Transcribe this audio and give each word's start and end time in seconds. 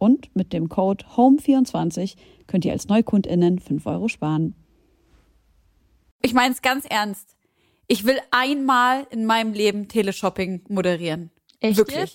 Und 0.00 0.34
mit 0.34 0.54
dem 0.54 0.70
Code 0.70 1.04
HOME24 1.14 2.16
könnt 2.46 2.64
ihr 2.64 2.72
als 2.72 2.88
NeukundInnen 2.88 3.58
5 3.58 3.84
Euro 3.84 4.08
sparen. 4.08 4.54
Ich 6.22 6.32
meine 6.32 6.54
es 6.54 6.62
ganz 6.62 6.86
ernst. 6.86 7.36
Ich 7.86 8.06
will 8.06 8.18
einmal 8.30 9.06
in 9.10 9.26
meinem 9.26 9.52
Leben 9.52 9.88
Teleshopping 9.88 10.62
moderieren. 10.68 11.30
Echt 11.60 11.76
Wirklich. 11.76 12.14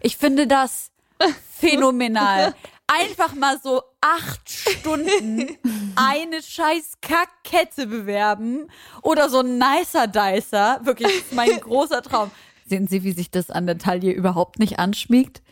Ich 0.00 0.16
finde 0.16 0.46
das 0.46 0.92
phänomenal. 1.50 2.54
Einfach 2.86 3.34
mal 3.34 3.58
so 3.60 3.82
acht 4.00 4.48
Stunden 4.48 5.48
eine 5.96 6.40
scheiß 6.40 6.98
Kackkette 7.00 7.88
bewerben 7.88 8.68
oder 9.02 9.28
so 9.28 9.40
ein 9.40 9.58
nicer 9.58 10.06
Dicer. 10.06 10.82
Wirklich, 10.84 11.24
mein 11.32 11.50
großer 11.60 12.00
Traum. 12.02 12.30
Sehen 12.64 12.86
Sie, 12.86 13.02
wie 13.02 13.12
sich 13.12 13.32
das 13.32 13.50
an 13.50 13.66
der 13.66 13.78
Taille 13.78 14.12
überhaupt 14.12 14.60
nicht 14.60 14.78
anschmiegt? 14.78 15.42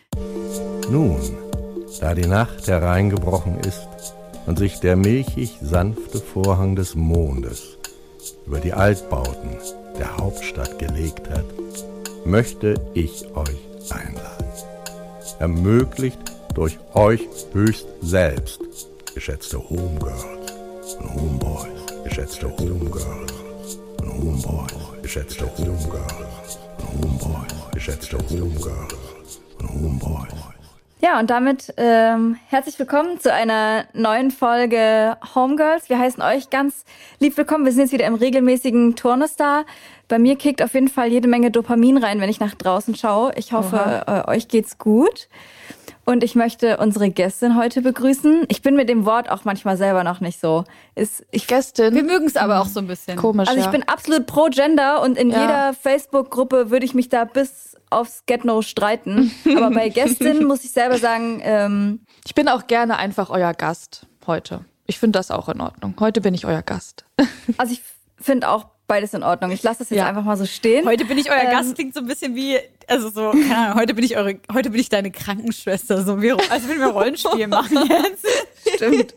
Nun, 0.88 1.18
da 2.00 2.14
die 2.14 2.26
Nacht 2.26 2.66
hereingebrochen 2.66 3.60
ist 3.60 3.88
und 4.46 4.58
sich 4.58 4.80
der 4.80 4.96
milchig 4.96 5.58
sanfte 5.60 6.18
Vorhang 6.18 6.76
des 6.76 6.94
Mondes 6.94 7.78
über 8.46 8.60
die 8.60 8.72
Altbauten 8.72 9.56
der 9.98 10.16
Hauptstadt 10.16 10.78
gelegt 10.78 11.28
hat, 11.30 11.44
möchte 12.24 12.74
ich 12.94 13.24
euch 13.36 13.60
einladen. 13.90 14.46
Ermöglicht 15.38 16.20
durch 16.54 16.78
euch 16.94 17.28
höchst 17.52 17.86
selbst, 18.00 18.60
geschätzte 19.14 19.58
Homegirls 19.58 20.94
und 20.98 21.14
Homeboys, 21.14 22.04
geschätzte 22.04 22.48
Homegirls 22.48 23.32
und 24.00 24.12
Homeboys, 24.12 25.02
geschätzte 25.02 25.46
Homegirls 25.58 26.58
und 26.78 27.04
Homeboys, 27.04 27.52
geschätzte 27.72 28.18
Homegirls 28.18 29.40
und 29.58 29.68
Homeboys. 29.68 30.51
Ja, 31.04 31.18
und 31.18 31.30
damit 31.30 31.74
ähm, 31.78 32.38
herzlich 32.46 32.78
willkommen 32.78 33.18
zu 33.18 33.32
einer 33.32 33.86
neuen 33.92 34.30
Folge 34.30 35.16
Homegirls. 35.34 35.88
Wir 35.88 35.98
heißen 35.98 36.22
euch 36.22 36.48
ganz 36.48 36.84
lieb 37.18 37.36
willkommen. 37.36 37.64
Wir 37.64 37.72
sind 37.72 37.82
jetzt 37.82 37.92
wieder 37.92 38.06
im 38.06 38.14
regelmäßigen 38.14 38.94
Turnus 38.94 39.34
da. 39.34 39.64
Bei 40.06 40.20
mir 40.20 40.36
kickt 40.36 40.62
auf 40.62 40.74
jeden 40.74 40.86
Fall 40.86 41.08
jede 41.08 41.26
Menge 41.26 41.50
Dopamin 41.50 41.96
rein, 41.96 42.20
wenn 42.20 42.30
ich 42.30 42.38
nach 42.38 42.54
draußen 42.54 42.94
schaue. 42.94 43.32
Ich 43.34 43.52
hoffe, 43.52 44.04
äh, 44.06 44.30
euch 44.30 44.46
geht's 44.46 44.78
gut. 44.78 45.28
Und 46.04 46.22
ich 46.22 46.36
möchte 46.36 46.76
unsere 46.76 47.10
Gästin 47.10 47.56
heute 47.56 47.82
begrüßen. 47.82 48.44
Ich 48.48 48.62
bin 48.62 48.76
mit 48.76 48.88
dem 48.88 49.04
Wort 49.04 49.28
auch 49.28 49.44
manchmal 49.44 49.76
selber 49.76 50.04
noch 50.04 50.20
nicht 50.20 50.40
so. 50.40 50.62
Ist, 50.94 51.24
ich, 51.32 51.48
Wir 51.50 51.56
Gästin. 51.56 51.94
mögen 52.06 52.26
es 52.26 52.36
aber 52.36 52.60
auch 52.60 52.66
so 52.66 52.78
ein 52.78 52.86
bisschen. 52.86 53.16
Komisch, 53.16 53.48
also 53.48 53.58
ich 53.58 53.66
ja. 53.66 53.72
bin 53.72 53.82
absolut 53.88 54.26
pro 54.26 54.46
Gender 54.50 55.02
und 55.02 55.18
in 55.18 55.30
Ja. 55.30 55.40
jeder 55.40 55.74
Facebook-Gruppe 55.74 56.70
würde 56.70 56.84
ich 56.84 56.94
mich 56.94 57.08
da 57.08 57.24
bis 57.24 57.71
aufs 57.92 58.24
Get-No 58.26 58.62
streiten. 58.62 59.30
Aber 59.56 59.70
bei 59.70 59.88
Gästin 59.88 60.44
muss 60.44 60.64
ich 60.64 60.72
selber 60.72 60.98
sagen, 60.98 61.40
ähm, 61.42 62.00
ich 62.24 62.34
bin 62.34 62.48
auch 62.48 62.66
gerne 62.66 62.96
einfach 62.98 63.30
euer 63.30 63.54
Gast 63.54 64.06
heute. 64.26 64.64
Ich 64.86 64.98
finde 64.98 65.18
das 65.18 65.30
auch 65.30 65.48
in 65.48 65.60
Ordnung. 65.60 65.94
Heute 66.00 66.20
bin 66.20 66.34
ich 66.34 66.46
euer 66.46 66.62
Gast. 66.62 67.04
also 67.56 67.72
ich 67.72 67.82
finde 68.18 68.48
auch 68.48 68.66
beides 68.92 69.14
in 69.14 69.22
Ordnung. 69.22 69.50
Ich 69.52 69.62
lasse 69.62 69.78
das 69.78 69.88
jetzt 69.90 69.98
Ja. 70.00 70.06
einfach 70.06 70.22
mal 70.22 70.36
so 70.36 70.44
stehen. 70.44 70.84
Heute 70.86 71.06
bin 71.06 71.16
ich 71.16 71.30
euer 71.30 71.40
Ähm, 71.44 71.50
Gast, 71.50 71.74
klingt 71.74 71.94
so 71.94 72.00
ein 72.00 72.06
bisschen 72.06 72.34
wie, 72.34 72.58
also 72.86 73.08
so, 73.08 73.30
keine 73.30 73.56
Ahnung, 73.56 73.74
heute 73.80 73.94
bin 73.94 74.04
ich 74.04 74.18
eure, 74.18 74.38
heute 74.52 74.68
bin 74.68 74.78
ich 74.80 74.90
deine 74.90 75.10
Krankenschwester, 75.10 76.02
so 76.02 76.20
wie, 76.20 76.32
als 76.32 76.68
wenn 76.68 76.78
wir 76.78 76.88
Rollenspiel 76.88 77.46
machen 77.46 77.78
jetzt. 77.88 78.76
Stimmt. 78.76 79.14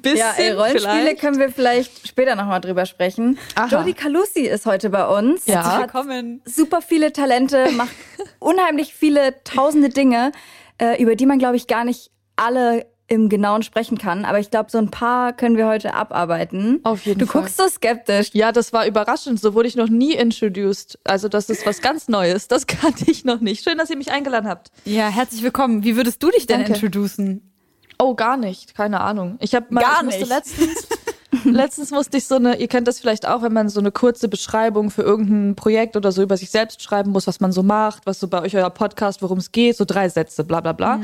Bisschen 0.00 0.16
Ja, 0.18 0.32
ey, 0.38 0.52
Rollenspiele 0.52 0.94
vielleicht. 1.02 1.20
können 1.20 1.38
wir 1.38 1.50
vielleicht 1.50 2.08
später 2.08 2.34
nochmal 2.34 2.60
drüber 2.62 2.86
sprechen. 2.86 3.38
Aha. 3.56 3.66
Jodie 3.66 3.92
Calusi 3.94 4.40
ist 4.40 4.64
heute 4.64 4.88
bei 4.90 5.06
uns. 5.06 5.44
Ja. 5.46 5.62
Sie 5.62 5.68
hat 5.70 5.92
Willkommen. 5.94 6.40
super 6.46 6.80
viele 6.80 7.12
Talente, 7.12 7.70
macht 7.72 7.92
unheimlich 8.38 8.94
viele 8.94 9.34
tausende 9.44 9.90
Dinge, 9.90 10.32
äh, 10.78 11.02
über 11.02 11.14
die 11.14 11.26
man, 11.26 11.38
glaube 11.38 11.56
ich, 11.56 11.66
gar 11.66 11.84
nicht 11.84 12.10
alle 12.36 12.86
im 13.08 13.28
Genauen 13.28 13.62
sprechen 13.62 13.98
kann. 13.98 14.24
Aber 14.24 14.38
ich 14.38 14.50
glaube, 14.50 14.70
so 14.70 14.78
ein 14.78 14.90
paar 14.90 15.32
können 15.32 15.56
wir 15.56 15.66
heute 15.66 15.94
abarbeiten. 15.94 16.80
Auf 16.84 17.04
jeden 17.04 17.18
du 17.20 17.26
Fall. 17.26 17.42
guckst 17.42 17.56
so 17.58 17.68
skeptisch. 17.68 18.30
Ja, 18.32 18.52
das 18.52 18.72
war 18.72 18.86
überraschend. 18.86 19.40
So 19.40 19.54
wurde 19.54 19.68
ich 19.68 19.76
noch 19.76 19.88
nie 19.88 20.14
introduced. 20.14 20.98
Also 21.04 21.28
das 21.28 21.50
ist 21.50 21.66
was 21.66 21.80
ganz 21.80 22.08
Neues. 22.08 22.48
Das 22.48 22.66
kannte 22.66 23.10
ich 23.10 23.24
noch 23.24 23.40
nicht. 23.40 23.64
Schön, 23.64 23.76
dass 23.78 23.90
ihr 23.90 23.96
mich 23.96 24.10
eingeladen 24.12 24.48
habt. 24.48 24.70
Ja, 24.84 25.08
herzlich 25.08 25.42
willkommen. 25.42 25.84
Wie 25.84 25.96
würdest 25.96 26.22
du 26.22 26.30
dich 26.30 26.46
denn 26.46 26.60
Danke. 26.60 26.74
introducen? 26.74 27.52
Oh, 27.98 28.14
gar 28.14 28.36
nicht. 28.36 28.74
Keine 28.74 29.00
Ahnung. 29.00 29.36
Ich 29.40 29.54
habe 29.54 29.66
mal 29.70 29.80
Gar 29.80 29.98
ich 29.98 30.04
musste 30.04 30.20
nicht. 30.20 30.28
letztens 30.30 30.88
letztens 31.44 31.90
musste 31.90 32.16
ich 32.16 32.26
so 32.26 32.36
eine, 32.36 32.56
ihr 32.58 32.68
kennt 32.68 32.88
das 32.88 32.98
vielleicht 33.00 33.26
auch, 33.26 33.42
wenn 33.42 33.52
man 33.52 33.68
so 33.68 33.80
eine 33.80 33.90
kurze 33.92 34.28
Beschreibung 34.28 34.90
für 34.90 35.02
irgendein 35.02 35.54
Projekt 35.54 35.96
oder 35.96 36.12
so 36.12 36.22
über 36.22 36.36
sich 36.36 36.50
selbst 36.50 36.82
schreiben 36.82 37.10
muss, 37.10 37.26
was 37.26 37.40
man 37.40 37.52
so 37.52 37.62
macht, 37.62 38.06
was 38.06 38.20
so 38.20 38.28
bei 38.28 38.42
euch 38.42 38.56
euer 38.56 38.70
Podcast, 38.70 39.22
worum 39.22 39.38
es 39.38 39.52
geht, 39.52 39.76
so 39.76 39.84
drei 39.84 40.08
Sätze, 40.08 40.44
bla 40.44 40.60
bla 40.60 40.72
bla. 40.72 41.00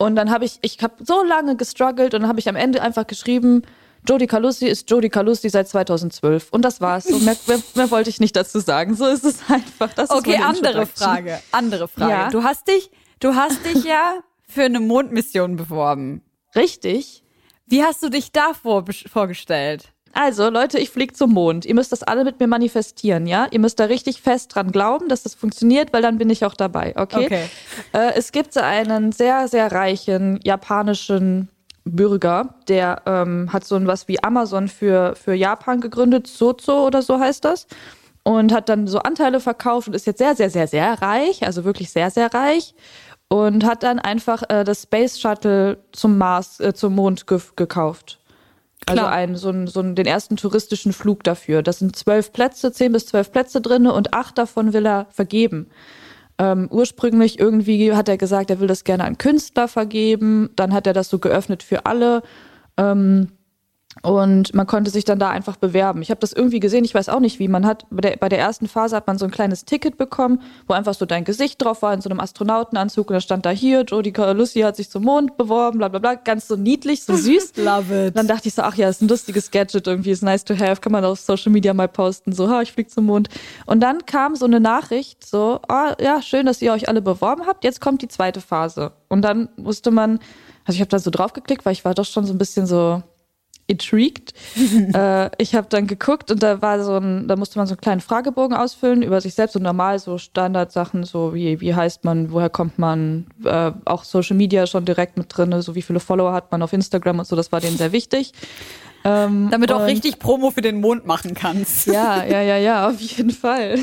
Und 0.00 0.16
dann 0.16 0.30
habe 0.30 0.46
ich, 0.46 0.58
ich 0.62 0.78
habe 0.82 0.94
so 1.04 1.22
lange 1.22 1.56
gestruggelt 1.56 2.14
und 2.14 2.22
dann 2.22 2.28
habe 2.30 2.40
ich 2.40 2.48
am 2.48 2.56
Ende 2.56 2.80
einfach 2.80 3.06
geschrieben, 3.06 3.64
Jodie 4.08 4.26
Calusi 4.26 4.66
ist 4.66 4.88
Jodie 4.88 5.10
Calusi 5.10 5.50
seit 5.50 5.68
2012. 5.68 6.48
Und 6.52 6.64
das 6.64 6.80
war's. 6.80 7.04
So, 7.04 7.18
mehr, 7.18 7.36
mehr, 7.46 7.60
mehr 7.74 7.90
wollte 7.90 8.08
ich 8.08 8.18
nicht 8.18 8.34
dazu 8.34 8.60
sagen. 8.60 8.94
So 8.94 9.04
ist 9.06 9.26
es 9.26 9.40
einfach. 9.50 9.92
Das 9.92 10.08
Okay, 10.08 10.38
andere. 10.38 10.86
Frage. 10.86 11.38
Andere 11.52 11.86
Frage. 11.86 12.10
Ja. 12.12 12.30
Du 12.30 12.42
hast 12.44 12.66
dich, 12.68 12.90
du 13.18 13.34
hast 13.34 13.62
dich 13.66 13.84
ja 13.84 14.20
für 14.48 14.62
eine 14.62 14.80
Mondmission 14.80 15.56
beworben. 15.56 16.22
Richtig. 16.56 17.22
Wie 17.66 17.84
hast 17.84 18.02
du 18.02 18.08
dich 18.08 18.32
da 18.32 18.54
vor, 18.54 18.86
vorgestellt? 19.12 19.92
Also, 20.12 20.48
Leute, 20.50 20.78
ich 20.78 20.90
fliege 20.90 21.12
zum 21.12 21.32
Mond. 21.32 21.64
Ihr 21.64 21.74
müsst 21.74 21.92
das 21.92 22.02
alle 22.02 22.24
mit 22.24 22.40
mir 22.40 22.48
manifestieren, 22.48 23.26
ja? 23.26 23.46
Ihr 23.50 23.60
müsst 23.60 23.78
da 23.78 23.84
richtig 23.84 24.22
fest 24.22 24.54
dran 24.54 24.72
glauben, 24.72 25.08
dass 25.08 25.22
das 25.22 25.34
funktioniert, 25.34 25.92
weil 25.92 26.02
dann 26.02 26.18
bin 26.18 26.30
ich 26.30 26.44
auch 26.44 26.54
dabei, 26.54 26.94
okay? 26.96 27.26
Okay. 27.26 27.44
Äh, 27.92 28.14
es 28.16 28.32
gibt 28.32 28.56
einen 28.58 29.12
sehr, 29.12 29.46
sehr 29.48 29.70
reichen 29.70 30.40
japanischen 30.42 31.48
Bürger, 31.84 32.54
der 32.68 33.02
ähm, 33.06 33.52
hat 33.52 33.64
so 33.64 33.76
ein 33.76 33.86
was 33.86 34.08
wie 34.08 34.22
Amazon 34.22 34.68
für, 34.68 35.14
für 35.16 35.34
Japan 35.34 35.80
gegründet, 35.80 36.26
Sozo 36.26 36.86
oder 36.86 37.02
so 37.02 37.18
heißt 37.18 37.44
das. 37.44 37.66
Und 38.22 38.52
hat 38.52 38.68
dann 38.68 38.86
so 38.86 38.98
Anteile 38.98 39.40
verkauft 39.40 39.88
und 39.88 39.94
ist 39.94 40.06
jetzt 40.06 40.18
sehr, 40.18 40.36
sehr, 40.36 40.50
sehr, 40.50 40.66
sehr 40.66 41.00
reich, 41.00 41.44
also 41.44 41.64
wirklich 41.64 41.90
sehr, 41.90 42.10
sehr 42.10 42.32
reich. 42.34 42.74
Und 43.28 43.64
hat 43.64 43.82
dann 43.82 43.98
einfach 43.98 44.42
äh, 44.50 44.64
das 44.64 44.82
Space 44.82 45.18
Shuttle 45.18 45.78
zum 45.92 46.18
Mars, 46.18 46.60
äh, 46.60 46.74
zum 46.74 46.94
Mond 46.96 47.26
ge 47.26 47.40
gekauft. 47.56 48.19
Also 48.86 49.04
einen, 49.04 49.36
so, 49.36 49.50
einen, 49.50 49.66
so 49.66 49.80
einen, 49.80 49.94
den 49.94 50.06
ersten 50.06 50.36
touristischen 50.36 50.92
Flug 50.92 51.22
dafür. 51.22 51.62
Das 51.62 51.78
sind 51.78 51.94
zwölf 51.94 52.32
Plätze, 52.32 52.72
zehn 52.72 52.92
bis 52.92 53.06
zwölf 53.06 53.30
Plätze 53.30 53.60
drinne 53.60 53.92
und 53.92 54.14
acht 54.14 54.38
davon 54.38 54.72
will 54.72 54.86
er 54.86 55.06
vergeben. 55.10 55.68
Ähm, 56.38 56.68
ursprünglich 56.70 57.38
irgendwie 57.38 57.92
hat 57.92 58.08
er 58.08 58.16
gesagt, 58.16 58.50
er 58.50 58.60
will 58.60 58.68
das 58.68 58.84
gerne 58.84 59.04
an 59.04 59.18
Künstler 59.18 59.68
vergeben. 59.68 60.50
Dann 60.56 60.72
hat 60.72 60.86
er 60.86 60.94
das 60.94 61.10
so 61.10 61.18
geöffnet 61.18 61.62
für 61.62 61.86
alle. 61.86 62.22
Ähm, 62.76 63.28
Und 64.02 64.54
man 64.54 64.66
konnte 64.66 64.90
sich 64.90 65.04
dann 65.04 65.18
da 65.18 65.28
einfach 65.28 65.56
bewerben. 65.56 66.00
Ich 66.00 66.10
habe 66.10 66.20
das 66.20 66.32
irgendwie 66.32 66.60
gesehen, 66.60 66.84
ich 66.84 66.94
weiß 66.94 67.10
auch 67.10 67.20
nicht 67.20 67.38
wie. 67.38 67.48
Man 67.48 67.66
hat 67.66 67.86
bei 67.90 68.00
der, 68.00 68.16
bei 68.16 68.28
der 68.30 68.38
ersten 68.38 68.66
Phase 68.66 68.96
hat 68.96 69.06
man 69.06 69.18
so 69.18 69.26
ein 69.26 69.30
kleines 69.30 69.66
Ticket 69.66 69.98
bekommen, 69.98 70.40
wo 70.66 70.72
einfach 70.74 70.94
so 70.94 71.04
dein 71.04 71.24
Gesicht 71.24 71.62
drauf 71.62 71.82
war 71.82 71.92
in 71.92 72.00
so 72.00 72.08
einem 72.08 72.20
Astronautenanzug 72.20 73.10
und 73.10 73.14
da 73.14 73.20
stand 73.20 73.44
da 73.44 73.50
hier, 73.50 73.82
Jodie 73.82 74.12
Lucy 74.16 74.60
hat 74.60 74.76
sich 74.76 74.88
zum 74.88 75.04
Mond 75.04 75.36
beworben, 75.36 75.78
bla 75.78 75.88
bla 75.88 75.98
bla. 75.98 76.14
Ganz 76.14 76.48
so 76.48 76.56
niedlich, 76.56 77.04
so 77.04 77.14
süß. 77.14 77.52
Love 77.56 78.06
it. 78.06 78.16
Dann 78.16 78.26
dachte 78.26 78.48
ich 78.48 78.54
so, 78.54 78.62
ach 78.62 78.76
ja, 78.76 78.88
ist 78.88 79.02
ein 79.02 79.08
lustiges 79.08 79.50
Gadget 79.50 79.86
irgendwie, 79.86 80.10
ist 80.10 80.22
nice 80.22 80.44
to 80.44 80.58
have, 80.58 80.80
kann 80.80 80.92
man 80.92 81.04
auf 81.04 81.20
Social 81.20 81.52
Media 81.52 81.74
mal 81.74 81.88
posten, 81.88 82.32
so, 82.32 82.48
ha, 82.48 82.62
ich 82.62 82.72
flieg 82.72 82.90
zum 82.90 83.04
Mond. 83.04 83.28
Und 83.66 83.80
dann 83.80 84.06
kam 84.06 84.34
so 84.34 84.46
eine 84.46 84.60
Nachricht, 84.60 85.26
so, 85.26 85.60
ah, 85.68 85.94
ja, 86.00 86.22
schön, 86.22 86.46
dass 86.46 86.62
ihr 86.62 86.72
euch 86.72 86.88
alle 86.88 87.02
beworben 87.02 87.46
habt, 87.46 87.64
jetzt 87.64 87.80
kommt 87.80 88.00
die 88.00 88.08
zweite 88.08 88.40
Phase. 88.40 88.92
Und 89.08 89.22
dann 89.22 89.50
musste 89.56 89.90
man, 89.90 90.20
also 90.64 90.76
ich 90.76 90.80
habe 90.80 90.88
da 90.88 90.98
so 90.98 91.10
drauf 91.10 91.32
geklickt, 91.32 91.66
weil 91.66 91.72
ich 91.72 91.84
war 91.84 91.94
doch 91.94 92.04
schon 92.04 92.24
so 92.24 92.32
ein 92.32 92.38
bisschen 92.38 92.66
so 92.66 93.02
intrigued. 93.66 94.32
äh, 94.94 95.30
ich 95.38 95.54
habe 95.54 95.68
dann 95.68 95.86
geguckt 95.86 96.30
und 96.30 96.42
da 96.42 96.60
war 96.60 96.82
so 96.82 96.96
ein, 96.96 97.28
da 97.28 97.36
musste 97.36 97.58
man 97.58 97.66
so 97.66 97.74
einen 97.74 97.80
kleinen 97.80 98.00
Fragebogen 98.00 98.56
ausfüllen 98.56 99.02
über 99.02 99.20
sich 99.20 99.34
selbst 99.34 99.56
und 99.56 99.62
normal 99.62 99.98
so 99.98 100.18
Standardsachen, 100.18 101.04
so 101.04 101.34
wie, 101.34 101.60
wie 101.60 101.74
heißt 101.74 102.04
man, 102.04 102.32
woher 102.32 102.50
kommt 102.50 102.78
man, 102.78 103.26
äh, 103.44 103.72
auch 103.84 104.04
Social 104.04 104.36
Media 104.36 104.66
schon 104.66 104.84
direkt 104.84 105.16
mit 105.16 105.26
drin, 105.28 105.60
so 105.62 105.74
wie 105.74 105.82
viele 105.82 106.00
Follower 106.00 106.32
hat 106.32 106.50
man 106.50 106.62
auf 106.62 106.72
Instagram 106.72 107.20
und 107.20 107.26
so, 107.26 107.36
das 107.36 107.52
war 107.52 107.60
denen 107.60 107.76
sehr 107.76 107.92
wichtig. 107.92 108.32
Ähm, 109.02 109.48
Damit 109.50 109.70
du 109.70 109.76
auch 109.76 109.86
richtig 109.86 110.18
Promo 110.18 110.50
für 110.50 110.60
den 110.60 110.80
Mond 110.80 111.06
machen 111.06 111.34
kannst. 111.34 111.86
Ja, 111.90 112.24
ja, 112.24 112.42
ja, 112.42 112.56
ja, 112.56 112.88
auf 112.88 113.00
jeden 113.00 113.30
Fall. 113.30 113.78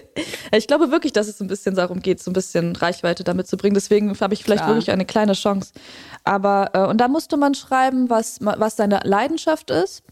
ich 0.52 0.66
glaube 0.66 0.90
wirklich, 0.90 1.12
dass 1.12 1.28
es 1.28 1.40
ein 1.40 1.46
bisschen 1.46 1.74
darum 1.74 2.00
geht, 2.00 2.20
so 2.20 2.30
ein 2.30 2.34
bisschen 2.34 2.74
Reichweite 2.74 3.24
damit 3.24 3.46
zu 3.46 3.56
bringen. 3.56 3.74
Deswegen 3.74 4.18
habe 4.18 4.34
ich 4.34 4.44
vielleicht 4.44 4.62
Klar. 4.62 4.74
wirklich 4.74 4.90
eine 4.90 5.04
kleine 5.04 5.32
Chance. 5.32 5.72
Aber, 6.24 6.70
äh, 6.74 6.86
und 6.86 7.00
da 7.00 7.08
musste 7.08 7.36
man 7.36 7.54
schreiben, 7.54 8.10
was, 8.10 8.38
was 8.40 8.76
seine 8.76 9.00
Leidenschaft 9.04 9.70
ist 9.70 10.02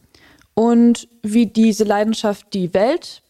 und 0.54 1.08
wie 1.22 1.46
diese 1.46 1.84
Leidenschaft 1.84 2.54
die 2.54 2.72
Welt 2.72 3.22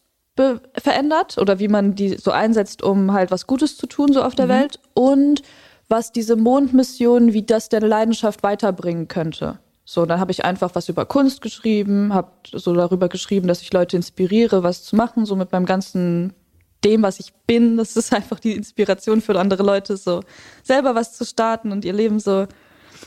verändert 0.77 1.37
oder 1.37 1.59
wie 1.59 1.67
man 1.67 1.95
die 1.95 2.17
so 2.17 2.31
einsetzt, 2.31 2.83
um 2.83 3.13
halt 3.13 3.31
was 3.31 3.47
Gutes 3.47 3.77
zu 3.77 3.87
tun, 3.87 4.11
so 4.13 4.21
auf 4.21 4.35
der 4.35 4.45
mhm. 4.45 4.49
Welt 4.49 4.79
und 4.93 5.41
was 5.87 6.11
diese 6.11 6.35
Mondmission, 6.35 7.33
wie 7.33 7.43
das 7.43 7.69
der 7.69 7.81
Leidenschaft 7.81 8.43
weiterbringen 8.43 9.07
könnte. 9.07 9.59
So, 9.87 10.05
dann 10.07 10.19
habe 10.19 10.31
ich 10.31 10.43
einfach 10.43 10.71
was 10.73 10.89
über 10.89 11.05
Kunst 11.05 11.41
geschrieben, 11.41 12.13
habe 12.13 12.31
so 12.51 12.73
darüber 12.73 13.07
geschrieben, 13.07 13.47
dass 13.47 13.61
ich 13.61 13.71
Leute 13.71 13.95
inspiriere, 13.95 14.63
was 14.63 14.83
zu 14.83 14.95
machen, 14.95 15.25
so 15.25 15.35
mit 15.35 15.51
meinem 15.51 15.67
ganzen 15.67 16.33
dem, 16.83 17.03
was 17.03 17.19
ich 17.19 17.33
bin. 17.47 17.77
Das 17.77 17.95
ist 17.95 18.13
einfach 18.13 18.39
die 18.39 18.53
Inspiration 18.53 19.21
für 19.21 19.39
andere 19.39 19.63
Leute, 19.63 19.95
so 19.95 20.21
selber 20.63 20.95
was 20.95 21.13
zu 21.13 21.23
starten 21.23 21.71
und 21.71 21.85
ihr 21.85 21.93
Leben 21.93 22.19
so 22.19 22.47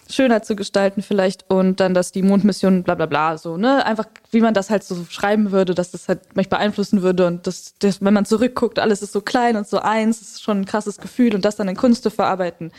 schöner 0.08 0.42
zu 0.42 0.54
gestalten 0.54 1.02
vielleicht 1.02 1.50
und 1.50 1.80
dann, 1.80 1.94
dass 1.94 2.12
die 2.12 2.22
Mondmission 2.22 2.82
bla 2.82 2.94
bla 2.94 3.06
bla 3.06 3.38
so, 3.38 3.56
ne? 3.56 3.84
Einfach, 3.84 4.06
wie 4.30 4.40
man 4.40 4.54
das 4.54 4.70
halt 4.70 4.84
so 4.84 5.04
schreiben 5.08 5.50
würde, 5.50 5.74
dass 5.74 5.90
das 5.90 6.08
halt 6.08 6.36
mich 6.36 6.48
beeinflussen 6.48 7.02
würde 7.02 7.26
und 7.26 7.46
das, 7.46 7.74
das 7.78 8.02
wenn 8.02 8.14
man 8.14 8.24
zurückguckt, 8.24 8.78
alles 8.78 9.02
ist 9.02 9.12
so 9.12 9.20
klein 9.20 9.56
und 9.56 9.66
so 9.66 9.78
eins, 9.78 10.20
ist 10.20 10.42
schon 10.42 10.60
ein 10.60 10.66
krasses 10.66 10.98
Gefühl 10.98 11.34
und 11.34 11.44
das 11.44 11.56
dann 11.56 11.68
in 11.68 11.76
Kunst 11.76 12.02
zu 12.02 12.10
verarbeiten. 12.10 12.70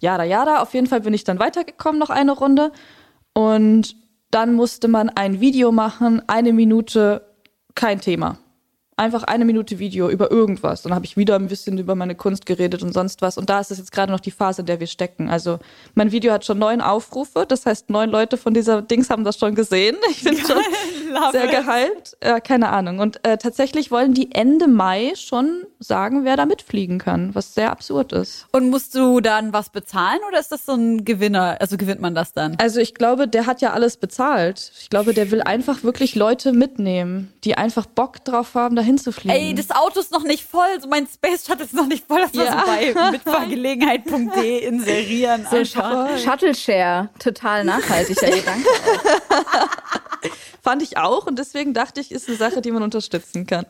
Jada, 0.00 0.24
jada. 0.24 0.60
Auf 0.60 0.74
jeden 0.74 0.88
Fall 0.88 1.00
bin 1.00 1.14
ich 1.14 1.24
dann 1.24 1.38
weitergekommen, 1.38 1.98
noch 1.98 2.10
eine 2.10 2.32
Runde. 2.32 2.72
Und 3.34 3.96
dann 4.30 4.54
musste 4.54 4.88
man 4.88 5.08
ein 5.10 5.40
Video 5.40 5.72
machen, 5.72 6.22
eine 6.26 6.52
Minute, 6.52 7.22
kein 7.74 8.00
Thema. 8.00 8.38
Einfach 8.96 9.22
eine 9.22 9.44
Minute 9.44 9.78
Video 9.78 10.10
über 10.10 10.30
irgendwas. 10.30 10.82
Dann 10.82 10.94
habe 10.94 11.04
ich 11.06 11.16
wieder 11.16 11.36
ein 11.36 11.48
bisschen 11.48 11.78
über 11.78 11.94
meine 11.94 12.14
Kunst 12.14 12.44
geredet 12.46 12.82
und 12.82 12.92
sonst 12.92 13.22
was. 13.22 13.38
Und 13.38 13.48
da 13.48 13.60
ist 13.60 13.70
es 13.70 13.78
jetzt 13.78 13.92
gerade 13.92 14.12
noch 14.12 14.20
die 14.20 14.30
Phase, 14.30 14.62
in 14.62 14.66
der 14.66 14.80
wir 14.80 14.86
stecken. 14.86 15.30
Also 15.30 15.58
mein 15.94 16.12
Video 16.12 16.32
hat 16.32 16.44
schon 16.44 16.58
neun 16.58 16.80
Aufrufe. 16.80 17.46
Das 17.48 17.64
heißt, 17.64 17.90
neun 17.90 18.10
Leute 18.10 18.36
von 18.36 18.52
dieser 18.54 18.82
Dings 18.82 19.08
haben 19.10 19.24
das 19.24 19.38
schon 19.38 19.54
gesehen. 19.54 19.96
Ich 20.12 20.24
bin 20.24 20.36
schon 20.36 20.58
sehr 21.32 21.46
gehypt. 21.46 22.16
Äh, 22.20 22.40
keine 22.40 22.68
Ahnung. 22.68 22.98
Und 22.98 23.24
äh, 23.24 23.38
tatsächlich 23.38 23.90
wollen 23.90 24.14
die 24.14 24.32
Ende 24.32 24.68
Mai 24.68 25.12
schon 25.16 25.64
sagen, 25.78 26.24
wer 26.24 26.36
da 26.36 26.46
mitfliegen 26.46 26.98
kann, 26.98 27.34
was 27.34 27.54
sehr 27.54 27.70
absurd 27.70 28.12
ist. 28.12 28.46
Und 28.52 28.70
musst 28.70 28.94
du 28.94 29.20
dann 29.20 29.52
was 29.52 29.70
bezahlen 29.70 30.20
oder 30.28 30.38
ist 30.38 30.52
das 30.52 30.66
so 30.66 30.72
ein 30.72 31.04
Gewinner? 31.04 31.56
Also 31.60 31.76
gewinnt 31.76 32.00
man 32.00 32.14
das 32.14 32.32
dann? 32.32 32.56
Also 32.60 32.80
ich 32.80 32.94
glaube, 32.94 33.26
der 33.26 33.46
hat 33.46 33.60
ja 33.60 33.72
alles 33.72 33.96
bezahlt. 33.96 34.72
Ich 34.80 34.90
glaube, 34.90 35.14
der 35.14 35.30
will 35.30 35.42
einfach 35.42 35.82
wirklich 35.82 36.14
Leute 36.14 36.52
mitnehmen, 36.52 37.32
die 37.44 37.56
einfach 37.56 37.86
Bock 37.86 38.24
drauf 38.24 38.54
haben, 38.54 38.76
dahin 38.82 38.98
zu 38.98 39.12
fliegen. 39.12 39.34
Ey, 39.34 39.54
das 39.54 39.70
Auto 39.70 40.00
ist 40.00 40.12
noch 40.12 40.24
nicht 40.24 40.44
voll. 40.44 40.80
So 40.80 40.88
mein 40.88 41.06
Space 41.06 41.46
Shuttle 41.46 41.64
ist 41.64 41.74
noch 41.74 41.86
nicht 41.86 42.06
voll. 42.06 42.20
Das 42.20 42.32
ja. 42.32 42.54
war 42.54 42.60
so 42.60 42.94
bei 42.94 43.10
mitfahrgelegenheit.de 43.12 44.58
inserieren. 44.66 45.46
So 45.50 45.64
Shuttle 45.64 46.54
Share. 46.54 47.08
Total 47.18 47.64
nachhaltiger 47.64 48.30
Gedanke. 48.30 48.68
Fand 50.62 50.82
ich 50.82 50.96
auch 50.96 51.26
und 51.26 51.38
deswegen 51.38 51.74
dachte 51.74 52.00
ich, 52.00 52.12
ist 52.12 52.28
eine 52.28 52.36
Sache, 52.36 52.60
die 52.60 52.70
man 52.70 52.82
unterstützen 52.82 53.46
kann. 53.46 53.66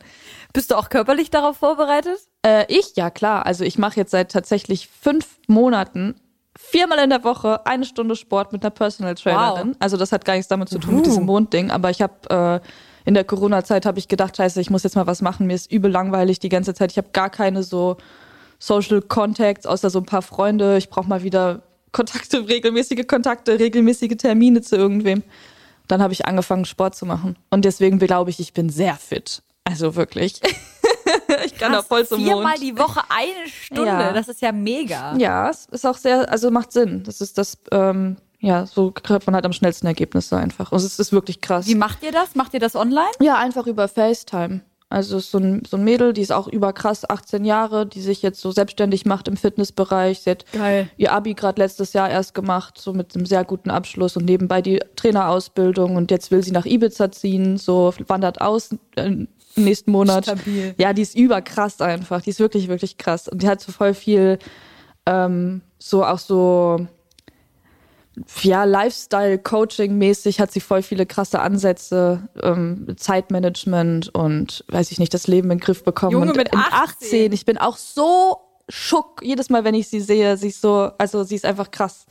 Bist 0.53 0.71
du 0.71 0.75
auch 0.77 0.91
körperlich 0.91 1.31
darauf 1.31 1.57
vorbereitet? 1.57 2.19
Äh, 2.45 2.67
ich, 2.69 2.97
ja 2.97 3.11
klar. 3.11 3.47
Also 3.47 3.65
ich 3.65 3.79
mache 3.79 3.97
jetzt 3.97 4.11
seit 4.11 4.31
tatsächlich 4.31 4.89
fünf 4.89 5.27
Monaten 5.47 6.15
viermal 6.55 6.99
in 6.99 7.11
der 7.11 7.25
Woche 7.25 7.65
eine 7.65 7.87
Stunde 7.87 8.17
Sport 8.17 8.53
mit 8.53 8.63
einer 8.63 8.71
Personal 8.71 9.15
Trainerin. 9.15 9.69
Wow. 9.69 9.77
Also 9.79 9.97
das 9.97 10.13
hat 10.13 10.25
gar 10.27 10.35
nichts 10.35 10.49
damit 10.49 10.69
zu 10.69 10.79
tun 10.79 10.95
uh. 10.95 10.97
mit 10.99 11.07
diesem 11.07 11.25
Mondding. 11.25 11.71
Aber 11.71 11.89
ich 11.89 12.03
habe 12.03 12.61
äh, 12.63 12.69
in 13.05 13.15
der 13.15 13.25
Corona-Zeit 13.25 13.87
habe 13.87 13.99
ich 13.99 14.09
gedacht, 14.09 14.37
scheiße, 14.37 14.61
ich 14.61 14.71
muss 14.71 14.83
jetzt 14.83 14.97
mal 14.97 15.07
was 15.07 15.23
machen. 15.23 15.47
Mir 15.47 15.55
ist 15.55 15.71
übel 15.71 15.91
langweilig 15.91 16.39
die 16.39 16.49
ganze 16.49 16.75
Zeit. 16.75 16.93
Ich 16.93 16.99
habe 16.99 17.09
gar 17.13 17.31
keine 17.31 17.63
so 17.63 17.97
Social 18.59 19.03
Contacts, 19.03 19.67
außer 19.67 19.91
so 19.91 19.99
ein 19.99 20.07
paar 20.07 20.23
Freunde. 20.23 20.77
Ich 20.77 20.89
brauche 20.89 21.09
mal 21.09 21.23
wieder 21.23 21.63
Kontakte, 21.91 22.49
regelmäßige 22.49 23.07
Kontakte, 23.07 23.59
regelmäßige 23.59 24.17
Termine 24.17 24.63
zu 24.63 24.77
irgendwem. 24.77 25.23
Dann 25.89 26.01
habe 26.01 26.13
ich 26.13 26.27
angefangen, 26.27 26.65
Sport 26.65 26.95
zu 26.95 27.07
machen. 27.07 27.37
Und 27.51 27.65
deswegen 27.65 27.99
glaube 27.99 28.31
ich, 28.31 28.41
ich 28.41 28.53
bin 28.53 28.71
sehr 28.71 28.95
fit. 28.95 29.43
Also 29.65 29.95
wirklich. 29.95 30.41
ich 31.45 31.59
kann 31.59 31.73
da 31.73 31.83
voll 31.83 32.07
zum 32.07 32.23
Viermal 32.23 32.59
Mond. 32.59 32.63
die 32.63 32.79
Woche 32.79 33.01
eine 33.09 33.49
Stunde. 33.49 33.87
Ja. 33.87 34.13
Das 34.13 34.29
ist 34.29 34.41
ja 34.41 34.53
mega. 34.53 35.17
Ja, 35.17 35.51
es 35.51 35.67
ist 35.67 35.87
auch 35.87 35.97
sehr, 35.97 36.31
also 36.31 36.51
macht 36.51 36.73
Sinn. 36.73 37.03
Das 37.05 37.21
ist 37.21 37.39
das, 37.39 37.59
ähm, 37.71 38.17
ja, 38.43 38.67
so 38.67 38.91
kriegt 38.91 39.27
man 39.27 39.37
halt 39.37 39.47
am 39.47 39.53
schnellsten 39.53 39.87
Ergebnisse 39.87 40.37
einfach. 40.37 40.73
Und 40.73 40.79
es 40.79 40.99
ist 40.99 41.13
wirklich 41.13 41.41
krass. 41.41 41.67
Wie 41.69 41.77
macht 41.77 42.03
ihr 42.03 42.11
das? 42.11 42.35
Macht 42.35 42.53
ihr 42.55 42.61
das 42.61 42.75
online? 42.75 43.13
Ja, 43.21 43.39
einfach 43.39 43.67
über 43.69 43.87
FaceTime. 43.87 44.63
Also 44.91 45.21
so 45.21 45.39
ein, 45.39 45.63
so 45.67 45.79
ein 45.79 45.85
Mädel, 45.85 46.13
die 46.13 46.21
ist 46.21 46.33
auch 46.33 46.49
überkrass 46.49 47.09
18 47.09 47.47
Jahre, 47.47 47.87
die 47.87 48.03
sich 48.03 48.21
jetzt 48.21 48.41
so 48.41 48.51
selbstständig 48.51 49.07
macht 49.07 49.29
im 49.29 49.39
Fitnessbereich. 49.39 50.21
Sie 50.21 50.31
hat 50.31 50.45
Geil. 50.53 50.91
ihr 50.99 51.13
Abi 51.13 51.33
gerade 51.33 51.63
letztes 51.63 51.95
Jahr 51.95 52.11
erst 52.11 52.35
gemacht, 52.35 52.79
so 52.79 52.93
mit 52.93 53.15
einem 53.15 53.25
sehr 53.25 53.45
guten 53.45 53.71
Abschluss 53.71 54.17
und 54.19 54.27
nebenbei 54.27 54.61
die 54.61 54.81
Trainerausbildung 54.97 55.97
und 55.97 56.11
jetzt 56.11 56.31
will 56.31 56.43
sie 56.43 56.51
nach 56.51 56.67
Ibiza 56.67 57.11
ziehen, 57.11 57.57
so 57.57 57.95
wandert 58.07 58.43
aus 58.43 58.71
äh, 58.97 59.27
nächsten 59.55 59.93
Monat. 59.93 60.25
Stabil. 60.25 60.75
Ja, 60.77 60.93
die 60.93 61.03
ist 61.03 61.17
überkrass 61.17 61.81
einfach. 61.81 62.21
Die 62.21 62.31
ist 62.31 62.41
wirklich, 62.41 62.69
wirklich 62.69 62.99
krass. 62.99 63.29
Und 63.29 63.43
die 63.43 63.49
hat 63.49 63.63
so 63.63 63.73
voll 63.73 63.95
viel, 63.95 64.39
ähm, 65.07 65.63
so 65.79 66.05
auch 66.05 66.19
so, 66.19 66.87
ja, 68.43 68.65
Lifestyle-Coaching-mäßig 68.65 70.39
hat 70.39 70.53
sie 70.53 70.61
voll 70.61 70.83
viele 70.83 71.07
krasse 71.07 71.41
Ansätze, 71.41 72.29
ähm, 72.43 72.95
Zeitmanagement 72.97 74.15
und 74.15 74.65
weiß 74.69 74.91
ich 74.93 74.99
nicht, 74.99 75.15
das 75.15 75.27
Leben 75.27 75.51
in 75.51 75.59
den 75.59 75.65
Griff 75.65 75.83
bekommen. 75.83 76.13
Junge 76.13 76.31
und 76.33 76.37
mit 76.37 76.53
18. 76.53 76.73
18. 76.73 77.33
Ich 77.33 77.47
bin 77.47 77.57
auch 77.57 77.77
so 77.77 78.37
schock 78.69 79.23
jedes 79.23 79.49
Mal, 79.49 79.65
wenn 79.65 79.75
ich 79.75 79.89
sie 79.89 80.01
sehe. 80.01 80.37
Sie 80.37 80.49
ist 80.49 80.61
so, 80.61 80.91
also 80.99 81.25
sie 81.25 81.37
ist 81.37 81.47
einfach 81.47 81.71
krass. 81.71 82.05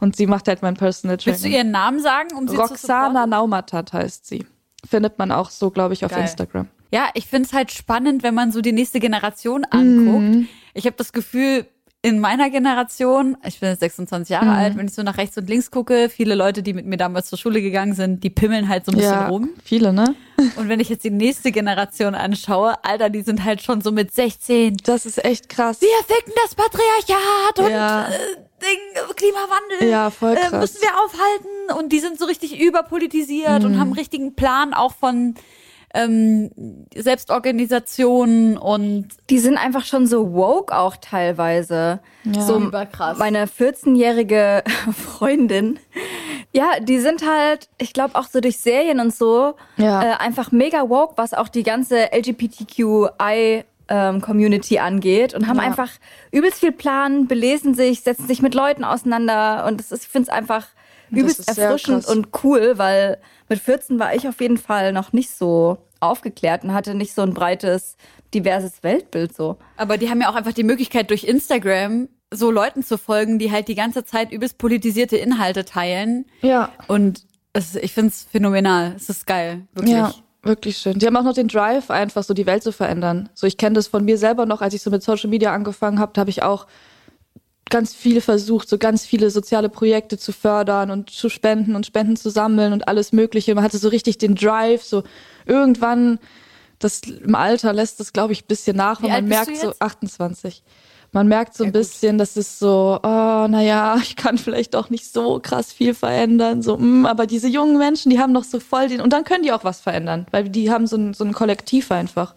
Und 0.00 0.16
sie 0.16 0.26
macht 0.26 0.48
halt 0.48 0.62
mein 0.62 0.74
Personal 0.74 1.16
Training. 1.16 1.34
Willst 1.34 1.44
du 1.44 1.48
ihren 1.48 1.70
Namen 1.70 2.00
sagen, 2.00 2.36
um 2.36 2.48
sie 2.48 2.56
Roxana 2.56 3.24
zu 3.24 3.30
Naumatat 3.30 3.92
heißt 3.92 4.26
sie. 4.26 4.46
Findet 4.86 5.18
man 5.18 5.32
auch 5.32 5.50
so, 5.50 5.70
glaube 5.70 5.94
ich, 5.94 6.04
auf 6.04 6.10
Geil. 6.10 6.22
Instagram. 6.22 6.68
Ja, 6.92 7.08
ich 7.14 7.26
finde 7.26 7.46
es 7.46 7.52
halt 7.52 7.72
spannend, 7.72 8.22
wenn 8.22 8.34
man 8.34 8.52
so 8.52 8.60
die 8.60 8.72
nächste 8.72 9.00
Generation 9.00 9.64
anguckt. 9.64 10.34
Mhm. 10.34 10.48
Ich 10.74 10.86
habe 10.86 10.96
das 10.96 11.12
Gefühl, 11.12 11.66
in 12.06 12.20
meiner 12.20 12.50
Generation, 12.50 13.36
ich 13.44 13.58
bin 13.58 13.68
jetzt 13.68 13.80
26 13.80 14.28
Jahre 14.28 14.44
mhm. 14.44 14.52
alt, 14.52 14.76
wenn 14.76 14.86
ich 14.86 14.94
so 14.94 15.02
nach 15.02 15.18
rechts 15.18 15.36
und 15.38 15.48
links 15.48 15.72
gucke, 15.72 16.08
viele 16.08 16.36
Leute, 16.36 16.62
die 16.62 16.72
mit 16.72 16.86
mir 16.86 16.96
damals 16.96 17.26
zur 17.26 17.36
Schule 17.36 17.60
gegangen 17.60 17.94
sind, 17.94 18.22
die 18.22 18.30
pimmeln 18.30 18.68
halt 18.68 18.84
so 18.84 18.92
ein 18.92 18.98
bisschen 18.98 19.12
ja, 19.12 19.26
rum. 19.26 19.50
Viele, 19.64 19.92
ne? 19.92 20.14
Und 20.56 20.68
wenn 20.68 20.78
ich 20.78 20.88
jetzt 20.88 21.02
die 21.02 21.10
nächste 21.10 21.50
Generation 21.50 22.14
anschaue, 22.14 22.74
Alter, 22.84 23.10
die 23.10 23.22
sind 23.22 23.42
halt 23.42 23.60
schon 23.60 23.80
so 23.80 23.90
mit 23.90 24.14
16. 24.14 24.76
Das 24.84 25.04
ist 25.04 25.24
echt 25.24 25.48
krass. 25.48 25.80
Wir 25.80 25.88
ficken 26.06 26.32
das 26.44 26.54
Patriarchat 26.54 27.58
und 27.58 27.70
äh, 27.70 28.18
Ding, 28.62 29.14
Klimawandel. 29.16 29.88
Ja, 29.90 30.10
voll 30.10 30.36
krass. 30.36 30.52
Äh, 30.52 30.58
müssen 30.58 30.82
wir 30.82 30.90
aufhalten. 31.02 31.80
Und 31.80 31.90
die 31.90 32.00
sind 32.00 32.18
so 32.18 32.26
richtig 32.26 32.60
überpolitisiert 32.60 33.60
mhm. 33.60 33.64
und 33.64 33.80
haben 33.80 33.88
einen 33.88 33.98
richtigen 33.98 34.36
Plan 34.36 34.74
auch 34.74 34.94
von 34.94 35.34
ähm, 35.96 36.50
Selbstorganisationen 36.94 38.58
und 38.58 39.08
die 39.30 39.38
sind 39.38 39.56
einfach 39.56 39.84
schon 39.84 40.06
so 40.06 40.34
woke 40.34 40.76
auch 40.76 40.96
teilweise. 40.96 42.00
Ja. 42.24 42.40
So 42.40 42.58
überkrass. 42.58 43.18
Meine 43.18 43.46
14-jährige 43.46 44.62
Freundin, 44.92 45.78
ja, 46.52 46.80
die 46.80 46.98
sind 46.98 47.26
halt, 47.26 47.68
ich 47.78 47.92
glaube 47.92 48.14
auch 48.16 48.26
so 48.26 48.40
durch 48.40 48.58
Serien 48.58 49.00
und 49.00 49.14
so 49.14 49.54
ja. 49.76 50.02
äh, 50.02 50.16
einfach 50.16 50.52
mega 50.52 50.88
woke, 50.88 51.14
was 51.16 51.34
auch 51.34 51.48
die 51.48 51.62
ganze 51.62 52.12
LGBTQI 52.12 53.64
ähm, 53.88 54.20
Community 54.20 54.78
angeht 54.78 55.34
und 55.34 55.46
haben 55.46 55.58
ja. 55.58 55.62
einfach 55.62 55.90
übelst 56.30 56.60
viel 56.60 56.72
Plan, 56.72 57.26
belesen 57.26 57.74
sich, 57.74 58.02
setzen 58.02 58.26
sich 58.26 58.42
mit 58.42 58.54
Leuten 58.54 58.84
auseinander 58.84 59.64
und 59.66 59.80
das 59.80 59.92
ist, 59.92 60.04
ich 60.04 60.08
finde 60.08 60.28
es 60.30 60.34
einfach 60.34 60.66
übelst 61.10 61.48
erfrischend 61.48 62.06
und 62.06 62.28
cool, 62.42 62.78
weil 62.78 63.18
mit 63.48 63.60
14 63.60 63.98
war 63.98 64.14
ich 64.14 64.26
auf 64.26 64.40
jeden 64.40 64.58
Fall 64.58 64.92
noch 64.92 65.12
nicht 65.12 65.30
so 65.30 65.78
aufgeklärt 66.00 66.64
und 66.64 66.72
hatte 66.72 66.94
nicht 66.94 67.14
so 67.14 67.22
ein 67.22 67.34
breites, 67.34 67.96
diverses 68.34 68.82
Weltbild 68.82 69.34
so. 69.34 69.56
Aber 69.76 69.98
die 69.98 70.10
haben 70.10 70.20
ja 70.20 70.30
auch 70.30 70.34
einfach 70.34 70.52
die 70.52 70.64
Möglichkeit, 70.64 71.10
durch 71.10 71.24
Instagram 71.24 72.08
so 72.32 72.50
Leuten 72.50 72.82
zu 72.82 72.98
folgen, 72.98 73.38
die 73.38 73.52
halt 73.52 73.68
die 73.68 73.74
ganze 73.74 74.04
Zeit 74.04 74.32
übelst 74.32 74.58
politisierte 74.58 75.16
Inhalte 75.16 75.64
teilen. 75.64 76.26
Ja. 76.42 76.72
Und 76.88 77.24
es, 77.52 77.76
ich 77.76 77.92
find's 77.92 78.26
phänomenal. 78.30 78.94
Es 78.96 79.08
ist 79.08 79.26
geil, 79.26 79.66
wirklich. 79.74 79.94
Ja, 79.94 80.12
wirklich 80.42 80.78
schön. 80.78 80.98
Die 80.98 81.06
haben 81.06 81.16
auch 81.16 81.24
noch 81.24 81.34
den 81.34 81.48
Drive, 81.48 81.90
einfach 81.90 82.24
so 82.24 82.34
die 82.34 82.46
Welt 82.46 82.62
zu 82.62 82.72
verändern. 82.72 83.28
So, 83.34 83.46
ich 83.46 83.56
kenne 83.56 83.74
das 83.74 83.86
von 83.86 84.04
mir 84.04 84.18
selber 84.18 84.46
noch, 84.46 84.60
als 84.60 84.74
ich 84.74 84.82
so 84.82 84.90
mit 84.90 85.02
Social 85.02 85.30
Media 85.30 85.52
angefangen 85.52 85.98
habe, 85.98 86.12
da 86.14 86.20
habe 86.20 86.30
ich 86.30 86.42
auch 86.42 86.66
ganz 87.70 87.94
viel 87.94 88.20
versucht, 88.20 88.68
so 88.68 88.78
ganz 88.78 89.04
viele 89.04 89.30
soziale 89.30 89.68
Projekte 89.68 90.18
zu 90.18 90.32
fördern 90.32 90.90
und 90.90 91.10
zu 91.10 91.28
spenden 91.28 91.74
und 91.74 91.86
Spenden 91.86 92.16
zu 92.16 92.30
sammeln 92.30 92.72
und 92.72 92.88
alles 92.88 93.12
Mögliche. 93.12 93.54
Man 93.54 93.64
hatte 93.64 93.78
so 93.78 93.88
richtig 93.88 94.18
den 94.18 94.34
Drive, 94.34 94.82
so 94.82 95.02
irgendwann, 95.46 96.18
das 96.78 97.00
im 97.02 97.34
Alter 97.34 97.72
lässt 97.72 97.98
das, 97.98 98.12
glaube 98.12 98.32
ich, 98.32 98.44
ein 98.44 98.48
bisschen 98.48 98.76
nach, 98.76 99.02
weil 99.02 99.10
man 99.10 99.26
merkt 99.26 99.56
so 99.56 99.68
jetzt? 99.68 99.82
28. 99.82 100.62
Man 101.12 101.28
merkt 101.28 101.54
so 101.54 101.64
ein 101.64 101.72
bisschen, 101.72 102.18
das 102.18 102.36
ist 102.36 102.58
so, 102.58 103.00
oh, 103.02 103.46
naja, 103.48 103.96
ich 104.02 104.16
kann 104.16 104.38
vielleicht 104.38 104.76
auch 104.76 104.90
nicht 104.90 105.12
so 105.12 105.40
krass 105.40 105.72
viel 105.72 105.94
verändern. 105.94 106.62
So, 106.62 106.76
mm, 106.76 107.06
aber 107.06 107.26
diese 107.26 107.48
jungen 107.48 107.78
Menschen, 107.78 108.10
die 108.10 108.20
haben 108.20 108.32
noch 108.32 108.44
so 108.44 108.60
voll 108.60 108.88
den, 108.88 109.00
und 109.00 109.12
dann 109.12 109.24
können 109.24 109.42
die 109.42 109.52
auch 109.52 109.64
was 109.64 109.80
verändern, 109.80 110.26
weil 110.30 110.48
die 110.48 110.70
haben 110.70 110.86
so 110.86 110.96
ein, 110.96 111.14
so 111.14 111.24
ein 111.24 111.32
Kollektiv 111.32 111.90
einfach. 111.90 112.34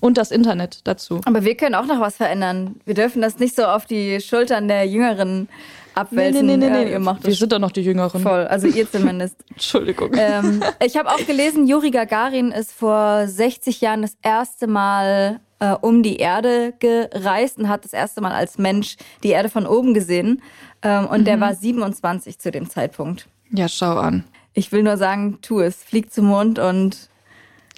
Und 0.00 0.16
das 0.16 0.30
Internet 0.30 0.80
dazu. 0.84 1.20
Aber 1.26 1.44
wir 1.44 1.56
können 1.56 1.74
auch 1.74 1.86
noch 1.86 2.00
was 2.00 2.16
verändern. 2.16 2.80
Wir 2.86 2.94
dürfen 2.94 3.20
das 3.20 3.38
nicht 3.38 3.54
so 3.54 3.64
auf 3.64 3.84
die 3.84 4.20
Schultern 4.20 4.66
der 4.66 4.86
Jüngeren 4.86 5.48
abwälzen. 5.94 6.48
Äh, 6.62 6.92
ihr 6.92 6.98
macht 6.98 7.26
Wir 7.26 7.34
sind 7.34 7.52
doch 7.52 7.58
noch 7.58 7.72
die 7.72 7.82
Jüngeren. 7.82 8.22
voll, 8.22 8.46
also 8.46 8.66
ihr 8.66 8.90
zumindest. 8.90 9.36
Entschuldigung. 9.50 10.10
ähm, 10.16 10.62
ich 10.84 10.96
habe 10.96 11.10
auch 11.10 11.26
gelesen, 11.26 11.66
Juri 11.66 11.90
Gagarin 11.90 12.50
ist 12.52 12.72
vor 12.72 13.26
60 13.26 13.80
Jahren 13.80 14.02
das 14.02 14.16
erste 14.22 14.66
Mal 14.66 15.40
äh, 15.58 15.72
um 15.72 16.02
die 16.02 16.16
Erde 16.16 16.72
gereist 16.78 17.58
und 17.58 17.68
hat 17.68 17.84
das 17.84 17.92
erste 17.92 18.20
Mal 18.20 18.32
als 18.32 18.56
Mensch 18.56 18.96
die 19.22 19.28
Erde 19.30 19.48
von 19.50 19.66
oben 19.66 19.92
gesehen. 19.94 20.42
Ähm, 20.82 21.06
und 21.06 21.26
der 21.26 21.40
war 21.40 21.54
27 21.54 22.38
zu 22.38 22.50
dem 22.50 22.70
Zeitpunkt. 22.70 23.26
Ja, 23.52 23.68
schau 23.68 23.98
an. 23.98 24.24
Ich 24.54 24.72
will 24.72 24.82
nur 24.82 24.96
sagen, 24.96 25.38
tu 25.42 25.60
es. 25.60 25.76
Flieg 25.76 26.12
zum 26.12 26.26
Mond 26.26 26.58
und 26.58 27.09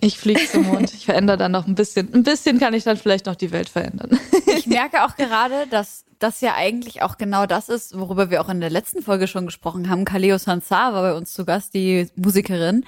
Ich 0.05 0.19
fliege 0.19 0.45
zum 0.51 0.65
Mond. 0.67 0.93
Ich 0.93 1.05
verändere 1.05 1.37
dann 1.37 1.53
noch 1.53 1.69
ein 1.69 1.77
bisschen. 1.77 2.13
Ein 2.13 2.25
bisschen 2.25 2.59
kann 2.59 2.75
ich 2.75 2.83
dann 2.83 2.97
vielleicht 2.97 3.27
noch 3.27 3.37
die 3.37 3.53
Welt 3.53 3.69
verändern. 3.69 4.19
Ich 4.47 4.67
merke 4.67 5.05
auch 5.05 5.15
gerade, 5.17 5.69
dass 5.71 6.05
das 6.19 6.41
ja 6.41 6.55
eigentlich 6.57 7.03
auch 7.03 7.19
genau 7.19 7.47
das 7.47 7.69
ist, 7.69 7.97
worüber 7.97 8.29
wir 8.29 8.41
auch 8.41 8.49
in 8.49 8.61
der 8.61 8.69
letzten 8.69 9.01
Folge 9.03 9.29
schon 9.29 9.47
gesprochen 9.47 9.89
haben. 9.89 10.05
Kaleo 10.05 10.39
Sansar 10.39 10.93
war 10.93 11.03
bei 11.03 11.15
uns 11.15 11.33
zu 11.33 11.45
Gast, 11.45 11.75
die 11.75 12.09
Musikerin. 12.17 12.85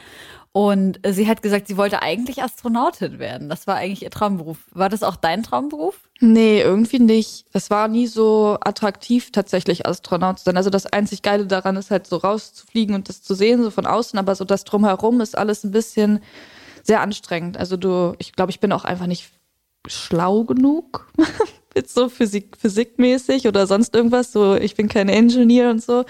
Und 0.51 1.01
sie 1.07 1.29
hat 1.29 1.43
gesagt, 1.43 1.69
sie 1.69 1.77
wollte 1.77 2.03
eigentlich 2.03 2.43
Astronautin 2.43 3.21
werden. 3.21 3.49
Das 3.49 3.69
war 3.69 3.77
eigentlich 3.77 4.03
ihr 4.03 4.11
Traumberuf. 4.11 4.59
War 4.73 4.89
das 4.89 5.05
auch 5.05 5.17
dein 5.17 5.45
Traumberuf? 5.45 5.99
Nee, 6.21 6.61
irgendwie 6.63 6.99
nicht. 7.01 7.47
Das 7.53 7.71
war 7.71 7.87
nie 7.87 8.09
so 8.09 8.59
attraktiv, 8.61 9.31
tatsächlich 9.31 9.87
Astronaut 9.87 10.39
zu 10.39 10.45
sein. 10.47 10.57
Also 10.57 10.71
das 10.71 10.87
einzig 10.87 11.23
Geile 11.23 11.47
daran 11.47 11.77
ist 11.77 11.91
halt 11.91 12.09
so 12.09 12.17
rauszufliegen 12.17 12.95
und 12.95 13.09
das 13.09 13.23
zu 13.23 13.35
sehen, 13.35 13.63
so 13.63 13.71
von 13.71 13.87
außen, 13.87 14.19
aber 14.19 14.35
so 14.35 14.45
das 14.45 14.65
drumherum 14.65 15.21
ist 15.21 15.39
alles 15.39 15.65
ein 15.65 15.71
bisschen 15.71 16.21
sehr 16.85 17.01
anstrengend. 17.01 17.57
Also 17.57 17.77
du, 17.77 18.15
ich 18.19 18.33
glaube, 18.33 18.51
ich 18.51 18.61
bin 18.61 18.73
auch 18.73 18.85
einfach 18.85 19.07
nicht 19.07 19.33
schlau 19.87 20.45
genug. 20.45 21.13
Jetzt 21.75 21.95
so 21.95 22.09
Physik, 22.09 22.57
physikmäßig 22.57 23.49
oder 23.49 23.67
sonst 23.67 23.95
irgendwas. 23.97 24.31
So, 24.31 24.55
ich 24.55 24.77
bin 24.77 24.89
kein 24.89 25.09
Engineer 25.09 25.71
und 25.71 25.83
so. 25.83 26.05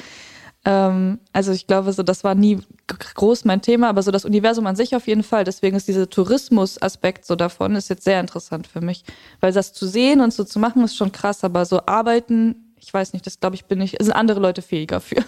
Ähm, 0.64 1.20
also 1.32 1.52
ich 1.52 1.66
glaube, 1.66 1.92
so 1.92 2.02
das 2.02 2.24
war 2.24 2.34
nie 2.34 2.60
groß 2.86 3.44
mein 3.44 3.62
Thema, 3.62 3.88
aber 3.88 4.02
so 4.02 4.10
das 4.10 4.24
Universum 4.24 4.66
an 4.66 4.76
sich 4.76 4.96
auf 4.96 5.06
jeden 5.06 5.22
Fall. 5.22 5.44
Deswegen 5.44 5.76
ist 5.76 5.88
dieser 5.88 6.08
Tourismus-Aspekt 6.08 7.26
so 7.26 7.36
davon 7.36 7.76
ist 7.76 7.88
jetzt 7.88 8.04
sehr 8.04 8.20
interessant 8.20 8.66
für 8.66 8.80
mich, 8.80 9.04
weil 9.40 9.52
das 9.52 9.72
zu 9.72 9.86
sehen 9.86 10.20
und 10.20 10.32
so 10.32 10.44
zu 10.44 10.58
machen 10.58 10.82
ist 10.84 10.96
schon 10.96 11.12
krass, 11.12 11.44
aber 11.44 11.66
so 11.66 11.82
arbeiten, 11.86 12.74
ich 12.78 12.92
weiß 12.92 13.12
nicht, 13.12 13.26
das 13.26 13.40
glaube 13.40 13.56
ich 13.56 13.66
bin 13.66 13.80
ich, 13.80 13.96
sind 14.00 14.12
andere 14.12 14.40
Leute 14.40 14.62
fähiger 14.62 15.00
für. 15.00 15.22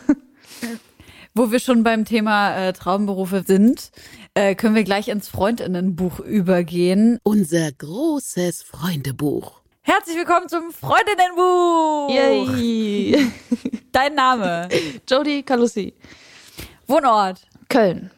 Wo 1.35 1.51
wir 1.51 1.61
schon 1.61 1.83
beim 1.83 2.07
Thema 2.07 2.57
äh, 2.57 2.73
Traumberufe 2.73 3.45
sind, 3.47 3.91
äh, 4.37 4.55
können 4.55 4.75
wir 4.75 4.85
gleich 4.85 5.09
ins 5.09 5.29
Freundinnenbuch 5.29 6.21
übergehen. 6.21 7.19
Unser 7.23 7.73
großes 7.73 8.63
Freundebuch. 8.63 9.61
Herzlich 9.83 10.17
willkommen 10.17 10.49
zum 10.49 10.71
Freundinnenbuch. 10.73 12.11
Yay! 12.15 13.31
Dein 13.93 14.15
Name, 14.15 14.69
Jodie 15.09 15.43
Calussi, 15.43 15.95
Wohnort, 16.87 17.41
Köln, 17.69 18.11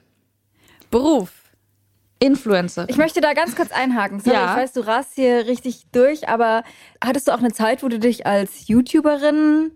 Beruf. 0.90 1.30
Influencer. 2.20 2.86
Ich 2.88 2.96
möchte 2.96 3.20
da 3.20 3.32
ganz 3.32 3.54
kurz 3.54 3.70
einhaken. 3.70 4.18
Sorry, 4.18 4.34
Ja. 4.34 4.50
ich 4.50 4.62
weiß, 4.64 4.72
du 4.72 4.80
rast 4.84 5.12
hier 5.14 5.46
richtig 5.46 5.86
durch, 5.92 6.28
aber 6.28 6.64
hattest 7.00 7.28
du 7.28 7.32
auch 7.32 7.38
eine 7.38 7.52
Zeit, 7.52 7.84
wo 7.84 7.88
du 7.88 8.00
dich 8.00 8.26
als 8.26 8.66
YouTuberin 8.66 9.70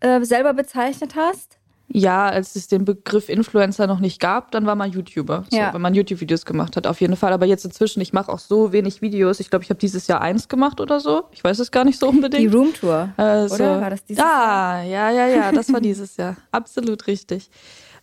äh, 0.00 0.22
selber 0.22 0.52
bezeichnet 0.52 1.14
hast? 1.16 1.58
Ja, 1.92 2.28
als 2.28 2.54
es 2.54 2.68
den 2.68 2.84
Begriff 2.84 3.28
Influencer 3.28 3.88
noch 3.88 3.98
nicht 3.98 4.20
gab, 4.20 4.52
dann 4.52 4.64
war 4.64 4.76
man 4.76 4.92
YouTuber. 4.92 5.44
So, 5.50 5.56
Ja. 5.56 5.74
Wenn 5.74 5.80
man 5.80 5.92
YouTube-Videos 5.94 6.44
gemacht 6.44 6.76
hat, 6.76 6.86
auf 6.86 7.00
jeden 7.00 7.16
Fall. 7.16 7.32
Aber 7.32 7.46
jetzt 7.46 7.64
inzwischen, 7.64 8.00
ich 8.00 8.12
mache 8.12 8.30
auch 8.32 8.38
so 8.38 8.72
wenig 8.72 9.02
Videos. 9.02 9.40
Ich 9.40 9.50
glaube, 9.50 9.64
ich 9.64 9.70
habe 9.70 9.80
dieses 9.80 10.06
Jahr 10.06 10.20
eins 10.20 10.48
gemacht 10.48 10.80
oder 10.80 11.00
so. 11.00 11.24
Ich 11.32 11.42
weiß 11.42 11.58
es 11.58 11.72
gar 11.72 11.84
nicht 11.84 11.98
so 11.98 12.08
unbedingt. 12.08 12.42
Die 12.42 12.56
Roomtour. 12.56 13.08
Also, 13.16 13.56
Oder? 13.56 13.80
War 13.80 13.90
das 13.90 14.04
dieses 14.04 14.22
ah, 14.22 14.82
ja, 14.84 15.10
ja, 15.10 15.26
ja, 15.26 15.50
das 15.52 15.72
war 15.72 15.80
dieses 15.80 16.16
Jahr. 16.16 16.36
Absolut 16.52 17.06
richtig. 17.08 17.50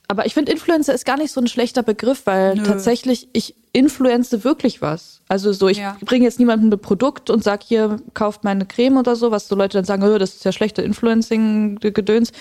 Aber 0.09 0.25
ich 0.25 0.33
finde, 0.33 0.51
Influencer 0.53 0.93
ist 0.93 1.05
gar 1.05 1.17
nicht 1.17 1.31
so 1.31 1.41
ein 1.41 1.47
schlechter 1.47 1.83
Begriff, 1.83 2.21
weil 2.25 2.55
Nö. 2.55 2.63
tatsächlich 2.63 3.27
ich 3.33 3.55
influenze 3.73 4.43
wirklich 4.45 4.81
was. 4.81 5.21
Also 5.27 5.51
so, 5.53 5.67
ich 5.67 5.77
Ja. 5.77 5.97
bringe 6.01 6.23
jetzt 6.25 6.39
niemandem 6.39 6.71
ein 6.71 6.79
Produkt 6.79 7.29
und 7.29 7.43
sag 7.43 7.61
hier, 7.63 7.97
kauft 8.13 8.43
meine 8.43 8.65
Creme 8.65 8.97
oder 8.97 9.15
so, 9.15 9.31
was 9.31 9.47
so 9.47 9.55
Leute 9.55 9.77
dann 9.77 9.85
sagen, 9.85 10.03
oh, 10.03 10.17
das 10.17 10.35
ist 10.35 10.45
ja 10.45 10.51
schlechte 10.51 10.81
Influencing-Gedöns. 10.81 12.31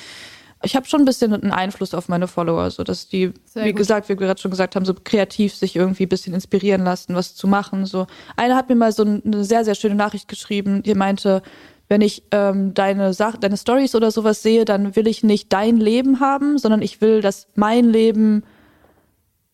Ich 0.67 0.77
habe 0.77 0.87
schon 0.87 1.03
ein 1.03 1.05
bisschen 1.05 1.33
einen 1.33 1.53
Einfluss 1.53 1.95
auf 1.95 2.09
meine 2.09 2.29
Follower, 2.29 2.71
so 2.71 2.83
dass 2.85 3.09
die, 3.09 3.33
Sehr 3.45 3.65
wie 3.65 3.71
gut. 3.71 3.79
gesagt, 3.79 4.09
wie 4.09 4.19
wir 4.19 4.27
gerade 4.27 4.41
schon 4.41 4.51
gesagt 4.51 4.77
haben, 4.77 4.85
so 4.85 4.95
kreativ 4.95 5.55
sich 5.55 5.77
irgendwie 5.77 6.05
ein 6.05 6.09
bisschen 6.09 6.35
inspirieren 6.35 6.85
lassen, 6.85 7.15
was 7.15 7.35
zu 7.35 7.47
machen. 7.47 7.87
So 7.87 8.07
einer 8.37 8.57
hat 8.57 8.69
mir 8.69 8.75
mal 8.75 8.93
so 8.93 9.05
eine 9.05 9.45
sehr 9.45 9.65
sehr 9.65 9.75
schöne 9.77 9.95
Nachricht 9.95 10.29
geschrieben, 10.29 10.83
die 10.83 10.95
meinte, 10.95 11.43
wenn 11.89 12.01
ich 12.01 12.25
ähm, 12.33 12.75
deine 12.75 13.15
Sach 13.15 13.37
deine 13.37 13.57
Stories 13.57 13.95
oder 13.95 14.11
sowas 14.11 14.43
sehe, 14.43 14.65
dann 14.65 14.97
will 14.97 15.07
ich 15.07 15.23
nicht 15.23 15.53
dein 15.53 15.77
Leben 15.77 16.21
haben, 16.21 16.59
sondern 16.59 16.83
ich 16.83 17.01
will, 17.01 17.21
dass 17.21 17.47
mein 17.55 17.85
Leben 17.85 18.43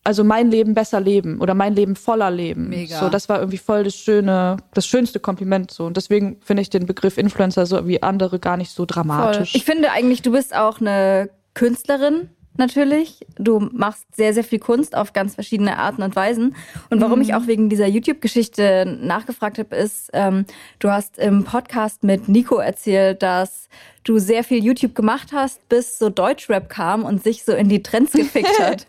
also 0.03 0.23
mein 0.23 0.51
Leben 0.51 0.73
besser 0.73 0.99
leben 0.99 1.39
oder 1.39 1.53
mein 1.53 1.75
Leben 1.75 1.95
voller 1.95 2.29
leben. 2.29 2.69
Mega. 2.69 2.99
So, 2.99 3.09
das 3.09 3.29
war 3.29 3.39
irgendwie 3.39 3.57
voll 3.57 3.83
das 3.83 3.95
schöne, 3.95 4.57
das 4.73 4.85
schönste 4.85 5.19
Kompliment 5.19 5.71
so. 5.71 5.85
Und 5.85 5.97
deswegen 5.97 6.37
finde 6.41 6.61
ich 6.61 6.69
den 6.69 6.85
Begriff 6.85 7.17
Influencer 7.17 7.65
so 7.65 7.87
wie 7.87 8.03
andere 8.03 8.39
gar 8.39 8.57
nicht 8.57 8.71
so 8.71 8.83
Voll. 8.83 8.87
dramatisch. 8.87 9.55
Ich 9.55 9.63
finde 9.63 9.91
eigentlich, 9.91 10.21
du 10.21 10.31
bist 10.31 10.55
auch 10.55 10.81
eine 10.81 11.29
Künstlerin. 11.53 12.29
Natürlich. 12.57 13.25
Du 13.37 13.59
machst 13.71 14.05
sehr, 14.15 14.33
sehr 14.33 14.43
viel 14.43 14.59
Kunst 14.59 14.95
auf 14.95 15.11
ganz 15.13 15.33
verschiedene 15.35 15.77
Arten 15.79 16.03
und 16.03 16.15
Weisen. 16.15 16.55
Und 16.89 17.01
warum 17.01 17.19
ich 17.21 17.33
auch 17.33 17.47
wegen 17.47 17.67
dieser 17.69 17.87
YouTube-Geschichte 17.87 18.85
nachgefragt 19.01 19.57
habe, 19.57 19.75
ist, 19.75 20.09
ähm, 20.13 20.45
du 20.79 20.91
hast 20.91 21.17
im 21.17 21.43
Podcast 21.43 22.03
mit 22.03 22.29
Nico 22.29 22.57
erzählt, 22.57 23.23
dass 23.23 23.69
du 24.03 24.19
sehr 24.19 24.43
viel 24.43 24.63
YouTube 24.63 24.93
gemacht 24.95 25.29
hast, 25.33 25.67
bis 25.69 25.97
so 25.97 26.09
Deutschrap 26.09 26.69
kam 26.69 27.05
und 27.05 27.23
sich 27.23 27.43
so 27.43 27.53
in 27.53 27.69
die 27.69 27.81
Trends 27.81 28.11
gefickt 28.13 28.59
hat. 28.59 28.85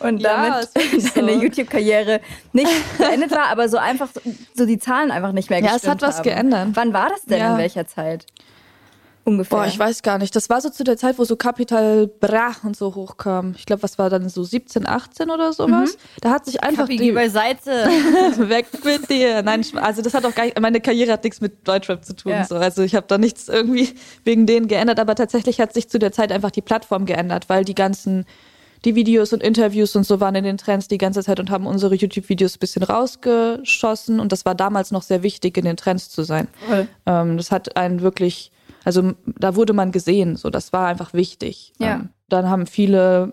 Und 0.00 0.18
Ja, 0.20 0.48
damit 0.48 0.64
ist 0.64 0.74
wirklich 0.74 1.04
so. 1.12 1.20
deine 1.20 1.32
YouTube-Karriere 1.42 2.20
nicht 2.52 2.70
beendet 2.98 3.30
war, 3.30 3.48
aber 3.48 3.68
so 3.68 3.76
einfach 3.76 4.08
so, 4.54 4.66
die 4.66 4.78
Zahlen 4.78 5.10
einfach 5.12 5.32
nicht 5.32 5.50
mehr 5.50 5.60
Ja, 5.60 5.66
es 5.66 5.72
gestimmt 5.82 6.02
hat 6.02 6.02
was 6.02 6.16
haben. 6.18 6.24
geändert. 6.24 6.68
Wann 6.72 6.92
war 6.92 7.10
das 7.10 7.22
denn? 7.22 7.38
Ja. 7.38 7.52
In 7.52 7.58
welcher 7.58 7.86
Zeit? 7.86 8.26
Ungefähr. 9.26 9.58
Boah, 9.58 9.66
ich 9.66 9.76
weiß 9.76 10.02
gar 10.02 10.18
nicht. 10.18 10.36
Das 10.36 10.48
war 10.50 10.60
so 10.60 10.70
zu 10.70 10.84
der 10.84 10.96
Zeit, 10.96 11.18
wo 11.18 11.24
so 11.24 11.34
Capital 11.34 12.06
Bra 12.06 12.52
und 12.62 12.76
so 12.76 12.94
hochkam. 12.94 13.54
Ich 13.58 13.66
glaube, 13.66 13.82
was 13.82 13.98
war 13.98 14.08
dann 14.08 14.28
so 14.28 14.44
17, 14.44 14.86
18 14.86 15.30
oder 15.30 15.52
sowas? 15.52 15.98
Da 16.20 16.30
hat 16.30 16.44
sich 16.46 16.62
einfach 16.62 16.84
Kapi, 16.84 16.96
die 16.96 17.10
beiseite. 17.10 17.70
weg 18.48 18.66
mit 18.84 19.10
dir. 19.10 19.42
Nein, 19.42 19.66
also 19.74 20.00
das 20.00 20.14
hat 20.14 20.24
auch 20.24 20.34
gar 20.34 20.44
nicht, 20.44 20.60
meine 20.60 20.80
Karriere 20.80 21.10
hat 21.10 21.24
nichts 21.24 21.40
mit 21.40 21.66
Deutschrap 21.66 22.04
zu 22.04 22.14
tun. 22.14 22.30
Ja. 22.30 22.44
So. 22.44 22.54
Also 22.54 22.82
ich 22.82 22.94
habe 22.94 23.08
da 23.08 23.18
nichts 23.18 23.48
irgendwie 23.48 23.88
wegen 24.22 24.46
denen 24.46 24.68
geändert, 24.68 25.00
aber 25.00 25.16
tatsächlich 25.16 25.60
hat 25.60 25.74
sich 25.74 25.88
zu 25.88 25.98
der 25.98 26.12
Zeit 26.12 26.30
einfach 26.30 26.52
die 26.52 26.62
Plattform 26.62 27.04
geändert, 27.04 27.48
weil 27.48 27.64
die 27.64 27.74
ganzen 27.74 28.26
die 28.84 28.94
Videos 28.94 29.32
und 29.32 29.42
Interviews 29.42 29.96
und 29.96 30.06
so 30.06 30.20
waren 30.20 30.36
in 30.36 30.44
den 30.44 30.58
Trends 30.58 30.86
die 30.86 30.98
ganze 30.98 31.24
Zeit 31.24 31.40
und 31.40 31.50
haben 31.50 31.66
unsere 31.66 31.96
YouTube-Videos 31.96 32.56
ein 32.56 32.60
bisschen 32.60 32.84
rausgeschossen 32.84 34.20
und 34.20 34.30
das 34.30 34.44
war 34.44 34.54
damals 34.54 34.92
noch 34.92 35.02
sehr 35.02 35.24
wichtig, 35.24 35.56
in 35.58 35.64
den 35.64 35.76
Trends 35.76 36.10
zu 36.10 36.22
sein. 36.22 36.46
Voll. 36.68 36.86
Ähm, 37.06 37.36
das 37.36 37.50
hat 37.50 37.76
einen 37.76 38.02
wirklich, 38.02 38.52
also 38.86 39.14
da 39.24 39.56
wurde 39.56 39.72
man 39.72 39.90
gesehen, 39.90 40.36
so 40.36 40.48
das 40.48 40.72
war 40.72 40.86
einfach 40.86 41.12
wichtig. 41.12 41.72
Ja. 41.80 41.96
Ähm, 41.96 42.10
dann 42.28 42.48
haben 42.48 42.68
viele, 42.68 43.32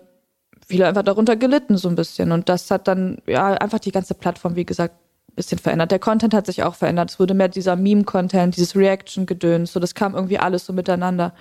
viele 0.66 0.88
einfach 0.88 1.04
darunter 1.04 1.36
gelitten 1.36 1.76
so 1.76 1.88
ein 1.88 1.94
bisschen 1.94 2.32
und 2.32 2.48
das 2.48 2.72
hat 2.72 2.88
dann 2.88 3.18
ja 3.28 3.52
einfach 3.52 3.78
die 3.78 3.92
ganze 3.92 4.14
Plattform, 4.14 4.56
wie 4.56 4.64
gesagt, 4.64 4.96
ein 5.28 5.34
bisschen 5.36 5.60
verändert. 5.60 5.92
Der 5.92 6.00
Content 6.00 6.34
hat 6.34 6.46
sich 6.46 6.64
auch 6.64 6.74
verändert. 6.74 7.12
Es 7.12 7.20
wurde 7.20 7.34
mehr 7.34 7.46
dieser 7.46 7.76
Meme-Content, 7.76 8.56
dieses 8.56 8.74
Reaction-Gedöns, 8.74 9.72
so 9.72 9.78
das 9.78 9.94
kam 9.94 10.16
irgendwie 10.16 10.40
alles 10.40 10.66
so 10.66 10.72
miteinander 10.72 11.32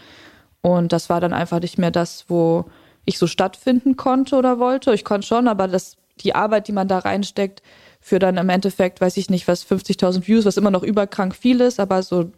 und 0.62 0.93
das 0.93 1.10
war 1.10 1.20
dann 1.20 1.34
einfach 1.34 1.60
nicht 1.60 1.79
mehr 1.79 1.89
das, 1.89 2.25
wo 2.27 2.65
ich 3.05 3.17
so 3.17 3.25
stattfinden 3.25 3.98
konnte 3.98 4.36
oder 4.36 4.60
wollte. 4.60 4.93
Ich 4.93 5.05
konnte 5.05 5.25
schon, 5.25 5.48
aber 5.48 5.67
das, 5.67 5.98
die 6.20 6.36
Arbeit, 6.36 6.67
die 6.67 6.72
man 6.72 6.88
da 6.88 7.00
reinsteckt, 7.00 7.63
für 8.00 8.20
dann 8.20 8.38
im 8.38 8.50
Endeffekt, 8.50 9.01
weiß 9.01 9.17
ich 9.17 9.32
nicht, 9.32 9.48
was 9.48 9.65
50.000 9.65 10.27
Views, 10.27 10.46
was 10.46 10.58
immer 10.58 10.70
noch 10.70 10.84
überkrank 10.84 11.36
viel 11.36 11.62
ist, 11.62 11.79
aber 11.79 12.03
so, 12.03 12.32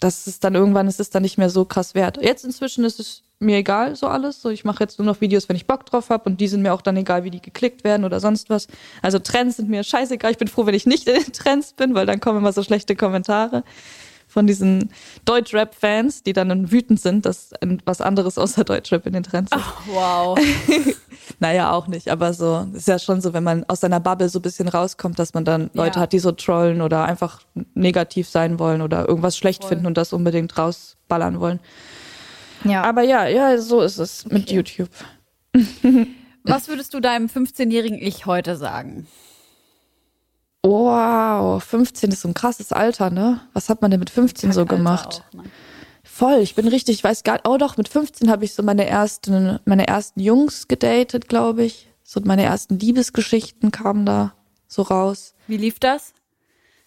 das 0.00 0.26
ist 0.26 0.44
dann 0.44 0.54
irgendwann, 0.54 0.86
ist 0.86 1.00
es 1.00 1.10
dann 1.10 1.22
nicht 1.22 1.38
mehr 1.38 1.50
so 1.50 1.64
krass 1.64 1.94
wert. 1.94 2.18
Jetzt 2.22 2.44
inzwischen 2.44 2.84
ist 2.84 3.00
es 3.00 3.22
mir 3.40 3.58
egal, 3.58 3.96
so 3.96 4.06
alles. 4.06 4.40
So, 4.42 4.50
ich 4.50 4.64
mache 4.64 4.84
jetzt 4.84 4.98
nur 4.98 5.06
noch 5.06 5.20
Videos, 5.20 5.48
wenn 5.48 5.56
ich 5.56 5.66
Bock 5.66 5.86
drauf 5.86 6.10
habe 6.10 6.28
und 6.30 6.40
die 6.40 6.48
sind 6.48 6.62
mir 6.62 6.72
auch 6.72 6.82
dann 6.82 6.96
egal, 6.96 7.24
wie 7.24 7.30
die 7.30 7.42
geklickt 7.42 7.84
werden 7.84 8.04
oder 8.04 8.20
sonst 8.20 8.50
was. 8.50 8.68
Also 9.02 9.18
Trends 9.18 9.56
sind 9.56 9.68
mir 9.68 9.82
scheißegal. 9.82 10.30
Ich 10.30 10.38
bin 10.38 10.48
froh, 10.48 10.66
wenn 10.66 10.74
ich 10.74 10.86
nicht 10.86 11.08
in 11.08 11.14
den 11.14 11.32
Trends 11.32 11.72
bin, 11.72 11.94
weil 11.94 12.06
dann 12.06 12.20
kommen 12.20 12.38
immer 12.38 12.52
so 12.52 12.62
schlechte 12.62 12.96
Kommentare 12.96 13.64
von 14.28 14.46
diesen 14.46 14.90
Deutschrap-Fans, 15.24 16.22
die 16.22 16.34
dann 16.34 16.70
wütend 16.70 17.00
sind, 17.00 17.24
dass 17.24 17.50
was 17.84 18.00
anderes 18.00 18.38
außer 18.38 18.62
Deutschrap 18.62 19.06
in 19.06 19.14
den 19.14 19.22
Trends 19.22 19.50
ist. 19.52 19.64
Wow. 19.86 20.38
naja, 21.40 21.70
auch 21.72 21.86
nicht, 21.86 22.08
aber 22.10 22.32
so, 22.32 22.66
ist 22.72 22.88
ja 22.88 22.98
schon 22.98 23.20
so, 23.20 23.32
wenn 23.32 23.44
man 23.44 23.64
aus 23.68 23.80
seiner 23.80 24.00
Bubble 24.00 24.28
so 24.28 24.40
ein 24.40 24.42
bisschen 24.42 24.68
rauskommt, 24.68 25.18
dass 25.18 25.34
man 25.34 25.44
dann 25.44 25.70
Leute 25.72 25.96
Ja. 25.98 26.02
hat, 26.02 26.12
die 26.12 26.18
so 26.18 26.32
trollen 26.32 26.80
oder 26.82 27.04
einfach 27.04 27.40
negativ 27.74 28.28
sein 28.28 28.58
wollen 28.58 28.82
oder 28.82 29.08
irgendwas 29.08 29.36
schlecht 29.36 29.64
finden 29.64 29.86
und 29.86 29.96
das 29.96 30.12
unbedingt 30.12 30.58
rausballern 30.58 31.38
wollen. 31.40 31.60
Ja. 32.64 32.82
Aber 32.82 33.02
ja, 33.02 33.26
ja, 33.26 33.56
so 33.58 33.80
ist 33.82 33.98
es 33.98 34.26
mit 34.26 34.50
YouTube. 34.50 34.90
Was 36.42 36.66
würdest 36.68 36.92
du 36.94 37.00
deinem 37.00 37.26
15-jährigen 37.26 37.98
Ich 38.00 38.26
heute 38.26 38.56
sagen? 38.56 39.06
Wow, 40.64 41.62
15 41.62 42.10
ist 42.10 42.22
so 42.22 42.28
ein 42.28 42.34
krasses 42.34 42.72
Alter, 42.72 43.10
ne? 43.10 43.40
Was 43.52 43.68
hat 43.68 43.80
man 43.80 43.90
denn 43.90 44.00
mit 44.00 44.10
15 44.10 44.52
so 44.52 44.62
Kackalter 44.62 44.76
gemacht? 44.76 45.24
auch, 45.28 45.34
ne? 45.34 45.42
Voll, 46.10 46.40
ich 46.40 46.54
bin 46.54 46.66
richtig, 46.66 46.96
ich 46.96 47.04
weiß 47.04 47.22
gar 47.22 47.40
oh 47.44 47.58
doch, 47.58 47.76
mit 47.76 47.88
15 47.88 48.30
habe 48.30 48.44
ich 48.44 48.54
so 48.54 48.62
meine 48.62 48.86
ersten, 48.86 49.60
meine 49.66 49.86
ersten 49.86 50.20
Jungs 50.20 50.66
gedatet, 50.66 51.28
glaube 51.28 51.64
ich. 51.64 51.88
So 52.02 52.20
meine 52.24 52.42
ersten 52.42 52.78
Liebesgeschichten 52.78 53.70
kamen 53.70 54.04
da 54.06 54.32
so 54.66 54.82
raus. 54.82 55.34
Wie 55.46 55.58
lief 55.58 55.78
das? 55.78 56.14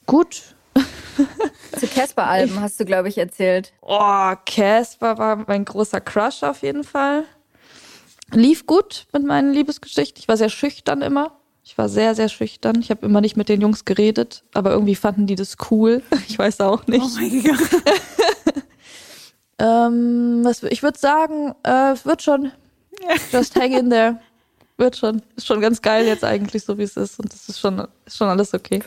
Gut. 0.06 0.56
Zu 1.80 1.88
Casper-Alben 1.88 2.60
hast 2.60 2.80
du, 2.80 2.86
glaube 2.86 3.08
ich, 3.08 3.18
erzählt. 3.18 3.72
Oh, 3.82 4.34
Casper 4.46 5.18
war 5.18 5.46
mein 5.48 5.64
großer 5.64 6.02
Crush 6.02 6.44
auf 6.44 6.64
jeden 6.64 6.84
Fall. 6.84 7.26
Lief 8.34 8.66
gut 8.66 9.08
mit 9.14 9.24
meinen 9.24 9.54
Liebesgeschichten. 9.54 10.20
Ich 10.20 10.28
war 10.28 10.38
sehr 10.38 10.50
schüchtern 10.50 11.02
immer. 11.02 11.38
Ich 11.64 11.78
war 11.78 11.90
sehr, 11.90 12.16
sehr 12.16 12.28
schüchtern. 12.28 12.82
Ich 12.82 12.90
habe 12.90 13.06
immer 13.06 13.22
nicht 13.22 13.38
mit 13.38 13.48
den 13.48 13.62
Jungs 13.62 13.86
geredet, 13.86 14.44
aber 14.54 14.72
irgendwie 14.72 14.96
fanden 14.96 15.28
die 15.28 15.36
das 15.36 15.56
cool. 15.70 16.02
Ich 16.28 16.40
weiß 16.40 16.62
auch 16.62 16.88
nicht. 16.88 17.04
mein 17.16 17.44
Gott. 17.44 17.84
Ähm, 19.62 20.42
was, 20.44 20.64
ich 20.64 20.82
würde 20.82 20.98
sagen, 20.98 21.54
äh, 21.62 21.96
wird 22.04 22.24
schon. 22.24 22.52
Just 23.32 23.56
hang 23.56 23.72
in 23.72 23.90
there. 23.92 24.20
Wird 24.78 24.98
schon. 24.98 25.22
Ist 25.36 25.46
schon 25.46 25.62
ganz 25.62 25.82
geil 25.82 26.06
jetzt 26.08 26.24
eigentlich, 26.24 26.64
so 26.64 26.80
wie 26.80 26.84
es 26.84 26.98
ist. 26.98 27.20
Und 27.20 27.32
das 27.32 27.48
ist 27.48 27.60
schon, 27.60 27.88
ist 28.06 28.18
schon 28.18 28.28
alles 28.28 28.54
okay. 28.56 28.82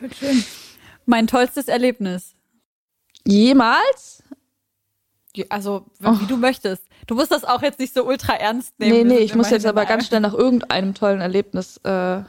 Mein 1.07 1.29
tollstes 1.29 1.69
Erlebnis. 1.69 2.35
Jemals? 3.25 4.25
Also, 5.49 5.87
wie 5.99 6.27
du 6.27 6.37
möchtest. 6.37 6.85
Du 7.07 7.15
musst 7.15 7.31
das 7.31 7.45
auch 7.45 7.63
jetzt 7.63 7.79
nicht 7.79 7.95
so 7.95 8.05
ultra 8.05 8.35
ernst 8.35 8.79
nehmen. 8.79 9.09
Nee, 9.09 9.15
nee, 9.15 9.21
ich 9.21 9.35
muss 9.35 9.51
jetzt 9.51 9.67
aber 9.67 9.85
ganz 9.85 10.07
schnell 10.07 10.21
nach 10.21 10.35
irgendeinem 10.35 10.95
tollen 10.95 11.21
Erlebnis. 11.21 11.79
Äh 11.79 12.23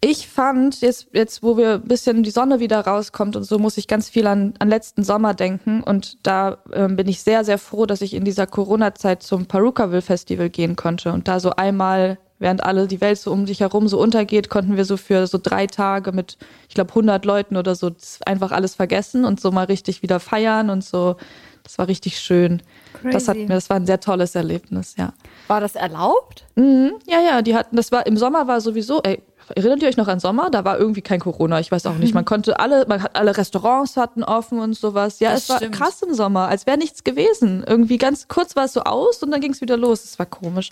ich 0.00 0.28
fand, 0.28 0.80
jetzt, 0.80 1.08
jetzt, 1.12 1.42
wo 1.42 1.56
wir 1.56 1.74
ein 1.74 1.82
bisschen 1.82 2.22
die 2.22 2.30
Sonne 2.30 2.60
wieder 2.60 2.80
rauskommt 2.80 3.34
und 3.34 3.42
so, 3.42 3.58
muss 3.58 3.76
ich 3.78 3.88
ganz 3.88 4.08
viel 4.08 4.28
an, 4.28 4.54
an 4.60 4.68
letzten 4.68 5.02
Sommer 5.02 5.34
denken. 5.34 5.82
Und 5.82 6.24
da 6.24 6.58
ähm, 6.72 6.94
bin 6.94 7.08
ich 7.08 7.22
sehr, 7.22 7.44
sehr 7.44 7.58
froh, 7.58 7.84
dass 7.84 8.00
ich 8.00 8.14
in 8.14 8.24
dieser 8.24 8.46
Corona-Zeit 8.46 9.24
zum 9.24 9.46
Perukaville 9.46 10.02
Festival 10.02 10.50
gehen 10.50 10.76
konnte. 10.76 11.12
Und 11.12 11.26
da 11.26 11.40
so 11.40 11.50
einmal, 11.50 12.18
während 12.38 12.62
alle 12.62 12.86
die 12.86 13.00
Welt 13.00 13.18
so 13.18 13.32
um 13.32 13.44
sich 13.44 13.58
herum 13.58 13.88
so 13.88 13.98
untergeht, 13.98 14.50
konnten 14.50 14.76
wir 14.76 14.84
so 14.84 14.96
für 14.96 15.26
so 15.26 15.38
drei 15.42 15.66
Tage 15.66 16.12
mit, 16.12 16.38
ich 16.68 16.76
glaube, 16.76 16.90
100 16.90 17.24
Leuten 17.24 17.56
oder 17.56 17.74
so 17.74 17.90
einfach 18.24 18.52
alles 18.52 18.76
vergessen 18.76 19.24
und 19.24 19.40
so 19.40 19.50
mal 19.50 19.64
richtig 19.64 20.02
wieder 20.02 20.20
feiern 20.20 20.70
und 20.70 20.84
so. 20.84 21.16
Das 21.64 21.76
war 21.76 21.88
richtig 21.88 22.20
schön. 22.20 22.62
Das 23.02 23.26
hat 23.26 23.34
Crazy. 23.34 23.48
mir, 23.48 23.54
das 23.54 23.68
war 23.68 23.76
ein 23.76 23.84
sehr 23.84 24.00
tolles 24.00 24.34
Erlebnis, 24.34 24.94
ja. 24.96 25.12
War 25.48 25.60
das 25.60 25.74
erlaubt? 25.74 26.46
Mhm, 26.54 26.92
ja, 27.06 27.20
ja, 27.20 27.42
die 27.42 27.54
hatten, 27.54 27.76
das 27.76 27.92
war, 27.92 28.06
im 28.06 28.16
Sommer 28.16 28.46
war 28.46 28.60
sowieso, 28.60 29.02
ey, 29.02 29.22
erinnert 29.56 29.82
ihr 29.82 29.88
euch 29.88 29.96
noch 29.96 30.08
an 30.08 30.20
Sommer? 30.20 30.50
Da 30.50 30.64
war 30.64 30.78
irgendwie 30.78 31.02
kein 31.02 31.20
Corona, 31.20 31.60
ich 31.60 31.70
weiß 31.72 31.86
auch 31.86 31.94
nicht. 31.96 32.14
Man 32.14 32.24
konnte 32.26 32.58
alle, 32.60 32.86
man 32.86 33.02
hat, 33.02 33.16
alle 33.16 33.36
Restaurants 33.36 33.96
hatten 33.96 34.22
offen 34.24 34.58
und 34.58 34.74
sowas. 34.74 35.20
Ja, 35.20 35.32
Das 35.32 35.44
es 35.44 35.48
war 35.48 35.56
stimmt. 35.58 35.74
krass 35.74 36.02
im 36.02 36.14
Sommer, 36.14 36.48
als 36.48 36.66
wäre 36.66 36.78
nichts 36.78 37.04
gewesen. 37.04 37.64
Irgendwie 37.66 37.98
ganz 37.98 38.28
kurz 38.28 38.56
war 38.56 38.64
es 38.64 38.72
so 38.72 38.80
aus 38.82 39.22
und 39.22 39.30
dann 39.30 39.40
ging 39.40 39.52
es 39.52 39.60
wieder 39.60 39.76
los. 39.76 40.04
Es 40.04 40.18
war 40.18 40.26
komisch. 40.26 40.70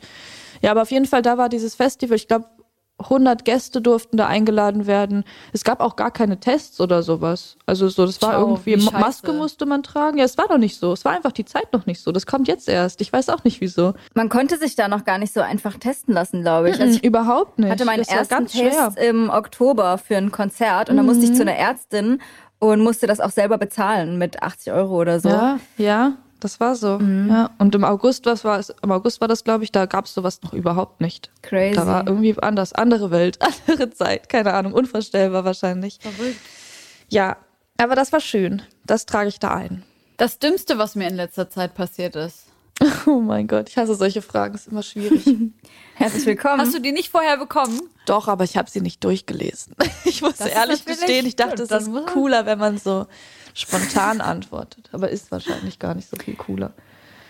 Ja, 0.62 0.70
aber 0.70 0.82
auf 0.82 0.90
jeden 0.90 1.06
Fall, 1.06 1.22
da 1.22 1.36
war 1.38 1.48
dieses 1.48 1.74
Festival, 1.74 2.16
ich 2.16 2.28
glaube, 2.28 2.46
100 2.98 3.44
Gäste 3.44 3.82
durften 3.82 4.16
da 4.16 4.26
eingeladen 4.26 4.86
werden. 4.86 5.24
Es 5.52 5.64
gab 5.64 5.80
auch 5.80 5.96
gar 5.96 6.10
keine 6.10 6.40
Tests 6.40 6.80
oder 6.80 7.02
sowas. 7.02 7.56
Also 7.66 7.88
so, 7.88 8.06
das 8.06 8.22
war 8.22 8.30
Ciao, 8.30 8.48
irgendwie. 8.64 8.76
Maske 8.90 9.32
musste 9.34 9.66
man 9.66 9.82
tragen. 9.82 10.16
Ja, 10.18 10.24
es 10.24 10.38
war 10.38 10.48
noch 10.48 10.58
nicht 10.58 10.78
so. 10.78 10.92
Es 10.92 11.04
war 11.04 11.12
einfach 11.12 11.32
die 11.32 11.44
Zeit 11.44 11.72
noch 11.74 11.84
nicht 11.84 12.00
so. 12.00 12.10
Das 12.10 12.26
kommt 12.26 12.48
jetzt 12.48 12.68
erst. 12.68 13.02
Ich 13.02 13.12
weiß 13.12 13.28
auch 13.28 13.44
nicht 13.44 13.60
wieso. 13.60 13.92
Man 14.14 14.30
konnte 14.30 14.56
sich 14.56 14.76
da 14.76 14.88
noch 14.88 15.04
gar 15.04 15.18
nicht 15.18 15.34
so 15.34 15.40
einfach 15.40 15.76
testen 15.76 16.14
lassen, 16.14 16.40
glaube 16.40 16.70
ich. 16.70 16.80
Also 16.80 16.96
ich 16.96 17.04
Überhaupt 17.04 17.58
nicht. 17.58 17.70
hatte 17.70 17.84
meinen 17.84 17.98
das 17.98 18.08
ersten 18.08 18.34
ganz 18.34 18.52
schwer. 18.52 18.70
Test 18.94 18.98
im 18.98 19.28
Oktober 19.28 19.98
für 19.98 20.16
ein 20.16 20.32
Konzert 20.32 20.88
und 20.88 20.96
dann 20.96 21.04
musste 21.04 21.24
ich 21.24 21.34
zu 21.34 21.42
einer 21.42 21.56
Ärztin 21.56 22.20
und 22.58 22.80
musste 22.80 23.06
das 23.06 23.20
auch 23.20 23.30
selber 23.30 23.58
bezahlen 23.58 24.16
mit 24.16 24.42
80 24.42 24.72
Euro 24.72 24.98
oder 25.00 25.20
so. 25.20 25.28
Ja, 25.28 25.58
ja, 25.76 26.12
das 26.40 26.60
war 26.60 26.74
so. 26.76 26.98
Mhm. 26.98 27.28
Ja. 27.28 27.50
Und 27.58 27.74
im 27.74 27.84
August, 27.84 28.26
was 28.26 28.44
war 28.44 28.58
es? 28.58 28.72
Im 28.82 28.92
August 28.92 29.20
war 29.20 29.28
das, 29.28 29.44
glaube 29.44 29.64
ich, 29.64 29.72
da 29.72 29.86
gab 29.86 30.06
es 30.06 30.14
sowas 30.14 30.42
noch 30.42 30.52
überhaupt 30.52 31.00
nicht. 31.00 31.30
Crazy. 31.42 31.76
Da 31.76 31.86
war 31.86 32.06
irgendwie 32.06 32.36
anders, 32.38 32.72
andere 32.72 33.10
Welt, 33.10 33.38
andere 33.66 33.90
Zeit, 33.90 34.28
keine 34.28 34.54
Ahnung, 34.54 34.72
unvorstellbar 34.72 35.44
wahrscheinlich. 35.44 35.98
Verrückt. 36.00 36.40
Ja, 37.08 37.36
aber 37.78 37.94
das 37.94 38.12
war 38.12 38.20
schön. 38.20 38.62
Das 38.84 39.06
trage 39.06 39.28
ich 39.28 39.38
da 39.38 39.54
ein. 39.54 39.82
Das 40.16 40.38
Dümmste, 40.38 40.78
was 40.78 40.94
mir 40.94 41.08
in 41.08 41.16
letzter 41.16 41.50
Zeit 41.50 41.74
passiert 41.74 42.16
ist. 42.16 42.44
Oh 43.06 43.20
mein 43.20 43.46
Gott, 43.46 43.68
ich 43.68 43.76
hasse 43.76 43.94
solche 43.94 44.20
Fragen, 44.20 44.54
ist 44.54 44.68
immer 44.68 44.82
schwierig. 44.82 45.24
Herzlich 45.94 46.26
willkommen. 46.26 46.60
Hast 46.60 46.74
du 46.74 46.80
die 46.80 46.92
nicht 46.92 47.10
vorher 47.10 47.36
bekommen? 47.38 47.80
Doch, 48.04 48.28
aber 48.28 48.44
ich 48.44 48.56
habe 48.56 48.68
sie 48.68 48.80
nicht 48.80 49.02
durchgelesen. 49.04 49.74
Ich 50.04 50.22
muss 50.22 50.36
Das 50.36 50.48
ehrlich 50.48 50.84
gestehen, 50.84 51.24
ich 51.24 51.36
dachte, 51.36 51.62
es 51.62 51.70
ist 51.70 51.90
cooler, 52.12 52.44
wenn 52.46 52.58
man 52.58 52.78
so 52.78 53.06
spontan 53.60 54.20
antwortet. 54.20 54.88
Aber 54.92 55.08
ist 55.10 55.30
wahrscheinlich 55.32 55.78
gar 55.78 55.94
nicht 55.94 56.08
so 56.08 56.16
viel 56.16 56.34
cooler. 56.36 56.72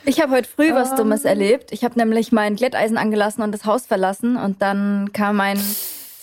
Ich 0.05 0.21
habe 0.21 0.33
heute 0.33 0.49
früh 0.49 0.73
was 0.73 0.91
Ähm. 0.93 0.97
Dummes 0.99 1.25
erlebt. 1.25 1.73
Ich 1.73 1.83
habe 1.85 1.99
nämlich 1.99 2.31
mein 2.33 2.57
Glätteisen 2.57 2.97
angelassen 2.99 3.43
und 3.43 3.53
das 3.53 3.65
Haus 3.65 3.87
verlassen 3.87 4.37
und 4.37 4.63
dann 4.63 5.13
kam 5.13 5.37
mein 5.37 5.59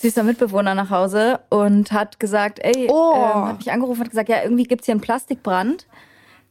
süßer 0.00 0.22
Mitbewohner 0.22 0.74
nach 0.74 0.90
Hause 0.90 1.40
und 1.50 1.92
hat 1.92 2.20
gesagt, 2.20 2.58
ey, 2.62 2.88
Oh. 2.90 3.14
ähm, 3.16 3.48
hat 3.48 3.58
mich 3.58 3.72
angerufen 3.72 4.02
und 4.02 4.10
gesagt, 4.10 4.28
ja, 4.28 4.42
irgendwie 4.42 4.64
gibt's 4.64 4.86
hier 4.86 4.92
einen 4.92 5.00
Plastikbrand. 5.00 5.86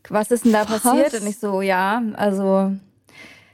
Was 0.09 0.31
ist 0.31 0.45
denn 0.45 0.51
da 0.53 0.65
passiert? 0.65 1.13
Und 1.19 1.27
ich 1.27 1.39
so, 1.39 1.61
ja, 1.61 2.01
also 2.15 2.73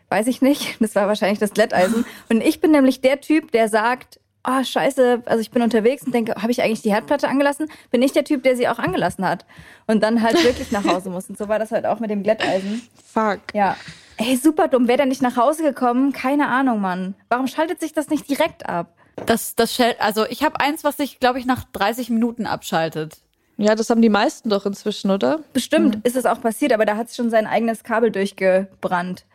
weiß 0.09 0.27
ich 0.27 0.41
nicht. 0.41 0.77
Das 0.81 0.95
war 0.95 1.07
wahrscheinlich 1.07 1.39
das 1.39 1.51
Glätteisen. 1.53 2.05
Und 2.29 2.41
ich 2.41 2.59
bin 2.61 2.71
nämlich 2.71 3.01
der 3.01 3.21
Typ, 3.21 3.51
der 3.51 3.69
sagt, 3.69 4.19
ah, 4.43 4.63
scheiße, 4.63 5.23
also 5.25 5.41
ich 5.41 5.51
bin 5.51 5.61
unterwegs 5.61 6.03
und 6.03 6.13
denke, 6.13 6.35
habe 6.41 6.51
ich 6.51 6.61
eigentlich 6.61 6.81
die 6.81 6.91
Herdplatte 6.91 7.27
angelassen? 7.27 7.67
Bin 7.91 8.01
ich 8.01 8.11
der 8.11 8.23
Typ, 8.23 8.43
der 8.43 8.55
sie 8.55 8.67
auch 8.67 8.79
angelassen 8.79 9.27
hat 9.27 9.45
und 9.87 10.01
dann 10.01 10.21
halt 10.21 10.43
wirklich 10.43 10.71
nach 10.71 10.85
Hause 10.85 11.09
muss. 11.09 11.29
Und 11.29 11.37
so 11.37 11.47
war 11.47 11.59
das 11.59 11.71
halt 11.71 11.85
auch 11.85 11.99
mit 11.99 12.09
dem 12.09 12.23
Glätteisen. 12.23 12.81
Fuck. 13.13 13.39
Ja. 13.53 13.75
Ey, 14.17 14.35
super 14.35 14.67
dumm. 14.67 14.87
Wäre 14.87 14.97
der 14.97 15.05
nicht 15.05 15.21
nach 15.21 15.37
Hause 15.37 15.63
gekommen? 15.63 16.11
Keine 16.11 16.47
Ahnung, 16.47 16.81
Mann. 16.81 17.15
Warum 17.29 17.47
schaltet 17.47 17.79
sich 17.79 17.93
das 17.93 18.09
nicht 18.09 18.29
direkt 18.29 18.67
ab? 18.67 18.93
Das, 19.25 19.55
das 19.55 19.73
Shell, 19.75 19.95
also 19.99 20.25
ich 20.27 20.43
habe 20.43 20.59
eins, 20.59 20.83
was 20.83 20.97
sich, 20.97 21.19
glaube 21.19 21.39
ich, 21.39 21.45
nach 21.45 21.63
30 21.73 22.09
Minuten 22.09 22.45
abschaltet. 22.45 23.17
Ja, 23.57 23.75
das 23.75 23.89
haben 23.89 24.01
die 24.01 24.07
meisten 24.09 24.49
doch 24.49 24.65
inzwischen, 24.65 25.11
oder? 25.11 25.39
Bestimmt 25.51 25.95
Hm. 25.95 26.01
ist 26.05 26.15
es 26.15 26.25
auch 26.25 26.39
passiert, 26.41 26.71
aber 26.71 26.85
da 26.85 26.95
hat 26.95 27.13
schon 27.13 27.29
sein 27.29 27.45
eigenes 27.45 27.83
Kabel 27.83 28.09
durchgebrannt. 28.11 29.25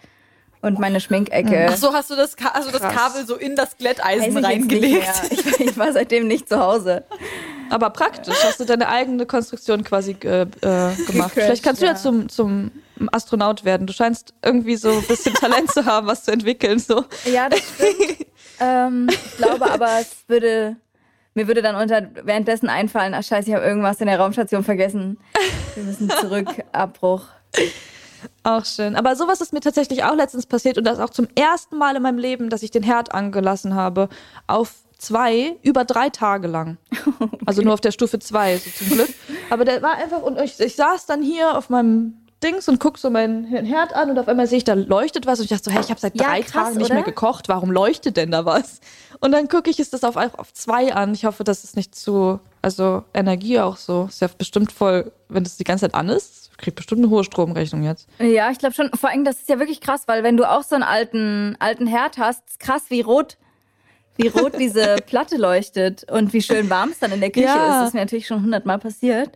Und 0.65 0.79
meine 0.79 0.99
Schminkecke. 0.99 1.67
Ach 1.69 1.77
so, 1.77 1.93
hast 1.93 2.11
du 2.11 2.17
das, 2.17 2.37
Ka 2.37 2.49
also 2.49 2.71
das. 2.71 2.81
Kabel 2.81 3.27
so 3.27 3.37
in 3.37 3.55
das 3.55 3.77
Glätteisen 3.77 4.39
ich 4.39 4.45
reingelegt? 4.45 5.07
Ich, 5.31 5.61
ich 5.61 5.77
war 5.77 5.93
seitdem 5.93 6.27
nicht 6.27 6.49
zu 6.49 6.59
Hause. 6.59 7.05
Aber 7.69 7.91
praktisch, 7.91 8.37
hast 8.43 8.61
du 8.61 8.65
deine 8.65 8.89
eigene 8.89 9.27
Konstruktion 9.27 9.85
quasi 9.85 10.13
äh, 10.23 10.43
äh, 10.43 10.47
gemacht. 10.47 10.97
Gecrashed, 11.07 11.33
Vielleicht 11.35 11.65
kannst 11.65 11.83
du 11.83 11.87
ja, 11.87 11.93
ja. 11.93 11.99
zum, 11.99 12.31
zum 12.31 12.71
Astronaut 13.13 13.67
werden. 13.67 13.87
Du 13.87 13.93
scheinst 13.93 14.33
irgendwie 14.43 14.77
so 14.77 14.91
ein 14.91 15.03
bisschen 15.03 15.35
Talent 15.35 15.71
zu 15.71 15.85
haben, 15.85 16.07
was 16.07 16.25
zu 16.25 16.33
entwickeln. 16.33 16.79
So. 16.79 17.05
Ja, 17.31 17.51
das 17.51 17.61
stimmt. 17.75 18.27
ähm, 18.59 19.09
ich 19.11 19.37
glaube 19.37 19.71
aber, 19.71 20.01
es 20.01 20.17
würde. 20.29 20.77
Mir 21.35 21.47
würde 21.47 21.61
dann 21.61 21.75
unter 21.75 22.09
währenddessen 22.23 22.71
einfallen, 22.71 23.13
ach 23.13 23.25
scheiße, 23.25 23.49
ich 23.51 23.55
habe 23.55 23.67
irgendwas 23.67 24.01
in 24.01 24.07
der 24.07 24.19
Raumstation 24.19 24.65
vergessen. 24.65 25.19
Wir 25.75 25.83
müssen 25.83 26.09
zurück, 26.09 26.49
Abbruch. 26.73 27.27
Auch 28.43 28.65
schön. 28.65 28.97
Aber 28.97 29.17
sowas 29.17 29.41
ist 29.41 29.53
mir 29.53 29.61
tatsächlich 29.61 30.05
auch 30.05 30.15
letztens 30.15 30.47
passiert 30.47 30.79
und 30.79 30.85
das 30.85 30.99
auch 30.99 31.11
zum 31.11 31.29
ersten 31.35 31.77
Mal 31.77 31.97
in 31.97 32.03
meinem 32.03 32.19
Leben, 32.19 32.51
dass 32.51 32.63
ich 32.63 32.71
den 32.71 32.83
Herd 32.83 33.15
angelassen 33.15 33.75
habe. 33.75 34.09
Auf 34.47 34.73
zwei, 34.99 35.57
über 35.63 35.85
drei 35.85 36.11
Tage 36.11 36.49
lang. 36.49 36.77
Also 37.47 37.61
nur 37.63 37.75
auf 37.75 37.81
der 37.81 37.93
Stufe 37.93 38.19
zwei, 38.19 38.57
so 38.57 38.71
zum 38.71 38.89
Glück. 38.89 39.09
Aber 39.51 39.65
der 39.67 39.83
war 39.83 39.97
einfach, 39.97 40.23
und 40.23 40.41
ich, 40.41 40.59
ich 40.61 40.77
saß 40.77 41.05
dann 41.07 41.23
hier 41.23 41.59
auf 41.59 41.69
meinem 41.69 42.15
Dings 42.43 42.69
und 42.69 42.81
guck 42.81 42.99
so 42.99 43.11
meinen 43.11 43.45
Herd 43.45 43.95
an 43.95 44.11
und 44.11 44.19
auf 44.19 44.29
einmal 44.29 44.47
sehe 44.47 44.59
ich, 44.59 44.65
da 44.65 44.75
leuchtet 44.75 45.27
was 45.27 45.39
und 45.39 45.45
ich 45.45 45.51
dachte 45.51 45.65
so, 45.65 45.71
hey, 45.71 45.81
ich 45.83 45.91
habe 45.91 46.01
seit 46.01 46.19
Ja, 46.19 46.29
drei 46.29 46.41
krass, 46.43 46.53
Tagen 46.53 46.77
nicht 46.79 46.87
oder? 46.87 46.95
mehr 46.95 47.03
gekocht, 47.03 47.49
warum 47.49 47.71
leuchtet 47.71 48.17
denn 48.17 48.31
da 48.31 48.45
was? 48.45 48.81
Und 49.21 49.33
dann 49.33 49.49
gucke 49.49 49.71
ich, 49.71 49.79
ist 49.79 49.93
das 49.93 50.05
auf, 50.05 50.17
auf 50.17 50.53
zwei 50.53 50.95
an. 50.95 51.15
Ich 51.15 51.25
hoffe, 51.25 51.45
das 51.45 51.65
ist 51.65 51.77
nicht 51.77 51.95
zu, 51.95 52.41
also 52.63 53.05
Energie 53.15 53.61
auch 53.61 53.77
so. 53.77 54.07
Ist 54.09 54.21
ja 54.21 54.29
bestimmt 54.37 54.73
voll, 54.73 55.13
wenn 55.29 55.45
das 55.45 55.57
die 55.57 55.65
ganze 55.65 55.87
Zeit 55.87 55.95
an 55.95 56.09
ist, 56.09 56.44
kriegt 56.59 56.77
bestimmt 56.77 57.01
eine 57.03 57.11
hohe 57.11 57.25
Stromrechnung 57.25 57.83
jetzt. 57.83 58.09
Ja, 58.21 58.51
ich 58.51 58.59
glaube 58.59 58.75
schon. 58.75 58.91
Vor 58.95 59.11
allem, 59.11 59.25
das 59.25 59.37
ist 59.41 59.49
ja 59.49 59.59
wirklich 59.59 59.81
krass, 59.81 60.03
weil 60.07 60.23
wenn 60.23 60.37
du 60.37 60.49
auch 60.51 60.63
so 60.63 60.75
einen 60.75 60.85
alten, 60.85 61.57
alten 61.59 61.87
Herd 61.87 62.19
hast, 62.19 62.43
ist 62.49 62.61
krass, 62.61 62.83
wie 62.89 63.01
rot, 63.01 63.37
wie 64.17 64.29
rot 64.29 64.53
diese 64.59 64.97
Platte 65.07 65.37
leuchtet 65.37 66.11
und 66.11 66.33
wie 66.33 66.43
schön 66.43 66.71
warm 66.71 66.91
es 66.91 66.99
dann 67.01 67.13
in 67.13 67.21
der 67.21 67.31
Küche 67.31 67.47
Ja. 67.47 67.55
ist. 67.55 67.81
Das 67.81 67.89
ist 67.89 67.95
mir 67.95 68.01
natürlich 68.01 68.27
schon 68.27 68.43
hundertmal 68.43 68.79
passiert. 68.79 69.31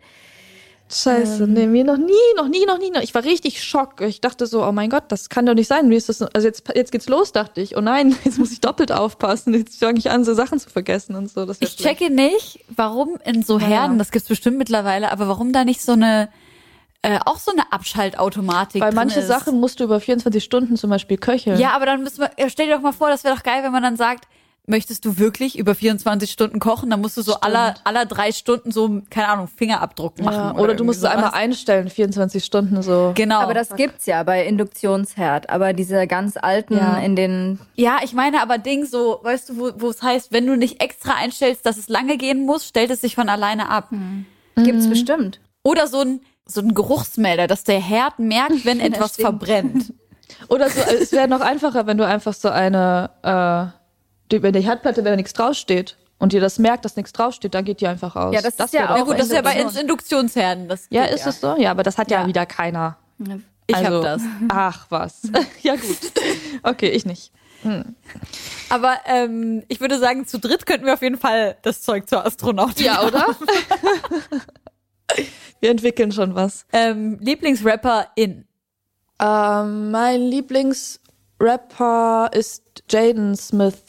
Scheiße, 0.91 1.47
nee, 1.47 1.67
mir 1.67 1.85
noch 1.85 1.99
nie, 1.99 2.15
noch 2.39 2.49
nie, 2.49 2.65
noch 2.65 2.79
nie. 2.79 2.91
noch- 2.91 3.03
Ich 3.03 3.15
war 3.15 3.23
richtig 3.23 3.63
schock. 3.63 4.01
Ich 4.01 4.23
dachte 4.23 4.47
so, 4.47 4.65
oh 4.65 4.73
mein 4.73 4.89
Gott, 4.89 5.05
das 5.09 5.29
kann 5.29 5.45
doch 5.45 5.53
nicht 5.53 5.69
sein. 5.69 5.87
Mir 5.87 5.99
ist 5.99 6.09
das, 6.09 6.23
also 6.23 6.47
jetzt, 6.49 6.65
jetzt 6.75 6.93
geht's 6.93 7.11
los, 7.11 7.33
dachte 7.33 7.61
ich. 7.61 7.77
Oh 7.77 7.83
nein, 7.83 8.17
jetzt 8.25 8.39
muss 8.39 8.53
ich 8.53 8.63
doppelt 8.63 8.91
aufpassen. 8.91 9.53
Jetzt 9.53 9.79
fange 9.81 9.99
ich 9.99 10.11
an, 10.11 10.25
so 10.25 10.33
Sachen 10.33 10.59
zu 10.59 10.71
vergessen 10.71 11.15
und 11.15 11.31
so. 11.31 11.45
Das 11.45 11.59
Ich 11.61 11.77
checke 11.77 12.09
nicht, 12.09 12.61
warum 12.75 13.19
in 13.27 13.43
so 13.43 13.61
Herden, 13.61 13.99
das 13.99 14.11
gibt's 14.11 14.29
bestimmt 14.29 14.57
mittlerweile, 14.57 15.13
aber 15.13 15.29
warum 15.29 15.53
da 15.53 15.67
nicht 15.67 15.83
so 15.83 15.93
eine, 15.93 16.31
äh, 17.03 17.19
auch 17.25 17.39
so 17.39 17.53
eine 17.53 17.71
Abschaltautomatik 17.73 18.81
Weil 18.83 18.91
drin 18.91 18.97
manche 18.97 19.21
ist. 19.21 19.29
Sachen 19.29 19.61
musst 19.61 19.81
du 19.81 19.85
über 19.85 20.01
24 20.01 20.43
Stunden 20.43 20.77
zum 20.77 20.91
Beispiel 20.91 21.17
köcheln. 21.17 21.59
Ja, 21.59 21.71
aber 21.73 21.87
dann 21.87 22.03
müssen 22.03 22.21
wir, 22.21 22.31
ja, 22.39 22.49
stell 22.51 22.67
dir 22.67 22.75
doch 22.75 22.83
mal 22.83 22.93
vor, 22.93 23.09
das 23.09 23.25
wäre 23.25 23.35
doch 23.37 23.43
geil, 23.43 23.63
wenn 23.63 23.73
man 23.73 23.83
dann 23.83 23.97
sagt, 23.97 24.27
möchtest 24.67 25.05
du 25.07 25.17
wirklich 25.17 25.57
über 25.59 25.75
24 25.75 26.31
Stunden 26.31 26.59
kochen? 26.59 26.91
Dann 26.91 27.01
musst 27.01 27.17
du 27.17 27.23
so 27.23 27.37
aller, 27.41 27.77
aller 27.85 28.05
drei 28.05 28.33
Stunden 28.33 28.71
so, 28.71 29.01
keine 29.09 29.29
Ahnung, 29.29 29.49
Fingerabdruck 29.49 30.21
machen. 30.21 30.35
Ja, 30.35 30.63
oder, 30.63 30.75
du 30.75 30.85
musst 30.85 30.99
es 30.99 31.05
irgendwie 31.05 31.17
einmal 31.17 31.31
sowas. 31.31 31.41
einstellen, 31.41 31.89
24 31.89 32.45
Stunden 32.45 32.83
so. 32.83 33.13
Genau. 33.15 33.41
Aber 33.41 33.55
das 33.55 33.75
gibt's 33.77 34.05
ja 34.05 34.23
bei 34.25 34.45
Induktionsherd. 34.45 35.49
Aber 35.49 35.73
diese 35.73 36.07
ganz 36.07 36.37
alten 36.37 36.77
Ja. 36.77 36.99
in 36.99 37.17
den 37.17 37.59
Ja, 37.77 37.99
ich 38.03 38.13
meine 38.13 38.43
aber 38.43 38.59
Ding 38.59 38.85
so, 38.85 39.21
weißt 39.23 39.49
du, 39.51 39.57
wo, 39.59 39.71
wo 39.79 39.89
es 39.89 40.03
heißt, 40.03 40.33
wenn 40.33 40.47
du 40.47 40.57
nicht 40.57 40.83
extra 40.83 41.15
einstellst, 41.15 41.65
dass 41.65 41.79
es 41.79 41.89
lange 41.89 42.19
gehen 42.19 42.45
muss, 42.45 42.67
stellt 42.67 42.91
es 42.91 43.01
sich 43.01 43.15
von 43.15 43.29
alleine 43.31 43.71
ab. 43.71 43.89
gibt's 44.57 44.89
bestimmt. 44.89 45.41
Oder 45.63 45.87
so 45.87 46.01
ein, 46.01 46.21
so 46.51 46.61
ein 46.61 46.75
Geruchsmelder, 46.75 47.47
dass 47.47 47.65
der 47.65 47.81
Herd 47.81 48.19
merkt, 48.19 48.65
wenn 48.65 48.81
etwas 48.89 49.15
stimmt. 49.15 49.27
verbrennt. 49.29 49.93
Oder 50.49 50.71
so, 50.71 50.81
es 50.81 51.13
wäre 51.13 51.29
noch 51.29 51.41
einfacher, 51.41 51.87
wenn 51.87 51.99
du 51.99 52.07
einfach 52.07 52.35
so 52.35 52.49
eine, 52.49 53.11
äh, 53.23 53.79
die, 54.33 54.43
wenn 54.43 54.53
die 54.53 54.61
Herdplatte, 54.61 54.99
wenn 55.05 55.13
da 55.13 55.17
nichts 55.17 55.33
draufsteht 55.33 55.97
und 56.19 56.33
dir 56.33 56.41
das 56.41 56.59
merkt, 56.59 56.85
dass 56.85 56.97
nichts 56.97 57.13
draufsteht, 57.13 57.55
dann 57.55 57.65
geht 57.65 57.81
die 57.81 57.87
einfach 57.87 58.15
aus. 58.17 58.35
Ja, 58.35 58.41
das 58.43 58.55
ist 58.55 58.73
wär 58.73 58.81
ja 58.81 58.97
Ja 58.97 59.03
auch 59.03 59.07
gut, 59.07 59.19
das 59.19 59.27
ist 59.29 59.33
ja 59.33 59.43
bei 59.43 59.53
Induktion. 59.55 59.83
Induktionsherden. 59.83 60.69
Das 60.69 60.87
Ja, 60.91 61.05
ist 61.05 61.27
es 61.27 61.41
so? 61.41 61.57
Ja, 61.59 61.71
aber 61.71 61.83
das 61.83 61.97
hat 61.99 62.11
ja, 62.11 62.23
Ja. 62.23 62.27
wieder 62.27 62.45
keiner. 62.47 62.97
Ich 63.67 63.77
Also, 63.77 63.97
hab 63.97 64.03
das. 64.03 64.23
Ach 64.49 64.87
was. 64.91 65.23
ja 65.63 65.77
gut. 65.77 65.99
Okay, 66.63 66.89
ich 66.91 67.05
nicht. 67.07 67.33
Aber 68.71 68.95
ähm, 69.07 69.65
ich 69.69 69.81
würde 69.81 69.99
sagen, 69.99 70.27
zu 70.27 70.39
dritt 70.39 70.65
könnten 70.65 70.87
wir 70.87 70.95
auf 70.95 71.03
jeden 71.03 71.19
Fall 71.19 71.57
das 71.63 71.83
Zeug 71.83 72.09
zur 72.09 72.25
Astronautin 72.25 72.87
Ja, 72.87 73.03
oder? 73.03 73.27
Wir 75.61 75.71
entwickeln 75.71 76.13
schon 76.13 76.35
was. 76.35 76.67
Ähm, 76.73 77.19
Lieblingsrapper 77.21 78.07
in. 78.15 78.45
Ähm, 79.21 79.91
mein 79.91 80.21
Lieblingsrapper 80.23 82.31
ist 82.33 82.63
Jaden 82.89 83.35
Smith, 83.37 83.83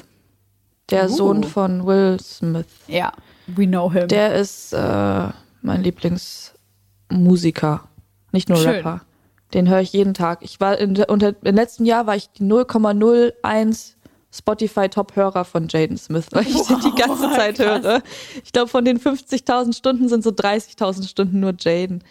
der 0.90 1.06
Uh. 1.06 1.16
Sohn 1.16 1.44
von 1.44 1.86
Will 1.86 2.20
Smith. 2.20 2.66
Ja, 2.88 3.12
we 3.48 3.68
know 3.68 3.92
him. 3.92 4.08
Der 4.08 4.34
ist 4.36 4.74
äh, 4.74 5.28
mein 5.62 5.84
Lieblingsmusiker, 5.84 7.88
nicht 8.32 8.50
nur 8.50 8.58
Schön. 8.58 8.76
Rapper. 8.76 9.02
Den 9.54 9.68
höre 9.68 9.82
ich 9.82 9.94
jeden 9.94 10.14
Tag. 10.14 10.40
Ich 10.44 10.60
war 10.60 10.78
in, 10.78 10.94
der- 10.96 11.10
unter, 11.10 11.34
im 11.44 11.56
letzten 11.56 11.86
Jahr 11.86 12.06
war 12.08 12.16
ich 12.16 12.30
die 12.32 12.44
0,01 12.44 13.94
Spotify 14.32 14.90
Top-Hörer 14.90 15.44
von 15.46 15.68
Jaden 15.70 15.98
Smith, 15.98 16.28
weil 16.32 16.46
ich 16.48 16.62
den 16.68 16.80
die 16.82 16.96
ganze 17.02 17.30
Zeit 17.36 17.56
krass. 17.58 17.84
höre. 17.84 18.02
Ich 18.44 18.52
glaube, 18.52 18.68
von 18.70 18.86
den 18.86 19.00
50.000 19.00 19.76
Stunden 19.76 20.08
sind 20.08 20.24
so 20.24 20.30
30.000 20.30 21.08
Stunden 21.08 21.40
nur 21.40 21.54
Jaden. 21.60 22.04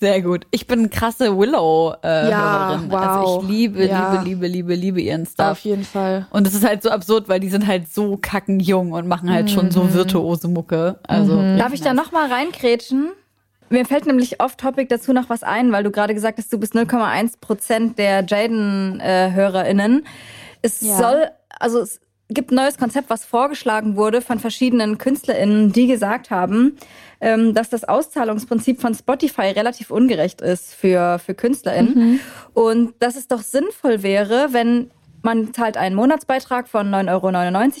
Sehr 0.00 0.22
gut. 0.22 0.46
Ich 0.50 0.66
bin 0.66 0.88
krasse 0.88 1.36
Willow-Hörerin. 1.38 2.30
Ja, 2.30 2.82
wow. 2.88 3.00
Also 3.00 3.42
ich 3.42 3.48
liebe, 3.50 3.86
Ja. 3.86 4.12
liebe, 4.22 4.24
liebe, 4.24 4.46
liebe, 4.46 4.74
liebe 4.74 5.00
ihren 5.02 5.22
Auf 5.24 5.28
Stuff. 5.30 5.58
jeden 5.60 5.84
Fall. 5.84 6.26
Und 6.30 6.46
es 6.46 6.54
ist 6.54 6.64
halt 6.64 6.82
so 6.82 6.88
absurd, 6.90 7.28
weil 7.28 7.38
die 7.38 7.50
sind 7.50 7.66
halt 7.66 7.92
so 7.92 8.16
kackenjung 8.16 8.92
und 8.92 9.06
machen 9.06 9.30
halt 9.30 9.50
schon 9.50 9.66
Mhm. 9.66 9.70
so 9.72 9.92
virtuose 9.92 10.48
Mucke. 10.48 10.98
Also 11.06 11.36
Darf 11.58 11.74
ich 11.74 11.82
da 11.82 11.92
noch 11.92 12.12
mal 12.12 12.32
reinkrätschen? 12.32 13.10
Mir 13.68 13.84
fällt 13.84 14.06
nämlich 14.06 14.40
off-topic 14.40 14.88
dazu 14.88 15.12
noch 15.12 15.28
was 15.30 15.42
ein, 15.42 15.70
weil 15.70 15.82
du 15.84 15.90
gerade 15.90 16.14
gesagt 16.14 16.38
hast, 16.38 16.50
du 16.52 16.58
bist 16.58 16.74
0,1 16.74 17.38
Prozent 17.40 17.98
der 17.98 18.24
Jaden-HörerInnen. 18.26 20.04
Es 20.62 20.80
Ja. 20.80 20.96
soll, 20.96 21.30
also 21.58 21.80
es 21.80 22.00
gibt 22.28 22.50
ein 22.50 22.54
neues 22.54 22.78
Konzept, 22.78 23.10
was 23.10 23.24
vorgeschlagen 23.24 23.96
wurde 23.96 24.22
von 24.22 24.38
verschiedenen 24.38 24.98
KünstlerInnen, 24.98 25.72
die 25.72 25.86
gesagt 25.86 26.30
haben, 26.30 26.76
ähm, 27.20 27.54
dass 27.54 27.68
das 27.68 27.84
Auszahlungsprinzip 27.84 28.80
von 28.80 28.94
Spotify 28.94 29.48
relativ 29.50 29.90
ungerecht 29.90 30.40
ist 30.40 30.74
für, 30.74 31.18
für 31.18 31.34
KünstlerInnen. 31.34 32.20
Und 32.54 32.94
dass 33.00 33.16
es 33.16 33.28
doch 33.28 33.42
sinnvoll 33.42 34.02
wäre, 34.02 34.48
wenn 34.52 34.90
man 35.22 35.54
zahlt 35.54 35.76
einen 35.76 35.94
Monatsbeitrag 35.94 36.68
von 36.68 36.88
9,99 36.90 37.08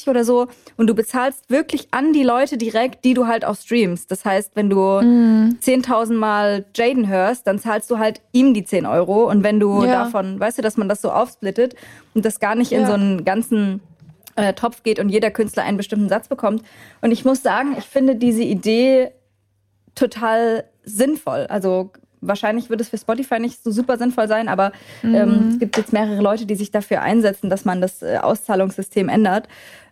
Euro 0.06 0.10
oder 0.10 0.24
so 0.24 0.46
und 0.76 0.86
du 0.86 0.94
bezahlst 0.94 1.50
wirklich 1.50 1.88
an 1.90 2.12
die 2.12 2.22
Leute 2.22 2.56
direkt, 2.56 3.04
die 3.04 3.14
du 3.14 3.26
halt 3.26 3.44
auch 3.44 3.56
streamst. 3.56 4.10
Das 4.10 4.24
heißt, 4.24 4.52
wenn 4.54 4.70
du 4.70 4.76
10.000 5.00 6.14
Mal 6.14 6.64
Jaden 6.76 7.08
hörst, 7.08 7.46
dann 7.46 7.58
zahlst 7.58 7.90
du 7.90 7.98
halt 7.98 8.20
ihm 8.32 8.54
die 8.54 8.64
10 8.64 8.86
Euro. 8.86 9.28
Und 9.28 9.42
wenn 9.42 9.58
du 9.60 9.84
Ja. 9.84 9.92
davon, 10.04 10.38
weißt 10.40 10.58
du, 10.58 10.62
dass 10.62 10.76
man 10.76 10.88
das 10.88 11.02
so 11.02 11.10
aufsplittet 11.10 11.74
und 12.14 12.24
das 12.24 12.40
gar 12.40 12.54
nicht 12.54 12.72
in 12.72 12.82
Ja. 12.82 12.86
so 12.86 12.92
einen 12.94 13.24
ganzen 13.24 13.80
äh, 14.36 14.54
Topf 14.54 14.82
geht 14.82 14.98
und 14.98 15.10
jeder 15.10 15.30
Künstler 15.30 15.64
einen 15.64 15.76
bestimmten 15.76 16.08
Satz 16.08 16.26
bekommt. 16.28 16.62
Und 17.02 17.10
ich 17.12 17.24
muss 17.24 17.42
sagen, 17.42 17.74
ich 17.76 17.84
finde 17.84 18.16
diese 18.16 18.42
Idee 18.42 19.10
total 19.94 20.64
sinnvoll. 20.84 21.46
Also 21.48 21.90
wahrscheinlich 22.22 22.70
wird 22.70 22.80
es 22.80 22.88
für 22.88 22.98
Spotify 22.98 23.38
nicht 23.38 23.62
so 23.62 23.70
super 23.70 23.98
sinnvoll 23.98 24.28
sein, 24.28 24.48
aber 24.48 24.72
ähm, 25.02 25.50
es 25.52 25.58
gibt 25.58 25.76
jetzt 25.76 25.92
mehrere 25.92 26.22
Leute, 26.22 26.46
die 26.46 26.54
sich 26.54 26.70
dafür 26.70 27.02
einsetzen, 27.02 27.50
dass 27.50 27.64
man 27.66 27.80
das 27.80 28.00
äh, 28.02 28.16
Auszahlungssystem 28.22 29.08
ändert. 29.08 29.48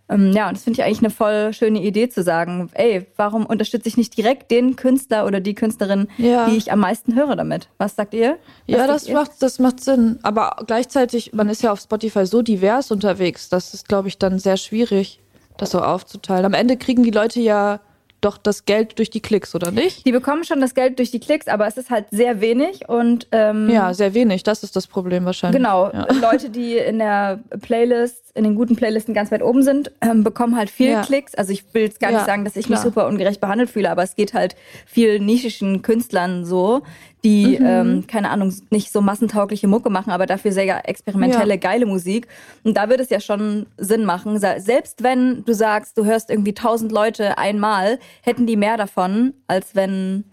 Ähm, 0.08 0.32
ja, 0.32 0.48
und 0.48 0.56
das 0.56 0.64
finde 0.64 0.80
ich 0.80 0.84
eigentlich 0.84 0.98
eine 1.00 1.10
voll 1.10 1.52
schöne 1.52 1.80
Idee 1.82 2.08
zu 2.08 2.22
sagen, 2.24 2.68
ey, 2.74 3.06
warum 3.16 3.46
unterstütze 3.46 3.88
ich 3.88 3.96
nicht 3.96 4.16
direkt 4.16 4.50
den 4.50 4.74
Künstler 4.74 5.24
oder 5.24 5.38
die 5.38 5.54
Künstlerin, 5.54 6.08
Ja. 6.18 6.48
die 6.48 6.56
ich 6.56 6.72
am 6.72 6.80
meisten 6.80 7.14
höre 7.14 7.36
damit? 7.36 7.68
Was 7.78 7.94
sagt 7.94 8.14
ihr? 8.14 8.30
Was 8.66 8.76
Ja, 8.76 8.86
das 8.88 9.06
ihr? 9.06 9.14
macht, 9.14 9.30
das 9.40 9.60
macht 9.60 9.78
Sinn. 9.84 10.18
Aber 10.22 10.56
gleichzeitig, 10.66 11.32
man 11.32 11.48
ist 11.48 11.62
ja 11.62 11.70
auf 11.70 11.78
Spotify 11.80 12.26
so 12.26 12.42
divers 12.42 12.90
unterwegs, 12.90 13.48
das 13.50 13.72
ist, 13.72 13.86
glaube 13.88 14.08
ich, 14.08 14.18
dann 14.18 14.40
sehr 14.40 14.56
schwierig, 14.56 15.20
das 15.58 15.70
so 15.70 15.80
aufzuteilen. 15.80 16.44
Am 16.44 16.54
Ende 16.54 16.76
kriegen 16.76 17.04
die 17.04 17.10
Leute 17.12 17.38
ja 17.40 17.78
doch 18.20 18.38
das 18.38 18.64
Geld 18.64 18.98
durch 18.98 19.10
die 19.10 19.20
Klicks, 19.20 19.54
oder 19.54 19.70
nicht? 19.70 20.04
Die 20.06 20.12
bekommen 20.12 20.44
schon 20.44 20.60
das 20.60 20.74
Geld 20.74 20.98
durch 20.98 21.10
die 21.10 21.20
Klicks, 21.20 21.48
aber 21.48 21.66
es 21.66 21.76
ist 21.76 21.90
halt 21.90 22.06
sehr 22.10 22.40
wenig 22.40 22.88
und 22.88 23.26
ähm, 23.32 23.68
Ja, 23.70 23.94
sehr 23.94 24.14
wenig. 24.14 24.42
Das 24.42 24.62
ist 24.62 24.76
das 24.76 24.86
Problem 24.86 25.24
wahrscheinlich. 25.24 25.56
Genau, 25.58 25.90
Ja. 25.92 26.06
Leute, 26.20 26.50
die 26.50 26.76
in 26.76 26.98
der 26.98 27.40
Playlist, 27.62 28.32
in 28.34 28.44
den 28.44 28.54
guten 28.54 28.76
Playlisten 28.76 29.14
ganz 29.14 29.30
weit 29.32 29.42
oben 29.42 29.62
sind, 29.62 29.90
ähm, 30.00 30.22
bekommen 30.24 30.56
halt 30.56 30.70
viel 30.70 30.90
Ja. 30.90 31.02
Klicks. 31.02 31.34
Also 31.34 31.52
ich 31.52 31.64
will 31.74 31.82
jetzt 31.82 32.00
gar 32.00 32.08
nicht 32.10 32.20
Ja, 32.20 32.26
sagen, 32.26 32.44
dass 32.44 32.56
ich 32.56 32.68
mich 32.68 32.78
klar. 32.80 32.84
super 32.92 33.06
ungerecht 33.08 33.40
behandelt 33.40 33.70
fühle, 33.70 33.90
aber 33.90 34.02
es 34.02 34.14
geht 34.16 34.34
halt 34.34 34.56
vielen 34.86 35.24
nischischen 35.26 35.82
Künstlern 35.82 36.44
so, 36.44 36.82
die, 37.24 37.58
Mhm. 37.58 37.66
ähm, 37.66 38.04
keine 38.06 38.30
Ahnung, 38.30 38.54
nicht 38.70 38.90
so 38.92 39.00
massentaugliche 39.00 39.68
Mucke 39.68 39.90
machen, 39.90 40.10
aber 40.10 40.26
dafür 40.26 40.52
sehr 40.52 40.88
experimentelle, 40.88 41.54
Ja. 41.54 41.56
geile 41.56 41.86
Musik. 41.86 42.26
Und 42.64 42.76
da 42.76 42.88
wird 42.88 43.00
es 43.00 43.10
ja 43.10 43.20
schon 43.20 43.66
Sinn 43.76 44.04
machen. 44.04 44.38
Se- 44.38 44.56
Selbst 44.58 45.02
wenn 45.02 45.44
du 45.44 45.52
sagst, 45.52 45.98
du 45.98 46.04
hörst 46.04 46.30
irgendwie 46.30 46.54
tausend 46.54 46.92
Leute 46.92 47.36
einmal, 47.38 47.98
hätten 48.22 48.46
die 48.46 48.56
mehr 48.56 48.76
davon, 48.76 49.34
als 49.46 49.74
wenn 49.74 50.24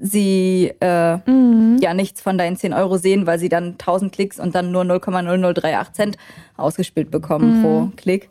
sie 0.00 0.72
äh, 0.80 1.16
Mhm. 1.30 1.78
ja 1.80 1.92
nichts 1.94 2.20
von 2.20 2.38
deinen 2.38 2.56
10 2.56 2.72
Euro 2.72 2.96
sehen, 2.96 3.26
weil 3.26 3.38
sie 3.38 3.48
dann 3.48 3.76
1000 3.78 4.12
Klicks 4.12 4.40
und 4.40 4.54
dann 4.54 4.72
nur 4.72 4.84
0,0038 4.84 5.92
Cent 5.92 6.16
ausgespielt 6.56 7.10
bekommen 7.10 7.58
Mhm. 7.58 7.62
pro 7.62 7.90
Klick. 7.96 8.28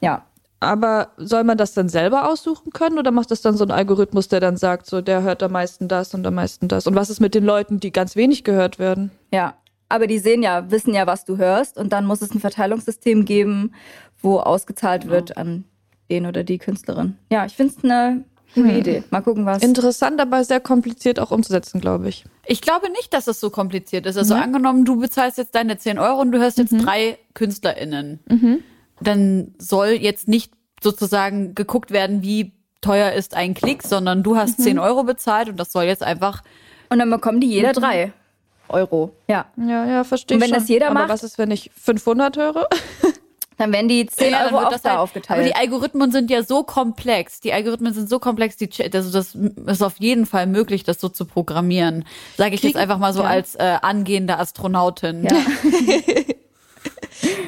Ja, 0.00 0.24
Aber 0.60 1.12
soll 1.16 1.44
man 1.44 1.56
das 1.56 1.74
dann 1.74 1.88
selber 1.88 2.28
aussuchen 2.28 2.72
können 2.72 2.98
oder 2.98 3.12
macht 3.12 3.30
das 3.30 3.42
dann 3.42 3.56
so 3.56 3.64
ein 3.64 3.70
Algorithmus, 3.70 4.28
der 4.28 4.40
dann 4.40 4.56
sagt, 4.56 4.86
so 4.86 5.00
der 5.00 5.22
hört 5.22 5.42
am 5.42 5.52
meisten 5.52 5.86
das 5.86 6.14
und 6.14 6.26
am 6.26 6.34
meisten 6.34 6.66
das? 6.68 6.86
Und 6.86 6.96
was 6.96 7.10
ist 7.10 7.20
mit 7.20 7.34
den 7.34 7.44
Leuten, 7.44 7.78
die 7.78 7.92
ganz 7.92 8.16
wenig 8.16 8.44
gehört 8.44 8.78
werden? 8.78 9.10
ja. 9.30 9.54
Aber 9.90 10.06
die 10.06 10.18
sehen 10.18 10.42
ja, 10.42 10.70
wissen 10.70 10.92
ja, 10.92 11.06
was 11.06 11.24
du 11.24 11.38
hörst 11.38 11.78
und 11.78 11.94
dann 11.94 12.04
muss 12.04 12.20
es 12.20 12.34
ein 12.34 12.40
Verteilungssystem 12.40 13.24
geben, 13.24 13.72
wo 14.20 14.38
ausgezahlt 14.38 15.08
wird 15.08 15.38
an 15.38 15.64
den 16.10 16.26
oder 16.26 16.44
die 16.44 16.58
Künstlerin. 16.58 17.16
Ja, 17.30 17.46
ich 17.46 17.54
finde 17.54 17.74
es 17.74 17.84
eine 17.84 18.24
gute 18.54 18.72
Idee. 18.72 19.02
Mal 19.10 19.22
gucken, 19.22 19.46
was. 19.46 19.62
Interessant, 19.62 20.20
aber 20.20 20.44
sehr 20.44 20.60
kompliziert 20.60 21.18
auch 21.18 21.30
umzusetzen, 21.30 21.80
glaube 21.80 22.08
ich. 22.08 22.24
Ich 22.46 22.60
glaube 22.60 22.90
nicht, 22.90 23.14
dass 23.14 23.28
es 23.28 23.40
so 23.40 23.50
kompliziert 23.50 24.06
ist. 24.06 24.16
Also 24.16 24.34
angenommen, 24.34 24.84
du 24.84 25.00
bezahlst 25.00 25.38
jetzt 25.38 25.54
deine 25.54 25.78
10 25.78 25.98
Euro 25.98 26.20
und 26.20 26.32
du 26.32 26.38
hörst 26.38 26.58
jetzt 26.58 26.72
drei 26.72 27.18
KünstlerInnen. 27.34 28.20
Dann 29.00 29.54
soll 29.58 29.88
jetzt 29.90 30.28
nicht 30.28 30.52
sozusagen 30.82 31.54
geguckt 31.54 31.90
werden, 31.90 32.22
wie 32.22 32.52
teuer 32.80 33.12
ist 33.12 33.34
ein 33.34 33.54
Klick, 33.54 33.82
sondern 33.82 34.22
du 34.22 34.36
hast 34.36 34.60
10 34.62 34.78
Euro 34.78 35.02
bezahlt 35.02 35.48
und 35.48 35.56
das 35.58 35.72
soll 35.72 35.84
jetzt 35.84 36.02
einfach 36.02 36.42
und 36.90 36.98
dann 37.00 37.10
bekommen 37.10 37.40
die 37.40 37.48
jeder 37.48 37.72
drei. 37.72 38.12
Euro. 38.68 39.12
Ja. 39.28 39.46
Ja, 39.56 39.86
ja, 39.86 40.04
verstehe 40.04 40.36
Und 40.36 40.42
wenn 40.42 40.50
schon. 40.50 40.58
das 40.58 40.68
jeder 40.68 40.86
Aber 40.90 40.94
macht- 41.00 41.08
was 41.08 41.22
ist, 41.24 41.38
wenn 41.38 41.50
ich 41.50 41.70
500 41.74 42.36
höre? 42.36 42.68
Dann 43.56 43.72
werden 43.72 43.88
die 43.88 44.06
10 44.06 44.30
Ja, 44.32 44.44
Euro 44.46 44.58
auch 44.58 44.70
das 44.70 44.82
da 44.82 44.90
halt- 44.90 44.98
aufgeteilt. 45.00 45.40
Aber 45.40 45.48
die 45.48 45.56
Algorithmen 45.56 46.12
sind 46.12 46.30
ja 46.30 46.44
so 46.44 46.62
komplex. 46.62 47.40
Die 47.40 47.52
Algorithmen 47.52 47.92
sind 47.92 48.08
so 48.08 48.20
komplex, 48.20 48.56
die, 48.56 48.68
also 48.94 49.10
das 49.10 49.34
ist 49.34 49.82
auf 49.82 49.96
jeden 49.98 50.26
Fall 50.26 50.46
möglich, 50.46 50.84
das 50.84 51.00
so 51.00 51.08
zu 51.08 51.24
programmieren. 51.24 52.04
Sage 52.36 52.54
ich 52.54 52.62
jetzt 52.62 52.72
Kriegen- 52.74 52.78
einfach 52.82 52.98
mal 52.98 53.12
so 53.12 53.22
ja. 53.22 53.28
als 53.28 53.56
äh, 53.56 53.78
angehende 53.82 54.38
Astronautin. 54.38 55.24
Ja. 55.24 55.30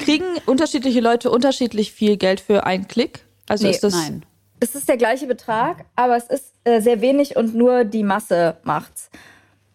Kriegen 0.05 0.25
unterschiedliche 0.47 1.01
Leute 1.01 1.31
unterschiedlich 1.31 1.93
viel 1.93 2.17
Geld 2.17 2.41
für 2.41 2.65
einen 2.65 2.89
Klick? 2.89 3.25
Also 3.49 3.65
Nee, 3.65 3.73
ist 3.73 3.85
das 3.85 3.95
Nein. 3.95 4.25
Es 4.61 4.75
ist 4.75 4.89
der 4.89 4.97
gleiche 4.97 5.27
Betrag, 5.27 5.87
aber 5.97 6.17
es 6.17 6.25
ist 6.25 6.53
äh, 6.65 6.81
sehr 6.81 7.01
wenig 7.01 7.37
und 7.37 7.55
nur 7.55 7.85
die 7.85 8.03
Masse 8.03 8.59
macht's. 8.63 9.11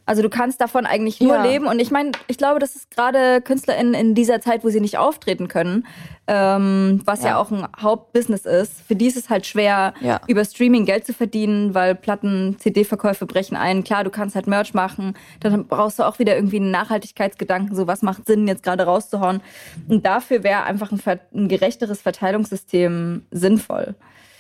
Also 0.08 0.22
du 0.22 0.30
kannst 0.30 0.62
davon 0.62 0.86
eigentlich 0.86 1.20
nur 1.20 1.36
Ja. 1.36 1.44
leben. 1.44 1.66
Und 1.66 1.80
ich 1.80 1.90
meine, 1.90 2.12
ich 2.28 2.38
glaube, 2.38 2.60
das 2.60 2.76
ist 2.76 2.92
gerade 2.92 3.42
KünstlerInnen 3.42 3.96
in 3.96 4.14
dieser 4.14 4.40
Zeit, 4.40 4.64
wo 4.64 4.70
sie 4.70 4.80
nicht 4.80 5.00
auftreten 5.00 5.48
können, 5.48 5.88
ähm, 6.28 7.02
was 7.06 7.24
ja. 7.24 7.30
Ja. 7.30 7.38
auch 7.40 7.50
ein 7.52 7.66
Hauptbusiness 7.82 8.46
ist, 8.46 8.82
für 8.82 8.96
die 8.96 9.08
ist 9.08 9.18
es 9.18 9.30
halt 9.30 9.46
schwer, 9.48 9.94
Ja. 10.02 10.22
über 10.28 10.46
Streaming 10.46 10.86
Geld 10.86 11.06
zu 11.08 11.14
verdienen, 11.14 11.74
weil 11.74 11.96
Platten, 11.96 12.56
CD-Verkäufe 12.60 13.26
brechen 13.26 13.58
ein. 13.58 13.84
Klar, 13.84 14.04
du 14.04 14.12
kannst 14.12 14.36
halt 14.36 14.46
Merch 14.46 14.74
machen, 14.76 15.16
dann 15.40 15.66
brauchst 15.66 15.98
du 15.98 16.04
auch 16.04 16.20
wieder 16.20 16.36
irgendwie 16.36 16.58
einen 16.58 16.72
Nachhaltigkeitsgedanken, 16.72 17.76
so 17.76 17.88
was 17.88 18.02
macht 18.04 18.28
Sinn, 18.28 18.48
jetzt 18.48 18.62
gerade 18.64 18.84
rauszuhauen. 18.84 19.42
Und 19.88 20.06
dafür 20.06 20.44
wäre 20.44 20.64
einfach 20.64 20.92
ein, 20.92 21.02
ein 21.34 21.48
gerechteres 21.48 22.02
Verteilungssystem 22.04 23.26
sinnvoll. 23.32 23.96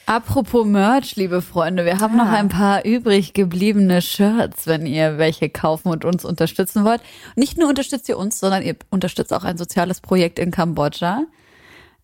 Apropos 0.07 0.65
Merch, 0.67 1.15
liebe 1.15 1.41
Freunde, 1.41 1.83
wir 1.83 1.99
haben 1.99 2.15
noch 2.15 2.27
ein 2.27 2.47
paar 2.49 2.85
übrig 2.85 3.33
gebliebene 3.33 4.03
Shirts, 4.03 4.67
wenn 4.67 4.85
ihr 4.85 5.17
welche 5.17 5.49
kaufen 5.49 5.89
und 5.89 6.05
uns 6.05 6.23
unterstützen 6.23 6.85
wollt. 6.85 7.01
Nicht 7.35 7.57
nur 7.57 7.69
unterstützt 7.69 8.07
ihr 8.07 8.17
uns, 8.17 8.39
sondern 8.39 8.61
ihr 8.61 8.75
unterstützt 8.91 9.33
auch 9.33 9.43
ein 9.43 9.57
soziales 9.57 10.01
Projekt 10.01 10.37
in 10.37 10.51
Kambodscha. 10.51 11.23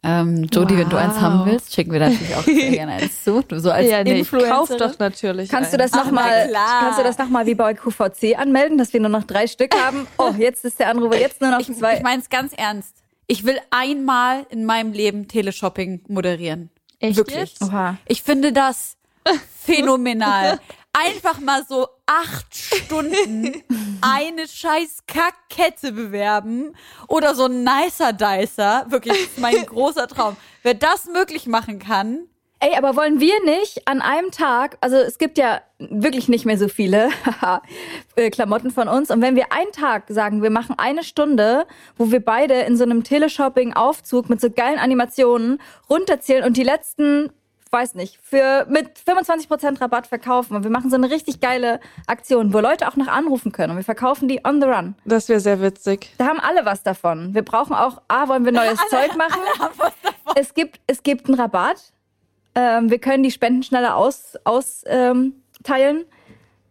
Ähm, 0.03 0.45
Jody, 0.51 0.79
wenn 0.79 0.89
du 0.89 0.97
eins 0.97 1.13
Wow. 1.17 1.21
haben 1.21 1.45
willst, 1.45 1.75
schicken 1.75 1.91
wir 1.91 1.99
natürlich 1.99 2.35
auch 2.35 2.41
sehr 2.43 2.71
gerne 2.71 2.93
eins 2.93 3.23
zu. 3.23 3.43
Du 3.47 3.59
so 3.59 3.69
als 3.69 3.87
ja, 3.87 4.03
nee, 4.03 4.13
ich 4.13 4.19
Influencerin. 4.21 4.55
kauf 4.55 4.75
doch 4.77 4.97
natürlich. 4.97 5.49
Kannst 5.49 5.71
du 5.71 5.77
einen. 5.79 5.91
das 5.91 6.03
nochmal, 6.03 6.49
kannst 6.79 6.97
du 6.97 7.03
das 7.03 7.19
noch 7.19 7.29
mal 7.29 7.45
wie 7.45 7.53
bei 7.53 7.75
QVC 7.75 8.35
anmelden, 8.35 8.79
dass 8.79 8.93
wir 8.93 8.99
nur 8.99 9.09
noch 9.11 9.25
drei 9.25 9.45
Stück 9.45 9.75
haben? 9.79 10.07
Oh, 10.17 10.31
jetzt 10.39 10.65
ist 10.65 10.79
der 10.79 10.89
Anrufer, 10.89 11.19
jetzt 11.19 11.39
nur 11.39 11.51
noch 11.51 11.59
Ich, 11.59 11.71
zwei. 11.77 11.97
ich 11.97 12.01
meine 12.01 12.19
es 12.19 12.29
ganz 12.29 12.51
ernst. 12.53 12.95
Ich 13.27 13.45
will 13.45 13.57
einmal 13.69 14.47
in 14.49 14.65
meinem 14.65 14.91
Leben 14.91 15.27
Teleshopping 15.27 16.01
moderieren. 16.07 16.71
Echt 17.01 17.17
Wirklich. 17.17 17.37
jetzt? 17.37 17.61
Oha. 17.63 17.97
Ich 18.07 18.23
finde 18.23 18.53
das 18.53 18.95
phänomenal. 19.65 20.59
Einfach 20.93 21.39
mal 21.39 21.65
so 21.65 21.87
acht 22.05 22.53
Stunden 22.53 23.63
eine 24.01 24.47
scheiß 24.47 25.03
Kackkette 25.07 25.93
bewerben 25.93 26.75
oder 27.07 27.33
so 27.33 27.45
ein 27.45 27.63
nicer 27.63 28.13
Dicer. 28.13 28.85
Wirklich, 28.89 29.29
mein 29.37 29.65
großer 29.65 30.07
Traum. 30.07 30.35
Wer 30.63 30.73
das 30.73 31.05
möglich 31.05 31.47
machen 31.47 31.79
kann, 31.79 32.27
Ey, 32.63 32.77
aber 32.77 32.95
wollen 32.95 33.19
wir 33.19 33.43
nicht 33.43 33.87
an 33.87 34.03
einem 34.03 34.29
Tag, 34.29 34.77
also 34.81 34.95
es 34.95 35.17
gibt 35.17 35.39
ja 35.39 35.61
wirklich 35.79 36.29
nicht 36.29 36.45
mehr 36.45 36.59
so 36.59 36.67
viele 36.67 37.09
äh, 38.15 38.29
Klamotten 38.29 38.69
von 38.69 38.87
uns. 38.87 39.09
Und 39.09 39.19
wenn 39.23 39.35
wir 39.35 39.51
einen 39.51 39.71
Tag 39.71 40.03
sagen, 40.09 40.43
wir 40.43 40.51
machen 40.51 40.75
eine 40.77 41.03
Stunde, 41.03 41.65
wo 41.97 42.11
wir 42.11 42.23
beide 42.23 42.53
in 42.61 42.77
so 42.77 42.83
einem 42.83 43.03
Teleshopping-Aufzug 43.03 44.29
mit 44.29 44.39
so 44.39 44.51
geilen 44.51 44.77
Animationen 44.77 45.59
runterzählen 45.89 46.43
und 46.43 46.55
die 46.55 46.61
letzten, 46.61 47.31
weiß 47.71 47.95
nicht, 47.95 48.19
für 48.21 48.67
mit 48.69 48.91
25% 48.95 49.81
Rabatt 49.81 50.05
verkaufen. 50.05 50.55
Und 50.55 50.63
wir 50.63 50.69
machen 50.69 50.91
so 50.91 50.97
eine 50.97 51.09
richtig 51.09 51.39
geile 51.39 51.79
Aktion, 52.05 52.53
wo 52.53 52.59
Leute 52.59 52.87
auch 52.87 52.95
noch 52.95 53.07
anrufen 53.07 53.51
können. 53.51 53.71
Und 53.71 53.77
wir 53.77 53.83
verkaufen 53.83 54.27
die 54.27 54.41
on 54.45 54.61
the 54.61 54.67
run. 54.67 54.93
Das 55.03 55.29
wäre 55.29 55.39
sehr 55.39 55.61
witzig. 55.61 56.13
Da 56.19 56.27
haben 56.27 56.39
alle 56.39 56.63
was 56.63 56.83
davon. 56.83 57.33
Wir 57.33 57.41
brauchen 57.41 57.73
auch, 57.73 58.03
ah, 58.07 58.27
wollen 58.27 58.45
wir 58.45 58.51
neues 58.51 58.77
Zeug 58.91 59.17
machen? 59.17 59.41
Es 60.35 60.53
gibt, 60.53 60.79
es 60.85 61.01
gibt 61.01 61.25
einen 61.25 61.39
Rabatt. 61.39 61.91
Ähm, 62.55 62.89
wir 62.89 62.99
können 62.99 63.23
die 63.23 63.31
Spenden 63.31 63.63
schneller 63.63 63.95
austeilen. 63.95 64.41
Aus, 64.45 64.83
ähm, 64.85 65.35
teilen. 65.63 66.05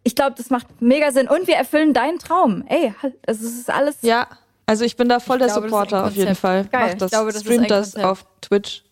ich 0.03 0.15
glaube, 0.15 0.33
das 0.37 0.49
macht 0.49 0.67
mega 0.81 1.11
Sinn. 1.11 1.27
Und 1.27 1.47
wir 1.47 1.55
erfüllen 1.55 1.93
deinen 1.93 2.19
Traum. 2.19 2.63
Ey, 2.67 2.93
halt, 3.01 3.15
es 3.23 3.41
ist 3.41 3.69
alles. 3.69 3.97
Ja, 4.01 4.27
also 4.65 4.85
ich 4.85 4.95
bin 4.95 5.09
da 5.09 5.19
voll 5.19 5.37
Ich 5.41 5.47
der 5.47 5.53
glaube, 5.53 5.61
das 5.69 5.71
ist 5.71 5.71
Supporter 5.89 6.05
auf 6.07 6.13
jeden. 6.15 6.35
Fall. 6.35 6.65
Geil. 6.65 6.87
Macht 6.89 7.01
das, 7.01 7.07
Ich 7.07 7.11
glaube, 7.11 7.27
das 7.31 7.35
ist 7.37 7.43
streamt 7.43 7.71
das 7.71 7.95
auf 7.95 8.25
Twitch. 8.41 8.83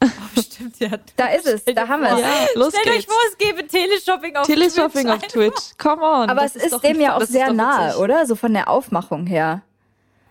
Bestimmt, 0.34 0.78
ja. 0.78 0.90
Da 1.16 1.26
ist 1.28 1.46
es, 1.46 1.64
da 1.64 1.88
haben 1.88 2.02
wir 2.02 2.12
es. 2.12 2.20
Ja, 2.20 2.26
los 2.54 2.72
Stellt 2.72 2.86
euch 2.86 2.92
geht's. 3.06 3.12
vor, 3.12 3.20
es 3.32 3.38
gäbe 3.38 3.66
Teleshopping 3.66 4.36
auf 4.36 4.46
Teleshopping 4.46 5.06
Twitch. 5.06 5.12
auf 5.24 5.26
Twitch. 5.26 5.62
Come 5.78 6.02
on. 6.02 6.30
Aber 6.30 6.42
das 6.42 6.54
es 6.54 6.64
ist, 6.64 6.72
doch 6.72 6.80
dem 6.80 7.00
ja 7.00 7.14
auch 7.14 7.18
das 7.20 7.30
ist 7.30 7.34
sehr 7.34 7.52
nahe, 7.52 7.88
witzig. 7.88 8.00
oder? 8.02 8.26
So 8.26 8.36
von 8.36 8.52
der 8.54 8.68
Aufmachung 8.68 9.26
her. 9.26 9.62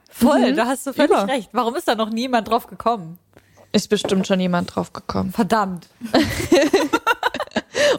Voll, 0.10 0.54
da 0.54 0.68
hast 0.68 0.88
du 0.88 0.94
völlig 0.94 1.12
Über. 1.12 1.28
recht. 1.28 1.50
Warum 1.52 1.76
ist 1.76 1.88
da 1.88 1.96
noch 1.96 2.10
niemand 2.10 2.48
drauf 2.48 2.68
gekommen? 2.68 3.20
Ist 3.78 3.90
bestimmt 3.90 4.26
schon 4.26 4.40
jemand 4.40 4.76
drauf 4.76 4.92
gekommen. 4.92 5.32
Verdammt. 5.32 5.88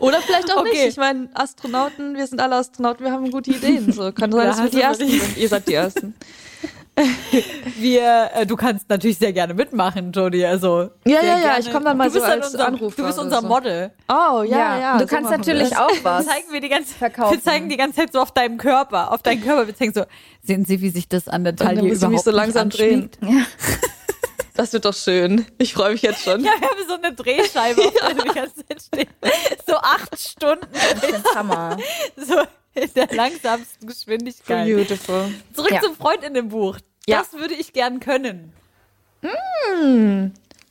Oder 0.00 0.20
vielleicht 0.20 0.50
auch 0.52 0.58
Okay. 0.62 0.70
nicht. 0.72 0.86
Ich 0.88 0.96
meine, 0.96 1.28
Astronauten, 1.34 2.16
wir 2.16 2.26
sind 2.26 2.40
alle 2.40 2.56
Astronauten, 2.56 3.04
wir 3.04 3.12
haben 3.12 3.30
gute 3.30 3.50
Ideen. 3.58 3.92
So 3.92 4.10
kann 4.12 4.32
sein, 4.32 4.40
Da 4.40 4.46
dass 4.48 4.62
wir 4.64 4.70
die 4.70 4.76
du 4.76 4.82
Ersten 4.82 5.08
sind. 5.08 5.36
Ihr 5.36 5.48
seid 5.48 5.68
die 5.68 5.74
Ersten. 5.74 6.14
Wir, 7.78 8.28
äh, 8.34 8.44
du 8.44 8.56
kannst 8.56 8.88
natürlich 8.90 9.18
sehr 9.18 9.32
gerne 9.32 9.54
mitmachen, 9.54 10.10
Jody. 10.10 10.44
Also 10.44 10.90
Ja, 11.06 11.20
ja, 11.20 11.22
ja, 11.22 11.38
gerne. 11.38 11.60
ich 11.60 11.70
komm 11.72 11.84
dann 11.84 11.96
mal 11.96 12.08
Du 12.08 12.14
bist 12.14 12.24
so 12.24 12.28
dann 12.32 12.40
als 12.42 12.50
unser, 12.50 12.66
Anrufer 12.66 12.96
Du 12.96 13.06
bist 13.06 13.18
unser 13.20 13.40
so. 13.40 13.46
Model. 13.46 13.92
Oh, 14.08 14.42
ja, 14.42 14.78
ja. 14.80 14.92
Du 14.98 15.06
so 15.06 15.14
kannst 15.14 15.30
wir 15.30 15.38
natürlich 15.38 15.76
auch 15.76 15.92
Wir 15.92 16.02
was. 16.02 16.26
zeigen 16.26 16.46
wir 16.50 16.60
die 16.60 16.68
ganze 16.68 16.94
verkaufen. 16.94 17.36
Wir 17.36 17.40
zeigen 17.44 17.68
die 17.68 17.76
ganze 17.76 17.98
Zeit 18.00 18.12
so 18.12 18.18
auf 18.20 18.32
deinem 18.32 18.58
Körper, 18.58 19.12
auf 19.12 19.22
deinen 19.22 19.44
Körper. 19.44 19.68
Wir 19.68 19.76
zeigen 19.76 19.92
so, 19.94 20.02
sehen 20.42 20.64
Sie, 20.64 20.80
wie 20.80 20.90
sich 20.90 21.08
das 21.08 21.28
an 21.28 21.44
der 21.44 21.54
Taille 21.54 21.82
überhaupt 21.88 22.10
mich 22.12 22.22
so 22.22 22.32
langsam 22.32 22.68
drehen. 22.68 23.10
anschmiegt? 23.22 23.46
Das 24.58 24.72
wird 24.72 24.84
doch 24.86 24.94
schön. 24.94 25.46
Ich 25.58 25.72
freue 25.72 25.92
mich 25.92 26.02
jetzt 26.02 26.24
schon. 26.24 26.42
Ja, 26.42 26.50
wir 26.58 26.68
haben 26.68 26.88
so 26.88 26.94
eine 26.94 27.12
Drehscheibe, 27.14 27.80
auf 27.80 27.92
der 27.94 28.76
stehst. 28.80 29.68
So 29.68 29.76
acht 29.76 30.18
Stunden, 30.18 30.66
Das 30.72 31.34
Hammer. 31.36 31.76
so 32.16 32.34
in 32.74 32.92
der 32.92 33.06
langsamsten 33.14 33.86
Geschwindigkeit. 33.86 34.66
Beautiful. 34.66 35.32
Zurück 35.54 35.70
Ja. 35.70 35.80
zum 35.80 35.94
Freundinnenbuch. 35.94 36.78
Ja. 37.06 37.18
Das 37.20 37.34
würde 37.34 37.54
ich 37.54 37.72
gern 37.72 38.00
können. 38.00 38.52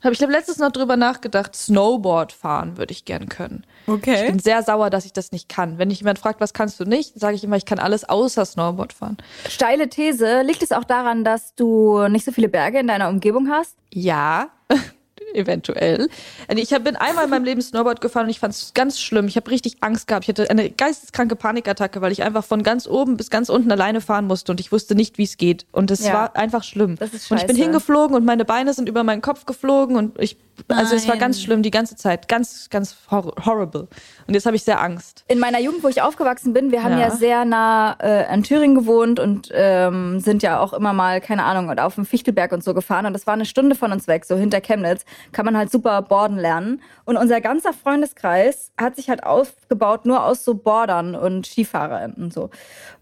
Habe 0.04 0.14
ich 0.14 0.20
letztes 0.20 0.58
noch 0.60 0.72
drüber 0.72 0.96
nachgedacht. 0.96 1.56
Snowboard 1.56 2.32
fahren 2.32 2.78
würde 2.78 2.92
ich 2.92 3.06
gern 3.06 3.30
können. 3.30 3.66
Ich 3.88 3.94
Okay. 3.94 4.30
bin 4.30 4.40
sehr 4.40 4.62
sauer, 4.64 4.90
dass 4.90 5.06
ich 5.06 5.14
das 5.14 5.32
nicht 5.32 5.50
kann. 5.50 5.78
Wenn 5.78 5.88
mich 5.88 6.00
jemand 6.00 6.20
fragt, 6.20 6.40
was 6.42 6.54
kannst 6.54 6.80
du 6.80 6.84
nicht, 6.86 7.20
sage 7.20 7.36
ich 7.36 7.44
immer, 7.44 7.56
ich 7.58 7.66
kann 7.66 7.80
alles 7.80 8.08
außer 8.08 8.46
Snowboard 8.46 8.94
fahren. 8.94 9.18
Steile 9.50 9.90
These. 9.90 10.42
Liegt 10.44 10.62
es 10.62 10.72
auch 10.72 10.84
daran, 10.84 11.24
dass 11.24 11.56
du 11.56 12.08
nicht 12.10 12.26
so 12.26 12.32
viele 12.32 12.50
Berge 12.50 12.80
in 12.80 12.88
deiner 12.88 13.10
Umgebung 13.10 13.50
hast? 13.50 13.76
Ja, 13.92 14.50
eventuell. 15.34 16.10
Ich 16.56 16.70
bin 16.70 16.96
einmal 16.96 17.26
in 17.26 17.30
meinem 17.30 17.44
Leben 17.44 17.62
Snowboard 17.62 18.02
gefahren 18.02 18.26
und 18.26 18.30
ich 18.30 18.40
fand 18.40 18.54
es 18.54 18.74
ganz 18.74 19.00
schlimm. 19.00 19.28
Ich 19.28 19.36
habe 19.36 19.50
richtig 19.52 19.78
Angst 19.82 20.08
gehabt. 20.08 20.26
Ich 20.26 20.30
hatte 20.30 20.50
eine 20.50 20.70
geisteskranke 20.70 21.36
Panikattacke, 21.36 22.02
weil 22.02 22.12
ich 22.12 22.24
einfach 22.24 22.44
von 22.44 22.64
ganz 22.64 22.88
oben 22.88 23.18
bis 23.18 23.30
ganz 23.30 23.50
unten 23.50 23.72
alleine 23.72 24.02
fahren 24.02 24.26
musste 24.28 24.52
und 24.52 24.60
ich 24.60 24.72
wusste 24.72 24.96
nicht, 24.96 25.18
wie 25.18 25.24
es 25.24 25.38
geht. 25.38 25.66
Und 25.72 25.92
es 25.92 26.06
Ja. 26.06 26.14
war 26.14 26.36
einfach 26.36 26.64
schlimm. 26.64 26.96
Das 26.98 27.14
ist 27.14 27.30
und 27.32 27.38
ich 27.38 27.46
bin 27.48 27.56
scheiße. 27.56 27.64
hingeflogen 27.66 28.16
und 28.16 28.26
meine 28.26 28.46
Beine 28.46 28.74
sind 28.74 28.88
über 28.90 29.04
meinen 29.04 29.22
Kopf 29.22 29.46
geflogen 29.46 29.96
und 29.98 30.20
ich, 30.20 30.38
also 30.70 30.96
es 30.96 31.04
war 31.08 31.16
Nein. 31.16 31.20
ganz 31.22 31.42
schlimm 31.42 31.62
die 31.62 31.72
ganze 31.72 31.96
Zeit. 31.96 32.28
Ganz, 32.28 32.70
ganz 32.70 32.96
hor 33.12 33.34
horrible. 33.46 33.88
Und 34.28 34.34
jetzt 34.34 34.46
habe 34.46 34.56
ich 34.56 34.64
sehr 34.64 34.82
Angst. 34.82 35.24
In 35.28 35.40
meiner 35.40 35.60
Jugend, 35.60 35.84
wo 35.84 35.88
ich 35.88 36.02
aufgewachsen 36.02 36.54
bin, 36.54 36.72
wir 36.72 36.84
haben 36.84 36.94
ja, 36.94 37.08
Ja. 37.08 37.12
sehr 37.12 37.46
nah 37.46 37.96
äh, 38.00 38.26
an 38.26 38.44
Thüringen 38.44 38.76
gewohnt 38.76 39.20
und 39.20 39.50
ähm, 39.54 40.20
sind 40.20 40.44
ja 40.44 40.60
auch 40.60 40.74
immer 40.74 40.94
mal, 40.94 41.22
keine 41.22 41.44
Ahnung, 41.44 41.78
auf 41.80 41.96
dem 41.96 42.06
Fichtelberg 42.06 42.52
und 42.52 42.64
so 42.64 42.74
gefahren. 42.74 43.06
Und 43.06 43.14
das 43.14 43.28
war 43.28 43.34
eine 43.34 43.46
Stunde 43.46 43.76
von 43.76 43.92
uns 43.92 44.08
weg, 44.08 44.26
so 44.26 44.36
hinter 44.36 44.62
Chemnitz. 44.62 45.06
Kann 45.32 45.46
man 45.46 45.58
halt 45.58 45.72
super 45.72 46.02
Borden 46.02 46.38
lernen. 46.38 46.82
Und 47.06 47.18
unser 47.18 47.42
ganzer 47.42 47.74
Freundeskreis 47.74 48.72
hat 48.78 48.96
sich 48.96 49.10
halt 49.10 49.24
aufgebaut 49.24 50.06
nur 50.06 50.24
aus 50.24 50.44
so 50.44 50.56
Bordern 50.56 51.16
und 51.16 51.46
Skifahrern 51.46 52.14
und 52.14 52.34
so. 52.34 52.50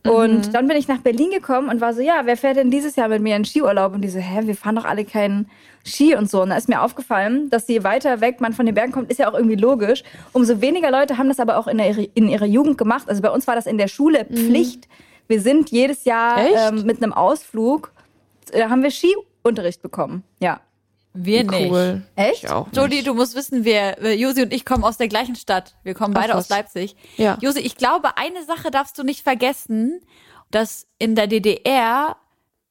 Und 0.04 0.54
dann 0.54 0.68
bin 0.68 0.78
ich 0.78 0.88
nach 0.88 1.00
Berlin 1.00 1.32
gekommen 1.32 1.70
und 1.70 1.82
war 1.82 1.94
so, 1.94 2.02
ja, 2.02 2.22
wer 2.26 2.38
fährt 2.38 2.58
denn 2.58 2.70
dieses 2.70 2.96
Jahr 2.96 3.08
mit 3.08 3.22
mir 3.22 3.36
in 3.36 3.46
Skiurlaub? 3.46 3.94
Und 3.94 4.02
die 4.02 4.10
so, 4.10 4.20
hä, 4.20 4.42
wir 4.44 4.56
fahren 4.56 4.76
doch 4.76 4.86
alle 4.86 5.06
keinen 5.06 5.50
Ski 5.86 6.16
und 6.16 6.30
so. 6.30 6.42
Und 6.42 6.50
da 6.50 6.58
ist 6.58 6.68
mir 6.68 6.82
aufgefallen, 6.82 7.50
dass 7.50 7.68
je 7.68 7.84
weiter 7.84 8.22
weg 8.22 8.42
man 8.42 8.54
von 8.54 8.66
den 8.66 8.76
Bergen 8.76 8.92
kommt, 8.92 9.10
ist 9.10 9.20
ja 9.20 9.30
auch 9.30 9.36
irgendwie 9.36 9.56
logisch. 9.56 10.04
Umso 10.34 10.62
weniger 10.62 10.92
Leute 10.92 11.18
haben 11.18 11.28
das 11.28 11.40
aber 11.40 11.58
auch 11.58 11.68
in, 11.68 11.78
der, 11.78 11.96
in 12.16 12.28
ihrer 12.28 12.46
Jugend 12.46 12.78
gemacht. 12.78 13.08
Also 13.08 13.22
bei 13.22 13.30
uns 13.30 13.48
war 13.48 13.56
das 13.56 13.66
in 13.66 13.78
der 13.78 13.88
Schule 13.88 14.26
Pflicht. 14.26 14.88
Wir 15.28 15.42
sind 15.42 15.72
jedes 15.72 16.06
Jahr 16.06 16.38
ähm, 16.40 16.84
mit 16.86 17.02
einem 17.02 17.14
Ausflug, 17.14 17.92
äh, 18.52 18.64
haben 18.64 18.84
wir 18.84 18.92
Skiunterricht 18.92 19.82
bekommen. 19.82 20.24
Ja. 20.40 20.60
Wir 21.16 21.44
nicht. 21.44 21.72
Cool. 21.72 22.04
Echt? 22.16 22.44
Ich 22.44 22.50
auch. 22.50 22.68
Nicht. 22.72 23.08
du 23.08 23.14
musst 23.14 23.36
wissen, 23.36 23.64
wir, 23.64 23.98
Josi 24.16 24.44
und 24.44 24.54
ich 24.54 24.66
kommen 24.66 24.84
aus 24.84 24.98
der 24.98 25.08
gleichen 25.08 25.36
Stadt. 25.36 25.76
Wir 25.84 25.94
kommen 25.94 26.14
Ach, 26.16 26.22
beide 26.22 26.34
was. 26.34 26.46
aus 26.46 26.50
Leipzig. 26.50 26.96
Ja. 27.18 27.38
Josi, 27.42 27.60
ich 27.60 27.78
glaube, 27.78 28.18
eine 28.18 28.44
Sache 28.44 28.70
darfst 28.72 28.98
du 29.00 29.04
nicht 29.04 29.22
vergessen, 29.24 30.02
dass 30.52 30.88
in 31.00 31.16
der 31.16 31.28
DDR 31.28 32.18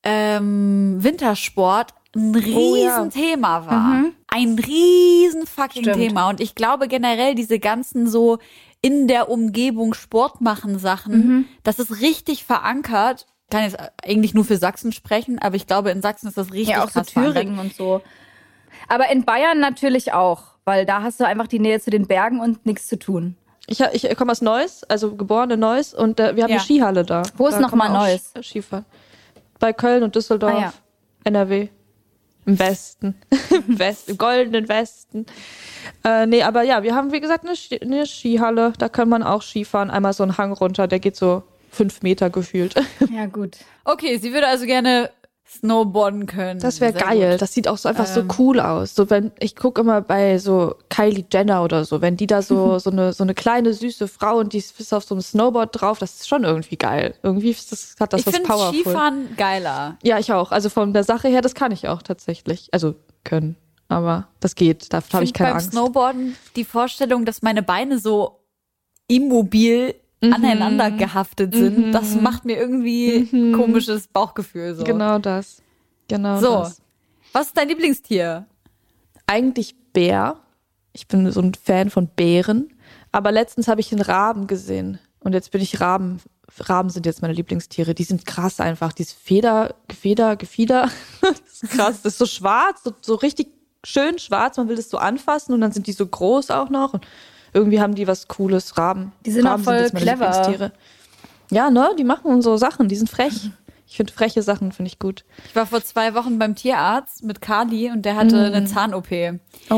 ähm, 0.02 0.98
Wintersport 1.00 1.94
ein 2.14 2.34
Oh 2.36 2.38
ja. 2.76 2.96
Riesenthema 2.96 3.66
war. 3.66 4.04
Ein 4.28 4.58
riesen 4.58 5.46
fucking 5.46 5.82
Stimmt. 5.82 5.96
Thema. 5.96 6.28
Und 6.28 6.40
ich 6.40 6.54
glaube 6.54 6.86
generell 6.88 7.34
diese 7.34 7.58
ganzen 7.58 8.06
so 8.08 8.38
in 8.82 9.08
der 9.08 9.30
Umgebung 9.30 9.94
Sport 9.94 10.40
machen 10.40 10.78
Sachen, 10.78 11.48
das 11.62 11.78
ist 11.78 12.00
richtig 12.02 12.44
verankert. 12.44 13.26
kann 13.50 13.62
jetzt 13.62 13.78
eigentlich 14.04 14.34
nur 14.34 14.44
für 14.44 14.58
Sachsen 14.58 14.92
sprechen, 14.92 15.38
aber 15.38 15.56
ich 15.56 15.66
glaube, 15.66 15.90
in 15.90 16.02
Sachsen 16.02 16.28
ist 16.28 16.36
das 16.36 16.52
richtig 16.52 16.76
Ja, 16.76 16.84
auch 16.84 16.88
so 16.90 17.00
krass 17.00 17.10
verankert. 17.10 17.42
Thüringen 17.44 17.58
und 17.58 17.74
so. 17.74 18.02
Aber 18.88 19.10
in 19.10 19.24
Bayern 19.24 19.60
natürlich 19.60 20.12
auch, 20.12 20.42
weil 20.64 20.84
da 20.86 21.02
hast 21.02 21.20
du 21.20 21.26
einfach 21.26 21.46
die 21.46 21.58
Nähe 21.58 21.80
zu 21.80 21.90
den 21.90 22.06
Bergen 22.06 22.40
und 22.40 22.64
nichts 22.66 22.86
zu 22.86 22.98
tun. 22.98 23.36
Ich, 23.66 23.80
ich 23.80 24.16
komme 24.16 24.30
aus 24.32 24.42
Neuss, 24.42 24.84
also 24.84 25.14
geboren 25.16 25.50
in 25.50 25.60
Neuss 25.60 25.94
und 25.94 26.20
äh, 26.20 26.36
wir 26.36 26.42
haben 26.44 26.50
Ja. 26.50 26.56
eine 26.56 26.64
Skihalle 26.64 27.02
da. 27.04 27.22
Wo 27.36 27.46
ist 27.48 27.54
da 27.54 27.60
noch 27.60 27.70
kann 27.70 27.78
man 27.78 27.92
mal 27.92 27.98
auch 27.98 28.08
Neuss? 28.10 28.30
Ski- 28.32 28.42
Skifahren. 28.60 28.84
Bei 29.58 29.72
Köln 29.72 30.02
und 30.02 30.14
Düsseldorf, 30.14 30.52
Ah, 30.54 30.60
ja. 30.60 30.72
NRW. 31.24 31.68
Im 32.46 32.58
Westen. 32.58 33.14
Im 33.50 33.78
Westen, 33.78 34.10
im 34.10 34.18
goldenen 34.18 34.68
Westen. 34.68 35.24
Äh, 36.04 36.26
nee, 36.26 36.42
aber 36.42 36.62
ja, 36.62 36.82
wir 36.82 36.94
haben, 36.94 37.10
wie 37.12 37.20
gesagt, 37.20 37.46
eine, 37.46 37.56
Ski 37.56 37.80
eine 37.80 38.04
Skihalle. 38.04 38.74
Da 38.76 38.90
kann 38.90 39.08
man 39.08 39.22
auch 39.22 39.40
Skifahren. 39.40 39.90
Einmal 39.90 40.12
so 40.12 40.22
einen 40.24 40.36
Hang 40.36 40.52
runter, 40.52 40.86
der 40.86 40.98
geht 40.98 41.16
so 41.16 41.42
fünf 41.70 42.02
Meter 42.02 42.28
gefühlt. 42.28 42.74
Ja, 43.10 43.24
gut. 43.24 43.56
Okay, 43.84 44.18
sie 44.18 44.34
würde 44.34 44.46
also 44.48 44.66
gerne 44.66 45.08
snowboarden 45.60 46.26
können. 46.26 46.60
Das 46.60 46.80
wäre 46.80 46.92
geil. 46.92 47.32
gut. 47.32 47.42
Das 47.42 47.52
sieht 47.52 47.68
auch 47.68 47.78
so 47.78 47.88
einfach 47.88 48.06
Ähm. 48.08 48.28
so 48.28 48.34
cool 48.38 48.60
aus. 48.60 48.94
So 48.94 49.10
wenn 49.10 49.32
ich 49.38 49.56
gucke 49.56 49.80
immer 49.80 50.00
bei 50.00 50.38
so 50.38 50.74
Kylie 50.88 51.24
Jenner 51.32 51.62
oder 51.64 51.84
so, 51.84 52.00
wenn 52.00 52.16
die 52.16 52.26
da 52.26 52.42
so 52.42 52.78
so 52.80 52.90
eine 52.90 53.12
so 53.12 53.24
eine 53.24 53.34
kleine 53.34 53.72
süße 53.72 54.08
Frau 54.08 54.38
und 54.38 54.52
die 54.52 54.58
ist 54.58 54.92
auf 54.92 55.04
so 55.04 55.14
einem 55.14 55.22
Snowboard 55.22 55.80
drauf, 55.80 55.98
das 55.98 56.14
ist 56.16 56.28
schon 56.28 56.44
irgendwie 56.44 56.76
geil. 56.76 57.14
Irgendwie 57.22 57.50
ist 57.50 57.72
das, 57.72 57.94
hat 58.00 58.12
das 58.12 58.20
Ich 58.20 58.26
was 58.26 58.34
finde 58.34 58.48
powerful. 58.48 58.80
Skifahren 58.82 59.28
geiler. 59.36 59.98
Ja, 60.02 60.18
ich 60.18 60.32
auch. 60.32 60.52
Also 60.52 60.68
von 60.68 60.92
der 60.92 61.04
Sache 61.04 61.28
her, 61.28 61.40
das 61.40 61.54
kann 61.54 61.72
ich 61.72 61.88
auch 61.88 62.02
tatsächlich. 62.02 62.68
Also 62.72 62.94
können, 63.24 63.56
aber 63.88 64.28
das 64.40 64.54
geht. 64.54 64.92
Da 64.92 65.02
habe 65.12 65.24
ich 65.24 65.32
keine 65.32 65.50
beim 65.50 65.56
Angst. 65.58 65.72
Snowboarden 65.72 66.36
die 66.56 66.64
Vorstellung, 66.64 67.24
dass 67.24 67.42
meine 67.42 67.62
Beine 67.62 67.98
so 67.98 68.40
immobil. 69.08 69.94
Aneinander 70.32 70.90
gehaftet 70.90 71.54
sind, 71.54 71.92
das 71.92 72.14
macht 72.20 72.44
mir 72.44 72.56
irgendwie 72.56 73.52
komisches 73.52 74.06
Bauchgefühl. 74.08 74.74
So. 74.74 74.84
Genau 74.84 75.18
das. 75.18 75.62
Genau 76.08 76.38
So. 76.38 76.54
das. 76.58 76.80
Was 77.32 77.46
ist 77.48 77.56
dein 77.56 77.68
Lieblingstier? 77.68 78.46
Eigentlich 79.26 79.74
Bär. 79.92 80.36
Ich 80.92 81.08
bin 81.08 81.30
so 81.32 81.40
ein 81.40 81.54
Fan 81.54 81.90
von 81.90 82.08
Bären. 82.08 82.68
Aber 83.10 83.32
letztens 83.32 83.68
habe 83.68 83.80
ich 83.80 83.92
einen 83.92 84.02
Raben 84.02 84.46
gesehen. 84.46 84.98
Und 85.20 85.32
jetzt 85.32 85.50
bin 85.50 85.60
ich 85.60 85.80
Raben. 85.80 86.20
Raben 86.58 86.90
sind 86.90 87.06
jetzt 87.06 87.22
meine 87.22 87.34
Lieblingstiere. 87.34 87.94
Die 87.94 88.04
sind 88.04 88.26
krass 88.26 88.60
einfach. 88.60 88.92
Dieses 88.92 89.12
Feder, 89.12 89.74
Gefeder, 89.88 90.36
Gefieder. 90.36 90.90
das 91.20 91.62
ist 91.62 91.70
krass. 91.70 92.02
Das 92.02 92.12
ist 92.12 92.18
so 92.18 92.26
schwarz, 92.26 92.82
so, 92.84 92.92
so 93.00 93.14
richtig 93.14 93.48
schön 93.84 94.18
schwarz. 94.18 94.56
Man 94.56 94.68
will 94.68 94.76
das 94.76 94.90
so 94.90 94.98
anfassen 94.98 95.54
und 95.54 95.60
dann 95.60 95.72
sind 95.72 95.86
die 95.86 95.92
so 95.92 96.06
groß 96.06 96.50
auch 96.50 96.70
noch. 96.70 96.94
Und 96.94 97.06
irgendwie 97.54 97.80
haben 97.80 97.94
die 97.94 98.06
was 98.06 98.28
Cooles. 98.28 98.76
Raben. 98.76 99.12
Die 99.24 99.30
sind 99.30 99.46
auch 99.46 99.52
Raben 99.52 99.64
voll 99.64 99.74
jetzt 99.76 99.94
meine 99.94 100.04
clever. 100.06 100.26
Lieblingstiere. 100.26 100.72
Ja, 101.50 101.70
ne? 101.70 101.90
Die 101.98 102.04
machen 102.04 102.42
so 102.42 102.56
Sachen. 102.56 102.88
Die 102.88 102.96
sind 102.96 103.08
frech. 103.08 103.50
Ich 103.86 103.96
finde 103.96 104.12
freche 104.12 104.42
Sachen, 104.42 104.72
finde 104.72 104.88
ich 104.88 104.98
gut. 104.98 105.24
Ich 105.46 105.54
war 105.54 105.66
vor 105.66 105.82
zwei 105.84 106.14
Wochen 106.14 106.38
beim 106.38 106.56
Tierarzt 106.56 107.22
mit 107.22 107.40
Kali 107.40 107.90
und 107.90 108.04
der 108.04 108.16
hatte 108.16 108.46
eine 108.46 108.64
Zahn-OP. 108.64 109.38
Oh. 109.70 109.74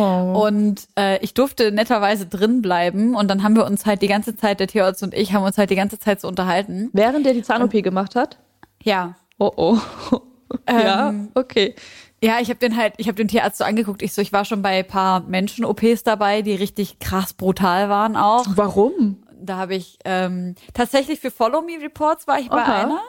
Und 0.46 0.88
äh, 0.96 1.22
ich 1.22 1.34
durfte 1.34 1.72
netterweise 1.72 2.24
drin 2.26 2.62
bleiben 2.62 3.14
und 3.14 3.28
dann 3.28 3.42
haben 3.42 3.56
wir 3.56 3.66
uns 3.66 3.84
halt 3.84 4.02
die 4.02 4.08
ganze 4.08 4.36
Zeit, 4.36 4.60
der 4.60 4.68
Tierarzt 4.68 5.02
und 5.02 5.12
ich, 5.12 5.34
haben 5.34 5.44
uns 5.44 5.58
halt 5.58 5.70
die 5.70 5.76
ganze 5.76 5.98
Zeit 5.98 6.20
so 6.20 6.28
unterhalten. 6.28 6.88
Während 6.92 7.26
der 7.26 7.34
die 7.34 7.42
Zahn-OP 7.42 7.72
gemacht 7.82 8.14
hat? 8.14 8.38
Ja. 8.82 9.16
Oh 9.38 9.50
oh. 9.56 9.78
ja, 10.70 11.10
Ähm, 11.10 11.28
okay. 11.34 11.74
Ja, 12.22 12.40
ich 12.40 12.48
habe 12.48 12.58
den 12.58 12.76
halt, 12.76 12.94
ich 12.96 13.08
habe 13.08 13.16
den 13.16 13.28
Tierarzt 13.28 13.58
so 13.58 13.64
angeguckt. 13.64 14.02
Ich 14.02 14.14
so, 14.14 14.22
ich 14.22 14.32
war 14.32 14.44
schon 14.44 14.62
bei 14.62 14.78
ein 14.78 14.86
paar 14.86 15.20
Menschen-OPs 15.20 16.02
dabei, 16.02 16.42
die 16.42 16.54
richtig 16.54 16.98
krass 16.98 17.34
brutal 17.34 17.88
waren 17.88 18.16
auch. 18.16 18.46
Warum? 18.54 19.22
Da 19.38 19.56
habe 19.56 19.74
ich 19.74 19.98
ähm, 20.04 20.54
tatsächlich 20.72 21.20
für 21.20 21.30
Follow 21.30 21.60
Me 21.60 21.78
Reports 21.80 22.26
war 22.26 22.38
ich 22.38 22.48
bei 22.48 22.62
Aha. 22.62 22.82
einer. 22.82 23.00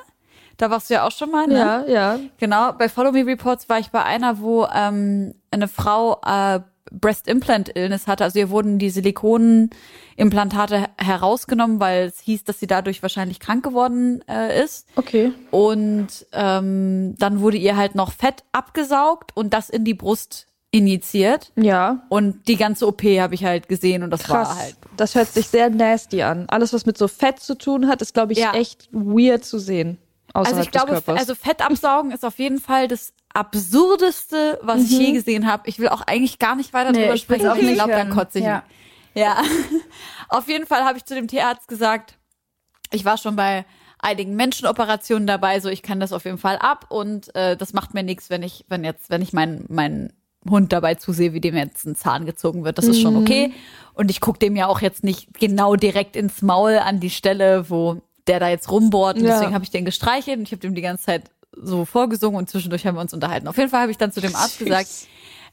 Da 0.57 0.69
warst 0.69 0.89
du 0.89 0.95
ja 0.95 1.05
auch 1.05 1.11
schon 1.11 1.31
mal, 1.31 1.47
ne? 1.47 1.57
Ja, 1.57 1.85
ja. 1.85 2.19
Genau, 2.37 2.73
bei 2.73 2.89
Follow 2.89 3.11
Me 3.11 3.25
Reports 3.25 3.69
war 3.69 3.79
ich 3.79 3.91
bei 3.91 4.03
einer, 4.03 4.39
wo 4.39 4.65
ähm, 4.65 5.35
eine 5.51 5.67
Frau 5.67 6.19
äh, 6.25 6.59
Breast 6.91 7.27
Implant 7.27 7.75
Illness 7.75 8.07
hatte. 8.07 8.23
Also 8.23 8.39
ihr 8.39 8.49
wurden 8.49 8.79
die 8.79 8.89
Silikonimplantate 8.89 10.85
herausgenommen, 10.97 11.79
weil 11.79 12.05
es 12.07 12.19
hieß, 12.19 12.43
dass 12.43 12.59
sie 12.59 12.67
dadurch 12.67 13.01
wahrscheinlich 13.01 13.39
krank 13.39 13.63
geworden 13.63 14.23
äh, 14.27 14.63
ist. 14.63 14.87
Okay. 14.95 15.31
Und 15.51 16.07
ähm, 16.33 17.15
dann 17.17 17.41
wurde 17.41 17.57
ihr 17.57 17.75
halt 17.77 17.95
noch 17.95 18.11
Fett 18.11 18.43
abgesaugt 18.51 19.31
und 19.35 19.53
das 19.53 19.69
in 19.69 19.83
die 19.83 19.93
Brust 19.93 20.47
injiziert. 20.71 21.51
Ja. 21.55 22.03
Und 22.09 22.47
die 22.47 22.57
ganze 22.57 22.87
OP 22.87 23.03
habe 23.03 23.35
ich 23.35 23.45
halt 23.45 23.67
gesehen 23.69 24.03
und 24.03 24.09
das 24.09 24.23
Krass. 24.23 24.49
war 24.49 24.57
halt. 24.57 24.75
Das 24.97 25.15
hört 25.15 25.27
sich 25.29 25.47
sehr 25.47 25.69
nasty 25.69 26.23
an. 26.23 26.45
Alles, 26.49 26.73
was 26.73 26.85
mit 26.85 26.97
so 26.97 27.07
Fett 27.07 27.39
zu 27.39 27.57
tun 27.57 27.87
hat, 27.87 28.01
ist, 28.01 28.13
glaube 28.13 28.33
ich, 28.33 28.39
Ja. 28.39 28.53
echt 28.53 28.89
weird 28.91 29.45
zu 29.45 29.59
sehen. 29.59 29.97
Also 30.33 30.59
ich 30.61 30.69
glaube, 30.71 31.01
also 31.07 31.33
Fett 31.35 31.65
absaugen 31.65 32.11
ist 32.11 32.23
auf 32.25 32.37
jeden 32.37 32.59
Fall 32.59 32.87
das 32.87 33.13
absurdeste, 33.37 34.59
was 34.61 34.83
ich 34.83 34.91
je 34.91 35.11
gesehen 35.11 35.47
habe. 35.47 35.69
Ich 35.69 35.79
will 35.79 35.89
auch 35.89 36.01
eigentlich 36.01 36.39
gar 36.39 36.55
nicht 36.55 36.73
weiter 36.73 36.91
Nee, 36.91 37.03
drüber 37.03 37.17
sprechen. 37.17 37.51
Ich 37.67 37.73
glaube, 37.75 37.91
dann 37.91 38.09
kotze 38.09 38.39
ich. 38.39 38.45
Ja. 38.45 38.63
Ja. 39.13 39.41
Auf 40.29 40.47
jeden 40.47 40.65
Fall 40.65 40.83
habe 40.83 40.97
ich 40.97 41.05
zu 41.05 41.15
dem 41.15 41.27
Tierarzt 41.27 41.67
gesagt, 41.67 42.17
ich 42.91 43.05
war 43.05 43.17
schon 43.17 43.35
bei 43.35 43.65
einigen 43.99 44.35
Menschenoperationen 44.35 45.27
dabei, 45.27 45.59
so 45.59 45.69
ich 45.69 45.81
kann 45.81 45.99
das 45.99 46.13
auf 46.13 46.25
jeden 46.25 46.37
Fall 46.37 46.57
ab 46.57 46.85
und 46.89 47.33
äh, 47.35 47.57
das 47.57 47.73
macht 47.73 47.93
mir 47.95 48.03
nichts, 48.03 48.29
wenn 48.29 48.43
ich, 48.43 48.63
wenn 48.69 48.83
jetzt, 48.83 49.09
wenn 49.09 49.21
ich 49.23 49.33
meinen 49.33 49.65
meinen 49.69 50.13
Hund 50.47 50.71
dabei 50.71 50.95
zusehe, 50.95 51.33
wie 51.33 51.41
dem 51.41 51.57
jetzt 51.57 51.85
ein 51.85 51.95
Zahn 51.95 52.25
gezogen 52.25 52.63
wird. 52.63 52.77
Das 52.77 52.85
ist 52.85 53.01
schon 53.01 53.17
okay. 53.17 53.51
Und 53.93 54.11
ich 54.11 54.21
gucke 54.21 54.39
dem 54.39 54.55
ja 54.55 54.67
auch 54.67 54.81
jetzt 54.81 55.03
nicht 55.03 55.33
genau 55.39 55.75
direkt 55.75 56.15
ins 56.15 56.41
Maul 56.41 56.77
an 56.77 56.99
die 56.99 57.09
Stelle, 57.09 57.69
wo 57.69 58.01
der 58.27 58.39
da 58.39 58.47
jetzt 58.49 58.71
rumbohrt. 58.71 59.17
Und 59.17 59.25
Ja. 59.25 59.31
deswegen 59.33 59.53
habe 59.53 59.63
ich 59.63 59.71
den 59.71 59.83
gestreichelt 59.83 60.37
und 60.37 60.43
ich 60.43 60.51
habe 60.51 60.61
dem 60.61 60.75
die 60.75 60.81
ganze 60.81 61.05
Zeit 61.05 61.23
so 61.51 61.85
vorgesungen 61.85 62.37
und 62.37 62.49
zwischendurch 62.49 62.85
haben 62.85 62.95
wir 62.95 63.01
uns 63.01 63.13
unterhalten. 63.13 63.47
Auf 63.47 63.57
jeden 63.57 63.69
Fall 63.69 63.81
habe 63.81 63.91
ich 63.91 63.97
dann 63.97 64.11
zu 64.11 64.21
dem 64.21 64.35
Arzt 64.35 64.59
gesagt, 64.59 64.89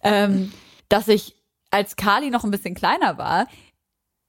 ähm, 0.02 0.52
dass 0.88 1.08
ich 1.08 1.36
als 1.70 1.96
Kali 1.96 2.30
noch 2.30 2.44
ein 2.44 2.50
bisschen 2.50 2.74
kleiner 2.74 3.18
war, 3.18 3.46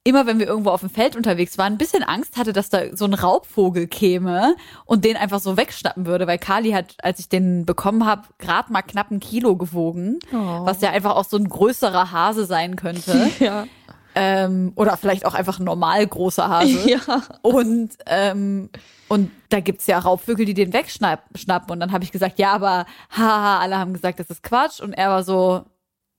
immer 0.06 0.26
wenn 0.26 0.38
wir 0.38 0.46
irgendwo 0.46 0.70
auf 0.70 0.80
dem 0.80 0.90
Feld 0.90 1.16
unterwegs 1.16 1.58
waren, 1.58 1.74
ein 1.74 1.78
bisschen 1.78 2.04
Angst 2.04 2.36
hatte, 2.36 2.52
dass 2.52 2.68
da 2.68 2.96
so 2.96 3.04
ein 3.04 3.14
Raubvogel 3.14 3.88
käme 3.88 4.54
und 4.84 5.04
den 5.04 5.16
einfach 5.16 5.40
so 5.40 5.56
wegschnappen 5.56 6.06
würde, 6.06 6.28
weil 6.28 6.38
Kali 6.38 6.70
hat, 6.70 6.94
als 7.02 7.18
ich 7.18 7.28
den 7.28 7.66
bekommen 7.66 8.06
habe, 8.06 8.22
gerade 8.38 8.72
mal 8.72 8.82
knapp 8.82 9.10
ein 9.10 9.18
Kilo 9.18 9.56
gewogen, 9.56 10.20
was 10.30 10.80
ja 10.80 10.90
einfach 10.90 11.16
auch 11.16 11.24
so 11.24 11.36
ein 11.36 11.48
größerer 11.48 12.12
Hase 12.12 12.46
sein 12.46 12.76
könnte. 12.76 13.30
ja. 13.40 13.66
ähm, 14.14 14.72
oder 14.76 14.96
vielleicht 14.96 15.26
auch 15.26 15.34
einfach 15.34 15.58
ein 15.58 15.64
normal 15.64 16.06
großer 16.06 16.48
Hase. 16.48 16.78
Ja. 16.88 17.22
Und, 17.42 17.90
ähm, 18.06 18.70
und 19.08 19.30
da 19.48 19.60
gibt's 19.60 19.86
ja 19.86 19.98
Raubvögel, 19.98 20.46
die 20.46 20.54
den 20.54 20.72
wegschnappen. 20.72 21.36
schnappen. 21.36 21.70
Und 21.70 21.80
dann 21.80 21.92
habe 21.92 22.04
ich 22.04 22.12
gesagt, 22.12 22.38
ja, 22.38 22.52
aber 22.52 22.86
haha, 23.10 23.60
alle 23.60 23.78
haben 23.78 23.92
gesagt, 23.92 24.18
das 24.18 24.30
ist 24.30 24.42
Quatsch. 24.42 24.80
Und 24.80 24.92
er 24.92 25.10
war 25.10 25.22
so, 25.22 25.64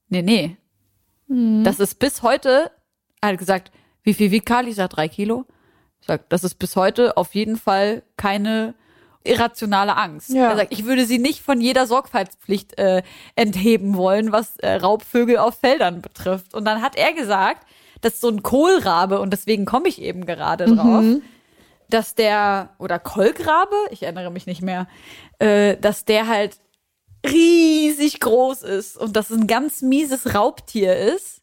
nee, 0.10 0.21
nee. 0.21 0.58
Das 1.63 1.80
ist 1.80 2.00
bis 2.00 2.23
heute, 2.23 2.71
er 3.19 3.30
hat 3.30 3.38
gesagt, 3.38 3.71
wie 4.04 4.13
viel 4.13 4.32
wiegt 4.32 4.45
Kali? 4.45 4.69
Ich 4.69 4.76
sag, 4.76 4.89
drei 4.91 5.10
Kilo. 5.10 5.45
Ich 6.00 6.08
sag, 6.08 6.30
das 6.30 6.45
ist 6.45 6.56
bis 6.56 6.78
heute 6.78 7.17
auf 7.17 7.36
jeden 7.36 7.58
Fall 7.58 8.04
keine 8.15 8.73
irrationale 9.26 9.97
Angst. 9.97 10.30
Ja. 10.30 10.52
Er 10.52 10.56
sagt, 10.56 10.71
ich 10.71 10.86
würde 10.86 11.06
sie 11.06 11.19
nicht 11.19 11.41
von 11.41 11.60
jeder 11.60 11.86
Sorgfaltspflicht 11.86 12.78
äh, 12.78 13.04
entheben 13.36 13.97
wollen, 13.97 14.32
was 14.32 14.56
äh, 14.58 14.76
Raubvögel 14.76 15.38
auf 15.38 15.60
Feldern 15.60 16.02
betrifft. 16.02 16.54
Und 16.54 16.63
dann 16.63 16.82
hat 16.82 16.95
er 16.95 17.12
gesagt, 17.12 17.67
dass 18.00 18.21
so 18.21 18.30
ein 18.30 18.43
Kohlrabe, 18.43 19.19
und 19.19 19.32
deswegen 19.32 19.65
komme 19.65 19.89
ich 19.89 20.02
eben 20.02 20.26
gerade 20.26 20.65
drauf, 20.65 21.04
dass 21.89 22.15
der, 22.15 22.69
oder 22.80 23.00
Kolkrabe, 23.00 23.76
ich 23.91 24.04
erinnere 24.04 24.32
mich 24.32 24.45
nicht 24.45 24.62
mehr, 24.62 24.88
äh, 25.39 25.78
dass 25.78 26.06
der 26.06 26.28
halt 26.28 26.58
riesig 27.26 28.19
groß 28.19 28.62
ist 28.63 28.97
und 28.97 29.15
das 29.15 29.30
ein 29.32 29.47
ganz 29.47 29.82
mieses 29.82 30.34
Raubtier 30.36 30.95
ist, 30.97 31.41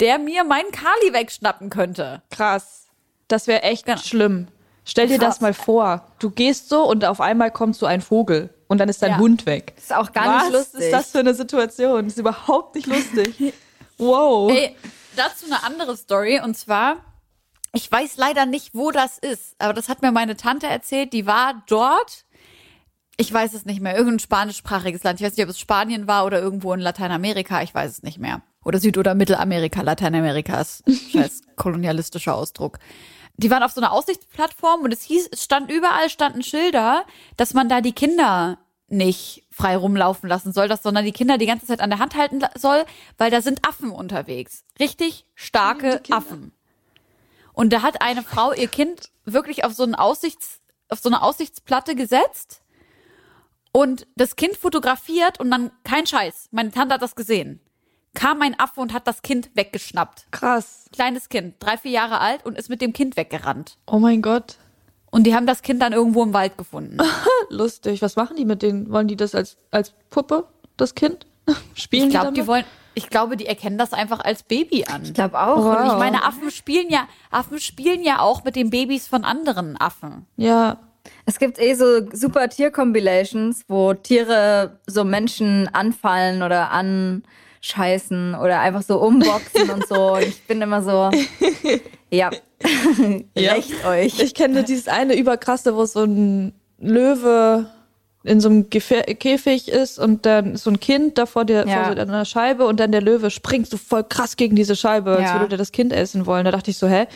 der 0.00 0.18
mir 0.18 0.44
meinen 0.44 0.70
Kali 0.72 1.12
wegschnappen 1.12 1.70
könnte. 1.70 2.22
Krass. 2.30 2.86
Das 3.28 3.46
wäre 3.46 3.62
echt 3.62 3.86
Genau. 3.86 3.98
schlimm. 3.98 4.48
Stell 4.84 5.08
dir 5.08 5.18
Krass. 5.18 5.34
das 5.36 5.40
mal 5.40 5.54
vor. 5.54 6.06
Du 6.20 6.30
gehst 6.30 6.68
so 6.68 6.88
und 6.88 7.04
auf 7.04 7.20
einmal 7.20 7.50
kommt 7.50 7.74
so 7.76 7.86
ein 7.86 8.00
Vogel 8.00 8.50
und 8.68 8.78
dann 8.78 8.88
ist 8.88 9.02
dein 9.02 9.12
Ja. 9.12 9.18
Hund 9.18 9.46
weg. 9.46 9.72
Ist 9.76 9.92
auch 9.92 10.12
gar 10.12 10.26
Was 10.36 10.42
nicht 10.44 10.52
lustig. 10.52 10.80
ist 10.82 10.92
das 10.92 11.10
für 11.10 11.18
eine 11.18 11.34
Situation? 11.34 12.04
Das 12.04 12.12
ist 12.12 12.18
überhaupt 12.20 12.74
nicht 12.74 12.86
lustig. 12.86 13.54
Wow. 13.98 14.52
Ey, 14.52 14.76
dazu 15.16 15.46
eine 15.46 15.64
andere 15.64 15.96
Story 15.96 16.38
und 16.44 16.54
zwar, 16.54 16.96
ich 17.76 17.92
weiß 17.92 18.16
leider 18.16 18.46
nicht, 18.46 18.74
wo 18.74 18.90
das 18.90 19.18
ist, 19.18 19.54
aber 19.58 19.74
das 19.74 19.88
hat 19.88 20.00
mir 20.00 20.10
meine 20.10 20.36
Tante 20.36 20.66
erzählt, 20.66 21.12
die 21.12 21.26
war 21.26 21.62
dort. 21.68 22.24
Ich 23.18 23.32
weiß 23.32 23.52
es 23.54 23.66
nicht 23.66 23.80
mehr, 23.80 23.96
irgendein 23.96 24.18
spanischsprachiges 24.18 25.02
Land. 25.02 25.20
Ich 25.20 25.26
weiß 25.26 25.36
nicht, 25.36 25.44
ob 25.44 25.50
es 25.50 25.58
Spanien 25.58 26.06
war 26.06 26.24
oder 26.24 26.40
irgendwo 26.40 26.72
in 26.72 26.80
Lateinamerika, 26.80 27.62
ich 27.62 27.74
weiß 27.74 27.90
es 27.90 28.02
nicht 28.02 28.18
mehr. 28.18 28.42
Oder 28.64 28.78
Süd- 28.78 28.98
oder 28.98 29.14
Mittelamerika, 29.14 29.82
Lateinamerika 29.82 30.60
ist 30.60 30.84
scheiß 31.12 31.42
kolonialistischer 31.56 32.34
Ausdruck. 32.34 32.78
Die 33.36 33.50
waren 33.50 33.62
auf 33.62 33.72
so 33.72 33.80
einer 33.82 33.92
Aussichtsplattform 33.92 34.80
und 34.80 34.92
es 34.92 35.02
hieß, 35.02 35.28
es 35.32 35.44
stand 35.44 35.70
überall 35.70 36.08
standen 36.08 36.42
Schilder, 36.42 37.04
dass 37.36 37.52
man 37.52 37.68
da 37.68 37.82
die 37.82 37.92
Kinder 37.92 38.58
nicht 38.88 39.46
frei 39.50 39.76
rumlaufen 39.76 40.28
lassen 40.28 40.52
soll, 40.52 40.68
dass, 40.68 40.82
sondern 40.82 41.04
die 41.04 41.12
Kinder 41.12 41.36
die 41.36 41.46
ganze 41.46 41.66
Zeit 41.66 41.80
an 41.80 41.90
der 41.90 41.98
Hand 41.98 42.16
halten 42.16 42.40
soll, 42.54 42.84
weil 43.18 43.30
da 43.30 43.42
sind 43.42 43.66
Affen 43.66 43.90
unterwegs. 43.90 44.64
Richtig 44.78 45.26
starke 45.34 46.00
Affen. 46.10 46.52
Und 47.56 47.72
da 47.72 47.80
hat 47.80 48.02
eine 48.02 48.22
Frau 48.22 48.52
ihr 48.52 48.68
Kind 48.68 49.08
wirklich 49.24 49.64
auf 49.64 49.72
so 49.72 49.82
einen 49.82 49.94
Aussichts, 49.94 50.60
auf 50.90 51.00
so 51.00 51.08
eine 51.08 51.22
Aussichtsplatte 51.22 51.94
gesetzt 51.94 52.60
und 53.72 54.06
das 54.14 54.36
Kind 54.36 54.58
fotografiert 54.58 55.40
und 55.40 55.50
dann 55.50 55.70
kein 55.82 56.06
Scheiß. 56.06 56.50
Meine 56.52 56.70
Tante 56.70 56.94
hat 56.94 57.02
das 57.02 57.16
gesehen. 57.16 57.60
Kam 58.12 58.42
ein 58.42 58.60
Affe 58.60 58.82
und 58.82 58.92
hat 58.92 59.06
das 59.06 59.22
Kind 59.22 59.50
weggeschnappt. 59.54 60.26
Krass. 60.32 60.84
Kleines 60.92 61.30
Kind, 61.30 61.54
drei, 61.58 61.78
vier 61.78 61.92
Jahre 61.92 62.20
alt 62.20 62.44
und 62.44 62.58
ist 62.58 62.68
mit 62.68 62.82
dem 62.82 62.92
Kind 62.92 63.16
weggerannt. 63.16 63.78
Oh 63.86 63.98
mein 63.98 64.20
Gott. 64.20 64.58
Und 65.10 65.24
die 65.24 65.34
haben 65.34 65.46
das 65.46 65.62
Kind 65.62 65.80
dann 65.80 65.94
irgendwo 65.94 66.22
im 66.22 66.34
Wald 66.34 66.58
gefunden. 66.58 66.98
Lustig. 67.48 68.02
Was 68.02 68.16
machen 68.16 68.36
die 68.36 68.44
mit 68.44 68.60
denen? 68.60 68.92
Wollen 68.92 69.08
die 69.08 69.16
das 69.16 69.34
als, 69.34 69.56
als 69.70 69.94
Puppe, 70.10 70.46
das 70.76 70.94
Kind? 70.94 71.26
Spielen 71.74 72.08
Ich 72.08 72.10
glaube, 72.10 72.32
die 72.32 72.46
wollen, 72.46 72.64
ich 72.94 73.08
glaube, 73.10 73.36
die 73.36 73.46
erkennen 73.46 73.78
das 73.78 73.92
einfach 73.92 74.20
als 74.20 74.42
Baby 74.42 74.84
an. 74.84 75.02
Ich 75.04 75.14
glaube 75.14 75.38
auch. 75.38 75.58
Wow. 75.58 75.80
Und 75.80 75.86
ich 75.86 75.98
meine, 75.98 76.24
Affen 76.24 76.50
spielen 76.50 76.88
ja, 76.88 77.06
Affen 77.30 77.58
spielen 77.60 78.02
ja 78.02 78.20
auch 78.20 78.44
mit 78.44 78.56
den 78.56 78.70
Babys 78.70 79.06
von 79.06 79.24
anderen 79.24 79.80
Affen. 79.80 80.26
Ja. 80.36 80.78
Es 81.24 81.38
gibt 81.38 81.60
eh 81.60 81.74
so 81.74 82.10
super 82.12 82.48
Tier-Compilations, 82.48 83.64
wo 83.68 83.94
Tiere 83.94 84.80
so 84.86 85.04
Menschen 85.04 85.68
anfallen 85.72 86.42
oder 86.42 86.70
anscheißen 86.72 88.34
oder 88.34 88.60
einfach 88.60 88.82
so 88.82 88.98
umboxen 88.98 89.70
und 89.70 89.86
so. 89.86 90.14
Und 90.14 90.22
ich 90.22 90.42
bin 90.46 90.60
immer 90.60 90.82
so, 90.82 91.10
ja, 92.10 92.30
Ja. 93.36 93.52
recht 93.54 93.84
euch. 93.84 94.20
Ich 94.20 94.34
kenne 94.34 94.64
dieses 94.64 94.88
eine 94.88 95.16
überkrasse, 95.16 95.76
wo 95.76 95.84
so 95.84 96.04
ein 96.04 96.54
Löwe 96.78 97.70
in 98.26 98.40
so 98.40 98.48
einem 98.48 98.64
Gefä- 98.64 99.14
Käfig 99.14 99.68
ist 99.68 99.98
und 99.98 100.26
dann 100.26 100.54
ist 100.54 100.64
so 100.64 100.70
ein 100.70 100.80
Kind 100.80 101.16
da 101.18 101.26
vor, 101.26 101.44
der, 101.44 101.66
Ja. 101.66 101.84
vor 101.84 101.94
so 101.94 102.00
einer 102.02 102.24
Scheibe 102.24 102.66
und 102.66 102.78
dann 102.80 102.92
der 102.92 103.00
Löwe 103.02 103.30
springt 103.30 103.68
so 103.68 103.76
voll 103.76 104.04
krass 104.04 104.36
gegen 104.36 104.56
diese 104.56 104.76
Scheibe, 104.76 105.12
als 105.12 105.22
Ja. 105.22 105.34
würde 105.34 105.48
der 105.50 105.58
das 105.58 105.72
Kind 105.72 105.92
essen 105.92 106.26
wollen. 106.26 106.44
Da 106.44 106.50
dachte 106.50 106.70
ich 106.70 106.78
so, 106.78 106.86
hä? 106.88 107.06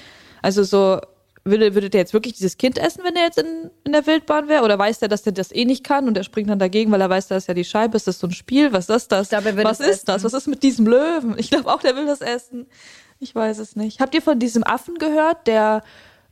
Also 0.43 0.63
so, 0.63 1.01
würde, 1.45 1.75
würde 1.75 1.89
der 1.91 2.01
jetzt 2.03 2.13
wirklich 2.13 2.35
dieses 2.35 2.59
Kind 2.59 2.79
essen, 2.79 3.03
wenn 3.03 3.15
der 3.15 3.25
jetzt 3.25 3.39
in, 3.39 3.71
in 3.85 3.93
der 3.93 4.07
Wildbahn 4.07 4.49
wäre? 4.49 4.63
Oder 4.63 4.79
weiß 4.79 4.99
der, 4.99 5.09
dass 5.09 5.23
der 5.23 5.33
das 5.33 5.53
eh 5.53 5.65
nicht 5.65 5.83
kann 5.85 6.07
und 6.07 6.15
der 6.15 6.23
springt 6.23 6.51
dann 6.51 6.59
dagegen, 6.59 6.93
weil 6.93 7.01
er 7.01 7.09
weiß, 7.11 7.29
da 7.29 7.37
ist 7.37 7.49
ja 7.49 7.55
die 7.55 7.65
Scheibe. 7.65 7.97
Ist 7.97 8.07
das 8.07 8.19
so 8.19 8.27
ein 8.27 8.33
Spiel? 8.33 8.73
Was 8.73 8.89
ist 8.91 9.11
das? 9.11 9.31
Glaube, 9.31 9.49
er 9.49 9.65
Was 9.65 9.81
ist 9.81 10.07
das? 10.09 10.17
essen. 10.17 10.25
Was 10.25 10.35
ist 10.35 10.47
mit 10.49 10.63
diesem 10.63 10.87
Löwen? 10.87 11.35
Ich 11.39 11.51
glaube 11.51 11.73
auch, 11.73 11.81
der 11.81 11.97
will 11.97 12.07
das 12.07 12.21
essen. 12.21 12.67
Ich 13.19 13.35
weiß 13.35 13.59
es 13.59 13.75
nicht. 13.75 14.01
Habt 14.01 14.15
ihr 14.15 14.23
von 14.23 14.39
diesem 14.39 14.65
Affen 14.65 14.97
gehört, 14.97 15.47
der 15.47 15.83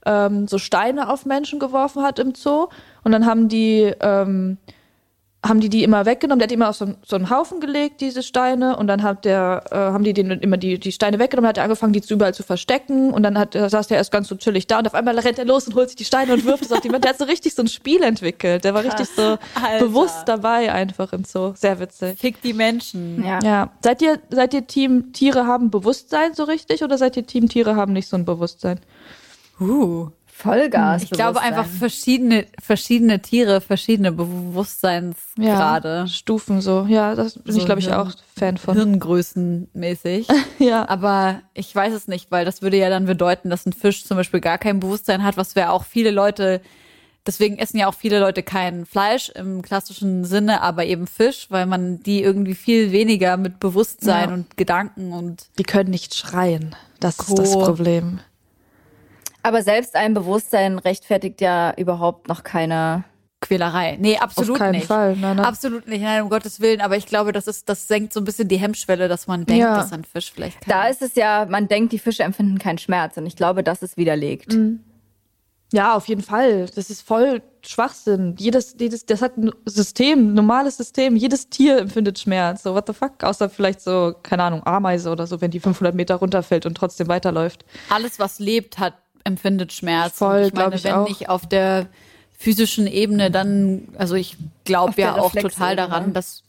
ähm, 0.07 0.49
so 0.49 0.59
Steine 0.59 1.11
auf 1.11 1.27
Menschen 1.27 1.59
geworfen 1.59 2.03
hat 2.03 2.19
im 2.19 2.35
Zoo? 2.35 2.69
Und 3.05 3.13
dann 3.13 3.27
haben 3.27 3.49
die, 3.49 3.93
ähm, 4.01 4.59
haben 5.47 5.61
die 5.61 5.69
die 5.69 5.85
immer 5.85 6.05
weggenommen. 6.05 6.41
Der 6.41 6.47
hat 6.47 6.51
die 6.51 6.57
immer 6.57 6.69
auf 6.69 6.75
so, 6.77 6.85
einen- 6.85 6.97
so 7.07 7.15
einen 7.15 7.31
Haufen 7.31 7.61
gelegt, 7.61 8.01
diese 8.01 8.25
Steine. 8.25 8.77
Und 8.77 8.89
dann 8.89 9.05
hat 9.05 9.25
der, 9.25 9.63
äh, 9.71 9.77
haben 9.77 10.03
die 10.03 10.13
den 10.13 10.33
immer 10.33 10.57
die, 10.57 10.81
die 10.81 10.91
Steine 10.91 11.21
weggenommen, 11.21 11.49
hat 11.49 11.59
er 11.59 11.63
angefangen, 11.63 11.93
die 11.93 12.03
zu 12.03 12.15
überall 12.15 12.35
zu 12.35 12.43
verstecken. 12.43 13.13
Und 13.13 13.23
dann 13.23 13.39
hat, 13.39 13.55
saß 13.55 13.87
der 13.87 13.99
erst 13.99 14.11
ganz 14.11 14.27
so 14.27 14.35
chillig 14.35 14.67
da. 14.67 14.81
Und 14.81 14.89
auf 14.89 14.95
einmal 14.95 15.17
rennt 15.17 15.39
er 15.39 15.45
los 15.45 15.69
und 15.69 15.77
holt 15.77 15.91
sich 15.91 15.97
die 15.97 16.05
Steine 16.05 16.33
und 16.35 16.45
wirft 16.45 16.65
es 16.65 16.73
auf 16.73 16.81
die 16.81 16.91
Wand. 16.93 17.05
Der 17.05 17.11
hat 17.13 17.19
so 17.19 17.25
richtig 17.25 17.55
so 17.55 17.63
ein 17.63 17.69
Spiel 17.69 18.03
entwickelt. 18.03 18.65
Der 18.65 18.75
war 18.75 18.83
richtig 18.83 19.09
so 19.15 19.23
Alter. 19.23 19.85
bewusst 19.87 20.25
dabei 20.27 20.73
einfach 20.73 21.13
im 21.13 21.23
Zoo. 21.25 21.53
Sehr 21.55 21.79
witzig. 21.79 22.19
Fick 22.19 22.43
die 22.43 22.53
Menschen. 22.53 23.25
Ja. 23.25 23.39
Ja. 23.43 23.71
Seid 23.83 24.03
ihr, 24.03 24.19
seid 24.31 24.53
ihr 24.55 24.67
Team 24.67 25.13
Tiere 25.13 25.47
haben 25.47 25.71
Bewusstsein 25.71 26.35
so 26.35 26.43
richtig 26.45 26.83
oder 26.83 26.99
seid 26.99 27.17
ihr 27.17 27.25
Team 27.25 27.49
Tiere 27.49 27.77
haben 27.77 27.93
nicht 27.93 28.09
so 28.09 28.17
ein 28.17 28.25
Bewusstsein? 28.25 28.81
Uh. 29.61 30.11
Vollgas. 30.27 31.03
Ich 31.03 31.11
glaube 31.11 31.41
einfach 31.41 31.67
verschiedene, 31.67 32.47
verschiedene 32.63 33.21
Tiere, 33.21 33.61
verschiedene 33.61 34.13
Bewusstseinsgrade. 34.13 36.07
Stufen 36.07 36.61
so. 36.61 36.87
Ja, 36.89 37.17
das 37.17 37.35
bin 37.41 37.53
So 37.53 37.59
ich, 37.59 37.67
glaube 37.67 37.81
ich, 37.81 37.93
auch 37.93 38.13
Fan 38.37 38.57
von. 38.57 38.77
Hirngrößenmäßig. 38.77 40.29
Ja. 40.61 40.89
Aber 40.89 41.41
ich 41.55 41.75
weiß 41.75 41.93
es 41.93 42.07
nicht, 42.09 42.31
weil 42.31 42.45
das 42.45 42.63
würde 42.63 42.77
ja 42.77 42.89
dann 42.91 43.07
bedeuten, 43.07 43.49
dass 43.51 43.65
ein 43.67 43.73
Fisch 43.73 44.05
zum 44.05 44.17
Beispiel 44.17 44.41
gar 44.41 44.59
kein 44.59 44.81
Bewusstsein 44.81 45.23
hat, 45.25 45.37
was 45.37 45.55
wir 45.57 45.73
auch 45.73 45.85
viele 45.85 46.11
Leute, 46.11 46.61
deswegen 47.27 47.59
essen 47.59 47.79
ja 47.79 47.89
auch 47.89 47.95
viele 47.95 48.19
Leute 48.21 48.43
kein 48.43 48.85
Fleisch 48.87 49.31
im 49.31 49.63
klassischen 49.63 50.25
Sinne, 50.25 50.63
aber 50.63 50.85
eben 50.87 51.07
Fisch, 51.07 51.47
weil 51.51 51.67
man 51.67 52.01
die 52.03 52.23
irgendwie 52.23 52.55
viel 52.55 52.91
weniger 52.93 53.37
mit 53.37 53.61
Bewusstsein 53.61 54.29
Ja. 54.29 54.35
und 54.35 54.57
Gedanken 54.57 55.13
und 55.13 55.47
Die 55.59 55.65
können 55.65 55.91
nicht 55.91 56.15
schreien. 56.15 56.75
Das 57.01 57.19
ist 57.21 57.39
das 57.39 57.53
Co. 57.53 57.65
Problem. 57.65 58.21
Aber 59.49 59.63
selbst 59.63 59.97
ein 59.97 60.13
Bewusstsein 60.15 60.79
rechtfertigt 60.79 61.41
ja 61.41 61.73
überhaupt 61.77 62.29
noch 62.29 62.45
keine. 62.45 63.05
Quälerei. 63.41 63.97
Nee, 64.01 64.19
absolut 64.19 64.55
Auf 64.55 64.59
keinen 64.59 64.73
nicht. 64.73 64.87
Fall. 64.89 65.15
Nein, 65.17 65.37
nein. 65.37 65.47
Absolut 65.47 65.87
nicht, 65.87 66.03
nein, 66.03 66.23
um 66.23 66.29
Gottes 66.29 66.59
Willen. 66.61 66.81
Aber 66.81 66.97
ich 66.97 67.07
glaube, 67.07 67.31
das 67.31 67.47
ist, 67.47 67.69
das 67.69 67.87
senkt 67.87 68.13
so 68.13 68.19
ein 68.19 68.25
bisschen 68.25 68.49
die 68.49 68.57
Hemmschwelle, 68.57 69.07
dass 69.07 69.29
man 69.29 69.47
denkt, 69.47 69.63
Ja. 69.63 69.77
dass 69.77 69.93
ein 69.93 70.03
Fisch 70.03 70.33
vielleicht 70.33 70.61
kann. 70.63 70.71
Da 70.71 70.89
ist 70.89 71.03
es 71.03 71.15
ja, 71.15 71.47
man 71.49 71.69
denkt, 71.69 71.93
die 71.93 72.01
Fische 72.01 72.25
empfinden 72.25 72.59
keinen 72.59 72.79
Schmerz. 72.79 73.17
Und 73.17 73.27
ich 73.27 73.37
glaube, 73.37 73.63
das 73.63 73.81
ist 73.85 73.97
widerlegt. 73.97 74.59
Ja, 75.73 75.95
auf 75.95 76.09
jeden 76.09 76.23
Fall. 76.23 76.67
Das 76.75 76.91
ist 76.91 77.03
voll 77.07 77.43
Schwachsinn. 77.65 78.35
Jedes, 78.39 78.75
jedes, 78.81 79.07
das 79.07 79.23
hat 79.23 79.37
ein 79.37 79.53
System, 79.67 80.31
ein 80.31 80.35
normales 80.35 80.79
System. 80.79 81.15
Jedes 81.15 81.49
Tier 81.49 81.79
empfindet 81.79 82.19
Schmerz. 82.19 82.65
So, 82.65 82.75
what 82.75 82.89
the 82.89 82.93
fuck? 82.93 83.23
Außer 83.23 83.49
vielleicht 83.51 83.83
so, 83.83 84.15
keine 84.23 84.43
Ahnung, 84.43 84.67
Ameise 84.67 85.11
oder 85.11 85.29
so, 85.29 85.41
wenn 85.41 85.51
die 85.53 85.61
500 85.61 85.95
Meter 85.95 86.17
runterfällt 86.17 86.67
und 86.67 86.75
trotzdem 86.75 87.07
weiterläuft. 87.07 87.65
alles, 87.91 88.19
was 88.19 88.41
lebt, 88.41 88.79
hat, 88.79 88.95
empfindet 89.25 89.73
Schmerz. 89.73 90.19
Voll, 90.19 90.39
Und 90.39 90.47
ich 90.47 90.53
meine, 90.55 90.77
ich 90.77 90.85
wenn 90.85 90.93
auch. 90.95 91.09
nicht 91.09 91.29
auf 91.29 91.47
der 91.47 91.87
physischen 92.39 92.87
Ebene, 92.87 93.31
dann, 93.31 93.89
also 93.99 94.15
ich 94.15 94.37
glaube 94.65 94.95
ja 95.01 95.17
auch 95.17 95.33
total 95.33 95.75
daran, 95.77 96.13
dass, 96.13 96.43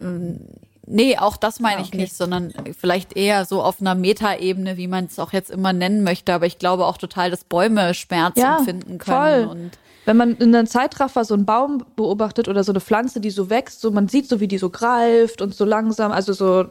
ähm, 0.00 0.40
nee, 0.86 1.16
auch 1.16 1.36
das 1.36 1.60
meine 1.60 1.78
Ah, 1.78 1.82
ich 1.82 1.88
okay. 1.88 1.98
nicht, 1.98 2.16
sondern 2.16 2.52
vielleicht 2.78 3.16
eher 3.16 3.44
so 3.44 3.62
auf 3.62 3.80
einer 3.80 3.94
Metaebene, 3.94 4.76
wie 4.76 4.88
man 4.88 5.04
es 5.06 5.18
auch 5.18 5.32
jetzt 5.32 5.50
immer 5.50 5.72
nennen 5.72 6.02
möchte. 6.02 6.34
Aber 6.34 6.46
ich 6.46 6.58
glaube 6.58 6.86
auch 6.86 6.98
total, 6.98 7.30
dass 7.30 7.44
Bäume 7.44 7.94
Schmerz 7.94 8.36
Ja, 8.36 8.58
empfinden 8.58 8.98
können. 8.98 9.48
voll. 9.48 9.50
Und 9.50 9.78
Wenn 10.06 10.16
man 10.16 10.36
in 10.36 10.54
einem 10.54 10.66
Zeitraffer 10.66 11.24
so 11.24 11.34
einen 11.34 11.46
Baum 11.46 11.84
beobachtet 11.96 12.48
oder 12.48 12.64
so 12.64 12.72
eine 12.72 12.80
Pflanze, 12.80 13.20
die 13.20 13.30
so 13.30 13.48
wächst, 13.50 13.80
so 13.80 13.90
man 13.90 14.08
sieht 14.08 14.28
so, 14.28 14.40
wie 14.40 14.48
die 14.48 14.58
so 14.58 14.70
greift 14.70 15.40
und 15.42 15.54
so 15.54 15.64
langsam, 15.64 16.10
also 16.12 16.32
so 16.32 16.66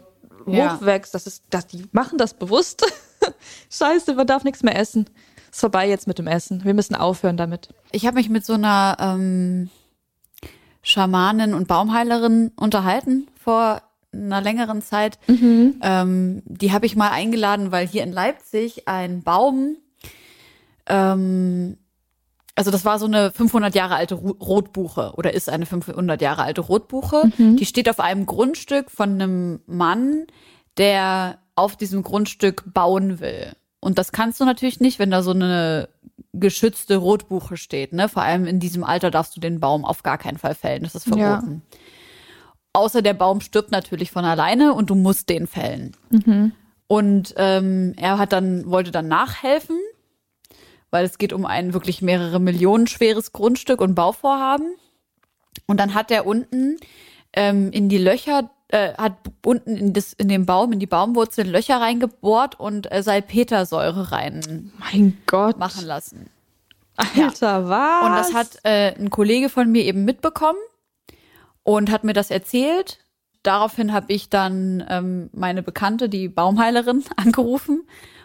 Ja. 0.48 0.76
hochwächst, 0.76 1.14
das 1.14 1.26
ist, 1.28 1.44
das, 1.50 1.68
die 1.68 1.86
machen 1.92 2.18
das 2.18 2.34
bewusst. 2.34 2.86
Scheiße, 3.70 4.16
man 4.16 4.28
darf 4.28 4.44
nichts 4.44 4.64
mehr 4.64 4.78
essen. 4.78 5.10
Ist 5.52 5.60
vorbei 5.62 5.88
jetzt 5.88 6.08
mit 6.08 6.20
dem 6.20 6.28
Essen. 6.28 6.64
Wir 6.64 6.74
müssen 6.74 6.96
aufhören 6.96 7.38
damit. 7.38 7.70
Ich 7.92 8.06
habe 8.06 8.16
mich 8.16 8.30
mit 8.30 8.46
so 8.46 8.54
einer 8.54 8.98
ähm, 9.00 9.70
Schamanin 10.82 11.54
und 11.54 11.68
Baumheilerin 11.68 12.52
unterhalten 12.56 13.28
vor 13.42 13.82
einer 14.14 14.42
längeren 14.42 14.82
Zeit. 14.82 15.20
Ähm, 15.82 16.42
die 16.46 16.72
habe 16.72 16.86
ich 16.86 16.96
mal 16.96 17.12
eingeladen, 17.12 17.72
weil 17.72 17.88
hier 17.88 18.04
in 18.04 18.12
Leipzig 18.12 18.88
ein 18.88 19.24
Baum, 19.24 19.78
ähm, 20.88 21.78
also 22.56 22.72
das 22.72 22.86
war 22.86 23.00
so 23.00 23.06
eine 23.06 23.32
500 23.32 23.76
Jahre 23.76 23.96
alte 23.96 24.16
Rotbuche 24.16 25.14
oder 25.18 25.34
ist 25.34 25.50
eine 25.50 25.66
500 25.66 26.22
Jahre 26.22 26.44
alte 26.44 26.62
Rotbuche. 26.62 27.24
Die 27.38 27.66
steht 27.66 27.90
auf 27.90 28.00
einem 28.00 28.26
Grundstück 28.26 28.90
von 28.92 29.14
einem 29.14 29.60
Mann, 29.66 30.26
der 30.78 31.40
auf 31.56 31.76
diesem 31.78 32.04
Grundstück 32.04 32.64
bauen 32.74 33.20
will. 33.20 33.54
Und 33.80 33.98
das 33.98 34.12
kannst 34.12 34.40
du 34.40 34.46
natürlich 34.46 34.80
nicht, 34.80 35.00
wenn 35.00 35.12
da 35.12 35.22
so 35.22 35.32
eine 35.32 35.90
geschützte 36.34 36.98
Rotbuche 36.98 37.56
steht. 37.56 37.94
Ne? 37.94 38.10
Vor 38.10 38.24
allem 38.24 38.46
in 38.46 38.60
diesem 38.60 38.84
Alter 38.84 39.12
darfst 39.12 39.36
du 39.36 39.40
den 39.40 39.60
Baum 39.60 39.86
auf 39.86 40.04
gar 40.04 40.18
keinen 40.18 40.38
Fall 40.38 40.56
fällen. 40.56 40.84
Das 40.84 40.96
ist 40.96 41.08
Ja. 41.08 41.16
verboten. 41.16 41.62
Außer 42.74 43.02
der 43.02 43.14
Baum 43.14 43.40
stirbt 43.40 43.72
natürlich 43.72 44.12
von 44.12 44.26
alleine 44.26 44.74
und 44.74 44.90
du 44.90 44.96
musst 44.96 45.30
den 45.30 45.48
fällen. 45.48 45.96
Und 46.88 47.34
ähm, 47.38 47.94
er 47.96 48.18
hat 48.18 48.34
dann 48.34 48.70
wollte 48.70 48.92
dann 48.92 49.08
nachhelfen, 49.08 49.78
weil 50.92 51.06
es 51.06 51.18
geht 51.18 51.32
um 51.32 51.46
ein 51.46 51.74
wirklich 51.74 52.02
mehrere 52.02 52.40
Millionen 52.40 52.88
schweres 52.88 53.32
Grundstück 53.32 53.80
und 53.80 53.96
Bauvorhaben. 53.96 54.76
Und 55.68 55.80
dann 55.80 55.94
hat 55.94 56.12
er 56.12 56.26
unten 56.28 56.78
ähm, 57.34 57.72
in 57.72 57.88
die 57.88 57.98
Löcher, 57.98 58.50
äh, 58.70 58.94
hat 58.94 59.14
unten 59.46 59.76
in, 59.76 59.94
das, 59.94 60.14
in 60.14 60.28
den 60.28 60.46
Baum, 60.46 60.74
in 60.74 60.80
die 60.80 60.88
Baumwurzeln 60.88 61.50
Löcher 61.50 61.80
reingebohrt 61.80 62.60
und 62.60 62.92
äh, 62.92 63.04
Salpetersäure 63.04 64.12
reinmachen 64.12 64.74
Mein 64.80 65.18
Gott. 65.28 65.58
lassen. 65.84 66.30
Alter, 66.98 67.70
was? 67.70 68.06
Und 68.06 68.16
das 68.16 68.34
hat 68.34 68.60
äh, 68.64 68.96
ein 68.98 69.10
Kollege 69.10 69.50
von 69.50 69.72
mir 69.72 69.84
eben 69.84 70.06
mitbekommen 70.06 70.60
und 71.64 71.92
hat 71.92 72.04
mir 72.04 72.14
das 72.14 72.32
erzählt. 72.32 73.00
Daraufhin 73.44 73.94
habe 73.94 74.12
ich 74.14 74.30
dann 74.30 74.84
ähm, 74.90 75.30
meine 75.34 75.62
Bekannte, 75.62 76.10
die 76.10 76.30
Baumheilerin, 76.30 77.04
angerufen 77.18 77.84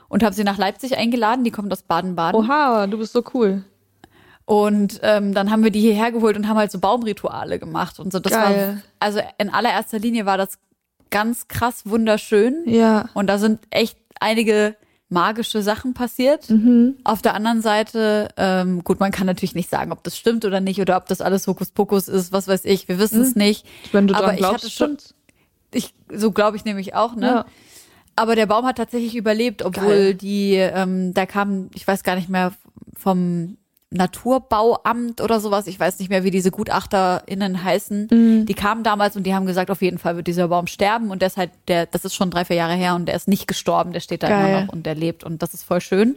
und 0.09 0.23
habe 0.23 0.35
sie 0.35 0.45
nach 0.45 0.57
Leipzig 0.57 0.97
eingeladen. 0.97 1.45
Die 1.45 1.51
kommt 1.51 1.73
aus 1.73 1.83
Baden-Baden. 1.83 2.41
Oha, 2.41 2.87
du 2.87 2.99
bist 2.99 3.13
so 3.13 3.23
cool. 3.35 3.65
Und 4.51 4.99
ähm, 5.05 5.33
dann 5.33 5.53
haben 5.53 5.63
wir 5.63 5.71
die 5.71 5.79
hierher 5.79 6.11
geholt 6.11 6.37
und 6.37 6.49
haben 6.49 6.57
halt 6.57 6.73
so 6.73 6.81
Baumrituale 6.81 7.61
gemacht 7.61 8.01
und 8.01 8.13
so. 8.13 8.19
Das 8.19 8.33
Geil. 8.33 8.43
war 8.75 8.83
also 8.99 9.21
in 9.39 9.49
allererster 9.49 10.01
Linie 10.01 10.27
war 10.27 10.37
das 10.37 10.59
ganz 11.09 11.47
krass 11.47 11.87
wunderschön. 11.87 12.65
Ja. 12.67 13.09
Und 13.15 13.29
da 13.29 13.39
sind 13.39 13.61
echt 13.71 13.97
einige 14.19 14.75
magische 15.09 15.63
Sachen 15.63 15.95
passiert. 15.95 16.53
Auf 17.05 17.23
der 17.23 17.35
anderen 17.35 17.63
Seite, 17.63 18.31
ähm, 18.37 18.83
gut, 18.83 18.99
man 18.99 19.13
kann 19.13 19.29
natürlich 19.29 19.55
nicht 19.55 19.71
sagen, 19.71 19.93
ob 19.93 20.03
das 20.03 20.17
stimmt 20.17 20.45
oder 20.45 20.61
nicht 20.61 20.81
oder 20.81 20.97
ob 20.97 21.07
das 21.07 21.21
alles 21.21 21.47
Hokuspokus 21.47 22.09
ist, 22.09 22.33
was 22.33 22.49
weiß 22.49 22.65
ich. 22.65 22.89
Wir 22.89 22.99
wissen 22.99 23.21
es 23.21 23.37
nicht. 23.37 23.65
Wenn 23.93 24.09
du 24.09 24.17
Aber 24.17 24.33
ich 24.33 24.39
glaubst, 24.39 24.65
hatte 24.65 24.71
schon, 24.73 24.99
stimmt's. 24.99 25.15
ich, 25.73 25.95
so 26.13 26.33
glaube 26.33 26.57
ich 26.57 26.65
nämlich 26.65 26.97
auch, 26.97 27.15
ne? 27.15 27.27
Ja. 27.27 27.47
Aber 28.17 28.35
der 28.35 28.47
Baum 28.47 28.67
hat 28.67 28.79
tatsächlich 28.79 29.15
überlebt, 29.15 29.63
obwohl 29.63 29.87
Geil. 29.87 30.15
die, 30.15 30.55
ähm, 30.55 31.15
da 31.15 31.25
kam, 31.25 31.71
ich 31.73 31.87
weiß 31.87 32.03
gar 32.03 32.17
nicht 32.17 32.29
mehr 32.29 32.53
vom 32.97 33.57
Naturbauamt 33.91 35.21
oder 35.21 35.41
sowas. 35.41 35.67
Ich 35.67 35.79
weiß 35.79 35.99
nicht 35.99 36.09
mehr, 36.11 36.23
wie 36.25 36.31
diese 36.31 36.51
GutachterInnen 36.51 37.65
heißen. 37.65 38.09
Mhm. 38.11 38.47
Die 38.47 38.55
kamen 38.55 38.83
damals 38.85 39.17
und 39.17 39.25
die 39.25 39.35
haben 39.35 39.47
gesagt, 39.47 39.71
auf 39.71 39.83
jeden 39.83 39.99
Fall 39.99 40.17
wird 40.17 40.27
dieser 40.27 40.49
Baum 40.49 40.67
sterben. 40.67 41.11
Und 41.11 41.23
der 41.23 41.27
ist 41.29 41.37
halt, 41.37 41.51
der, 41.69 41.87
das 41.87 42.05
ist 42.05 42.15
schon 42.15 42.31
drei, 42.31 42.45
vier 42.45 42.57
Jahre 42.57 42.75
her 42.75 42.95
und 42.95 43.07
der 43.07 43.17
ist 43.17 43.29
nicht 43.29 43.47
gestorben. 43.47 43.93
Der 43.93 44.01
steht 44.01 44.23
da 44.23 44.29
Geil. 44.29 44.49
immer 44.49 44.61
noch 44.67 44.73
und 44.73 44.87
der 44.87 44.95
lebt. 44.95 45.25
Und 45.25 45.43
das 45.43 45.55
ist 45.55 45.65
voll 45.65 45.81
schön. 45.81 46.17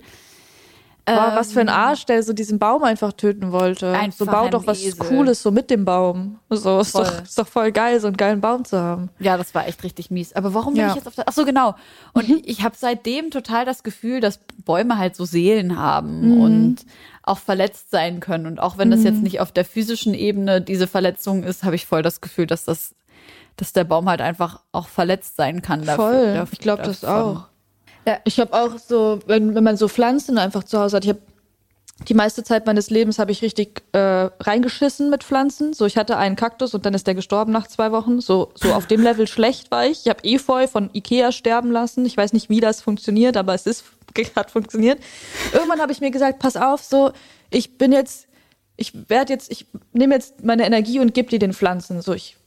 Boah, 1.05 1.33
was 1.35 1.51
für 1.51 1.59
ein 1.59 1.67
Arsch, 1.67 2.05
der 2.05 2.23
so 2.23 2.31
diesen 2.31 2.59
Baum 2.59 2.81
einfach 2.85 3.11
töten 3.11 3.51
wollte. 3.51 3.87
Ähm. 3.87 3.95
Einfach 3.95 4.19
so 4.19 4.25
bau 4.25 4.47
doch 4.47 4.65
was 4.67 4.79
Esel. 4.81 5.05
Cooles 5.05 5.43
so 5.43 5.51
mit 5.51 5.69
dem 5.69 5.83
Baum. 5.83 6.39
So 6.49 6.79
ist 6.79 6.91
Voll. 6.91 7.03
doch, 7.03 7.23
ist 7.23 7.37
doch 7.37 7.47
voll 7.47 7.73
geil, 7.73 7.99
so 7.99 8.07
einen 8.07 8.15
geilen 8.15 8.39
Baum 8.39 8.63
zu 8.63 8.79
haben. 8.79 9.09
Ja, 9.19 9.35
das 9.35 9.53
war 9.53 9.67
echt 9.67 9.83
richtig 9.83 10.11
mies. 10.11 10.31
Aber 10.31 10.53
warum 10.53 10.75
bin 10.75 10.83
Ja. 10.83 10.89
ich 10.91 10.95
jetzt 10.95 11.07
auf 11.07 11.15
der. 11.15 11.25
Ach 11.27 11.33
so, 11.33 11.43
genau. 11.43 11.75
Und 12.13 12.29
ich 12.47 12.63
habe 12.63 12.75
seitdem 12.77 13.31
total 13.31 13.65
das 13.65 13.83
Gefühl, 13.83 14.21
dass 14.21 14.39
Bäume 14.63 14.97
halt 14.97 15.17
so 15.17 15.25
Seelen 15.25 15.77
haben 15.77 16.39
und 16.41 16.77
auch 17.23 17.37
verletzt 17.39 17.89
sein 17.91 18.19
können. 18.19 18.45
Und 18.45 18.59
auch 18.59 18.77
wenn 18.77 18.91
das 18.91 19.03
jetzt 19.03 19.21
nicht 19.23 19.39
auf 19.39 19.51
der 19.51 19.65
physischen 19.65 20.13
Ebene 20.13 20.61
diese 20.61 20.87
Verletzung 20.87 21.43
ist, 21.43 21.63
habe 21.63 21.75
ich 21.75 21.85
voll 21.85 22.01
das 22.01 22.21
Gefühl, 22.21 22.47
dass 22.47 22.65
das, 22.65 22.93
dass 23.57 23.71
der 23.73 23.85
Baum 23.85 24.09
halt 24.09 24.21
einfach 24.21 24.59
auch 24.71 24.87
verletzt 24.87 25.35
sein 25.37 25.61
kann. 25.61 25.85
dafür- 25.85 25.95
Voll. 26.11 26.33
dafür- 26.33 26.53
ich 26.53 26.59
glaube 26.59 26.83
das 26.83 27.03
auch. 27.05 27.45
Ich 28.25 28.39
habe 28.39 28.53
auch 28.53 28.77
so, 28.77 29.19
wenn, 29.27 29.55
wenn 29.55 29.63
man 29.63 29.77
so 29.77 29.87
Pflanzen 29.87 30.37
einfach 30.37 30.63
zu 30.65 30.77
Hause 30.79 30.97
hat, 30.97 31.03
ich 31.05 31.09
habe 31.09 31.21
die 32.09 32.15
meiste 32.15 32.43
Zeit 32.43 32.65
meines 32.65 32.89
Lebens 32.89 33.19
habe 33.19 33.31
ich 33.31 33.41
richtig 33.41 33.83
äh, 33.93 33.99
reingeschissen 34.41 35.09
mit 35.09 35.23
Pflanzen. 35.23 35.73
So, 35.73 35.85
ich 35.85 35.95
hatte 35.95 36.17
einen 36.17 36.35
Kaktus 36.35 36.73
und 36.73 36.85
dann 36.85 36.93
ist 36.93 37.07
der 37.07 37.15
gestorben 37.15 37.53
nach 37.53 37.67
zwei 37.67 37.91
Wochen. 37.93 38.19
So, 38.19 38.51
so 38.55 38.73
auf 38.73 38.87
dem 38.87 39.01
Level 39.03 39.27
schlecht 39.27 39.71
war 39.71 39.85
ich. 39.85 40.01
Ich 40.05 40.09
habe 40.09 40.19
Efeu 40.23 40.67
von 40.67 40.89
Ikea 40.93 41.31
sterben 41.31 41.71
lassen. 41.71 42.05
Ich 42.05 42.17
weiß 42.17 42.33
nicht, 42.33 42.49
wie 42.49 42.59
das 42.59 42.81
funktioniert, 42.81 43.37
aber 43.37 43.53
es 43.53 43.65
ist 43.67 43.85
hat 44.35 44.51
funktioniert. 44.51 44.99
Irgendwann 45.53 45.79
habe 45.81 45.91
ich 45.91 46.01
mir 46.01 46.11
gesagt, 46.11 46.39
pass 46.39 46.55
auf, 46.55 46.83
so, 46.83 47.11
ich 47.49 47.77
bin 47.77 47.91
jetzt, 47.91 48.27
ich 48.77 49.09
werde 49.09 49.33
jetzt, 49.33 49.51
ich 49.51 49.65
nehme 49.91 50.15
jetzt 50.15 50.43
meine 50.43 50.65
Energie 50.65 50.99
und 50.99 51.13
gebe 51.13 51.29
die 51.29 51.39
den 51.39 51.53
Pflanzen. 51.53 52.01
So, 52.01 52.13
ich 52.13 52.37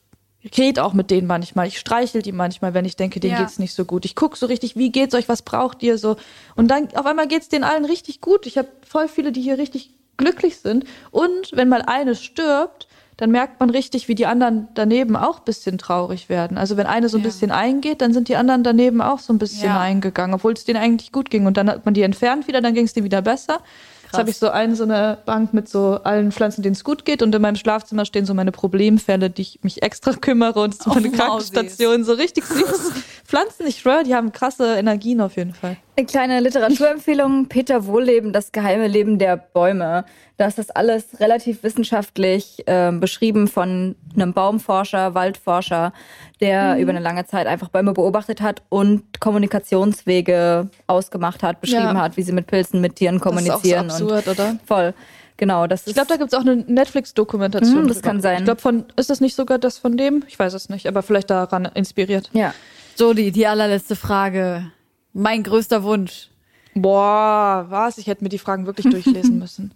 rede 0.56 0.84
auch 0.84 0.92
mit 0.92 1.10
denen 1.10 1.26
manchmal. 1.26 1.66
Ich 1.66 1.78
streichel 1.78 2.22
die 2.22 2.32
manchmal, 2.32 2.74
wenn 2.74 2.84
ich 2.84 2.96
denke, 2.96 3.20
denen 3.20 3.34
Ja. 3.34 3.40
geht's 3.40 3.58
nicht 3.58 3.74
so 3.74 3.84
gut. 3.84 4.04
Ich 4.04 4.14
gucke 4.14 4.36
so 4.36 4.46
richtig, 4.46 4.76
wie 4.76 4.90
geht's 4.90 5.14
euch, 5.14 5.28
was 5.28 5.42
braucht 5.42 5.82
ihr 5.82 5.98
so. 5.98 6.16
Und 6.54 6.68
dann 6.68 6.88
auf 6.96 7.06
einmal 7.06 7.26
geht's 7.28 7.48
denen 7.48 7.64
allen 7.64 7.84
richtig 7.84 8.20
gut. 8.20 8.46
Ich 8.46 8.58
habe 8.58 8.68
voll 8.86 9.08
viele, 9.08 9.32
die 9.32 9.40
hier 9.42 9.58
richtig 9.58 9.90
glücklich 10.16 10.58
sind. 10.58 10.84
Und 11.10 11.50
wenn 11.52 11.68
mal 11.68 11.82
eine 11.82 12.14
stirbt, 12.14 12.85
dann 13.18 13.30
merkt 13.30 13.60
man 13.60 13.70
richtig, 13.70 14.08
wie 14.08 14.14
die 14.14 14.26
anderen 14.26 14.68
daneben 14.74 15.16
auch 15.16 15.38
ein 15.38 15.44
bisschen 15.44 15.78
traurig 15.78 16.28
werden. 16.28 16.58
Also 16.58 16.76
wenn 16.76 16.86
eine 16.86 17.08
so 17.08 17.16
ein 17.16 17.22
bisschen 17.22 17.50
eingeht, 17.50 18.02
dann 18.02 18.12
sind 18.12 18.28
die 18.28 18.36
anderen 18.36 18.62
daneben 18.62 19.00
auch 19.00 19.20
so 19.20 19.32
ein 19.32 19.38
bisschen 19.38 19.70
Ja. 19.70 19.80
eingegangen, 19.80 20.34
obwohl 20.34 20.52
es 20.52 20.64
denen 20.64 20.78
eigentlich 20.78 21.12
gut 21.12 21.30
ging. 21.30 21.46
Und 21.46 21.56
dann 21.56 21.70
hat 21.70 21.84
man 21.86 21.94
die 21.94 22.02
entfernt 22.02 22.46
wieder, 22.46 22.60
dann 22.60 22.74
ging 22.74 22.84
es 22.84 22.92
denen 22.92 23.04
wieder 23.04 23.22
besser. 23.22 23.60
Jetzt 24.06 24.18
habe 24.18 24.30
ich 24.30 24.36
so 24.38 24.48
eine, 24.50 24.76
so 24.76 24.84
eine 24.84 25.18
Bank 25.26 25.52
mit 25.52 25.68
so 25.68 26.00
allen 26.04 26.32
Pflanzen, 26.32 26.62
denen 26.62 26.74
es 26.74 26.84
gut 26.84 27.04
geht. 27.04 27.22
Und 27.22 27.34
in 27.34 27.42
meinem 27.42 27.56
Schlafzimmer 27.56 28.04
stehen 28.04 28.24
so 28.24 28.34
meine 28.34 28.52
Problemfälle, 28.52 29.30
die 29.30 29.42
ich 29.42 29.58
mich 29.62 29.82
extra 29.82 30.12
kümmere. 30.20 30.60
Und 30.60 30.80
so 30.80 30.90
meine. 30.90 31.10
Krankenstation, 31.10 32.04
so 32.04 32.12
richtig 32.12 32.44
süß. 32.44 32.92
Pflanzen, 33.24 33.66
ich 33.66 33.80
schwöre, 33.80 34.04
die 34.04 34.14
haben 34.14 34.30
krasse 34.32 34.76
Energien 34.76 35.20
auf 35.20 35.36
jeden 35.36 35.52
Fall. 35.52 35.76
Eine 35.96 36.06
kleine 36.06 36.40
Literaturempfehlung: 36.40 37.46
Peter 37.48 37.86
Wohlleben, 37.86 38.32
das 38.32 38.52
geheime 38.52 38.86
Leben 38.86 39.18
der 39.18 39.36
Bäume. 39.36 40.04
Da 40.38 40.46
ist 40.46 40.58
das 40.58 40.68
alles 40.70 41.18
relativ 41.18 41.62
wissenschaftlich 41.62 42.62
ähm, 42.66 43.00
beschrieben 43.00 43.48
von 43.48 43.96
einem 44.14 44.34
Baumforscher, 44.34 45.14
Waldforscher, 45.14 45.94
der 46.40 46.78
über 46.78 46.90
eine 46.90 47.00
lange 47.00 47.24
Zeit 47.24 47.46
einfach 47.46 47.70
Bäume 47.70 47.94
beobachtet 47.94 48.42
hat 48.42 48.60
und 48.68 49.18
Kommunikationswege 49.18 50.68
ausgemacht 50.86 51.42
hat, 51.42 51.62
beschrieben 51.62 51.94
Ja. 51.94 52.00
hat, 52.02 52.16
wie 52.18 52.22
sie 52.22 52.32
mit 52.32 52.46
Pilzen, 52.46 52.82
mit 52.82 52.96
Tieren 52.96 53.18
kommunizieren. 53.20 53.90
Absurd, 54.02 54.28
oder? 54.28 54.58
voll. 54.66 54.94
Genau, 55.38 55.66
das 55.66 55.82
ist. 55.82 55.88
Ich 55.88 55.94
glaube, 55.94 56.08
da 56.08 56.16
gibt's 56.16 56.32
auch 56.32 56.40
eine 56.40 56.56
Netflix-Dokumentation. 56.56 57.82
Mhm, 57.82 57.88
das 57.88 57.98
drüber. 57.98 58.08
kann 58.08 58.20
sein. 58.22 58.38
Ich 58.38 58.44
glaube, 58.44 58.60
von, 58.60 58.84
ist 58.96 59.10
das 59.10 59.20
nicht 59.20 59.34
sogar 59.36 59.58
das 59.58 59.78
von 59.78 59.96
dem? 59.96 60.24
Ich 60.28 60.38
weiß 60.38 60.54
es 60.54 60.68
nicht, 60.70 60.86
aber 60.86 61.02
vielleicht 61.02 61.30
daran 61.30 61.66
inspiriert. 61.74 62.30
ja. 62.32 62.54
So, 62.98 63.12
die, 63.12 63.30
die 63.30 63.46
allerletzte 63.46 63.94
Frage. 63.94 64.70
Mein 65.12 65.42
größter 65.42 65.82
Wunsch. 65.82 66.30
Boah, 66.74 67.66
was? 67.68 67.98
Ich 67.98 68.06
hätte 68.06 68.24
mir 68.24 68.30
die 68.30 68.38
Fragen 68.38 68.64
wirklich 68.64 68.88
durchlesen 68.90 69.38
müssen. 69.38 69.74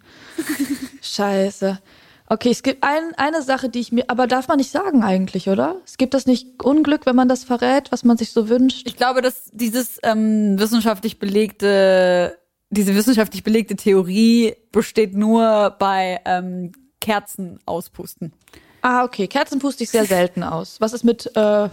Scheiße. 1.03 1.79
Okay, 2.27 2.49
es 2.49 2.63
gibt 2.63 2.83
ein, 2.83 3.13
eine 3.17 3.41
Sache, 3.41 3.69
die 3.69 3.79
ich 3.79 3.91
mir, 3.91 4.05
aber 4.07 4.25
darf 4.25 4.47
man 4.47 4.57
nicht 4.57 4.71
sagen 4.71 5.03
eigentlich, 5.03 5.49
oder? 5.49 5.75
Es 5.85 5.97
gibt 5.97 6.13
das 6.13 6.25
nicht 6.25 6.63
Unglück, 6.63 7.05
wenn 7.05 7.15
man 7.15 7.27
das 7.27 7.43
verrät, 7.43 7.91
was 7.91 8.03
man 8.03 8.17
sich 8.17 8.31
so 8.31 8.49
wünscht. 8.49 8.87
Ich 8.87 8.95
glaube, 8.95 9.21
dass 9.21 9.51
dieses 9.51 9.99
ähm, 10.01 10.57
wissenschaftlich 10.57 11.19
belegte, 11.19 12.37
diese 12.71 12.95
wissenschaftlich 12.95 13.43
belegte 13.43 13.75
Theorie 13.75 14.55
besteht 14.71 15.13
nur 15.13 15.75
bei 15.77 16.19
ähm, 16.25 16.71
Kerzen 16.99 17.59
auspusten. 17.65 18.33
Ah, 18.81 19.03
okay. 19.03 19.27
Kerzen 19.27 19.59
puste 19.59 19.83
ich 19.83 19.91
sehr 19.91 20.05
selten 20.05 20.41
aus. 20.41 20.81
Was 20.81 20.93
ist 20.93 21.03
mit 21.03 21.35
äh, 21.35 21.69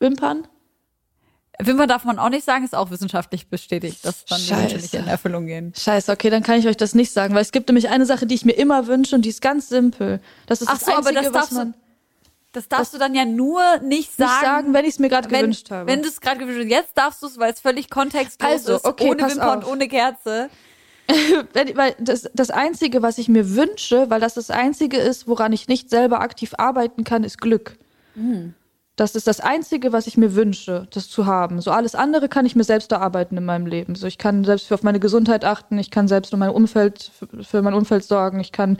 Wimpern? 0.00 0.46
Wimpern 1.58 1.88
darf 1.88 2.04
man 2.04 2.18
auch 2.18 2.28
nicht 2.30 2.44
sagen, 2.44 2.64
ist 2.64 2.74
auch 2.74 2.90
wissenschaftlich 2.90 3.48
bestätigt, 3.48 4.04
dass 4.04 4.24
dann 4.24 4.40
die 4.40 4.50
Wünsche 4.50 4.76
nicht 4.76 4.94
in 4.94 5.06
Erfüllung 5.06 5.46
gehen. 5.46 5.72
Scheiße, 5.76 6.10
okay, 6.10 6.28
dann 6.28 6.42
kann 6.42 6.58
ich 6.58 6.66
euch 6.66 6.76
das 6.76 6.94
nicht 6.94 7.12
sagen, 7.12 7.34
weil 7.34 7.42
es 7.42 7.52
gibt 7.52 7.68
nämlich 7.68 7.88
eine 7.88 8.04
Sache, 8.04 8.26
die 8.26 8.34
ich 8.34 8.44
mir 8.44 8.52
immer 8.54 8.86
wünsche 8.88 9.14
und 9.14 9.24
die 9.24 9.28
ist 9.28 9.40
ganz 9.42 9.68
simpel. 9.68 10.20
Das 10.46 10.60
ist 10.60 10.68
Ach 10.68 10.74
das 10.78 10.86
so, 10.86 10.92
aber 10.92 11.10
Einzige, 11.10 11.22
das 11.22 11.26
was 11.26 11.32
darfst 11.32 11.52
du- 11.52 11.56
man 11.56 11.74
Das 12.52 12.68
darfst 12.68 12.92
du 12.92 12.98
dann 12.98 13.14
ja 13.14 13.24
nur 13.24 13.62
nicht 13.78 14.14
sagen, 14.14 14.30
nicht 14.30 14.40
sagen, 14.42 14.74
wenn 14.74 14.84
ich 14.84 14.90
es 14.90 14.98
mir 14.98 15.08
gerade 15.08 15.28
gewünscht 15.28 15.70
habe. 15.70 15.90
wenn 15.90 16.02
du 16.02 16.08
es 16.08 16.20
gerade 16.20 16.38
gewünscht 16.38 16.60
hast. 16.60 16.70
Jetzt 16.70 16.98
darfst 16.98 17.22
du 17.22 17.26
es, 17.26 17.38
weil 17.38 17.52
es 17.52 17.60
völlig 17.60 17.88
kontextlos 17.88 18.50
Also, 18.50 18.76
ist, 18.76 18.84
okay, 18.84 19.10
ohne 19.10 19.22
Wimper 19.30 19.52
und 19.52 19.66
ohne 19.66 19.88
Kerze. 19.88 20.50
Weil 21.74 21.96
das, 21.98 22.30
das 22.32 22.50
Einzige, 22.50 23.02
was 23.02 23.18
ich 23.18 23.28
mir 23.28 23.56
wünsche, 23.56 24.08
weil 24.08 24.20
das 24.20 24.34
das 24.34 24.50
Einzige 24.50 24.98
ist, 24.98 25.26
woran 25.26 25.52
ich 25.52 25.66
nicht 25.66 25.90
selber 25.90 26.20
aktiv 26.20 26.54
arbeiten 26.56 27.02
kann, 27.04 27.24
ist 27.24 27.40
Glück. 27.40 27.76
Das 28.96 29.16
ist 29.16 29.26
das 29.26 29.40
Einzige, 29.40 29.92
was 29.92 30.06
ich 30.06 30.16
mir 30.16 30.34
wünsche, 30.36 30.86
das 30.92 31.08
zu 31.08 31.26
haben. 31.26 31.60
So 31.60 31.70
alles 31.72 31.94
andere 31.94 32.28
kann 32.28 32.46
ich 32.46 32.54
mir 32.54 32.64
selbst 32.64 32.92
erarbeiten 32.92 33.36
in 33.36 33.44
meinem 33.44 33.66
Leben. 33.66 33.94
So 33.96 34.06
ich 34.06 34.16
kann 34.16 34.44
selbst 34.44 34.72
auf 34.72 34.84
meine 34.84 35.00
Gesundheit 35.00 35.44
achten, 35.44 35.78
ich 35.78 35.90
kann 35.90 36.08
selbst 36.08 36.32
um 36.32 36.38
mein 36.38 36.50
Umfeld, 36.50 37.10
für 37.42 37.62
mein 37.62 37.74
Umfeld 37.74 38.04
sorgen, 38.04 38.38
ich 38.38 38.52
kann 38.52 38.78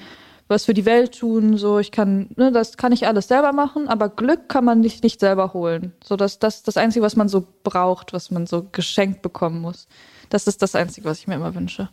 was 0.52 0.64
für 0.64 0.74
die 0.74 0.84
Welt 0.86 1.18
tun, 1.18 1.56
so 1.56 1.78
ich 1.78 1.90
kann, 1.90 2.28
ne, 2.36 2.52
das 2.52 2.76
kann 2.76 2.92
ich 2.92 3.06
alles 3.06 3.26
selber 3.28 3.52
machen, 3.52 3.88
aber 3.88 4.08
Glück 4.08 4.48
kann 4.48 4.64
man 4.64 4.80
nicht, 4.80 5.02
nicht 5.02 5.18
selber 5.20 5.52
holen. 5.52 5.92
So 6.04 6.16
das, 6.16 6.38
das 6.38 6.62
das 6.62 6.76
Einzige, 6.76 7.04
was 7.04 7.16
man 7.16 7.28
so 7.28 7.44
braucht, 7.64 8.12
was 8.12 8.30
man 8.30 8.46
so 8.46 8.66
geschenkt 8.70 9.22
bekommen 9.22 9.60
muss. 9.60 9.88
Das 10.30 10.46
ist 10.46 10.62
das 10.62 10.74
Einzige, 10.74 11.08
was 11.08 11.18
ich 11.18 11.26
mir 11.26 11.34
immer 11.34 11.54
wünsche. 11.54 11.88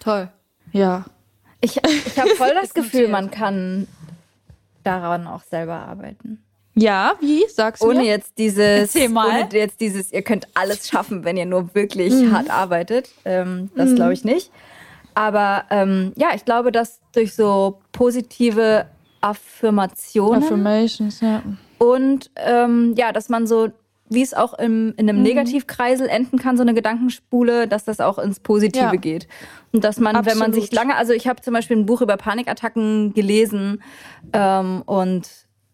Toll. 0.00 0.28
Ja. 0.72 1.04
Ich, 1.60 1.78
ich 1.84 2.18
habe 2.18 2.30
voll 2.36 2.52
das 2.60 2.72
Gefühl, 2.74 3.08
man 3.08 3.30
kann 3.30 3.88
daran 4.84 5.26
auch 5.26 5.42
selber 5.42 5.74
arbeiten. 5.74 6.42
Ja, 6.74 7.14
wie? 7.20 7.42
Sag's 7.48 7.80
Ohne 7.80 8.00
mir. 8.00 8.04
jetzt 8.06 8.36
dieses, 8.36 8.94
ohne 8.94 9.48
jetzt 9.52 9.80
dieses, 9.80 10.12
ihr 10.12 10.20
könnt 10.22 10.46
alles 10.54 10.88
schaffen, 10.88 11.24
wenn 11.24 11.36
ihr 11.38 11.46
nur 11.46 11.74
wirklich 11.74 12.12
Mhm. 12.12 12.32
hart 12.32 12.50
arbeitet. 12.50 13.08
Ähm, 13.24 13.70
das 13.74 13.94
glaube 13.94 14.12
ich 14.12 14.24
nicht. 14.24 14.50
Aber 15.16 15.64
ähm, 15.70 16.12
ja, 16.16 16.28
ich 16.34 16.44
glaube, 16.44 16.70
dass 16.70 17.00
durch 17.14 17.34
so 17.34 17.80
positive 17.92 18.84
Affirmationen 19.22 20.42
Affirmations, 20.42 21.20
ja. 21.22 21.42
und 21.78 22.30
ähm, 22.36 22.92
ja, 22.98 23.12
dass 23.12 23.30
man 23.30 23.46
so, 23.46 23.68
wie 24.10 24.20
es 24.20 24.34
auch 24.34 24.52
im, 24.58 24.92
in 24.98 25.06
Mhm. 25.06 25.08
einem 25.08 25.22
Negativkreisel 25.22 26.06
enden 26.06 26.38
kann, 26.38 26.58
so 26.58 26.62
eine 26.62 26.74
Gedankenspule, 26.74 27.66
dass 27.66 27.84
das 27.86 27.98
auch 28.00 28.18
ins 28.18 28.40
Positive 28.40 28.84
Ja. 28.84 28.94
geht. 28.96 29.26
Und 29.72 29.84
dass 29.84 29.98
man, 29.98 30.14
wenn 30.26 30.36
man 30.38 30.48
Absolut. 30.50 30.54
sich 30.54 30.72
lange, 30.72 30.96
also 30.96 31.14
ich 31.14 31.26
habe 31.26 31.40
zum 31.40 31.54
Beispiel 31.54 31.78
ein 31.78 31.86
Buch 31.86 32.02
über 32.02 32.18
Panikattacken 32.18 33.14
gelesen 33.14 33.82
ähm, 34.34 34.82
und 34.84 35.28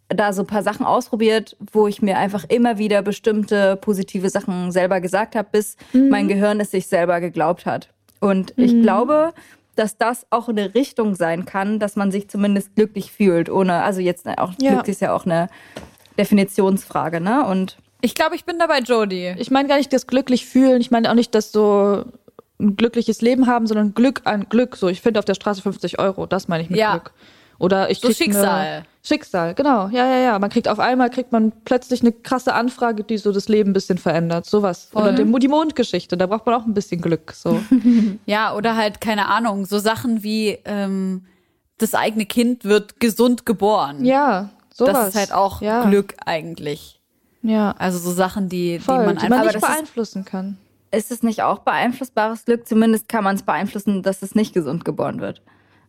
da 0.09 0.33
so 0.33 0.43
ein 0.43 0.47
paar 0.47 0.63
Sachen 0.63 0.87
ausprobiert, 0.87 1.57
wo 1.73 1.89
ich 1.89 2.01
mir 2.01 2.17
einfach 2.19 2.45
immer 2.49 2.79
wieder 2.79 3.03
bestimmte 3.03 3.75
positive 3.77 4.31
Sachen 4.31 4.71
selber 4.71 5.01
gesagt 5.01 5.35
habe, 5.35 5.49
bis 5.51 5.77
Mhm. 5.95 6.09
mein 6.11 6.29
Gehirn 6.29 6.61
es 6.61 6.71
sich 6.71 6.87
selber 6.87 7.19
geglaubt 7.21 7.67
hat. 7.67 7.89
Und 8.23 8.55
ich 8.57 8.81
glaube, 8.83 9.33
dass 9.75 9.97
das 9.99 10.27
auch 10.31 10.49
eine 10.49 10.75
Richtung 10.75 11.15
sein 11.15 11.45
kann, 11.45 11.79
dass 11.79 11.97
man 11.97 12.11
sich 12.13 12.29
zumindest 12.29 12.75
glücklich 12.77 13.11
fühlt, 13.11 13.51
ohne, 13.51 13.83
also 13.83 14.01
jetzt 14.01 14.27
auch 14.39 14.53
Ja. 14.61 14.75
Glück 14.75 14.89
ist 14.89 15.01
ja 15.01 15.13
auch 15.15 15.25
eine 15.27 15.49
Definitionsfrage, 16.19 17.21
ne? 17.21 17.45
Und 17.47 17.79
Ich 18.01 18.15
glaube, 18.15 18.35
ich 18.35 18.45
bin 18.45 18.59
dabei 18.59 18.81
Jodie. 18.81 19.35
Ich 19.39 19.51
meine 19.51 19.69
gar 19.69 19.77
nicht 19.77 19.93
das 19.93 20.07
glücklich 20.07 20.45
fühlen, 20.47 20.81
ich 20.81 20.91
meine 20.91 21.11
auch 21.11 21.15
nicht 21.15 21.35
das 21.35 21.53
so 21.53 22.05
ein 22.61 22.77
glückliches 22.77 23.23
Leben 23.23 23.47
haben, 23.47 23.67
sondern 23.67 23.95
Glück 23.95 24.23
an 24.25 24.47
Glück. 24.49 24.77
So, 24.77 24.89
ich 24.89 25.01
finde 25.01 25.19
auf 25.21 25.25
der 25.25 25.35
Straße 25.35 25.63
50 25.63 25.99
Euro, 25.99 26.27
das 26.27 26.49
meine 26.49 26.63
ich 26.63 26.71
mit 26.71 26.79
Ja. 26.79 26.93
Glück. 26.93 27.13
Oder 27.59 27.91
ich 27.91 28.01
So 28.01 28.09
krieg 28.09 28.17
Schicksal. 28.17 28.45
Eine, 28.49 28.83
Schicksal, 29.05 29.55
genau. 29.55 29.89
Ja, 29.89 30.07
ja, 30.07 30.19
ja. 30.19 30.39
Man 30.39 30.51
kriegt 30.51 30.69
auf 30.69 30.79
einmal 30.79 31.11
kriegt 31.11 31.33
man 31.33 31.53
plötzlich 31.65 32.01
eine 32.03 32.13
krasse 32.13 32.55
Anfrage, 32.55 33.05
die 33.05 33.19
so 33.19 33.33
das 33.33 33.49
Leben 33.49 33.71
ein 33.71 33.73
bisschen 33.73 33.99
verändert. 33.99 34.47
Sowas. 34.47 34.89
Oder 34.95 35.13
die, 35.13 35.25
die 35.41 35.49
Mondgeschichte, 35.49 36.17
da 36.17 36.27
braucht 36.27 36.47
man 36.47 36.55
auch 36.55 36.67
ein 36.67 36.75
bisschen 36.75 37.01
Glück. 37.01 37.33
So. 37.33 37.61
Ja, 38.27 38.55
oder 38.55 38.77
halt, 38.77 39.01
keine 39.01 39.27
Ahnung, 39.29 39.65
so 39.67 39.79
Sachen 39.79 40.23
wie 40.23 40.59
ähm, 40.65 41.25
das 41.79 41.95
eigene 41.95 42.27
Kind 42.27 42.65
wird 42.65 43.01
gesund 43.01 43.45
geboren. 43.47 44.05
ja, 44.05 44.51
sowas. 44.73 44.93
Das 44.95 45.09
ist 45.09 45.17
halt 45.17 45.33
auch 45.33 45.61
ja. 45.63 45.85
Glück 45.85 46.15
eigentlich. 46.25 47.01
Ja, 47.43 47.73
Also 47.79 47.99
so 47.99 48.13
Sachen, 48.13 48.49
die, 48.49 48.79
voll, 48.79 48.99
die 49.01 49.05
man 49.07 49.17
die 49.17 49.23
einfach. 49.25 49.29
man 49.31 49.39
Aber 49.41 49.47
nicht 49.53 49.57
das 49.63 49.63
ist- 49.69 49.75
beeinflussen 49.77 50.25
kann. 50.25 50.57
ist 50.93 51.11
es 51.11 51.23
nicht 51.25 51.43
auch 51.43 51.59
beeinflussbares 51.61 52.45
Glück? 52.45 52.69
Zumindest 52.69 53.09
kann 53.09 53.25
man 53.25 53.35
es 53.35 53.43
beeinflussen, 53.43 54.03
dass 54.05 54.23
es 54.23 54.37
nicht 54.37 54.55
gesund 54.55 54.85
geboren 54.85 55.21
wird. 55.21 55.43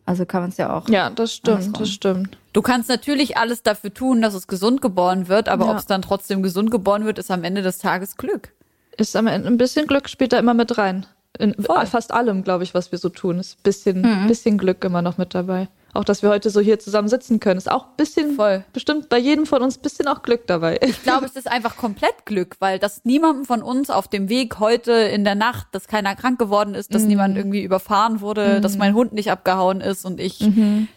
Also 0.06 0.26
kann 0.26 0.42
man 0.42 0.50
es 0.50 0.58
ja 0.58 0.74
auch. 0.76 0.88
Ja, 0.88 1.08
das 1.10 1.32
stimmt, 1.32 1.56
Andersrum. 1.56 1.78
das 1.80 1.88
stimmt. 1.90 2.38
Du 2.52 2.60
kannst 2.62 2.88
natürlich 2.90 3.36
alles 3.38 3.62
dafür 3.62 3.92
tun, 3.92 4.20
dass 4.20 4.34
es 4.34 4.46
gesund 4.46 4.82
geboren 4.82 5.28
wird, 5.28 5.48
aber 5.48 5.64
Ja. 5.66 5.70
ob 5.72 5.78
es 5.78 5.86
dann 5.86 6.02
trotzdem 6.02 6.42
gesund 6.42 6.70
geboren 6.70 7.04
wird, 7.06 7.18
ist 7.18 7.30
am 7.30 7.42
Ende 7.42 7.62
des 7.62 7.78
Tages 7.78 8.16
Glück. 8.16 8.52
Ist 8.96 9.16
am 9.16 9.26
Ende 9.26 9.48
ein 9.48 9.56
bisschen 9.56 9.86
Glück 9.86 10.08
spielt 10.08 10.32
da 10.32 10.38
immer 10.38 10.54
mit 10.54 10.76
rein. 10.78 11.06
In 11.38 11.54
Voll. 11.54 11.86
fast 11.86 12.12
allem, 12.12 12.44
glaube 12.44 12.62
ich, 12.64 12.74
was 12.74 12.92
wir 12.92 12.98
so 12.98 13.08
tun. 13.08 13.40
Ist 13.40 13.58
ein 13.58 13.62
bisschen, 13.64 14.26
bisschen 14.28 14.56
Glück 14.58 14.84
immer 14.84 15.02
noch 15.02 15.18
mit 15.18 15.34
dabei. 15.34 15.68
Auch, 15.94 16.04
dass 16.04 16.22
wir 16.22 16.28
heute 16.30 16.50
so 16.50 16.60
hier 16.60 16.80
zusammen 16.80 17.06
sitzen 17.08 17.38
können, 17.38 17.56
ist 17.56 17.70
auch 17.70 17.84
ein 17.86 17.96
bisschen, 17.96 18.34
Voll. 18.34 18.64
bestimmt 18.72 19.08
bei 19.08 19.18
jedem 19.18 19.46
von 19.46 19.62
uns 19.62 19.78
ein 19.78 19.82
bisschen 19.82 20.08
auch 20.08 20.22
Glück 20.22 20.46
dabei. 20.48 20.78
Ich 20.82 21.02
glaube, 21.04 21.24
es 21.24 21.36
ist 21.36 21.48
einfach 21.48 21.76
komplett 21.76 22.26
Glück, 22.26 22.56
weil 22.58 22.80
das 22.80 23.04
niemandem 23.04 23.44
von 23.44 23.62
uns 23.62 23.90
auf 23.90 24.08
dem 24.08 24.28
Weg 24.28 24.58
heute 24.58 24.92
in 24.92 25.22
der 25.24 25.36
Nacht, 25.36 25.68
dass 25.70 25.86
keiner 25.86 26.16
krank 26.16 26.38
geworden 26.40 26.74
ist, 26.74 26.92
dass 26.94 27.04
niemand 27.04 27.36
irgendwie 27.36 27.62
überfahren 27.62 28.20
wurde, 28.20 28.60
dass 28.60 28.76
mein 28.76 28.94
Hund 28.94 29.12
nicht 29.12 29.30
abgehauen 29.30 29.80
ist 29.80 30.04
und 30.04 30.20
ich 30.20 30.44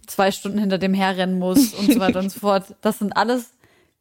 zwei 0.07 0.31
Stunden 0.31 0.57
hinter 0.57 0.79
dem 0.79 0.95
herrennen 0.95 1.37
muss 1.37 1.73
und 1.79 1.93
so 1.93 1.99
weiter 1.99 2.19
und 2.19 2.31
so 2.31 2.39
fort. 2.39 2.75
Das 2.81 2.97
sind 2.97 3.15
alles 3.15 3.51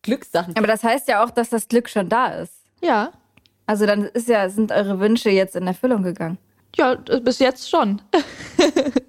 Glückssachen. 0.02 0.56
Aber 0.56 0.66
das 0.66 0.82
heißt 0.82 1.08
ja 1.08 1.22
auch, 1.22 1.30
dass 1.30 1.50
das 1.50 1.68
Glück 1.68 1.90
schon 1.90 2.08
da 2.08 2.28
ist. 2.28 2.54
Ja, 2.82 3.10
Also 3.66 3.84
dann 3.84 4.04
ist 4.04 4.28
ja, 4.28 4.48
sind 4.48 4.72
eure 4.72 4.98
Wünsche 4.98 5.28
jetzt 5.28 5.56
in 5.56 5.66
Erfüllung 5.66 6.02
gegangen. 6.02 6.38
ja, 6.76 6.94
bis 6.94 7.38
jetzt 7.38 7.68
schon. 7.68 8.00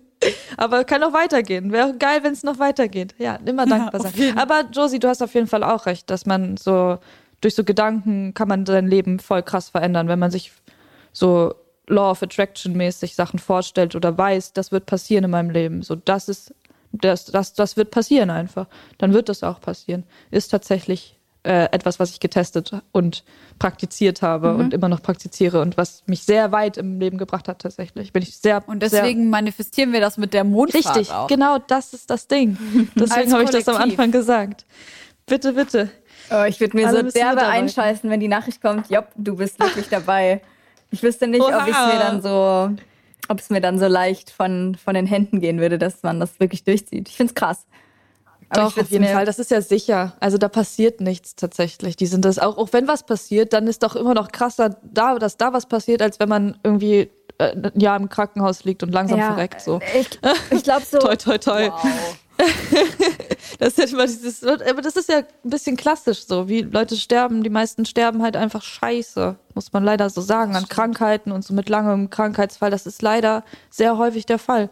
Aber 0.58 0.84
kann 0.84 1.02
noch 1.02 1.14
weitergehen. 1.14 1.72
Wäre 1.72 1.96
geil, 1.98 2.24
wenn 2.24 2.34
es 2.34 2.44
noch 2.44 2.60
weitergeht. 2.60 3.16
Ja, 3.18 3.36
immer 3.46 3.66
dankbar 3.66 4.02
auf 4.02 4.16
sein. 4.16 4.38
Aber 4.38 4.64
Josie, 4.72 5.00
du 5.00 5.08
hast 5.08 5.22
auf 5.22 5.34
jeden 5.36 5.48
Fall 5.48 5.64
auch 5.64 5.86
recht, 5.86 6.10
dass 6.10 6.26
man 6.26 6.58
so 6.58 6.98
durch 7.42 7.56
so 7.56 7.64
Gedanken 7.64 8.34
kann 8.34 8.48
man 8.48 8.66
sein 8.66 8.88
Leben 8.88 9.20
voll 9.20 9.44
krass 9.44 9.70
verändern, 9.70 10.08
wenn 10.08 10.20
man 10.20 10.32
sich 10.32 10.52
so 11.14 11.54
Law 11.88 12.12
of 12.12 12.24
Attraction 12.24 12.74
mäßig 12.74 13.16
Sachen 13.16 13.40
vorstellt 13.40 13.96
oder 13.96 14.18
weiß, 14.18 14.54
das 14.54 14.72
wird 14.72 14.86
passieren 14.86 15.26
in 15.26 15.32
meinem 15.32 15.52
Leben. 15.52 15.84
So, 15.84 15.96
das 15.96 16.28
ist, 16.28 16.54
das, 16.92 17.26
das, 17.26 17.54
das 17.54 17.78
wird 17.78 17.92
passieren 17.92 18.30
einfach. 18.30 18.68
Dann 18.98 19.14
wird 19.14 19.30
das 19.30 19.44
auch 19.44 19.62
passieren. 19.62 20.04
Ist 20.32 20.50
tatsächlich 20.50 21.17
äh, 21.48 21.70
etwas, 21.72 22.00
was 22.00 22.12
ich 22.12 22.20
getestet 22.20 22.72
und 22.92 23.24
praktiziert 23.58 24.22
habe 24.22 24.54
und 24.54 24.74
immer 24.74 24.90
noch 24.90 25.02
praktiziere 25.02 25.62
und 25.62 25.78
was 25.78 26.04
mich 26.06 26.24
sehr 26.24 26.52
weit 26.52 26.78
im 26.78 27.00
Leben 27.00 27.18
gebracht 27.18 27.48
hat 27.48 27.60
tatsächlich. 27.60 28.12
Bin 28.12 28.22
ich 28.22 28.38
sehr 28.38 28.68
Und 28.68 28.84
sehr, 28.84 29.02
deswegen 29.02 29.30
manifestieren 29.30 29.94
wir 29.94 30.02
das 30.02 30.18
mit 30.18 30.34
der 30.34 30.44
Mondfahrt 30.44 30.98
Richtig, 30.98 31.14
auch. 31.14 31.28
genau 31.28 31.58
das 31.58 31.94
ist 31.94 32.10
das 32.10 32.28
Ding. 32.28 32.58
Deswegen 32.96 33.34
habe 33.34 33.44
ich 33.46 33.50
das 33.50 33.68
am. 33.70 33.78
Anfang 33.78 34.12
gesagt. 34.12 34.66
Bitte, 35.26 35.54
bitte. 35.54 35.90
Oh, 36.30 36.44
ich 36.44 36.60
würde 36.60 36.76
mir 36.76 36.88
Alle 36.88 37.06
so 37.06 37.12
derbe 37.12 37.46
einscheißen, 37.46 38.10
wenn 38.10 38.20
die 38.20 38.28
Nachricht 38.28 38.62
kommt, 38.62 38.90
jopp, 38.90 39.08
du 39.16 39.38
bist 39.38 39.60
wirklich 39.60 39.88
dabei. 39.90 40.42
Ich 40.92 41.02
wüsste 41.04 41.28
nicht, 41.28 41.42
ob 41.42 41.68
ich 41.68 41.74
Oha. 41.74 41.94
mir 41.94 42.00
dann 42.00 42.22
so, 42.22 42.70
ob 43.30 43.40
es 43.40 43.50
mir 43.50 43.62
dann 43.62 43.80
so 43.80 43.88
leicht 43.88 44.30
von, 44.30 44.76
von 44.76 44.94
den 44.94 45.06
Händen 45.06 45.40
gehen 45.40 45.60
würde, 45.60 45.78
dass 45.78 46.04
man 46.04 46.20
das 46.20 46.40
wirklich 46.40 46.64
durchzieht. 46.64 47.08
Ich 47.10 47.16
find's 47.16 47.34
krass. 47.34 47.66
Aber 48.50 48.62
Doch, 48.62 48.78
auf 48.78 48.90
jeden 48.90 49.04
mir- 49.04 49.12
Fall. 49.12 49.26
Das 49.26 49.40
ist 49.40 49.52
ja 49.52 49.62
sicher. 49.62 50.14
Also 50.20 50.38
da 50.38 50.48
passiert 50.48 51.02
nichts 51.02 51.36
tatsächlich. 51.36 51.96
Die 51.98 52.06
sind 52.06 52.24
das 52.24 52.40
auch, 52.40 52.58
auch 52.58 52.70
wenn 52.72 52.88
was 52.88 53.04
passiert, 53.06 53.52
dann 53.54 53.68
ist 53.68 53.84
doch 53.84 53.96
immer 53.96 54.14
noch 54.14 54.32
krasser, 54.32 54.78
da, 54.84 55.16
dass 55.20 55.38
da 55.38 55.52
was 55.54 55.66
passiert, 55.66 56.02
als 56.02 56.20
wenn 56.20 56.30
man 56.30 56.58
irgendwie 56.64 57.10
äh, 57.40 57.52
ein 57.56 57.80
Jahr 57.80 57.98
im 57.98 58.08
Krankenhaus 58.10 58.64
liegt 58.64 58.84
und 58.84 58.92
langsam 58.94 59.20
verreckt. 59.20 59.60
So. 59.62 59.80
Ich, 60.00 60.10
ich 60.52 60.64
glaube 60.64 60.84
so. 60.90 60.98
Toi, 61.00 61.16
toi, 61.18 61.38
toi. 61.38 61.70
Das 63.60 63.70
ist 63.70 63.78
ja 63.80 63.86
immer 63.86 64.06
dieses, 64.06 64.44
aber 64.44 64.82
das 64.82 64.96
ist 64.96 65.10
ja 65.10 65.18
ein 65.20 65.50
bisschen 65.50 65.76
klassisch 65.78 66.26
so, 66.28 66.48
wie 66.48 66.62
Leute 66.62 66.96
sterben. 66.96 67.42
Die 67.42 67.50
meisten 67.50 67.86
sterben 67.86 68.22
halt 68.22 68.36
einfach 68.36 68.62
scheiße, 68.62 69.36
muss 69.56 69.74
man 69.74 69.84
leider 69.84 70.10
so 70.12 70.22
sagen, 70.22 70.56
an 70.56 70.68
Krankheiten 70.68 71.32
und 71.32 71.44
so 71.44 71.54
mit 71.56 71.68
langem 71.70 72.10
Krankheitsfall. 72.12 72.70
Das 72.70 72.86
ist 72.86 73.02
leider 73.02 73.44
sehr 73.72 73.98
häufig 73.98 74.26
der 74.28 74.38
Fall. 74.38 74.70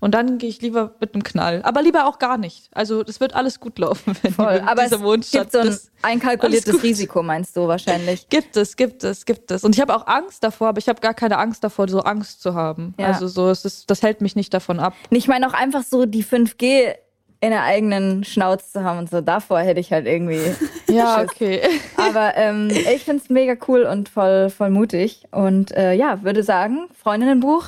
Und 0.00 0.14
dann 0.14 0.38
gehe 0.38 0.48
ich 0.48 0.60
lieber 0.62 0.94
mit 0.98 1.14
einem 1.14 1.22
Knall. 1.22 1.60
Aber 1.62 1.82
lieber 1.82 2.06
auch 2.06 2.18
gar 2.18 2.38
nicht. 2.38 2.70
Also 2.72 3.02
es 3.06 3.20
wird 3.20 3.34
alles 3.34 3.60
gut 3.60 3.78
laufen, 3.78 4.16
wenn 4.22 4.32
Voll. 4.32 4.62
Aber 4.66 4.82
dieser 4.82 4.96
es 4.96 5.02
Mondstadt 5.02 5.52
gibt 5.52 5.64
so 5.64 5.70
ein 5.70 5.78
einkalkuliertes. 6.02 6.82
Risiko, 6.82 7.22
meinst 7.22 7.56
du 7.56 7.68
wahrscheinlich. 7.68 8.28
Gibt 8.30 8.56
es, 8.56 8.76
gibt 8.76 9.04
es, 9.04 9.26
gibt 9.26 9.50
es. 9.50 9.64
Und 9.64 9.74
ich 9.74 9.80
habe 9.80 9.94
auch 9.94 10.06
Angst 10.06 10.42
davor, 10.42 10.68
aber 10.68 10.78
ich 10.78 10.88
habe 10.88 11.00
gar 11.00 11.14
keine 11.14 11.38
Angst 11.38 11.62
davor, 11.62 11.88
so 11.88 12.00
Angst 12.00 12.40
zu 12.40 12.54
haben. 12.54 12.94
Ja. 12.98 13.08
Also 13.08 13.28
so, 13.28 13.50
es 13.50 13.64
ist, 13.64 13.90
das 13.90 14.02
hält 14.02 14.20
mich 14.20 14.36
nicht 14.36 14.54
davon 14.54 14.80
ab. 14.80 14.94
Ich 15.10 15.28
meine 15.28 15.46
auch 15.46 15.52
einfach 15.52 15.82
so 15.82 16.06
die 16.06 16.24
5G 16.24 16.94
in 17.42 17.50
der 17.50 17.64
eigenen 17.64 18.22
Schnauze 18.24 18.72
zu 18.72 18.84
haben 18.84 18.98
und 18.98 19.10
so. 19.10 19.20
Davor 19.20 19.60
hätte 19.60 19.80
ich 19.80 19.92
halt 19.92 20.06
irgendwie. 20.06 20.40
Ja, 20.90 21.20
Schiss. 21.20 21.30
okay. 21.30 21.60
Aber 21.96 22.36
ähm, 22.36 22.68
ich 22.68 23.04
find's 23.04 23.30
mega 23.30 23.54
cool 23.68 23.84
und 23.84 24.08
voll, 24.08 24.50
voll 24.50 24.70
mutig. 24.70 25.22
Und 25.30 25.70
äh, 25.70 25.92
ja, 25.92 26.24
würde 26.24 26.42
sagen, 26.42 26.88
Freundinnenbuch 27.00 27.64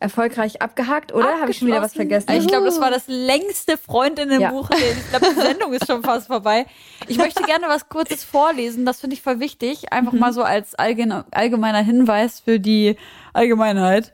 erfolgreich 0.00 0.60
abgehakt, 0.60 1.12
oder? 1.12 1.40
Habe 1.40 1.50
ich 1.50 1.58
schon 1.58 1.68
wieder 1.68 1.80
was 1.80 1.94
vergessen? 1.94 2.30
Ich 2.32 2.46
glaube, 2.46 2.66
das 2.66 2.80
war 2.80 2.90
das 2.90 3.04
längste 3.06 3.78
Freundinnenbuch. 3.78 4.70
Ja. 4.70 4.76
Ich 4.76 5.08
glaube, 5.10 5.26
die 5.34 5.40
Sendung 5.40 5.72
ist 5.72 5.86
schon 5.86 6.02
fast 6.02 6.26
vorbei. 6.26 6.66
Ich 7.08 7.16
möchte 7.18 7.42
gerne 7.44 7.66
was 7.68 7.88
Kurzes 7.88 8.22
vorlesen. 8.24 8.84
Das 8.84 9.00
finde 9.00 9.14
ich 9.14 9.22
voll 9.22 9.40
wichtig. 9.40 9.92
Einfach 9.92 10.12
Mhm. 10.12 10.18
mal 10.18 10.32
so 10.32 10.42
als 10.42 10.74
allgemein- 10.74 11.24
allgemeiner 11.30 11.80
Hinweis 11.82 12.40
für 12.40 12.60
die 12.60 12.96
Allgemeinheit. 13.32 14.12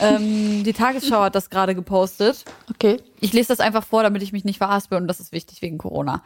ähm, 0.00 0.64
die 0.64 0.72
Tagesschau 0.72 1.20
hat 1.20 1.34
das 1.34 1.48
gerade 1.50 1.74
gepostet. 1.74 2.44
Okay. 2.70 2.98
Ich 3.20 3.32
lese 3.32 3.48
das 3.48 3.60
einfach 3.60 3.84
vor, 3.86 4.02
damit 4.02 4.22
ich 4.22 4.32
mich 4.32 4.44
nicht 4.44 4.58
verhaspel 4.58 4.98
und 4.98 5.06
das 5.08 5.20
ist 5.20 5.32
wichtig 5.32 5.62
wegen 5.62 5.78
Corona. 5.78 6.22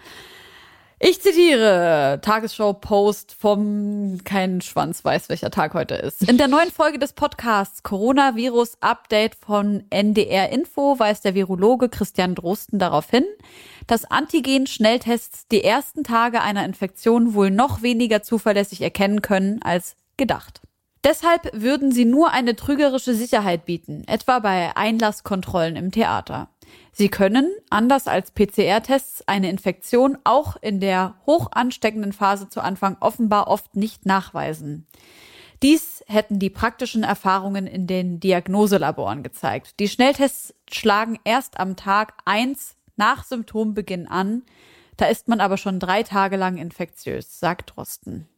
Ich 1.05 1.20
zitiere 1.20 2.20
Tagesschau-Post 2.22 3.34
vom 3.34 4.20
kein 4.22 4.61
Schwanz 4.61 5.05
weiß, 5.05 5.30
welcher 5.30 5.50
Tag 5.50 5.74
heute 5.74 5.96
ist. 5.96 6.22
In 6.28 6.38
der 6.38 6.46
neuen 6.46 6.70
Folge 6.70 7.00
des 7.00 7.12
Podcasts 7.12 7.82
Coronavirus 7.82 8.76
Update 8.80 9.34
von 9.34 9.82
NDR 9.90 10.50
Info 10.50 11.00
weist 11.00 11.24
der 11.24 11.34
Virologe 11.34 11.88
Christian 11.88 12.36
Drosten 12.36 12.78
darauf 12.78 13.11
hin, 13.11 13.24
dass 13.88 14.05
Antigen-Schnelltests 14.05 15.48
die 15.48 15.64
ersten 15.64 16.05
Tage 16.05 16.40
einer 16.40 16.64
Infektion 16.64 17.34
wohl 17.34 17.50
noch 17.50 17.82
weniger 17.82 18.22
zuverlässig 18.22 18.80
erkennen 18.80 19.22
können 19.22 19.61
als 19.61 19.96
gedacht. 20.16 20.61
Deshalb 21.03 21.50
würden 21.53 21.90
sie 21.90 22.05
nur 22.05 22.30
eine 22.30 22.55
trügerische 22.55 23.16
Sicherheit 23.16 23.64
bieten, 23.64 24.05
etwa 24.07 24.38
bei 24.38 24.76
Einlasskontrollen 24.76 25.74
im 25.74 25.90
Theater. 25.90 26.51
Sie 26.95 27.09
können, 27.09 27.51
anders 27.70 28.07
als 28.07 28.32
PCR-Tests, 28.32 29.26
eine 29.26 29.49
Infektion 29.49 30.18
auch 30.24 30.57
in 30.61 30.78
der 30.78 31.14
hoch 31.24 31.49
ansteckenden 31.53 32.12
Phase 32.12 32.51
zu 32.51 32.61
Anfang 32.61 32.99
offenbar 33.01 33.49
oft 33.49 33.74
nicht 33.76 34.05
nachweisen. 34.05 34.86
Dies 35.62 36.05
hätten 36.07 36.38
die 36.38 36.51
praktischen 36.51 37.03
Erfahrungen 37.03 37.66
in 37.66 37.86
den 37.86 38.20
Diagnoselaboren 38.20 39.22
gezeigt. 39.22 39.78
Die 39.80 39.88
Schnelltests 39.88 40.55
schlagen 40.70 41.18
erst 41.24 41.59
am 41.59 41.76
Tag 41.76 42.14
eins 42.24 42.76
nach 42.97 43.24
Symptombeginn 43.24 44.07
an. 44.07 44.43
Da 44.97 45.07
ist 45.07 45.28
man 45.28 45.40
aber 45.40 45.57
schon 45.57 45.78
drei 45.78 46.03
Tage 46.03 46.36
lang 46.36 46.59
infektiös, 46.59 47.40
sagt 47.40 47.74
Drosten. 47.74 48.28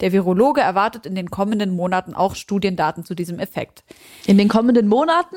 Der 0.00 0.12
Virologe 0.12 0.60
erwartet 0.60 1.06
in 1.06 1.14
den 1.14 1.30
kommenden 1.30 1.74
Monaten 1.74 2.14
auch 2.14 2.34
Studiendaten 2.34 3.04
zu 3.04 3.14
diesem 3.14 3.38
Effekt. 3.38 3.82
In 4.26 4.38
den 4.38 4.48
kommenden 4.48 4.86
Monaten? 4.86 5.36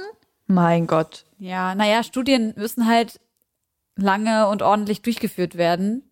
Mein 0.51 0.87
Gott. 0.87 1.25
Ja, 1.37 1.75
naja, 1.75 2.03
Studien 2.03 2.53
müssen 2.57 2.87
halt 2.87 3.19
lange 3.95 4.47
und 4.47 4.61
ordentlich 4.61 5.01
durchgeführt 5.03 5.55
werden. 5.57 6.03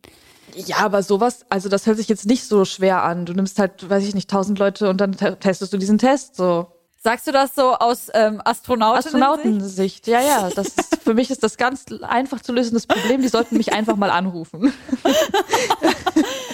Ja, 0.55 0.77
aber 0.77 1.03
sowas, 1.03 1.45
also 1.49 1.69
das 1.69 1.85
hört 1.87 1.97
sich 1.97 2.07
jetzt 2.07 2.25
nicht 2.25 2.43
so 2.45 2.63
schwer 2.63 3.03
an. 3.03 3.25
Du 3.25 3.33
nimmst 3.33 3.59
halt, 3.59 3.89
weiß 3.89 4.03
ich 4.07 4.13
nicht, 4.15 4.29
tausend 4.29 4.59
Leute 4.59 4.89
und 4.89 5.01
dann 5.01 5.13
te- 5.13 5.37
testest 5.39 5.73
du 5.73 5.77
diesen 5.77 5.97
Test 5.97 6.35
so. 6.35 6.67
Sagst 6.99 7.27
du 7.27 7.31
das 7.31 7.53
so 7.55 7.73
aus 7.75 8.07
ähm, 8.13 8.41
Astronauten? 8.43 8.97
Astronautensicht. 8.99 10.07
Ja, 10.07 10.21
ja, 10.21 10.49
das 10.49 10.67
ist, 10.67 10.97
für 11.03 11.13
mich 11.13 11.29
ist 11.31 11.43
das 11.43 11.57
ganz 11.57 11.85
einfach 12.01 12.41
zu 12.41 12.53
lösendes 12.53 12.85
Problem. 12.87 13.21
Die 13.21 13.27
sollten 13.27 13.57
mich 13.57 13.71
einfach 13.73 13.95
mal 13.95 14.09
anrufen. 14.09 14.71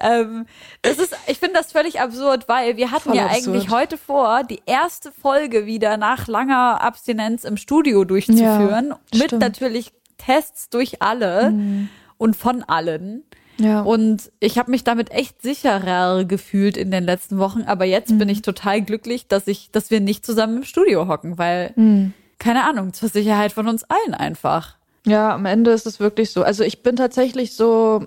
Ähm, 0.00 0.46
das 0.82 0.98
ist, 0.98 1.14
ich 1.26 1.38
finde 1.38 1.54
das 1.58 1.72
völlig 1.72 2.00
absurd, 2.00 2.48
weil 2.48 2.76
wir 2.76 2.90
hatten 2.90 3.10
Voll 3.10 3.16
ja 3.16 3.26
absurd. 3.26 3.48
eigentlich 3.48 3.70
heute 3.70 3.96
vor, 3.98 4.42
die 4.44 4.60
erste 4.66 5.12
Folge 5.12 5.66
wieder 5.66 5.96
nach 5.96 6.26
langer 6.26 6.80
Abstinenz 6.82 7.44
im 7.44 7.56
Studio 7.56 8.04
durchzuführen. 8.04 8.88
Ja, 8.88 8.98
mit 9.12 9.16
stimmt. 9.16 9.32
Mhm. 9.32 9.38
natürlich 9.40 9.92
Tests 10.18 10.68
durch 10.70 11.02
alle 11.02 11.54
und 12.18 12.36
von 12.36 12.62
allen. 12.62 13.24
Ja. 13.58 13.82
Und 13.82 14.30
ich 14.40 14.58
habe 14.58 14.70
mich 14.70 14.84
damit 14.84 15.10
echt 15.10 15.42
sicherer 15.42 16.24
gefühlt 16.24 16.78
in 16.78 16.90
den 16.90 17.04
letzten 17.04 17.38
Wochen, 17.38 17.62
aber 17.66 17.84
jetzt 17.84 18.08
bin 18.08 18.28
Mhm. 18.28 18.30
ich 18.30 18.42
total 18.42 18.80
glücklich, 18.80 19.26
dass 19.28 19.46
ich, 19.46 19.70
dass 19.70 19.90
wir 19.90 20.00
nicht 20.00 20.24
zusammen 20.24 20.58
im 20.58 20.64
Studio 20.64 21.08
hocken, 21.08 21.36
weil, 21.36 21.72
Mhm. 21.76 22.14
keine 22.38 22.64
Ahnung, 22.64 22.94
zur 22.94 23.10
Sicherheit 23.10 23.52
von 23.52 23.68
uns 23.68 23.84
allen 23.84 24.14
einfach. 24.14 24.76
Ja, 25.06 25.34
am 25.34 25.44
Ende 25.44 25.72
ist 25.72 25.86
es 25.86 26.00
wirklich 26.00 26.30
so. 26.30 26.42
Also 26.42 26.64
ich 26.64 26.82
bin 26.82 26.96
tatsächlich 26.96 27.54
so 27.54 28.06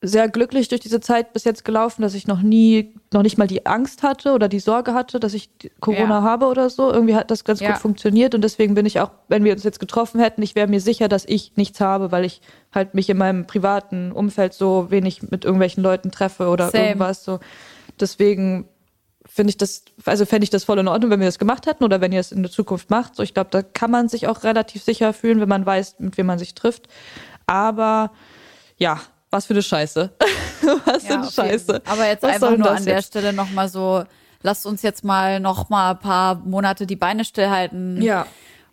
sehr 0.00 0.28
glücklich 0.28 0.68
durch 0.68 0.80
diese 0.80 1.00
Zeit 1.00 1.32
bis 1.32 1.42
jetzt 1.42 1.64
gelaufen, 1.64 2.02
dass 2.02 2.14
ich 2.14 2.28
noch 2.28 2.40
nie, 2.40 2.94
noch 3.12 3.22
nicht 3.24 3.36
mal 3.36 3.48
die 3.48 3.66
Angst 3.66 4.04
hatte 4.04 4.32
oder 4.32 4.48
die 4.48 4.60
Sorge 4.60 4.94
hatte, 4.94 5.18
dass 5.18 5.34
ich 5.34 5.50
Corona 5.80 6.18
Ja. 6.18 6.22
habe 6.22 6.46
oder 6.46 6.70
so. 6.70 6.92
Irgendwie 6.92 7.16
hat 7.16 7.32
das 7.32 7.42
ganz 7.42 7.58
Ja. 7.58 7.72
gut 7.72 7.78
funktioniert 7.80 8.32
und 8.36 8.42
deswegen 8.42 8.74
bin 8.74 8.86
ich 8.86 9.00
auch, 9.00 9.10
wenn 9.26 9.42
wir 9.42 9.52
uns 9.52 9.64
jetzt 9.64 9.80
getroffen 9.80 10.20
hätten, 10.20 10.40
ich 10.42 10.54
wäre 10.54 10.68
mir 10.68 10.80
sicher, 10.80 11.08
dass 11.08 11.24
ich 11.24 11.52
nichts 11.56 11.80
habe, 11.80 12.12
weil 12.12 12.24
ich 12.24 12.40
halt 12.72 12.94
mich 12.94 13.10
in 13.10 13.18
meinem 13.18 13.46
privaten 13.48 14.12
Umfeld 14.12 14.52
so 14.54 14.88
wenig 14.92 15.22
mit 15.32 15.44
irgendwelchen 15.44 15.82
Leuten 15.82 16.12
treffe 16.12 16.46
oder 16.48 16.70
Same. 16.70 16.84
irgendwas 16.90 17.24
so. 17.24 17.40
Deswegen 17.98 18.68
finde 19.26 19.50
ich 19.50 19.56
das, 19.56 19.82
also 20.04 20.26
fände 20.26 20.44
ich 20.44 20.50
das 20.50 20.62
voll 20.62 20.78
in 20.78 20.86
Ordnung, 20.86 21.10
wenn 21.10 21.18
wir 21.20 21.26
das 21.26 21.40
gemacht 21.40 21.66
hätten 21.66 21.82
oder 21.82 22.00
wenn 22.00 22.12
ihr 22.12 22.20
es 22.20 22.30
in 22.30 22.42
der 22.42 22.52
Zukunft 22.52 22.88
macht. 22.90 23.16
So, 23.16 23.24
ich 23.24 23.34
glaube, 23.34 23.50
da 23.50 23.62
kann 23.62 23.90
man 23.90 24.08
sich 24.08 24.28
auch 24.28 24.44
relativ 24.44 24.84
sicher 24.84 25.12
fühlen, 25.12 25.40
wenn 25.40 25.48
man 25.48 25.66
weiß, 25.66 25.96
mit 25.98 26.16
wem 26.18 26.26
man 26.26 26.38
sich 26.38 26.54
trifft. 26.54 26.86
Aber 27.46 28.12
ja, 28.76 29.00
was 29.30 29.46
für 29.46 29.54
eine 29.54 29.62
Scheiße. 29.62 30.10
was 30.84 31.02
für 31.02 31.08
Ja, 31.08 31.14
eine 31.18 31.24
okay. 31.26 31.32
Scheiße. 31.34 31.82
Aber 31.86 32.06
jetzt 32.06 32.22
Was 32.22 32.34
einfach 32.34 32.50
nur 32.56 32.66
das 32.68 32.78
an 32.78 32.84
der 32.84 32.94
jetzt? 32.96 33.06
Stelle 33.08 33.32
nochmal 33.32 33.68
so, 33.68 34.04
lasst 34.42 34.66
uns 34.66 34.82
jetzt 34.82 35.04
mal 35.04 35.40
noch 35.40 35.68
mal 35.68 35.92
ein 35.92 35.98
paar 35.98 36.36
Monate 36.36 36.86
die 36.86 36.96
Beine 36.96 37.24
stillhalten. 37.24 38.00
Ja, 38.02 38.26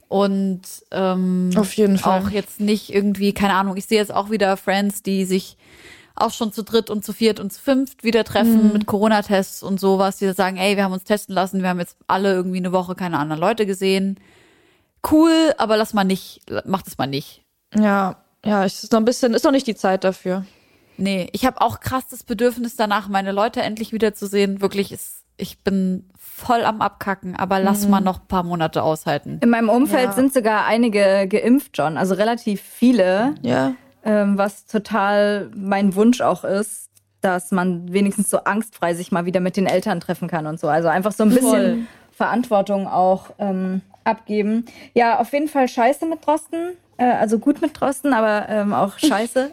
Und 0.08 0.62
ähm, 0.92 1.50
auf 1.58 1.74
jeden 1.74 1.98
Fall. 1.98 2.22
auch 2.22 2.30
jetzt 2.30 2.60
nicht 2.60 2.94
irgendwie, 2.94 3.34
keine 3.34 3.54
Ahnung, 3.56 3.76
ich 3.78 3.86
sehe 3.86 3.98
jetzt 4.00 4.14
auch 4.14 4.30
wieder 4.30 4.56
Friends, 4.58 5.02
die 5.04 5.26
sich 5.26 5.58
auch 6.18 6.32
schon 6.32 6.54
zu 6.54 6.64
dritt 6.64 6.90
und 6.90 7.04
zu 7.04 7.12
viert 7.12 7.42
und 7.42 7.52
zu 7.52 7.62
fünft 7.62 8.04
wieder 8.06 8.22
Mhm. 8.22 8.26
treffen 8.26 8.74
mit 8.74 8.86
Corona-Tests 8.86 9.62
und 9.64 9.80
sowas, 9.82 10.16
die 10.18 10.32
sagen, 10.32 10.56
ey, 10.56 10.78
wir 10.78 10.86
haben 10.86 10.94
uns 10.94 11.04
testen 11.04 11.36
lassen, 11.36 11.62
wir 11.62 11.68
haben 11.70 11.80
jetzt 11.80 11.98
alle 12.08 12.32
irgendwie 12.34 12.58
eine 12.60 12.72
Woche 12.72 12.96
keine 12.96 13.20
anderen 13.20 13.42
Leute 13.42 13.66
gesehen. 13.66 14.18
Cool, 15.12 15.54
aber 15.58 15.76
lass 15.78 15.94
mal 15.94 16.04
nicht, 16.06 16.42
macht 16.66 16.88
es 16.88 16.98
mal 16.98 17.06
nicht. 17.08 17.44
Ja, 17.78 18.16
ja, 18.46 18.64
es 18.64 18.84
ist 18.84 18.92
noch 18.92 19.00
ein 19.00 19.06
bisschen, 19.06 19.34
ist 19.34 19.44
noch 19.44 19.52
nicht 19.52 19.68
die 19.68 19.76
Zeit 19.76 20.04
dafür. 20.04 20.46
Nee, 20.98 21.28
ich 21.34 21.46
habe 21.46 21.60
auch 21.62 21.82
krass 21.82 22.08
das 22.10 22.24
Bedürfnis 22.24 22.76
danach, 22.78 23.10
meine 23.10 23.32
Leute 23.34 23.62
endlich 23.62 23.92
wiederzusehen. 23.92 24.62
Wirklich, 24.62 24.92
ist, 24.94 25.24
ich 25.36 25.60
bin 25.60 26.10
voll 26.18 26.64
am 26.64 26.82
Abkacken, 26.82 27.36
aber 27.36 27.60
lass 27.60 27.84
Mhm. 27.86 27.92
mal 27.92 28.02
noch 28.02 28.22
ein 28.22 28.28
paar 28.28 28.44
Monate 28.44 28.82
aushalten. 28.84 29.40
In 29.44 29.50
meinem 29.50 29.70
Umfeld 29.70 30.06
Ja. 30.06 30.12
sind 30.14 30.34
sogar 30.34 30.66
einige 30.66 31.28
geimpft 31.28 31.76
schon, 31.78 31.98
also 31.98 32.14
relativ 32.14 32.62
viele, 32.62 33.36
Ja. 33.42 33.74
ähm, 34.04 34.38
was 34.38 34.66
total 34.68 35.52
mein 35.56 35.96
Wunsch 35.96 36.22
auch 36.22 36.44
ist, 36.46 36.90
dass 37.22 37.52
man 37.52 37.92
wenigstens 37.92 38.30
so 38.30 38.38
angstfrei 38.44 38.94
sich 38.94 39.12
mal 39.12 39.26
wieder 39.26 39.40
mit 39.40 39.58
den 39.58 39.66
Eltern 39.66 40.00
treffen 40.00 40.28
kann 40.30 40.46
und 40.48 40.60
so. 40.60 40.68
Also 40.70 40.88
einfach 40.90 41.12
so 41.12 41.24
ein 41.24 41.30
bisschen 41.30 41.50
Voll. 41.50 41.78
Verantwortung 42.12 42.88
auch 42.88 43.32
ähm, 43.40 43.82
abgeben. 44.04 44.66
Ja, 44.94 45.20
auf 45.20 45.34
jeden 45.34 45.50
Fall 45.50 45.68
scheiße 45.68 46.06
mit 46.06 46.26
Drosten. 46.26 46.78
Äh, 46.98 47.06
also 47.06 47.40
gut 47.40 47.62
mit 47.62 47.80
Drosten, 47.80 48.14
aber 48.14 48.48
ähm, 48.50 48.74
auch 48.74 48.98
scheiße. 49.00 49.52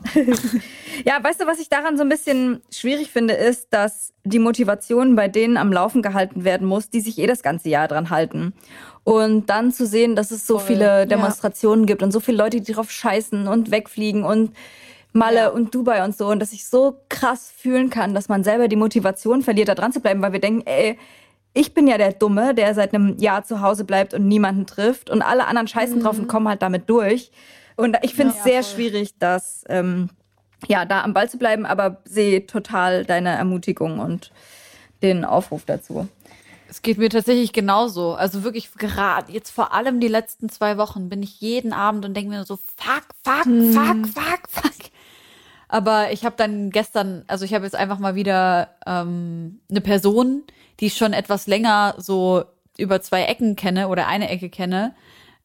ja, 1.05 1.22
weißt 1.22 1.40
du, 1.40 1.47
was 1.47 1.59
ich 1.59 1.68
daran 1.68 1.97
so 1.97 2.03
ein 2.03 2.09
bisschen 2.09 2.62
schwierig 2.70 3.11
finde, 3.11 3.34
ist, 3.34 3.68
dass 3.70 4.12
die 4.24 4.38
Motivation 4.38 5.16
bei 5.16 5.28
denen 5.28 5.57
am 5.57 5.72
Laufen 5.72 6.03
gehalten 6.03 6.45
werden 6.45 6.66
muss, 6.66 6.90
die 6.90 7.01
sich 7.01 7.18
eh 7.18 7.26
das 7.26 7.43
ganze 7.43 7.68
Jahr 7.68 7.88
dran 7.88 8.11
halten. 8.11 8.53
Und 9.05 9.51
dann 9.51 9.72
zu 9.72 9.84
sehen, 9.84 10.14
dass 10.14 10.30
es 10.30 10.47
so 10.47 10.61
viele 10.61 11.09
Demonstrationen 11.09 11.86
gibt 11.86 12.05
und 12.05 12.12
so 12.12 12.20
viele 12.20 12.38
Leute, 12.38 12.61
die 12.61 12.72
drauf 12.72 12.90
scheißen 12.90 13.49
und 13.49 13.72
wegfliegen 13.72 14.22
und 14.22 14.53
Malle 15.12 15.53
und 15.53 15.74
Dubai 15.74 16.05
und 16.05 16.16
so. 16.16 16.28
Und 16.28 16.38
dass 16.38 16.53
ich 16.53 16.68
so 16.68 17.01
krass 17.09 17.53
fühlen 17.55 17.90
kann, 17.90 18.14
dass 18.14 18.28
man 18.28 18.45
selber 18.45 18.68
die 18.68 18.76
Motivation 18.76 19.43
verliert, 19.43 19.68
da 19.68 19.74
dran 19.74 19.93
zu 19.93 20.01
bleiben, 20.01 20.22
weil 20.22 20.32
wir 20.32 20.40
denken, 20.40 20.62
ey, 20.66 20.97
ich 21.55 21.74
bin 21.74 21.86
ja 21.86 21.98
der 21.98 22.12
Dumme, 22.12 22.55
der 22.55 22.74
seit 22.74 22.94
einem 22.94 23.18
Jahr 23.18 23.44
zu 23.44 23.61
Hause 23.61 23.84
bleibt 23.84 24.14
und 24.14 24.26
niemanden 24.26 24.66
trifft. 24.66 25.11
Und 25.11 25.22
alle 25.22 25.46
anderen 25.46 25.68
scheißen 25.68 26.00
drauf 26.00 26.18
und 26.18 26.28
kommen 26.28 26.48
halt 26.48 26.62
damit 26.62 26.88
durch. 26.88 27.30
Und 27.76 27.96
ich 28.03 28.14
finde 28.14 28.34
es 28.36 28.42
sehr 28.42 28.62
schwierig, 28.62 29.18
dass, 29.18 29.64
ähm, 29.68 30.09
ja, 30.66 30.84
da 30.84 31.03
am 31.03 31.14
Ball 31.14 31.28
zu 31.28 31.38
bleiben, 31.38 31.66
aber 31.66 31.98
sehe 32.05 32.46
total 32.46 33.05
deine 33.05 33.30
Ermutigung 33.30 33.98
und 33.98 34.30
den 35.03 35.24
Aufruf 35.24 35.64
dazu. 35.66 36.09
Es 36.68 36.80
geht 36.80 36.96
mir 36.96 37.11
tatsächlich 37.11 37.53
genauso. 37.53 38.14
Also 38.14 38.44
wirklich 38.44 38.72
gerade 38.72 39.30
jetzt 39.30 39.50
vor 39.50 39.74
allem 39.74 40.00
die 40.00 40.09
letzten 40.09 40.48
zwei 40.48 40.78
Wochen 40.78 41.11
bin 41.11 41.22
ich 41.22 41.40
jeden 41.40 41.74
Abend 41.74 42.07
und 42.07 42.14
denke 42.16 42.30
mir 42.30 42.44
so, 42.44 42.57
fuck, 42.57 43.05
fuck, 43.22 43.44
fuck, 43.44 44.09
fuck, 44.09 44.48
fuck. 44.48 44.90
Aber 45.68 46.12
ich 46.12 46.24
habe 46.24 46.34
dann 46.36 46.70
gestern, 46.70 47.24
also 47.26 47.44
ich 47.44 47.53
habe 47.53 47.64
jetzt 47.64 47.74
einfach 47.74 47.98
mal 47.98 48.14
wieder 48.14 48.70
ähm, 48.86 49.61
eine 49.70 49.80
Person, 49.80 50.44
die 50.83 50.87
ich 50.89 50.97
schon 50.99 51.14
etwas 51.14 51.47
länger 51.47 51.95
so 51.97 52.45
über 52.76 53.01
zwei 53.01 53.22
Ecken 53.24 53.57
kenne 53.57 53.89
oder 53.89 54.07
eine 54.09 54.28
Ecke 54.28 54.51
kenne, 54.51 54.95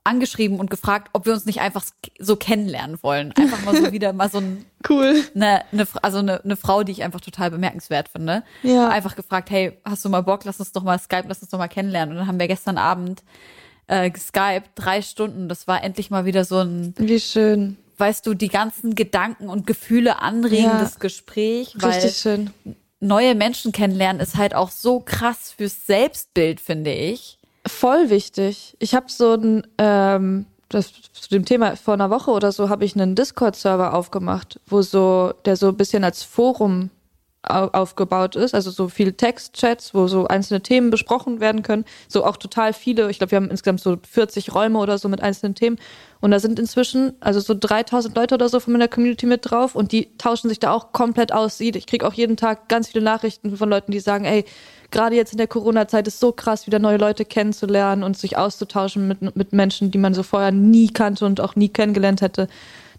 angeschrieben 0.03 0.59
und 0.59 0.69
gefragt, 0.69 1.09
ob 1.13 1.25
wir 1.25 1.33
uns 1.33 1.45
nicht 1.45 1.59
einfach 1.61 1.83
so 2.17 2.35
kennenlernen 2.37 2.97
wollen. 3.03 3.33
Einfach 3.37 3.63
mal 3.63 3.75
so 3.75 3.91
wieder 3.91 4.13
mal 4.13 4.29
so 4.29 4.39
ein 4.39 4.65
Cool. 4.89 5.21
eine, 5.35 5.63
eine, 5.71 5.85
also 6.01 6.19
eine, 6.19 6.43
eine 6.43 6.55
Frau, 6.55 6.83
die 6.83 6.93
ich 6.93 7.03
einfach 7.03 7.19
total 7.21 7.51
bemerkenswert 7.51 8.07
finde. 8.09 8.43
Ja. 8.63 8.87
Einfach 8.89 9.15
gefragt, 9.17 9.49
hey, 9.49 9.77
hast 9.85 10.03
du 10.05 10.09
mal 10.09 10.21
Bock, 10.21 10.45
lass 10.45 10.59
uns 10.59 10.71
doch 10.71 10.83
mal 10.83 10.97
Skype, 10.99 11.25
lass 11.27 11.41
uns 11.41 11.51
doch 11.51 11.57
mal 11.59 11.67
kennenlernen. 11.67 12.13
Und 12.13 12.19
dann 12.19 12.27
haben 12.27 12.39
wir 12.39 12.47
gestern 12.47 12.77
Abend 12.77 13.21
äh, 13.87 14.09
geskypt, 14.09 14.69
drei 14.75 15.01
Stunden. 15.01 15.49
Das 15.49 15.67
war 15.67 15.83
endlich 15.83 16.09
mal 16.09 16.23
wieder 16.25 16.45
so 16.45 16.59
ein, 16.59 16.93
Wie 16.97 17.19
schön. 17.19 17.77
weißt 17.97 18.25
du, 18.25 18.33
die 18.33 18.47
ganzen 18.47 18.95
Gedanken 18.95 19.49
und 19.49 19.67
Gefühle 19.67 20.21
anregendes 20.21 20.93
Ja. 20.93 20.99
Gespräch, 20.99 21.75
weil 21.79 21.91
Richtig 21.91 22.15
schön. 22.17 22.51
Neue 22.99 23.35
Menschen 23.35 23.71
kennenlernen 23.71 24.21
ist 24.21 24.37
halt 24.37 24.55
auch 24.55 24.71
so 24.71 24.99
krass 24.99 25.53
fürs 25.55 25.85
Selbstbild, 25.85 26.59
finde 26.59 26.91
ich. 26.93 27.37
Voll 27.65 28.09
wichtig. 28.09 28.75
Ich 28.79 28.95
habe 28.95 29.07
so 29.09 29.33
ein, 29.33 29.67
ähm, 29.77 30.45
das, 30.69 30.91
zu 31.13 31.29
dem 31.29 31.45
Thema 31.45 31.75
vor 31.75 31.93
einer 31.93 32.09
Woche 32.09 32.31
oder 32.31 32.51
so 32.51 32.69
habe 32.69 32.85
ich 32.85 32.95
einen 32.95 33.15
Discord-Server 33.15 33.93
aufgemacht, 33.93 34.59
wo 34.65 34.81
so, 34.81 35.33
der 35.45 35.55
so 35.55 35.69
ein 35.69 35.77
bisschen 35.77 36.03
als 36.03 36.23
Forum 36.23 36.89
aufgebaut 37.43 38.35
ist, 38.35 38.53
also 38.53 38.71
so 38.71 38.89
viel 38.89 39.13
Textchats, 39.13 39.93
wo 39.93 40.07
so 40.07 40.27
einzelne 40.27 40.61
Themen 40.61 40.89
besprochen 40.89 41.39
werden 41.39 41.63
können, 41.63 41.85
so 42.07 42.25
auch 42.25 42.37
total 42.37 42.73
viele, 42.73 43.09
ich 43.09 43.19
glaube, 43.19 43.31
wir 43.31 43.37
haben 43.37 43.49
insgesamt 43.49 43.79
so 43.79 43.97
40 44.09 44.53
Räume 44.53 44.79
oder 44.79 44.97
so 44.97 45.07
mit 45.07 45.21
einzelnen 45.21 45.55
Themen. 45.55 45.77
Und 46.19 46.31
da 46.31 46.39
sind 46.39 46.59
inzwischen 46.59 47.13
also 47.19 47.39
so 47.39 47.55
3000 47.57 48.15
Leute 48.15 48.35
oder 48.35 48.49
so 48.49 48.59
von 48.59 48.73
meiner 48.73 48.87
Community 48.87 49.27
mit 49.27 49.49
drauf. 49.49 49.75
Und 49.75 49.91
die 49.91 50.17
tauschen 50.17 50.49
sich 50.49 50.59
da 50.59 50.71
auch 50.71 50.91
komplett 50.91 51.31
aus. 51.31 51.59
Ich 51.59 51.85
kriege 51.85 52.07
auch 52.07 52.13
jeden 52.13 52.37
Tag 52.37 52.69
ganz 52.69 52.89
viele 52.89 53.03
Nachrichten 53.03 53.55
von 53.55 53.69
Leuten, 53.69 53.91
die 53.91 53.99
sagen, 53.99 54.25
ey, 54.25 54.43
gerade 54.89 55.15
jetzt 55.15 55.31
in 55.31 55.37
der 55.37 55.47
Corona-Zeit 55.47 56.07
ist 56.07 56.19
so 56.19 56.31
krass, 56.31 56.65
wieder 56.65 56.79
neue 56.79 56.97
Leute 56.97 57.23
kennenzulernen 57.23 58.03
und 58.03 58.17
sich 58.17 58.35
auszutauschen 58.35 59.07
mit, 59.07 59.35
mit 59.35 59.53
Menschen, 59.53 59.91
die 59.91 59.99
man 59.99 60.13
so 60.13 60.23
vorher 60.23 60.51
nie 60.51 60.89
kannte 60.89 61.25
und 61.25 61.39
auch 61.39 61.55
nie 61.55 61.69
kennengelernt 61.69 62.21
hätte. 62.21 62.47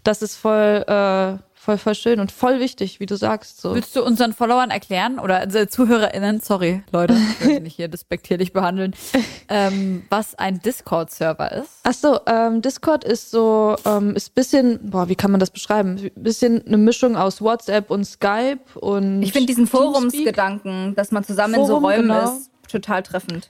Das 0.03 0.21
ist 0.21 0.35
voll, 0.37 0.85
äh, 0.87 1.37
voll, 1.59 1.77
voll 1.77 1.95
schön 1.95 2.19
und 2.19 2.31
voll 2.31 2.59
wichtig, 2.59 2.99
wie 2.99 3.05
du 3.05 3.17
sagst. 3.17 3.61
So. 3.61 3.75
Willst 3.75 3.95
du 3.95 4.03
unseren 4.03 4.33
Followern 4.33 4.71
erklären 4.71 5.19
oder 5.19 5.39
also 5.39 5.65
ZuhörerInnen, 5.65 6.39
sorry, 6.39 6.83
Leute, 6.91 7.15
ich 7.41 7.47
will 7.47 7.59
nicht 7.59 7.75
hier 7.75 7.89
despektierlich 7.89 8.53
behandeln, 8.53 8.95
ähm, 9.49 10.03
was 10.09 10.35
ein 10.35 10.61
Discord-Server 10.61 11.51
ist? 11.51 11.81
Ach 11.83 11.93
so, 11.93 12.19
ähm, 12.25 12.61
Discord 12.61 13.03
ist 13.03 13.29
so, 13.29 13.75
ähm, 13.85 14.15
ist 14.15 14.33
bisschen, 14.33 14.79
boah, 14.89 15.09
wie 15.09 15.15
kann 15.15 15.31
man 15.31 15.39
das 15.39 15.51
beschreiben? 15.51 16.09
Bisschen 16.15 16.65
eine 16.65 16.77
Mischung 16.77 17.17
aus 17.17 17.41
WhatsApp 17.41 17.91
und 17.91 18.05
Skype 18.05 18.61
und 18.75 19.21
Ich 19.21 19.33
finde 19.33 19.47
diesen. 19.47 19.67
Forumsgedanken, 19.67 20.95
dass 20.95 21.11
man 21.11 21.23
zusammen 21.23 21.55
in 21.55 21.61
so 21.61 21.79
Forum, 21.79 21.83
Räumen 21.83 22.01
genau. 22.03 22.37
ist, 22.37 22.49
total 22.71 23.03
treffend. 23.03 23.49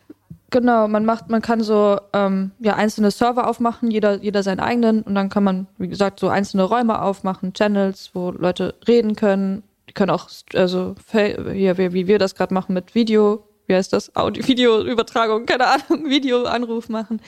Genau, 0.51 0.87
man 0.87 1.05
macht, 1.05 1.29
man 1.29 1.41
kann 1.41 1.61
so 1.61 1.99
ähm, 2.13 2.51
ja 2.59 2.75
einzelne 2.75 3.11
Server 3.11 3.47
aufmachen, 3.47 3.91
jeder 3.91 4.21
jeder 4.21 4.41
seinen 4.41 4.59
eigenen 4.59 5.03
und 5.03 5.13
dann 5.13 5.29
kann 5.29 5.43
man 5.43 5.67
wie 5.77 5.87
gesagt 5.87 6.19
so 6.19 6.27
einzelne 6.29 6.63
Räume 6.63 7.01
aufmachen, 7.01 7.53
Channels, 7.53 8.11
wo 8.13 8.31
Leute 8.31 8.75
reden 8.87 9.15
können. 9.15 9.63
Die 9.87 9.93
können 9.93 10.11
auch 10.11 10.29
also 10.55 10.95
hier 11.13 11.77
wie, 11.77 11.93
wie 11.93 12.07
wir 12.07 12.19
das 12.19 12.35
gerade 12.35 12.53
machen 12.53 12.73
mit 12.73 12.95
Video, 12.95 13.43
wie 13.67 13.75
heißt 13.75 13.93
das? 13.93 14.15
Audio 14.15 14.47
Videoübertragung, 14.47 15.45
keine 15.45 15.67
Ahnung, 15.67 16.05
Videoanruf 16.09 16.89
machen 16.89 17.21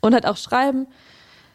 und 0.00 0.14
halt 0.14 0.26
auch 0.26 0.36
schreiben. 0.36 0.86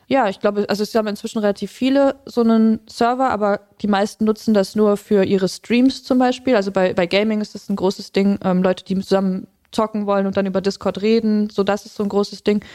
Ja, 0.09 0.29
ich 0.29 0.39
glaube, 0.39 0.65
also 0.69 0.83
es 0.83 0.95
haben 0.95 1.07
inzwischen 1.07 1.39
relativ 1.39 1.69
viele 1.69 2.15
so 2.25 2.41
einen 2.41 2.79
Server, 2.87 3.29
aber 3.29 3.59
die 3.81 3.87
meisten 3.87 4.23
nutzen 4.23 4.53
das 4.53 4.73
nur 4.73 4.95
für 4.95 5.25
ihre 5.25 5.49
Streams 5.49 6.03
zum 6.03 6.17
Beispiel. 6.17 6.55
Also 6.55 6.71
bei, 6.71 6.93
bei 6.93 7.07
Gaming 7.07 7.41
ist 7.41 7.55
das 7.55 7.67
ein 7.67 7.75
großes 7.75 8.13
Ding. 8.13 8.39
Ähm, 8.41 8.63
Leute, 8.63 8.85
die 8.85 8.95
zusammen 8.99 9.47
zocken 9.77 10.07
wollen 10.07 10.25
und 10.25 10.35
dann 10.37 10.47
über 10.47 10.59
Discord 10.59 11.03
reden, 11.03 11.51
so 11.51 11.63
das 11.63 11.85
ist 11.85 11.95
so 11.95 12.03
ein 12.03 12.09
großes 12.09 12.43
Ding. 12.43 12.65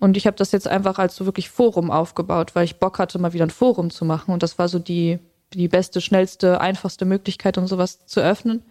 Und 0.00 0.16
ich 0.16 0.26
habe 0.26 0.36
das 0.36 0.50
jetzt 0.50 0.66
einfach 0.66 0.98
als 0.98 1.14
so 1.14 1.24
wirklich 1.24 1.50
Forum 1.50 1.90
aufgebaut, 1.90 2.54
weil 2.54 2.64
ich 2.64 2.80
Bock 2.80 2.98
hatte, 2.98 3.18
mal 3.18 3.32
wieder 3.32 3.46
ein 3.46 3.50
Forum 3.50 3.90
zu 3.90 4.04
machen. 4.04 4.32
Und 4.32 4.42
das 4.42 4.58
war 4.58 4.68
so 4.68 4.80
die, 4.80 5.20
die 5.54 5.68
beste, 5.68 6.00
schnellste, 6.00 6.60
einfachste 6.60 7.04
Möglichkeit, 7.04 7.58
um 7.58 7.68
sowas 7.68 8.04
zu 8.06 8.20
öffnen. 8.20 8.62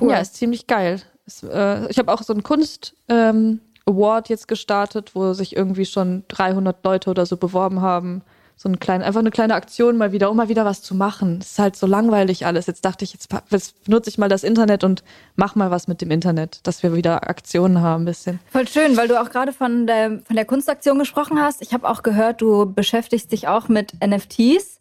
Cool. 0.00 0.10
Ja, 0.10 0.18
ist 0.18 0.36
ziemlich 0.36 0.68
geil. 0.68 1.02
Es, 1.26 1.42
äh, 1.42 1.88
ich 1.88 1.98
habe 1.98 2.12
auch 2.12 2.22
so 2.22 2.32
einen 2.32 2.44
Kunst 2.44 2.94
ähm, 3.08 3.60
Award 3.86 4.28
jetzt 4.28 4.46
gestartet, 4.46 5.14
wo 5.14 5.32
sich 5.32 5.56
irgendwie 5.56 5.86
schon 5.86 6.24
300 6.28 6.84
Leute 6.84 7.10
oder 7.10 7.26
so 7.26 7.36
beworben 7.36 7.80
haben. 7.80 8.22
So 8.60 8.68
eine 8.68 8.76
kleine, 8.76 9.04
einfach 9.04 9.20
eine 9.20 9.30
kleine 9.30 9.54
Aktion 9.54 9.96
mal 9.96 10.10
wieder, 10.10 10.32
um 10.32 10.36
mal 10.36 10.48
wieder 10.48 10.64
was 10.64 10.82
zu 10.82 10.96
machen. 10.96 11.38
Es 11.40 11.52
ist 11.52 11.58
halt 11.60 11.76
so 11.76 11.86
langweilig 11.86 12.44
alles. 12.44 12.66
Jetzt 12.66 12.84
dachte 12.84 13.04
ich, 13.04 13.12
jetzt, 13.12 13.28
jetzt 13.50 13.84
benutze 13.84 14.10
ich 14.10 14.18
mal 14.18 14.28
das 14.28 14.42
Internet 14.42 14.82
und 14.82 15.04
mach 15.36 15.54
mal 15.54 15.70
was 15.70 15.86
mit 15.86 16.00
dem 16.00 16.10
Internet, 16.10 16.66
dass 16.66 16.82
wir 16.82 16.92
wieder 16.92 17.30
Aktionen 17.30 17.82
haben 17.82 18.02
ein 18.02 18.06
bisschen. 18.06 18.40
Voll 18.50 18.66
schön, 18.66 18.96
weil 18.96 19.06
du 19.06 19.20
auch 19.20 19.30
gerade 19.30 19.52
von 19.52 19.86
der, 19.86 20.22
von 20.24 20.34
der 20.34 20.44
Kunstaktion 20.44 20.98
gesprochen 20.98 21.40
hast. 21.40 21.62
Ich 21.62 21.72
habe 21.72 21.88
auch 21.88 22.02
gehört, 22.02 22.40
du 22.40 22.66
beschäftigst 22.66 23.30
dich 23.30 23.46
auch 23.46 23.68
mit 23.68 23.92
NFTs. 24.04 24.80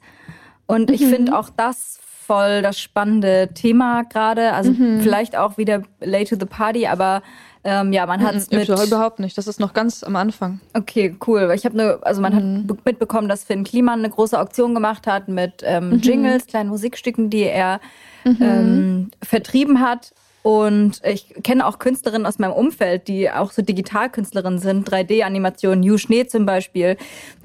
Und 0.66 0.90
ich 0.90 1.06
finde 1.06 1.38
auch 1.38 1.52
das 1.56 2.00
voll 2.28 2.64
das 2.64 2.80
spannende 2.80 3.50
Thema 3.54 4.04
gerade. 4.04 4.54
Also 4.54 4.74
vielleicht 5.02 5.36
auch 5.36 5.60
wieder 5.60 5.84
late 6.02 6.36
to 6.36 6.36
the 6.40 6.48
party, 6.48 6.88
aber 6.88 7.22
ähm, 7.70 7.92
ja, 7.92 8.06
man 8.06 8.22
hat 8.24 8.34
es 8.36 8.50
Mhm, 8.50 8.60
mit. 8.60 8.70
überhaupt 8.70 9.20
nicht. 9.20 9.38
Das 9.38 9.46
ist 9.46 9.60
noch 9.60 9.74
ganz 9.74 10.02
am 10.04 10.16
Anfang. 10.16 10.62
Okay, 10.74 11.16
cool. 11.28 11.52
Ich 11.54 11.66
habe 11.66 11.76
ne, 11.76 12.00
also 12.02 12.22
man 12.22 12.32
Mhm. 12.34 12.60
hat 12.60 12.68
be- 12.68 12.78
mitbekommen, 12.86 13.28
dass 13.28 13.44
Finn 13.44 13.64
Kliman 13.66 14.00
eine 14.00 14.10
große 14.10 14.40
Auktion 14.40 14.74
gemacht 14.74 15.06
hat 15.06 15.28
mit 15.28 15.62
Mhm. 15.62 15.68
ähm, 15.68 16.00
Jingles, 16.02 16.48
kleinen 16.48 16.70
Musikstücken, 16.70 17.30
die 17.30 17.44
er 17.44 17.80
ähm, 18.26 19.12
vertrieben 19.24 19.80
hat. 19.82 20.14
Und 20.44 21.02
ich 21.04 21.34
kenne 21.44 21.66
auch 21.68 21.78
Künstlerinnen 21.78 22.26
aus 22.26 22.40
meinem 22.40 22.54
Umfeld, 22.54 23.10
die 23.10 23.30
auch 23.30 23.52
so 23.52 23.62
Digitalkünstlerinnen 23.62 24.60
sind, 24.60 24.90
3D-Animation, 24.90 25.84
Yu 25.84 25.98
Schnee 25.98 26.26
zum 26.28 26.46
Beispiel, 26.46 26.96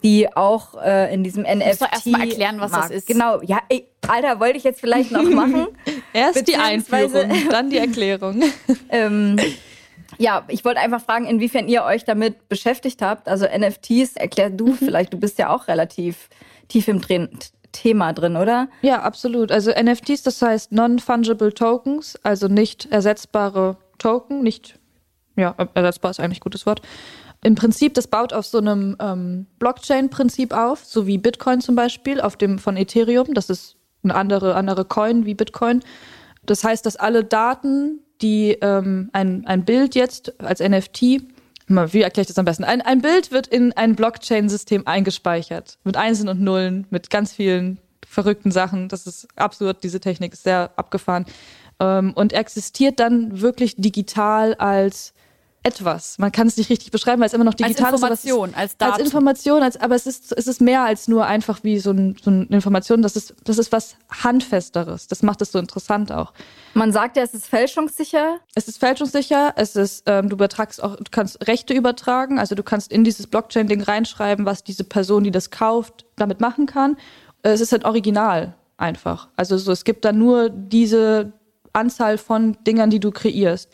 die 0.05 0.33
auch 0.37 0.81
äh, 0.81 1.13
in 1.13 1.25
diesem 1.25 1.43
NFT. 1.43 1.81
Du 1.81 1.85
erst 1.91 2.07
mal 2.07 2.21
erklären, 2.21 2.61
was 2.61 2.71
das 2.71 2.81
Markt- 2.81 2.95
ist. 2.95 3.07
Genau, 3.09 3.41
ja, 3.43 3.59
ey, 3.71 3.89
Alter, 4.07 4.39
wollte 4.39 4.57
ich 4.59 4.63
jetzt 4.65 4.81
vielleicht 4.81 5.11
noch 5.11 5.25
machen. 5.25 5.67
Erst 6.13 6.47
die 6.47 6.57
Einführung, 6.57 7.29
dann 7.51 7.71
die 7.71 7.79
Erklärung. 7.87 8.43
ähm, 8.89 9.37
ja, 10.23 10.45
ich 10.49 10.65
wollte 10.65 10.81
einfach 10.81 11.03
fragen, 11.03 11.27
inwiefern 11.27 11.69
ihr 11.69 11.83
euch 11.85 12.05
damit 12.05 12.49
beschäftigt 12.49 13.03
habt. 13.03 13.29
Also 13.29 13.47
NFTs, 13.47 14.17
erklär 14.17 14.51
Mhm. 14.51 14.57
du 14.57 14.73
vielleicht, 14.75 15.13
du 15.13 15.19
bist 15.19 15.39
ja 15.39 15.51
auch 15.51 15.69
relativ 15.69 16.29
tief 16.69 16.89
im 16.89 17.01
Drin 17.01 17.29
Thema 17.73 18.13
drin, 18.13 18.37
oder? 18.37 18.69
Ja, 18.83 19.01
absolut. 19.01 19.51
Also 19.51 19.71
NFTs, 19.71 20.23
das 20.23 20.43
heißt 20.43 20.73
Non-Fungible 20.73 21.55
Tokens, 21.55 22.19
also 22.23 22.47
nicht 22.47 22.87
ersetzbare 22.93 23.79
Token, 23.97 24.43
nicht, 24.43 24.79
ja, 25.37 25.55
ersetzbar 25.73 26.11
ist 26.11 26.21
eigentlich 26.21 26.41
ein 26.41 26.45
gutes 26.45 26.67
Wort. 26.67 26.83
Im 27.43 27.55
Prinzip, 27.55 27.95
das 27.95 28.07
baut 28.09 28.35
auf 28.35 28.45
so 28.45 28.59
einem 28.59 28.97
ähm, 29.01 29.47
Blockchain-Prinzip 29.59 30.53
auf, 30.53 30.85
so 30.85 31.07
wie 31.07 31.17
Bitcoin 31.17 31.63
zum 31.63 31.75
Beispiel, 31.75 32.21
auf 32.21 32.37
dem 32.37 32.59
von 32.59 32.77
Ethereum. 32.77 33.33
Das 33.33 33.49
ist 33.49 33.77
eine 34.05 34.15
andere, 34.15 34.55
andere 34.55 34.85
Coin 34.85 35.25
wie 35.25 35.35
Bitcoin. 35.35 35.83
Das 36.45 36.63
heißt, 36.63 36.85
dass 36.85 36.97
alle 36.97 37.25
Daten, 37.25 38.01
die 38.23 38.53
ähm, 38.61 39.11
ein, 39.13 39.47
ein 39.47 39.65
Bild 39.65 39.95
jetzt 39.95 40.41
als 40.41 40.61
NFT, 40.61 41.03
wie 41.69 42.03
erkläre 42.03 42.23
ich 42.23 42.27
das 42.27 42.39
am 42.39 42.45
besten? 42.45 42.65
Ein, 42.65 42.83
ein 42.83 43.01
Bild 43.01 43.33
wird 43.33 43.47
in 43.47 43.73
ein 43.73 43.95
Blockchain-System 43.97 44.87
eingespeichert. 44.87 45.79
Mit 45.85 45.97
Einsen 45.97 46.29
und 46.29 46.41
Nullen, 46.41 46.87
mit 46.91 47.09
ganz 47.11 47.33
vielen 47.33 47.79
verrückten 48.07 48.51
Sachen. 48.51 48.89
Das 48.89 49.07
ist 49.07 49.27
absurd, 49.37 49.83
diese 49.83 50.01
Technik 50.01 50.35
ist 50.35 50.43
sehr 50.43 50.71
abgefahren. 50.77 51.25
Ähm, 51.81 52.13
und 52.15 52.33
existiert 52.33 53.01
dann 53.01 53.41
wirklich 53.41 53.77
digital 53.77 54.55
als 54.55 55.15
etwas. 55.65 56.19
Man 56.19 56.33
kann 56.33 56.49
es 56.49 56.57
nicht 56.57 56.71
richtig 56.71 56.91
beschreiben, 56.91 57.21
weil 57.21 57.29
es 57.29 57.35
immer 57.35 57.45
noch 57.45 57.55
digital 57.55 57.95
ist. 57.95 58.03
aber 58.03 58.13
es 58.13 58.21
ist- 58.21 58.31
Information, 58.31 58.55
als 58.55 58.77
Daten. 58.77 58.93
Als 58.95 59.03
Information, 59.03 59.63
als, 59.63 59.77
aber 59.81 59.95
es 59.95 60.07
ist, 60.07 60.33
es 60.37 60.47
ist 60.49 60.61
mehr 60.61 60.83
als 60.83 61.07
nur 61.09 61.25
einfach 61.27 61.63
wie 61.63 61.79
so, 61.79 61.93
ein, 61.93 62.17
so 62.21 62.31
eine 62.31 62.47
Information. 62.47 63.01
Das 63.03 63.15
ist, 63.17 63.35
das 63.45 63.59
ist 63.59 63.71
was 63.71 63.97
Handfesteres. 64.11 65.07
Das 65.07 65.23
macht 65.23 65.41
es 65.43 65.53
so 65.53 65.59
interessant 65.59 66.11
auch. 66.11 66.33
Man 66.75 66.93
sagt 66.93 67.17
ja, 67.17 67.23
es 67.23 67.35
ist 67.35 67.47
fälschungssicher. 67.47 68.39
Es 68.55 68.67
ist 68.67 68.79
fälschungssicher, 68.79 69.53
es 69.57 69.77
ist, 69.77 70.03
ähm, 70.07 70.29
du 70.29 70.35
übertragst 70.37 70.83
auch, 70.83 70.97
du 70.97 71.05
kannst 71.11 71.47
Rechte 71.47 71.75
übertragen, 71.75 72.39
also 72.39 72.55
du 72.55 72.63
kannst 72.63 72.91
in 72.91 73.05
dieses 73.05 73.27
Blockchain-Ding 73.27 73.83
reinschreiben, 73.83 74.45
was 74.47 74.65
diese 74.65 74.85
Person, 74.85 75.23
die 75.25 75.31
das 75.31 75.51
kauft, 75.51 76.07
damit 76.17 76.41
machen 76.41 76.67
kann. 76.67 76.97
Es 77.43 77.61
ist 77.61 77.73
halt 77.73 77.85
original 77.85 78.55
einfach. 78.79 79.29
Also 79.37 79.57
so, 79.59 79.71
es 79.71 79.85
gibt 79.85 80.05
da 80.05 80.13
nur 80.13 80.51
diese 80.51 81.33
Anzahl 81.73 82.19
von 82.19 82.57
Dingern, 82.67 82.91
die 82.91 83.01
du 83.01 83.11
kreierst. 83.13 83.71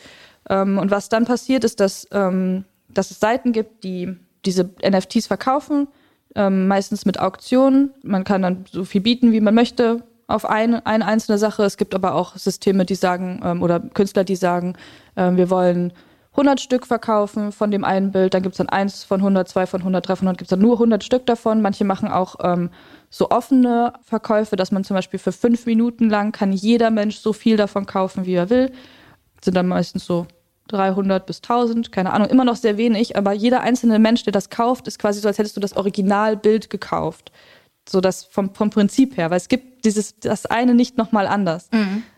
Ähm, 0.49 0.79
und 0.79 0.91
was 0.91 1.09
dann 1.09 1.25
passiert, 1.25 1.65
ist, 1.65 1.81
dass, 1.81 2.07
ähm, 2.13 2.65
dass 2.89 3.11
es 3.11 3.21
Seiten 3.21 3.53
gibt, 3.53 3.85
die 3.85 4.17
diese 4.45 4.71
NFTs 4.83 5.27
verkaufen, 5.27 5.89
ähm, 6.35 6.69
meistens 6.69 7.05
mit 7.05 7.21
Auktionen. 7.21 7.91
Man 8.03 8.25
kann 8.25 8.43
dann 8.43 8.65
so 8.71 8.85
viel 8.85 9.01
bieten, 9.01 9.33
wie 9.33 9.41
man 9.41 9.55
möchte 9.55 10.03
auf 10.27 10.45
eine, 10.45 10.87
eine 10.87 11.07
einzelne 11.07 11.39
Sache. 11.39 11.65
Es 11.65 11.77
gibt 11.77 11.95
aber 11.95 12.15
auch 12.15 12.37
Systeme, 12.37 12.85
die 12.85 12.95
sagen, 12.95 13.41
ähm, 13.45 13.63
oder 13.63 13.81
Künstler, 13.81 14.25
die 14.25 14.37
sagen, 14.37 14.75
ähm, 15.17 15.37
wir 15.37 15.51
wollen 15.51 15.93
100 16.33 16.61
Stück 16.61 16.87
verkaufen 16.87 17.51
von 17.51 17.73
dem 17.73 17.83
einen 17.83 18.13
Bild, 18.13 18.33
dann 18.33 18.43
gibt 18.43 18.53
es 18.53 18.59
dann 18.59 18.69
eins 18.69 19.03
von 19.03 19.21
100, 19.21 19.49
zwei 19.49 19.67
von 19.67 19.81
100, 19.81 20.07
drei 20.07 20.15
von 20.15 20.29
100, 20.29 20.39
gibt 20.39 20.47
es 20.47 20.51
dann 20.51 20.61
nur 20.61 20.75
100 20.75 21.03
Stück 21.03 21.27
davon. 21.27 21.61
Manche 21.63 21.85
machen 21.85 22.09
auch 22.09 22.37
ähm, 22.43 22.71
so 23.11 23.31
offene 23.31 23.95
Verkäufe, 24.03 24.55
dass 24.55 24.71
man 24.71 24.85
zum 24.85 24.95
Beispiel 24.95 25.19
für 25.19 25.33
fünf 25.33 25.67
Minuten 25.67 26.09
lang 26.09 26.31
kann 26.31 26.53
jeder 26.53 26.91
Mensch 26.91 27.17
so 27.17 27.33
viel 27.33 27.57
davon 27.57 27.87
kaufen, 27.87 28.25
wie 28.25 28.35
er 28.35 28.51
will. 28.51 28.71
Sind 29.43 29.57
dann 29.57 29.67
meistens 29.67 30.05
so 30.05 30.27
300 30.69 31.27
bis 31.27 31.39
1000, 31.39 31.93
keine 31.93 32.12
Ahnung, 32.12 32.29
immer 32.29 32.45
noch 32.45 32.57
sehr 32.57 32.77
wenig, 32.77 33.16
aber 33.16 33.33
jeder 33.33 33.61
einzelne 33.61 33.99
Mensch, 33.99 34.23
der 34.25 34.33
das 34.33 34.51
kauft, 34.51 34.87
ist 34.87 34.99
quasi 34.99 35.21
so, 35.21 35.29
als 35.29 35.39
hättest 35.39 35.57
du 35.57 35.61
das 35.61 35.77
Originalbild 35.77 36.71
gekauft. 36.71 37.33
So 37.89 38.03
das 38.03 38.25
vom, 38.25 38.55
vom 38.55 38.69
Prinzip 38.69 39.16
her, 39.16 39.31
weil 39.31 39.39
es 39.39 39.49
gibt 39.49 39.87
dieses, 39.87 40.19
das 40.21 40.45
eine 40.45 40.75
nicht 40.75 40.99
nochmal 40.99 41.27
anders. 41.27 41.71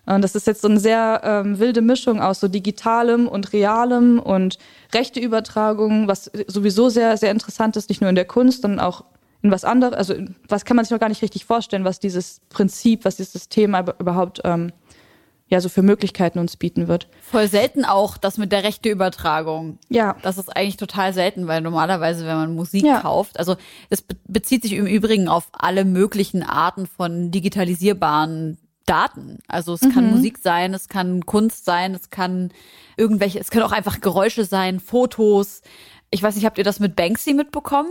Und 0.07 0.23
das 0.23 0.35
ist 0.35 0.49
jetzt 0.49 0.63
so 0.63 0.69
eine 0.69 0.81
sehr 0.81 1.21
ähm, 1.23 1.61
wilde 1.61 1.81
Mischung 1.81 2.21
aus 2.21 2.41
so 2.41 2.49
digitalem 2.49 3.29
und 3.29 3.53
realem 3.53 4.19
und 4.19 4.59
Rechteübertragung, 4.93 6.09
was 6.09 6.31
sowieso 6.49 6.89
sehr, 6.89 7.17
sehr 7.17 7.31
interessant 7.31 7.77
ist, 7.77 7.89
nicht 7.89 8.01
nur 8.01 8.11
in 8.11 8.17
der 8.17 8.25
Kunst, 8.25 8.63
sondern 8.63 8.81
auch 8.81 9.05
in 9.43 9.51
was 9.51 9.65
anderes. 9.65 9.95
Also 9.95 10.15
was 10.49 10.65
kann 10.65 10.77
man 10.77 10.85
sich 10.85 10.91
noch 10.91 11.01
gar 11.01 11.09
nicht 11.09 11.23
richtig 11.23 11.45
vorstellen, 11.45 11.85
was 11.85 12.01
dieses 12.01 12.41
Prinzip, 12.49 13.05
was 13.05 13.17
dieses 13.17 13.49
aber 13.73 13.95
überhaupt 14.01 14.41
ähm, 14.45 14.73
ja 15.51 15.61
so 15.61 15.69
für 15.69 15.83
Möglichkeiten 15.83 16.39
uns 16.39 16.57
bieten 16.57 16.89
wird. 16.89 17.09
Voll 17.21 17.49
selten 17.49 17.85
auch 17.85 18.17
das 18.17 18.39
mit 18.39 18.53
der 18.53 18.63
Rechteübertragung. 18.65 19.79
Ja. 19.89 20.17
Das 20.23 20.39
ist 20.39 20.49
eigentlich 20.57 20.77
total 20.77 21.13
selten, 21.13 21.49
weil 21.49 21.61
normalerweise, 21.61 22.25
wenn 22.25 22.37
man 22.37 22.55
Musik 22.55 22.85
Ja. 22.85 23.01
kauft, 23.01 23.39
also 23.39 23.57
es 23.91 24.01
be 24.01 24.17
bezieht 24.27 24.63
sich 24.63 24.73
im 24.75 24.87
Übrigen 24.87 25.29
auf 25.29 25.49
alle 25.53 25.85
möglichen 25.85 26.43
Arten 26.45 26.87
von 26.87 27.31
digitalisierbaren 27.33 28.59
Daten. 28.87 29.39
Also 29.49 29.75
es 29.75 29.81
kann 29.81 30.11
Musik 30.11 30.39
sein, 30.39 30.73
es 30.73 30.89
kann 30.89 31.27
Kunst 31.27 31.65
sein, 31.65 31.95
es 31.95 32.11
kann 32.11 32.51
irgendwelche, 32.97 33.39
es 33.39 33.51
können 33.51 33.65
auch 33.65 33.73
einfach 33.73 34.01
Geräusche 34.01 34.45
sein, 34.45 34.81
Fotos. 34.81 35.63
Ich 36.11 36.23
weiß 36.23 36.35
nicht, 36.37 36.45
habt 36.45 36.59
ihr 36.59 36.65
das 36.65 36.81
mit 36.81 36.97
Banksy 36.97 37.35
mitbekommen? 37.35 37.91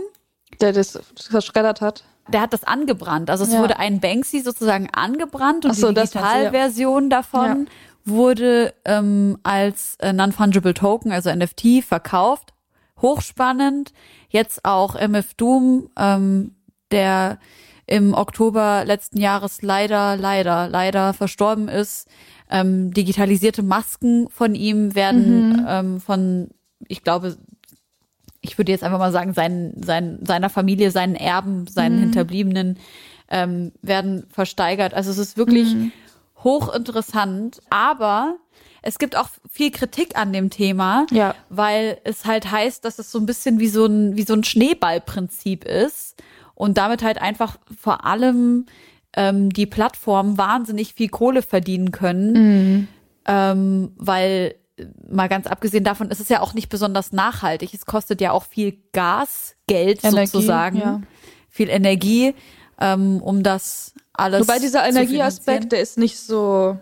Der 0.60 0.72
das 0.72 0.98
verschreddert 1.14 1.80
hat. 1.80 2.04
Der 2.32 2.42
hat 2.42 2.52
das 2.52 2.64
angebrannt. 2.64 3.30
Also 3.30 3.44
es 3.44 3.52
Ja. 3.52 3.60
wurde 3.60 3.78
ein 3.78 4.00
Banksy 4.00 4.40
sozusagen 4.40 4.88
angebrannt 4.92 5.64
und 5.64 5.74
so, 5.74 5.88
die 5.88 5.94
du, 5.94 6.00
ja. 6.00 6.06
Digitalversion 6.06 7.10
davon 7.10 7.68
wurde 8.04 8.72
ähm, 8.84 9.38
als 9.42 9.96
äh, 10.00 10.12
Non-Fungible 10.12 10.74
Token, 10.74 11.12
also 11.12 11.34
NFT, 11.34 11.84
verkauft. 11.86 12.52
Hochspannend. 13.00 13.92
Jetzt 14.28 14.64
auch 14.64 14.94
MF 14.94 15.34
Doom, 15.34 15.90
ähm, 15.98 16.54
der 16.90 17.38
im 17.86 18.14
Oktober 18.14 18.84
letzten 18.84 19.18
Jahres 19.18 19.62
leider, 19.62 20.16
leider, 20.16 20.68
leider 20.68 21.12
verstorben 21.12 21.68
ist. 21.68 22.08
Ähm, 22.50 22.92
digitalisierte 22.92 23.62
Masken 23.62 24.28
von 24.30 24.54
ihm 24.54 24.94
werden 24.94 25.66
ähm, 25.68 26.00
von, 26.00 26.48
ich 26.88 27.02
glaube, 27.02 27.36
ich 28.42 28.56
würde 28.58 28.72
jetzt 28.72 28.82
einfach 28.84 28.98
mal 28.98 29.12
sagen, 29.12 29.34
seinen, 29.34 29.82
seinen, 29.82 30.24
seiner 30.24 30.48
Familie, 30.50 30.90
seinen 30.90 31.14
Erben, 31.14 31.66
seinen 31.66 31.98
Hinterbliebenen 31.98 32.78
ähm, 33.28 33.72
werden 33.82 34.24
versteigert. 34.30 34.94
Also 34.94 35.10
es 35.10 35.18
ist 35.18 35.36
wirklich 35.36 35.74
hochinteressant, 36.42 37.60
aber 37.70 38.36
es 38.82 38.98
gibt 38.98 39.16
auch 39.16 39.28
viel 39.50 39.70
Kritik 39.70 40.16
an 40.16 40.32
dem 40.32 40.48
Thema, 40.50 41.06
Ja. 41.10 41.34
weil 41.50 41.98
es 42.04 42.24
halt 42.24 42.50
heißt, 42.50 42.84
dass 42.84 42.98
es 42.98 43.12
so 43.12 43.18
ein 43.18 43.26
bisschen 43.26 43.58
wie 43.60 43.68
so 43.68 43.84
ein, 43.86 44.16
wie 44.16 44.22
so 44.22 44.32
ein 44.32 44.42
Schneeballprinzip 44.44 45.64
ist 45.64 46.16
und 46.54 46.78
damit 46.78 47.02
halt 47.02 47.20
einfach 47.20 47.58
vor 47.78 48.06
allem 48.06 48.66
ähm, 49.14 49.50
die 49.50 49.66
Plattformen 49.66 50.38
wahnsinnig 50.38 50.94
viel 50.94 51.08
Kohle 51.08 51.42
verdienen 51.42 51.90
können, 51.92 52.88
ähm, 53.26 53.92
weil 53.96 54.54
mal 55.08 55.28
ganz 55.28 55.46
abgesehen 55.46 55.84
davon 55.84 56.10
ist 56.10 56.20
es 56.20 56.28
ja 56.28 56.40
auch 56.40 56.54
nicht 56.54 56.68
besonders 56.68 57.12
nachhaltig. 57.12 57.74
Es 57.74 57.86
kostet 57.86 58.20
ja 58.20 58.32
auch 58.32 58.44
viel 58.44 58.78
Gas, 58.92 59.56
Geld 59.66 60.04
Energie, 60.04 60.26
sozusagen, 60.26 60.78
ja. 60.78 61.00
viel 61.48 61.68
Energie, 61.68 62.34
ähm, 62.80 63.20
um 63.22 63.42
das 63.42 63.94
alles. 64.12 64.40
Wobei 64.40 64.58
dieser 64.58 64.86
Energieaspekt, 64.86 65.72
der 65.72 65.80
ist 65.80 65.98
nicht 65.98 66.18
so. 66.18 66.78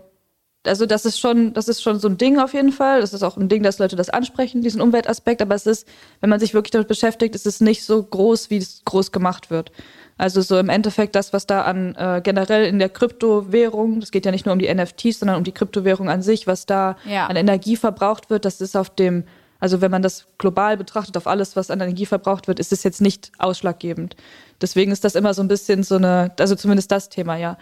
Also 0.67 0.87
das 0.87 1.07
ist 1.07 1.19
schon, 1.19 1.55
das 1.55 1.69
ist 1.69 1.83
schon 1.83 1.99
so 1.99 2.09
ein 2.09 2.19
Ding 2.19 2.39
auf 2.39 2.53
jeden 2.53 2.73
Fall. 2.73 3.01
Das 3.01 3.15
ist 3.15 3.23
auch 3.23 3.37
ein 3.37 3.49
Ding, 3.49 3.63
dass 3.63 3.79
Leute 3.79 3.97
das 3.97 4.11
ansprechen, 4.11 4.61
diesen 4.61 4.81
Umweltaspekt. 4.81 5.41
Aber 5.41 5.55
es 5.55 5.67
ist, 5.67 5.87
wenn 6.21 6.29
man 6.29 6.41
sich 6.41 6.53
wirklich 6.53 6.73
damit 6.73 6.89
beschäftigt, 6.89 7.35
ist 7.35 7.47
es 7.47 7.61
nicht 7.61 7.85
so 7.85 8.03
groß, 8.03 8.51
wie 8.51 8.59
es 8.59 8.83
groß 8.85 9.13
gemacht 9.13 9.51
wird. 9.51 9.73
Also 10.19 10.41
so 10.43 10.59
im 10.59 10.69
Endeffekt 10.69 11.15
das, 11.15 11.33
was 11.33 11.47
da 11.47 11.63
an 11.63 11.95
äh, 11.95 12.21
generell 12.23 12.67
in 12.67 12.79
der 12.81 12.89
Kryptowährung, 12.89 14.01
das 14.01 14.11
geht 14.11 14.27
ja 14.27 14.33
nicht 14.33 14.47
nur 14.47 14.53
um 14.53 14.59
die 14.59 14.73
NFTs, 14.73 15.21
sondern 15.21 15.37
um 15.39 15.45
die 15.45 15.53
Kryptowährung 15.53 16.09
an 16.11 16.23
sich, 16.23 16.47
was 16.47 16.67
da 16.67 16.97
Ja. 17.05 17.27
an 17.29 17.37
Energie 17.37 17.77
verbraucht 17.77 18.29
wird, 18.29 18.45
das 18.45 18.61
ist 18.61 18.77
auf 18.77 18.91
dem, 18.91 19.25
also 19.61 19.81
wenn 19.81 19.91
man 19.93 20.03
das 20.03 20.27
global 20.39 20.77
betrachtet, 20.77 21.17
auf 21.17 21.27
alles, 21.29 21.55
was 21.57 21.71
an 21.71 21.81
Energie 21.81 22.05
verbraucht 22.07 22.49
wird, 22.49 22.59
ist 22.59 22.73
es 22.73 22.83
jetzt 22.83 23.01
nicht 23.01 23.31
ausschlaggebend. 23.39 24.17
Deswegen 24.61 24.91
ist 24.91 25.05
das 25.05 25.15
immer 25.15 25.35
so 25.35 25.43
ein 25.43 25.49
bisschen 25.49 25.85
so 25.85 25.95
eine, 25.97 26.33
also 26.39 26.55
zumindest 26.57 26.91
das 26.91 27.09
Thema, 27.09 27.37
ja. 27.37 27.57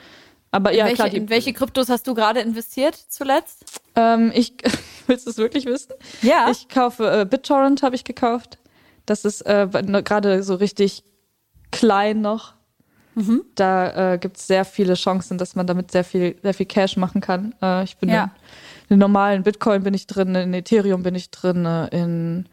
Aber 0.50 0.70
In 0.72 0.78
ja, 0.78 0.84
welche, 0.84 0.96
klar, 0.96 1.08
die, 1.10 1.16
in 1.18 1.28
welche 1.28 1.52
Kryptos 1.52 1.90
hast 1.90 2.06
du 2.06 2.14
gerade 2.14 2.40
investiert 2.40 2.94
zuletzt? 3.08 3.64
ähm, 3.96 4.32
ich, 4.34 4.54
willst 5.06 5.26
du 5.26 5.30
es 5.30 5.36
wirklich 5.36 5.66
wissen? 5.66 5.92
Ja. 6.22 6.48
Ich 6.50 6.68
kaufe, 6.68 7.20
äh, 7.20 7.24
BitTorrent 7.26 7.82
habe 7.82 7.94
ich 7.96 8.04
gekauft. 8.04 8.56
Das 9.04 9.24
ist 9.26 9.42
äh, 9.42 9.66
ne- 9.84 10.02
gerade 10.02 10.42
so 10.42 10.54
richtig 10.54 11.04
klein 11.70 12.20
noch. 12.20 12.54
Mhm. 13.14 13.42
Da 13.54 14.14
äh, 14.14 14.18
gibt 14.18 14.36
es 14.36 14.46
sehr 14.46 14.64
viele 14.66 14.94
Chancen, 14.94 15.38
dass 15.38 15.54
man 15.54 15.66
damit 15.66 15.90
sehr 15.90 16.04
viel, 16.04 16.36
sehr 16.42 16.52
viel 16.54 16.66
Cash 16.66 16.96
machen 16.98 17.20
kann. 17.20 17.54
Äh, 17.62 17.84
ich 17.84 17.96
bin 17.96 18.10
Ja. 18.10 18.30
in, 18.88 18.94
in 18.94 18.98
normalen 18.98 19.42
Bitcoin 19.42 19.82
bin 19.82 19.94
ich 19.94 20.06
drin, 20.06 20.34
in 20.34 20.52
Ethereum 20.52 21.02
bin 21.02 21.14
ich 21.14 21.30
drin, 21.30 21.64
äh, 21.64 21.86
in 21.88 22.46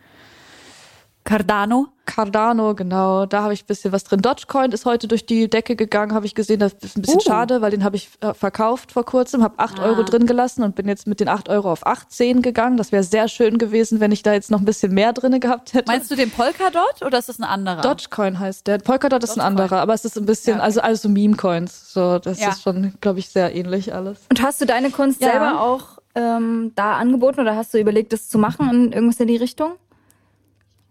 Cardano. 1.24 1.88
Cardano, 2.06 2.76
genau, 2.76 3.26
da 3.26 3.44
habe 3.44 3.54
ich 3.54 3.64
ein 3.64 3.68
bisschen 3.68 3.94
was 3.94 4.04
drin. 4.04 4.22
Dogecoin 4.22 4.74
ist 4.74 4.86
heute 4.86 5.08
durch 5.08 5.26
die 5.26 5.50
Decke 5.50 5.78
gegangen, 5.78 6.14
habe 6.14 6.26
ich 6.26 6.36
gesehen, 6.36 6.60
das 6.60 6.74
ist 6.82 6.98
ein 6.98 7.02
bisschen 7.02 7.20
Uh. 7.20 7.24
schade, 7.24 7.62
weil 7.62 7.72
den 7.72 7.86
habe 7.86 7.96
ich 7.96 8.10
äh, 8.20 8.34
verkauft 8.34 8.92
vor 8.92 9.06
kurzem, 9.06 9.42
habe 9.42 9.58
8 9.58 9.80
Ah. 9.80 9.86
Euro 9.86 10.04
drin 10.04 10.26
gelassen 10.28 10.64
und 10.64 10.76
bin 10.76 10.86
jetzt 10.90 11.08
mit 11.08 11.22
den 11.22 11.30
8 11.30 11.48
Euro 11.48 11.72
auf 11.72 11.88
18 11.88 12.42
gegangen. 12.42 12.76
Das 12.76 12.92
wäre 12.92 13.04
sehr 13.04 13.30
schön 13.30 13.58
gewesen, 13.58 14.02
wenn 14.02 14.12
ich 14.12 14.22
da 14.22 14.34
jetzt 14.34 14.52
noch 14.52 14.60
ein 14.60 14.66
bisschen 14.66 14.94
mehr 14.94 15.14
drin 15.14 15.40
gehabt 15.40 15.74
hätte. 15.74 15.90
Meinst 15.90 16.12
du 16.12 16.16
den 16.16 16.30
Polkadot 16.30 17.02
oder 17.06 17.18
ist 17.20 17.30
das 17.30 17.40
ein 17.40 17.46
anderer? 17.46 17.82
Dogecoin 17.82 18.38
heißt 18.38 18.68
der. 18.68 18.80
Polkadot 18.80 19.24
ist 19.24 19.30
ein 19.32 19.36
Dogecoin. 19.40 19.62
anderer, 19.64 19.82
aber 19.82 19.94
es 19.94 20.04
ist 20.04 20.18
ein 20.18 20.26
bisschen, 20.26 20.56
Ja, 20.56 20.56
okay. 20.58 20.66
also 20.66 20.82
alles 20.82 21.02
so 21.04 21.10
Meme-Coins. 21.10 21.94
So, 21.94 22.20
das 22.20 22.42
Ja. 22.42 22.50
ist 22.50 22.64
schon, 22.64 22.94
glaube 23.00 23.20
ich, 23.20 23.30
sehr 23.30 23.56
ähnlich 23.56 23.94
alles. 23.96 24.20
Und 24.30 24.42
hast 24.42 24.60
du 24.60 24.66
deine 24.66 24.92
Kunst 24.92 25.22
Ja. 25.22 25.32
selber 25.32 25.62
auch 25.62 26.00
ähm, 26.16 26.74
da 26.76 26.98
angeboten 26.98 27.40
oder 27.40 27.56
hast 27.56 27.74
du 27.74 27.80
überlegt, 27.80 28.12
das 28.12 28.28
zu 28.28 28.38
machen 28.38 28.70
in 28.70 28.92
irgendwas 28.92 29.20
in 29.22 29.28
die 29.28 29.38
Richtung? 29.38 29.72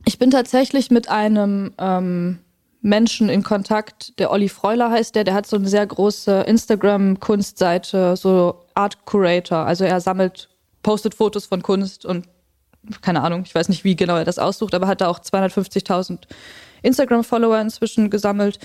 Ich 0.04 0.18
bin 0.18 0.30
tatsächlich 0.30 0.90
mit 0.90 1.08
einem 1.08 1.72
ähm, 1.78 2.38
Menschen 2.80 3.28
in 3.28 3.42
Kontakt, 3.42 4.18
der 4.18 4.30
Olli 4.32 4.48
Freuler 4.48 4.90
heißt 4.90 5.14
der, 5.14 5.24
der 5.24 5.34
hat 5.34 5.46
so 5.46 5.56
eine 5.56 5.68
sehr 5.68 5.86
große 5.86 6.42
Instagram-Kunstseite, 6.42 8.16
so 8.16 8.64
Art 8.74 9.04
Curator. 9.06 9.58
Also 9.58 9.84
er 9.84 10.00
sammelt, 10.00 10.48
postet 10.82 11.14
Fotos 11.14 11.46
von 11.46 11.62
Kunst 11.62 12.04
und 12.04 12.26
keine 13.00 13.22
Ahnung, 13.22 13.44
ich 13.46 13.54
weiß 13.54 13.68
nicht, 13.68 13.84
wie 13.84 13.94
genau 13.94 14.16
er 14.16 14.24
das 14.24 14.40
aussucht, 14.40 14.74
aber 14.74 14.88
hat 14.88 15.00
da 15.00 15.08
auch 15.08 15.20
250.000 15.20 16.18
Instagram-Follower 16.82 17.60
inzwischen 17.60 18.10
gesammelt. 18.10 18.58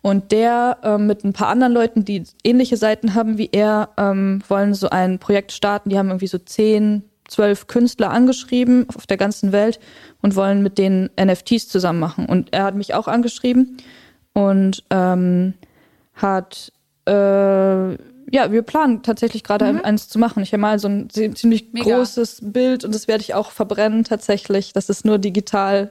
Und 0.00 0.32
der 0.32 0.78
ähm, 0.82 1.06
mit 1.06 1.24
ein 1.24 1.32
paar 1.32 1.48
anderen 1.48 1.72
Leuten, 1.72 2.04
die 2.04 2.22
ähnliche 2.44 2.76
Seiten 2.76 3.14
haben 3.14 3.38
wie 3.38 3.48
er, 3.50 3.88
ähm, 3.96 4.42
wollen 4.48 4.74
so 4.74 4.90
ein 4.90 5.18
Projekt 5.18 5.50
starten. 5.50 5.88
Die 5.88 5.98
haben 5.98 6.08
irgendwie 6.08 6.26
so 6.26 6.38
zehn, 6.38 7.04
zwölf 7.28 7.66
Künstler 7.66 8.10
angeschrieben 8.10 8.86
auf 8.94 9.06
der 9.06 9.16
ganzen 9.16 9.52
Welt 9.52 9.80
und 10.22 10.36
wollen 10.36 10.62
mit 10.62 10.78
denen 10.78 11.10
NFTs 11.18 11.68
zusammen 11.68 11.98
machen. 12.00 12.26
Und 12.26 12.52
er 12.52 12.64
hat 12.64 12.74
mich 12.74 12.94
auch 12.94 13.08
angeschrieben 13.08 13.76
und 14.32 14.82
ähm, 14.90 15.54
hat, 16.14 16.72
äh, 17.06 17.12
ja, 18.32 18.50
wir 18.50 18.62
planen 18.62 19.02
tatsächlich 19.02 19.44
gerade 19.44 19.72
Mhm. 19.72 19.80
eins 19.84 20.08
zu 20.08 20.18
machen. 20.18 20.42
Ich 20.42 20.52
habe 20.52 20.60
mal 20.60 20.78
so 20.78 20.88
ein 20.88 21.08
zie- 21.08 21.34
ziemlich 21.34 21.72
Mega. 21.72 21.96
großes 21.96 22.40
Bild 22.42 22.84
und 22.84 22.94
das 22.94 23.06
werde 23.08 23.22
ich 23.22 23.34
auch 23.34 23.50
verbrennen 23.50 24.04
tatsächlich, 24.04 24.72
dass 24.72 24.88
es 24.88 25.04
nur 25.04 25.18
digital 25.18 25.90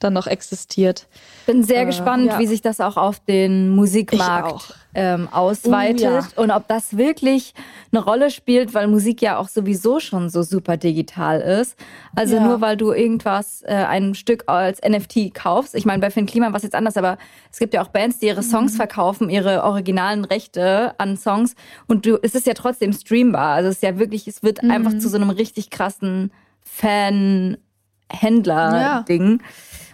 dann 0.00 0.12
noch 0.12 0.26
existiert. 0.26 1.06
Bin 1.46 1.62
sehr 1.64 1.82
Äh, 1.82 1.86
gespannt, 1.86 2.26
ja. 2.26 2.38
wie 2.38 2.46
sich 2.46 2.62
das 2.62 2.80
auch 2.80 2.96
auf 2.96 3.20
den. 3.20 3.70
Musikmarkt 3.70 4.74
ähm, 4.94 5.28
ausweitet 5.30 6.02
Oh, 6.02 6.06
ja. 6.36 6.42
und 6.42 6.50
ob 6.50 6.66
das 6.68 6.96
wirklich 6.96 7.54
eine 7.92 8.02
Rolle 8.02 8.30
spielt, 8.30 8.74
weil 8.74 8.88
Musik 8.88 9.22
ja 9.22 9.38
auch 9.38 9.48
sowieso 9.48 10.00
schon 10.00 10.28
so 10.30 10.42
super 10.42 10.76
digital 10.76 11.40
ist. 11.40 11.76
Also 12.16 12.36
Ja. 12.36 12.42
nur 12.44 12.60
weil 12.60 12.76
du 12.76 12.92
irgendwas, 12.92 13.62
äh, 13.62 13.72
ein 13.74 14.14
Stück 14.14 14.44
als 14.46 14.80
NFT 14.82 15.32
kaufst. 15.34 15.74
Ich 15.74 15.84
meine, 15.84 16.00
bei 16.00 16.10
Finn 16.10 16.26
Kliman 16.26 16.52
war 16.52 16.56
es 16.56 16.62
jetzt 16.64 16.74
anders, 16.74 16.96
aber 16.96 17.18
es 17.52 17.58
gibt 17.58 17.74
ja 17.74 17.82
auch 17.82 17.88
Bands, 17.88 18.18
die 18.18 18.26
ihre 18.26 18.42
Songs 18.42 18.72
Mhm. 18.72 18.76
verkaufen, 18.76 19.30
ihre 19.30 19.62
originalen 19.62 20.24
Rechte 20.24 20.94
an 20.98 21.16
Songs 21.16 21.54
und 21.86 22.06
du, 22.06 22.18
es 22.22 22.34
ist 22.34 22.46
ja 22.46 22.54
trotzdem 22.54 22.92
streambar. 22.92 23.54
Also 23.54 23.68
es 23.68 23.76
ist 23.76 23.82
ja 23.82 23.98
wirklich, 23.98 24.26
es 24.26 24.42
wird 24.42 24.62
einfach 24.62 24.92
Mhm. 24.92 25.00
zu 25.00 25.08
so 25.08 25.16
einem 25.16 25.30
richtig 25.30 25.70
krassen 25.70 26.32
Fan-Händler-Ding. 26.62 29.30
Ja, 29.30 29.38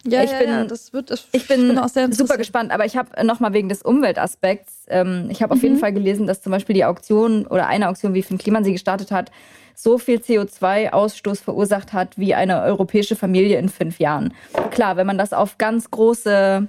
Ich 0.07 0.13
ja, 0.13 0.23
bin- 0.39 0.49
ja, 0.49 0.65
das 0.65 0.93
wird, 0.93 1.11
das, 1.11 1.27
Ich 1.33 1.49
bin, 1.49 1.81
sehr 1.89 2.13
super 2.13 2.37
gespannt, 2.37 2.71
aber 2.73 2.85
ich 2.85 2.95
habe 2.97 3.25
nochmal 3.25 3.55
wegen 3.55 3.71
des 3.71 3.81
Umweltaspekts, 3.83 4.85
ähm, 4.89 5.29
ich 5.31 5.43
habe 5.43 5.55
auf 5.55 5.63
jeden 5.63 5.79
Fall 5.79 5.95
gelesen, 5.95 6.27
dass 6.27 6.43
zum 6.43 6.53
Beispiel 6.53 6.75
die 6.75 6.85
Auktion 6.85 7.47
oder 7.47 7.69
eine 7.69 7.89
Auktion, 7.89 8.13
wie 8.13 8.23
Finn 8.23 8.37
Kliman 8.37 8.65
sie 8.65 8.73
gestartet 8.73 9.11
hat, 9.11 9.31
so 9.75 9.97
viel 9.99 10.19
CO2-Ausstoß 10.19 11.43
verursacht 11.43 11.95
hat 11.95 12.19
wie 12.19 12.35
eine 12.35 12.61
europäische 12.63 13.17
Familie 13.17 13.59
in 13.59 13.69
fünf 13.71 13.99
Jahren. 13.99 14.35
Klar, 14.71 14.97
wenn 14.97 15.07
man 15.07 15.19
das 15.19 15.33
auf 15.33 15.59
ganz 15.59 15.91
große 15.91 16.69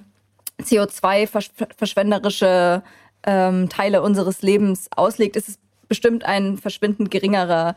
CO2-verschwenderische 0.64 2.82
ähm, 3.28 3.70
Teile 3.70 4.02
unseres 4.02 4.42
Lebens 4.42 4.88
auslegt, 4.96 5.36
ist 5.36 5.50
es 5.50 5.60
bestimmt 5.88 6.26
ein 6.26 6.58
verschwindend 6.58 7.12
geringerer 7.12 7.72
äh, 7.72 7.74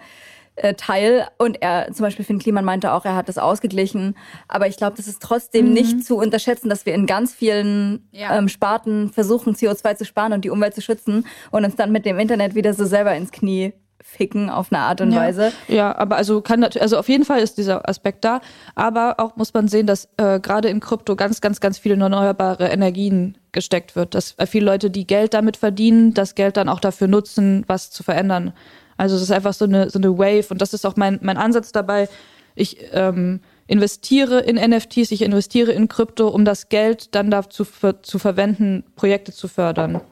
Teil. 0.74 1.26
Und 1.38 1.60
er, 1.62 1.92
zum 1.92 2.04
Beispiel 2.04 2.24
Finn 2.24 2.38
Kliman 2.38 2.64
meinte 2.64 2.92
auch, 2.92 3.04
er 3.04 3.14
hat 3.16 3.28
das 3.28 3.38
ausgeglichen. 3.38 4.16
Aber 4.48 4.66
ich 4.66 4.76
glaube, 4.76 4.96
das 4.96 5.06
ist 5.06 5.22
trotzdem 5.22 5.72
nicht 5.72 6.04
zu 6.04 6.16
unterschätzen, 6.16 6.68
dass 6.68 6.86
wir 6.86 6.94
in 6.94 7.06
ganz 7.06 7.34
vielen 7.34 8.08
Ja. 8.12 8.36
ähm, 8.36 8.48
Sparten 8.48 9.10
versuchen, 9.12 9.54
CO2 9.54 9.96
zu 9.96 10.04
sparen 10.04 10.32
und 10.32 10.44
die 10.44 10.50
Umwelt 10.50 10.74
zu 10.74 10.80
schützen 10.82 11.26
und 11.50 11.64
uns 11.64 11.76
dann 11.76 11.92
mit 11.92 12.04
dem 12.06 12.18
Internet 12.18 12.54
wieder 12.54 12.74
so 12.74 12.84
selber 12.84 13.14
ins 13.14 13.30
Knie 13.32 13.72
ficken 14.00 14.48
auf 14.48 14.72
eine 14.72 14.80
Art 14.82 15.00
und 15.00 15.14
Weise. 15.14 15.52
Ja, 15.66 15.94
aber 15.96 16.16
also 16.16 16.40
kann 16.40 16.60
natürlich, 16.60 16.82
also 16.82 16.96
auf 16.98 17.08
jeden 17.08 17.24
Fall 17.24 17.40
ist 17.40 17.58
dieser 17.58 17.86
Aspekt 17.88 18.24
da, 18.24 18.40
aber 18.76 19.16
auch 19.18 19.36
muss 19.36 19.52
man 19.52 19.66
sehen, 19.68 19.86
dass 19.86 20.08
äh, 20.18 20.38
gerade 20.40 20.68
in 20.68 20.78
Krypto 20.80 21.16
ganz, 21.16 21.40
ganz, 21.40 21.60
ganz 21.60 21.78
viele 21.78 22.00
erneuerbare 22.00 22.68
Energien 22.68 23.36
gesteckt 23.52 23.96
wird, 23.96 24.14
dass 24.14 24.34
äh, 24.38 24.46
viele 24.46 24.66
Leute, 24.66 24.90
die 24.90 25.06
Geld 25.06 25.34
damit 25.34 25.56
verdienen, 25.56 26.14
das 26.14 26.36
Geld 26.36 26.56
dann 26.56 26.68
auch 26.68 26.80
dafür 26.80 27.08
nutzen, 27.08 27.64
was 27.66 27.90
zu 27.90 28.02
verändern. 28.04 28.52
Also 28.98 29.16
es 29.16 29.22
ist 29.22 29.30
einfach 29.30 29.54
so 29.54 29.64
eine 29.64 29.88
so 29.88 29.98
eine 29.98 30.18
Wave 30.18 30.46
und 30.50 30.60
das 30.60 30.74
ist 30.74 30.84
auch 30.84 30.96
mein 30.96 31.18
mein 31.22 31.38
Ansatz 31.38 31.72
dabei. 31.72 32.08
Ich 32.54 32.76
ähm, 32.92 33.40
investiere 33.66 34.40
in 34.40 34.56
NFTs, 34.56 35.10
ich 35.10 35.22
investiere 35.22 35.72
in 35.72 35.88
Krypto, 35.88 36.28
um 36.28 36.44
das 36.44 36.68
Geld 36.68 37.14
dann 37.14 37.30
dazu 37.30 37.64
ver 37.64 38.02
zu 38.02 38.18
verwenden, 38.18 38.84
Projekte 38.96 39.32
zu 39.32 39.48
fördern 39.48 40.02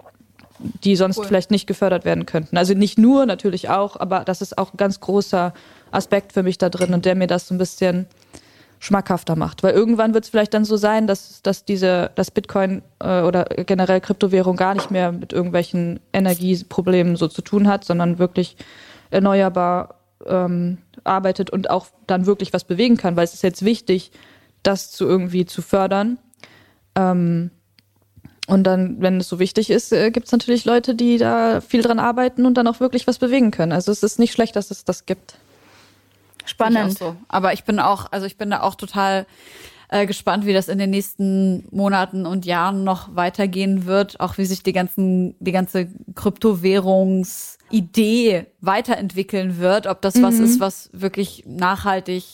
die 0.59 0.97
sonst 0.97 1.25
vielleicht 1.25 1.51
nicht 1.51 1.67
gefördert 1.67 2.05
werden 2.05 2.27
könnten. 2.27 2.57
Also 2.57 2.75
nicht 2.75 2.99
nur, 2.99 3.27
natürlich 3.27 3.69
auch, 3.69 3.99
aber 3.99 4.21
das 4.25 4.41
ist 4.41 4.59
auch 4.59 4.73
ein 4.73 4.77
ganz 4.77 5.01
großer 5.01 5.53
Aspekt 5.91 6.33
für 6.33 6.43
mich 6.43 6.59
da 6.59 6.69
drin 6.69 6.95
und 6.95 7.05
der 7.05 7.15
mir 7.15 7.27
das 7.27 7.49
so 7.49 7.55
ein 7.55 7.59
bisschen 7.59 8.07
schmackhafter 8.87 9.37
macht. 9.37 9.63
Weil 9.63 9.75
irgendwann 9.75 10.15
wird 10.15 10.25
es 10.25 10.31
vielleicht 10.31 10.55
dann 10.55 10.65
so 10.65 10.77
sein, 10.77 11.07
dass, 11.07 11.43
dass 11.43 11.65
diese, 11.65 12.11
dass 12.15 12.31
Bitcoin 12.31 12.83
äh, 13.01 13.23
oder 13.23 13.45
generell 13.45 14.01
Kryptowährung 14.01 14.57
gar 14.57 14.75
nicht 14.75 14.91
mehr 14.91 15.13
mit 15.13 15.33
irgendwelchen 15.33 16.01
Energieproblemen 16.13 17.17
so 17.17 17.29
zu 17.29 17.43
tun 17.43 17.69
hat, 17.69 17.85
sondern 17.85 18.19
wirklich 18.19 18.57
erneuerbar 19.11 19.97
ähm, 20.25 20.79
arbeitet 21.05 21.51
und 21.51 21.69
auch 21.69 21.89
dann 22.07 22.27
wirklich 22.27 22.53
was 22.53 22.65
bewegen 22.65 22.97
kann, 22.97 23.17
weil 23.17 23.25
es 23.25 23.35
ist 23.35 23.43
jetzt 23.43 23.65
wichtig, 23.65 24.13
das 24.63 24.91
zu 24.91 25.05
irgendwie 25.05 25.45
zu 25.47 25.63
fördern. 25.63 26.19
Ähm, 26.95 27.51
und 28.47 28.63
dann, 28.65 29.01
wenn 29.01 29.19
es 29.19 29.29
so 29.29 29.41
wichtig 29.41 29.71
ist, 29.71 29.93
äh, 29.93 30.11
gibt 30.13 30.27
es 30.27 30.33
natürlich 30.33 30.65
Leute, 30.65 30.95
die 30.95 31.19
da 31.19 31.61
viel 31.61 31.83
dran 31.83 31.99
arbeiten 31.99 32.47
und 32.47 32.55
dann 32.55 32.69
auch 32.69 32.79
wirklich 32.79 33.07
was 33.09 33.19
bewegen 33.19 33.51
können. 33.51 33.73
Also 33.73 33.91
es 33.91 34.05
ist 34.05 34.21
nicht 34.21 34.33
schlecht, 34.33 34.55
dass 34.55 34.71
es 34.71 34.85
das 34.85 35.07
gibt. 35.07 35.39
Spannend. 36.57 36.93
Ich 36.93 36.99
so. 36.99 37.17
Aber 37.29 37.53
ich 37.53 37.65
bin 37.65 37.79
auch, 37.79 38.11
also 38.11 38.27
ich 38.27 38.39
bin 38.39 38.51
da 38.51 38.63
auch 38.63 38.75
total 38.75 39.27
äh, 39.89 40.07
gespannt, 40.07 40.47
wie 40.47 40.53
das 40.53 40.67
in 40.69 40.79
den 40.79 40.91
nächsten 40.91 41.69
Monaten 41.71 42.27
und 42.27 42.45
Jahren 42.47 42.83
noch 42.83 43.15
weitergehen 43.15 43.87
wird. 43.87 44.19
Auch 44.21 44.39
wie 44.39 44.47
sich 44.47 44.63
die 44.63 44.73
ganzen, 44.73 45.35
die 45.39 45.53
ganze 45.53 45.89
Kryptowährungsidee 46.15 48.47
weiterentwickeln 48.61 49.59
wird. 49.59 49.87
Ob 49.87 50.01
das 50.03 50.23
was 50.23 50.39
ist, 50.39 50.61
was 50.61 50.91
wirklich 50.93 51.45
nachhaltig 51.47 52.25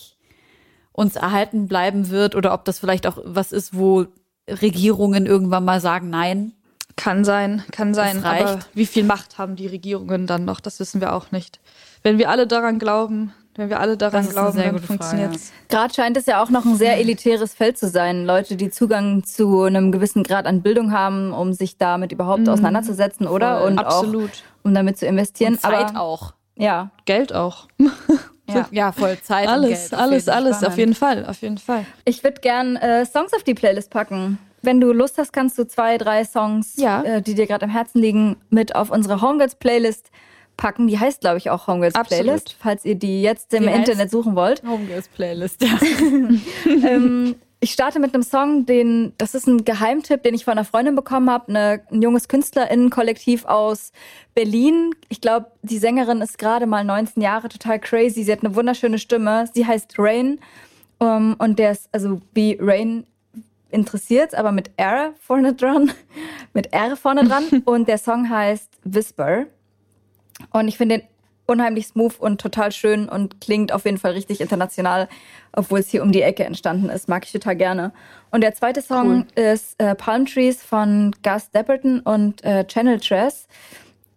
uns 0.92 1.16
erhalten 1.16 1.66
bleiben 1.68 2.10
wird 2.10 2.36
oder 2.36 2.54
ob 2.54 2.64
das 2.64 2.78
vielleicht 2.78 3.06
auch 3.06 3.18
was 3.24 3.52
ist, 3.52 3.76
wo 3.76 4.06
Regierungen 4.48 5.26
irgendwann 5.26 5.64
mal 5.64 5.80
sagen, 5.80 6.10
nein. 6.10 6.52
Kann 6.94 7.24
sein, 7.24 7.62
kann 7.72 7.94
sein. 7.94 8.22
Aber 8.22 8.58
wie 8.74 8.84
viel 8.84 9.04
Macht 9.04 9.38
haben 9.38 9.56
die 9.56 9.66
Regierungen 9.66 10.26
dann 10.26 10.44
noch? 10.44 10.60
Das 10.60 10.78
wissen 10.78 11.00
wir 11.00 11.14
auch 11.14 11.32
nicht. 11.32 11.58
Wenn 12.02 12.18
wir 12.18 12.28
alle 12.28 12.46
daran 12.46 12.78
glauben, 12.78 13.32
wenn 13.54 13.68
wir 13.68 13.80
alle 13.80 13.96
daran 13.96 14.28
glauben, 14.28 14.52
sehr 14.52 14.72
dann 14.72 14.78
funktioniert 14.80 15.34
es. 15.34 15.52
Gerade 15.68 15.92
scheint 15.92 16.16
es 16.16 16.26
ja 16.26 16.42
auch 16.42 16.50
noch 16.50 16.64
ein 16.64 16.76
sehr 16.76 16.96
elitäres 16.98 17.52
Feld 17.54 17.76
zu 17.78 17.88
sein. 17.88 18.24
Leute, 18.24 18.56
die 18.56 18.70
Zugang 18.70 19.24
zu 19.24 19.62
einem 19.62 19.92
gewissen 19.92 20.22
Grad 20.22 20.46
an 20.46 20.62
Bildung 20.62 20.92
haben, 20.92 21.32
um 21.32 21.52
sich 21.52 21.76
damit 21.76 22.12
überhaupt 22.12 22.48
auseinanderzusetzen, 22.48 23.26
oder? 23.26 23.58
Voll. 23.60 23.68
Und 23.70 23.78
Absolut. 23.78 24.30
auch, 24.30 24.64
um 24.64 24.74
damit 24.74 24.98
zu 24.98 25.06
investieren. 25.06 25.54
Und 25.54 25.60
Zeit 25.60 25.90
Aber 25.94 26.00
auch. 26.00 26.34
ja, 26.56 26.90
Geld 27.04 27.34
auch. 27.34 27.68
Ja, 28.48 28.68
ja 28.70 28.92
voll 28.92 29.18
Zeit. 29.22 29.48
Alles, 29.48 29.90
Geld, 29.90 29.94
alles, 29.94 30.28
alles, 30.28 30.64
auf 30.64 30.76
jeden 30.76 30.94
Fall, 30.94 31.24
auf 31.24 31.40
jeden 31.40 31.56
Fall. 31.58 31.86
ich 32.04 32.22
würde 32.22 32.40
gern 32.40 32.76
äh, 32.76 33.06
Songs 33.06 33.32
auf 33.32 33.44
die 33.44 33.54
Playlist 33.54 33.88
packen. 33.90 34.36
Wenn 34.60 34.80
du 34.80 34.92
Lust 34.92 35.16
hast, 35.16 35.32
kannst 35.32 35.56
du 35.58 35.66
zwei, 35.66 35.96
drei 35.96 36.24
Songs, 36.24 36.76
Ja. 36.76 37.02
äh, 37.02 37.22
die 37.22 37.34
dir 37.34 37.46
gerade 37.46 37.64
am 37.64 37.70
Herzen 37.70 38.00
liegen, 38.00 38.36
mit 38.50 38.74
auf 38.74 38.90
unsere 38.90 39.22
Homegirls 39.22 39.54
Playlist 39.54 40.10
packen. 40.56 40.86
Die 40.86 40.98
heißt, 40.98 41.20
glaube 41.20 41.38
ich, 41.38 41.50
auch 41.50 41.66
Homegirls 41.66 41.94
Absolut. 41.94 42.24
Playlist, 42.24 42.56
falls 42.58 42.84
ihr 42.84 42.94
die 42.94 43.22
jetzt 43.22 43.52
im 43.54 43.64
Die 43.64 43.70
Internet 43.70 44.10
suchen 44.10 44.34
wollt. 44.34 44.62
Homegirls 44.62 45.08
Playlist, 45.08 45.62
ja. 45.62 45.78
ähm, 46.88 47.34
ich 47.62 47.70
starte 47.72 48.00
mit 48.00 48.12
einem 48.12 48.24
Song, 48.24 48.66
den, 48.66 49.12
das 49.18 49.36
ist 49.36 49.46
ein 49.46 49.64
Geheimtipp, 49.64 50.24
den 50.24 50.34
ich 50.34 50.44
von 50.44 50.52
einer 50.52 50.64
Freundin 50.64 50.96
bekommen 50.96 51.30
habe, 51.30 51.46
eine, 51.46 51.80
ein 51.92 52.02
junges 52.02 52.26
KünstlerInnen-Kollektiv 52.26 53.44
aus 53.44 53.92
Berlin. 54.34 54.90
Ich 55.08 55.20
glaube, 55.20 55.46
die 55.62 55.78
Sängerin 55.78 56.22
ist 56.22 56.38
gerade 56.38 56.66
mal 56.66 56.82
19 56.82 57.22
Jahre, 57.22 57.48
total 57.48 57.78
crazy. 57.78 58.24
Sie 58.24 58.32
hat 58.32 58.44
eine 58.44 58.56
wunderschöne 58.56 58.98
Stimme. 58.98 59.48
Sie 59.54 59.64
heißt 59.64 59.94
Rain. 59.98 60.40
Um, 60.98 61.34
und 61.38 61.60
der 61.60 61.72
ist, 61.72 61.88
also 61.92 62.20
wie 62.34 62.58
Rain 62.60 63.06
interessiert, 63.70 64.34
aber 64.34 64.50
mit 64.50 64.70
R 64.76 65.14
vorne 65.20 65.54
dran. 65.54 65.92
mit 66.54 66.72
R 66.72 66.96
vorne 66.96 67.24
dran. 67.24 67.44
und 67.64 67.86
der 67.86 67.98
Song 67.98 68.28
heißt 68.28 68.70
Whisper. 68.82 69.46
Und 70.50 70.68
ich 70.68 70.76
finde 70.76 70.98
den 70.98 71.08
unheimlich 71.46 71.88
smooth 71.88 72.18
und 72.18 72.40
total 72.40 72.72
schön 72.72 73.08
und 73.08 73.40
klingt 73.40 73.72
auf 73.72 73.84
jeden 73.84 73.98
Fall 73.98 74.12
richtig 74.12 74.40
international, 74.40 75.08
obwohl 75.52 75.80
es 75.80 75.88
hier 75.88 76.02
um 76.02 76.12
die 76.12 76.22
Ecke 76.22 76.44
entstanden 76.44 76.88
ist. 76.88 77.08
Mag 77.08 77.24
ich 77.24 77.32
total 77.32 77.56
gerne. 77.56 77.92
Und 78.30 78.42
der 78.42 78.54
zweite 78.54 78.80
Song 78.80 79.26
cool. 79.36 79.42
ist 79.42 79.74
äh, 79.78 79.94
Palm 79.94 80.26
Trees 80.26 80.62
von 80.62 81.14
Gus 81.22 81.50
Dapperton 81.50 82.00
und 82.00 82.42
äh, 82.44 82.64
Channel 82.66 82.98
Tress. 83.00 83.46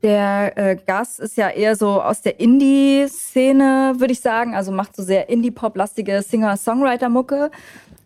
Der 0.04 0.56
äh, 0.56 0.78
Gus 0.86 1.18
ist 1.18 1.36
ja 1.36 1.50
eher 1.50 1.76
so 1.76 2.00
aus 2.00 2.22
der 2.22 2.40
Indie-Szene, 2.40 3.96
würde 3.98 4.14
ich 4.14 4.20
sagen. 4.20 4.54
Also 4.54 4.72
macht 4.72 4.96
so 4.96 5.02
sehr 5.02 5.30
Indie-Pop-lastige 5.30 6.22
Singer-Songwriter-Mucke. 6.22 7.50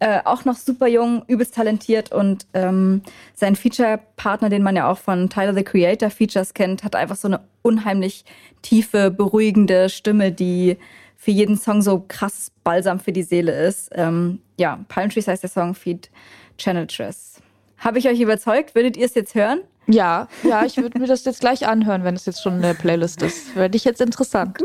Äh, 0.02 0.22
auch 0.24 0.46
noch 0.46 0.56
super 0.56 0.88
jung, 0.88 1.24
übelst 1.28 1.56
talentiert 1.56 2.14
und 2.14 2.48
ähm, 2.54 3.02
sein 3.36 3.58
Feature-Partner, 3.58 4.48
den 4.48 4.64
man 4.64 4.78
ja 4.78 4.90
auch 4.90 4.98
von 4.98 5.30
Tyler 5.30 5.54
the 5.54 5.64
Creator 5.64 6.10
Features 6.10 6.54
kennt, 6.54 6.86
hat 6.86 6.96
einfach 6.96 7.18
so 7.18 7.28
eine 7.28 7.42
unheimlich 7.64 8.24
tiefe, 8.62 9.12
beruhigende 9.12 9.90
Stimme, 9.90 10.32
die 10.32 10.78
für 11.18 11.32
jeden 11.32 11.58
Song 11.58 11.82
so 11.82 12.06
krass 12.08 12.52
Balsam 12.64 13.02
für 13.02 13.12
die 13.12 13.24
Seele 13.24 13.52
ist. 13.52 13.90
Ähm, 13.94 14.40
ja, 14.58 14.80
Palm 14.88 15.10
Trees 15.10 15.28
heißt 15.28 15.44
der 15.44 15.50
Song, 15.50 15.76
Feed 15.76 16.10
Channel 16.58 16.88
Tress. 16.88 17.42
Habe 17.78 18.00
ich 18.00 18.08
euch 18.08 18.22
überzeugt? 18.22 18.76
Würdet 18.76 18.96
ihr 18.96 19.06
es 19.06 19.16
jetzt 19.16 19.36
hören? 19.36 19.60
Ja, 19.90 20.28
ja, 20.44 20.66
ich 20.66 20.78
würde 20.78 21.00
mir 21.00 21.08
das 21.08 21.26
jetzt 21.26 21.40
gleich 21.40 21.68
anhören, 21.68 22.04
wenn 22.04 22.16
es 22.16 22.26
jetzt 22.26 22.44
schon 22.44 22.58
in 22.58 22.62
der 22.62 22.76
Playlist 22.76 23.24
ist. 23.24 23.56
Würde 23.56 23.76
ich 23.76 23.84
jetzt 23.84 24.02
interessant. 24.02 24.58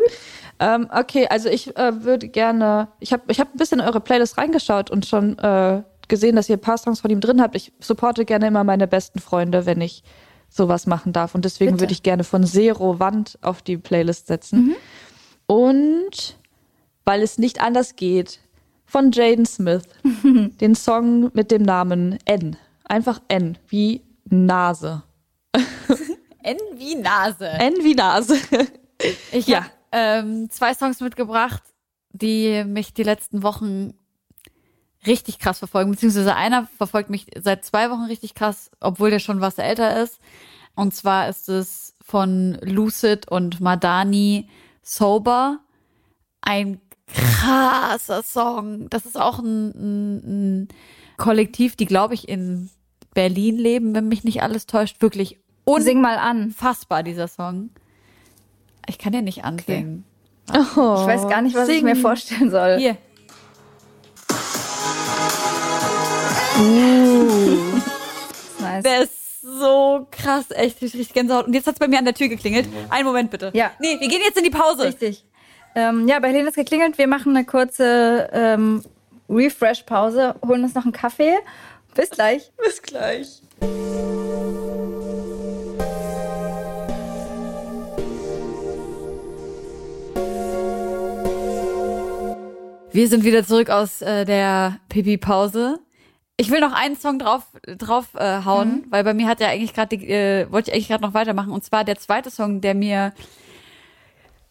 Ähm, 0.61 0.87
okay, 0.93 1.27
also 1.29 1.49
ich 1.49 1.77
äh, 1.77 2.05
würde 2.05 2.29
gerne, 2.29 2.89
ich 3.01 3.13
habe 3.13 3.23
ich 3.29 3.41
hab 3.41 3.55
ein 3.55 3.59
bisschen 3.59 3.81
in 3.81 3.87
eure 3.87 4.01
Playlist 4.01 4.37
reingeschaut 4.37 4.91
und 4.91 5.07
schon 5.07 5.39
äh, 5.39 5.83
gesehen, 6.09 6.37
dass 6.37 6.49
ihr 6.49 6.57
ein 6.57 6.61
paar 6.61 6.79
Songs 6.79 7.01
von 7.01 7.11
ihm 7.11 7.21
drin 7.21 7.41
habt. 7.41 7.57
Ich 7.57 7.73
supporte 7.81 8.25
gerne 8.25 8.49
immer 8.49 8.65
meine 8.65 8.87
besten 8.87 9.19
Freunde, 9.19 9.65
wenn 9.65 9.81
ich 9.81 10.05
sowas 10.51 10.87
machen 10.87 11.13
darf. 11.13 11.35
Und 11.35 11.45
deswegen 11.45 11.81
würde 11.81 11.93
ich 11.93 12.03
gerne 12.03 12.23
von 12.23 12.45
Zero 12.45 13.01
Wand 13.01 13.39
auf 13.41 13.63
die 13.63 13.79
Playlist 13.79 14.27
setzen. 14.27 14.67
Mhm. 14.67 14.77
Und 15.47 16.37
weil 17.05 17.23
es 17.23 17.39
nicht 17.39 17.61
anders 17.61 17.97
geht, 17.97 18.41
von 18.87 19.11
Jaden 19.11 19.47
Smith, 19.47 19.85
den 20.61 20.75
Song 20.75 21.31
mit 21.33 21.51
dem 21.51 21.63
Namen 21.63 22.19
N. 22.27 22.57
Einfach 22.85 23.21
N, 23.29 23.59
wie 23.69 24.03
Nase. 24.27 25.03
N 26.43 26.57
wie 26.77 26.95
Nase. 26.97 27.49
N 27.49 27.75
wie 27.83 27.95
Nase. 27.95 28.39
Ich 29.33 29.47
ja. 29.47 29.65
habe 29.65 29.71
ähm, 29.93 30.51
zwei 30.51 30.75
Songs 30.75 31.01
mitgebracht, 31.01 31.63
die 32.13 32.65
mich 32.65 32.95
die 32.95 33.03
letzten 33.03 33.43
Wochen 33.43 33.95
richtig 35.07 35.39
krass 35.39 35.59
verfolgen, 35.59 35.91
beziehungsweise 35.91 36.35
einer 36.35 36.67
verfolgt 36.79 37.11
mich 37.11 37.27
seit 37.43 37.65
zwei 37.65 37.91
Wochen 37.91 38.05
richtig 38.05 38.35
krass, 38.35 38.71
obwohl 38.81 39.11
der 39.11 39.19
schon 39.19 39.41
was 39.41 39.59
älter 39.59 40.03
ist. 40.03 40.19
Und 40.75 40.95
zwar 40.95 41.29
ist 41.29 41.49
es 41.49 41.95
von 42.05 42.59
Lucid 42.63 43.29
und 43.29 43.61
Madani 43.61 44.49
Sober. 44.83 45.61
Ein 46.41 46.81
krasser 47.07 48.23
Song. 48.23 48.89
Das 48.91 49.07
ist 49.07 49.19
auch 49.19 49.39
ein, 49.39 49.71
ein, 49.71 50.63
ein 50.63 50.69
Kollektiv, 51.17 51.77
die, 51.77 51.87
glaube 51.87 52.15
ich, 52.15 52.29
in 52.29 52.71
Berlin 53.15 53.57
leben, 53.57 53.95
wenn 53.95 54.09
mich 54.09 54.25
nicht 54.25 54.43
alles 54.43 54.67
täuscht. 54.67 55.01
Wirklich 55.01 55.39
Sing 55.79 56.01
mal 56.01 56.19
an. 56.19 56.45
Unfassbar, 56.45 57.03
dieser 57.03 57.29
Song. 57.29 57.71
Ich 58.87 58.99
kann 58.99 59.13
ja 59.13 59.23
nicht 59.23 59.45
ansingen. 59.45 60.05
Okay. 60.49 60.61
Oh, 60.77 60.99
ich 61.01 61.07
weiß 61.07 61.29
gar 61.29 61.43
nicht, 61.43 61.57
was 61.57 61.67
sing. 61.67 61.77
ich 61.77 61.83
mir 61.83 61.97
vorstellen 61.97 62.51
soll. 62.51 62.77
Hier. 62.79 62.97
Uh. 66.59 67.81
nice. 68.61 68.83
Der 68.83 69.03
ist 69.03 69.41
so 69.43 70.07
krass, 70.11 70.47
echt 70.51 70.81
richtig 70.83 71.13
Gänsehaut. 71.13 71.47
Und 71.47 71.55
jetzt 71.55 71.67
hat 71.67 71.75
es 71.75 71.79
bei 71.79 71.89
mir 71.89 71.99
an 71.99 72.05
der 72.05 72.15
Tür 72.15 72.29
geklingelt. 72.29 72.69
Einen 72.91 73.07
Moment 73.07 73.31
bitte. 73.31 73.51
Ja. 73.55 73.71
Nee, 73.79 73.99
wir 74.01 74.09
gehen 74.09 74.21
jetzt 74.25 74.37
in 74.37 74.45
die 74.45 74.51
Pause. 74.51 74.85
Richtig. 74.85 75.25
Ähm, 75.75 76.07
ja, 76.09 76.19
bei 76.21 76.29
Helene 76.29 76.49
ist 76.49 76.55
geklingelt. 76.55 76.99
Wir 76.99 77.07
machen 77.07 77.37
eine 77.37 77.45
kurze 77.45 78.31
ähm, 78.33 78.85
Refresh-Pause, 79.29 80.37
holen 80.47 80.63
uns 80.65 80.75
noch 80.75 80.85
einen 80.85 80.93
Kaffee. 80.93 81.35
Bis 81.95 82.11
gleich. 82.11 82.51
Bis 82.57 82.83
gleich. 82.83 83.43
Wir 92.95 93.09
sind 93.09 93.25
wieder 93.25 93.45
zurück 93.45 93.71
aus 93.71 94.03
äh, 94.03 94.25
der 94.25 94.79
Pipi-Pause. 94.89 95.81
Ich 96.37 96.53
will 96.53 96.61
noch 96.61 96.73
einen 96.73 96.97
Song 96.97 97.19
drauf 97.19 97.43
drauf 97.67 98.15
äh, 98.15 98.45
hauen, 98.45 98.69
mhm. 98.69 98.85
weil 98.91 99.03
bei 99.03 99.15
mir 99.15 99.27
hat 99.27 99.41
ja 99.41 99.49
eigentlich 99.49 99.75
gerade 99.75 99.97
äh, 99.97 100.47
wollte 100.53 100.71
ich 100.71 100.75
eigentlich 100.75 100.89
gerade 100.89 101.03
noch 101.03 101.13
weitermachen 101.13 101.51
und 101.51 101.65
zwar 101.65 101.83
der 101.83 101.97
zweite 101.97 102.31
Song, 102.31 102.61
der 102.61 102.75
mir 102.75 103.13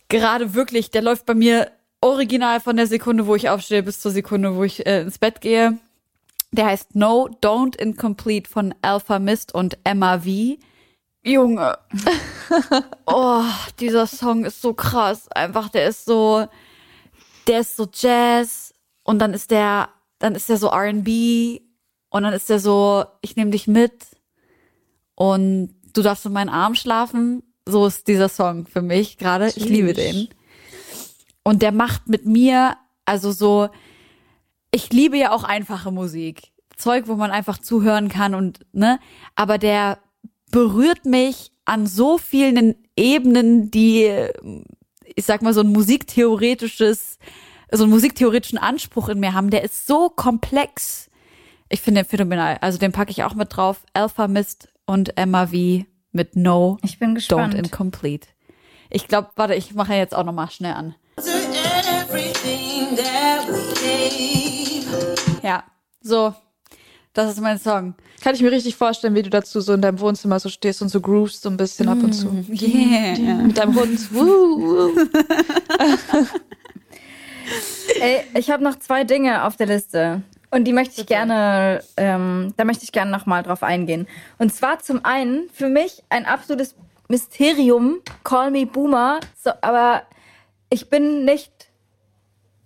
gerade 0.10 0.54
wirklich, 0.54 0.92
der 0.92 1.02
läuft 1.02 1.26
bei 1.26 1.36
mir 1.36 1.72
original 2.02 2.60
von 2.60 2.76
der 2.76 2.88
Sekunde, 2.88 3.28
wo 3.28 3.36
ich 3.36 3.50
aufstehe, 3.50 3.82
bis 3.82 4.02
zur 4.02 4.12
Sekunde, 4.12 4.58
wo 4.58 4.64
ich 4.66 4.86
äh, 4.86 5.02
ins 5.04 5.20
Bett 5.20 5.40
gehe. 5.40 5.78
Der 6.54 6.68
heißt 6.68 6.96
No, 6.96 7.30
Don't 7.42 7.76
Incomplete 7.78 8.48
von 8.48 8.76
Alpha 8.84 9.18
Mist 9.18 9.56
und 9.56 9.76
Emma 9.84 10.20
V. 10.20 10.58
Junge. 11.24 11.80
oh, 13.08 13.44
dieser 13.80 14.06
Song 14.06 14.46
ist 14.46 14.62
so 14.62 14.76
krass. 14.76 15.28
Einfach, 15.32 15.70
der 15.70 15.88
ist 15.88 16.06
so, 16.06 16.46
der 17.48 17.62
ist 17.62 17.76
so 17.76 17.88
Jazz 17.92 18.72
und 19.04 19.18
dann 19.18 19.34
ist 19.34 19.50
der, 19.50 19.90
dann 20.20 20.36
ist 20.36 20.48
der 20.48 20.58
so 20.58 20.68
R&B 20.68 21.62
und 22.10 22.22
dann 22.22 22.34
ist 22.34 22.50
der 22.50 22.60
so, 22.60 23.04
ich 23.22 23.36
nehme 23.36 23.50
dich 23.50 23.68
mit 23.68 24.06
und 25.16 25.74
du 25.94 26.04
darfst 26.04 26.28
in 26.28 26.34
meinen 26.34 26.50
Arm 26.50 26.76
schlafen. 26.76 27.42
So 27.66 27.88
ist 27.88 28.08
dieser 28.08 28.30
Song 28.30 28.68
für 28.68 28.84
mich 28.84 29.18
gerade. 29.18 29.48
Ich 29.48 29.66
liebe 29.66 29.94
den. 29.94 30.28
Und 31.44 31.64
der 31.64 31.72
macht 31.72 32.08
mit 32.08 32.28
mir, 32.28 32.78
also 33.06 33.32
so, 33.32 33.70
ich 34.74 34.92
liebe 34.92 35.18
ja 35.18 35.32
auch 35.32 35.44
einfache 35.44 35.92
Musik. 35.92 36.52
Zeug, 36.76 37.08
wo 37.08 37.16
man 37.16 37.32
einfach 37.32 37.60
zuhören 37.60 38.10
kann 38.10 38.34
und, 38.34 38.60
ne, 38.74 39.00
aber 39.36 39.58
der 39.58 40.00
berührt 40.52 41.06
mich 41.06 41.52
an 41.66 41.88
so 41.88 42.18
vielen 42.18 42.76
Ebenen, 42.96 43.72
die 43.72 44.12
ich 45.16 45.26
sag 45.26 45.42
mal, 45.42 45.54
so 45.54 45.62
ein 45.62 45.72
musiktheoretisches, 45.72 47.18
so 47.72 47.84
einen 47.84 47.92
musiktheoretischen 47.92 48.58
Anspruch 48.58 49.10
in 49.10 49.20
mir 49.20 49.34
haben, 49.34 49.50
der 49.50 49.64
ist 49.64 49.88
so 49.88 50.10
komplex. 50.10 51.10
Ich 51.70 51.82
finde 51.82 52.04
den 52.04 52.10
phänomenal. 52.10 52.58
Also 52.62 52.78
den 52.78 52.92
packe 52.92 53.12
ich 53.12 53.24
auch 53.24 53.36
mit 53.36 53.56
drauf. 53.56 53.84
Alpha 53.94 54.28
Mist 54.28 54.70
und 54.86 55.18
Emma 55.18 55.48
V 55.48 55.86
mit 56.12 56.36
No. 56.36 56.78
Ich 56.84 57.00
bin 57.00 57.16
gespannt. 57.16 57.56
Don't 57.56 57.58
Incomplete. 57.58 58.28
Ich 58.90 59.08
glaube, 59.08 59.30
warte, 59.36 59.56
ich 59.56 59.74
mache 59.74 59.94
jetzt 59.94 60.14
auch 60.16 60.24
noch 60.24 60.34
mal 60.34 60.50
schnell 60.50 60.74
an. 60.74 60.96
Ja, 65.44 65.64
so. 66.02 66.34
Das 67.14 67.32
ist 67.32 67.40
mein 67.42 67.60
Song. 67.60 67.94
Kann 68.24 68.34
ich 68.34 68.42
mir 68.42 68.52
richtig 68.52 68.76
vorstellen, 68.76 69.14
wie 69.14 69.22
du 69.22 69.30
dazu 69.30 69.62
so 69.62 69.74
in 69.74 69.82
deinem 69.82 70.00
Wohnzimmer 70.00 70.40
so 70.40 70.50
stehst 70.50 70.82
und 70.82 70.90
so 70.90 71.00
groovst 71.00 71.44
so 71.44 71.50
ein 71.50 71.58
bisschen 71.58 71.88
ab 71.88 72.00
und 72.02 72.14
zu. 72.14 72.26
Mm, 72.26 72.48
yeah. 72.50 73.36
Mit 73.36 73.56
deinem 73.56 73.76
Hund. 73.76 74.12
Woo, 74.12 74.90
Ey, 78.00 78.22
ich 78.36 78.50
habe 78.50 78.64
noch 78.64 78.80
zwei 78.80 79.04
Dinge 79.04 79.44
auf 79.46 79.58
der 79.58 79.68
Liste. 79.68 80.24
Und 80.50 80.64
die 80.66 80.74
möchte 80.74 81.02
ich 81.02 81.08
gerne, 81.08 81.84
ähm, 81.98 82.54
da 82.58 82.64
möchte 82.64 82.84
ich 82.84 82.92
gerne 82.92 83.12
nochmal 83.12 83.44
drauf 83.44 83.62
eingehen. 83.62 84.08
Und 84.40 84.54
zwar 84.54 84.80
zum 84.80 85.06
einen, 85.06 85.50
für 85.52 85.68
mich 85.68 86.04
ein 86.10 86.26
absolutes 86.26 86.76
Mysterium, 87.10 88.00
Call 88.24 88.50
Me 88.52 88.66
Boomer, 88.66 89.20
so, 89.40 89.52
aber 89.62 90.04
ich 90.70 90.90
bin 90.90 91.26
nicht 91.26 91.52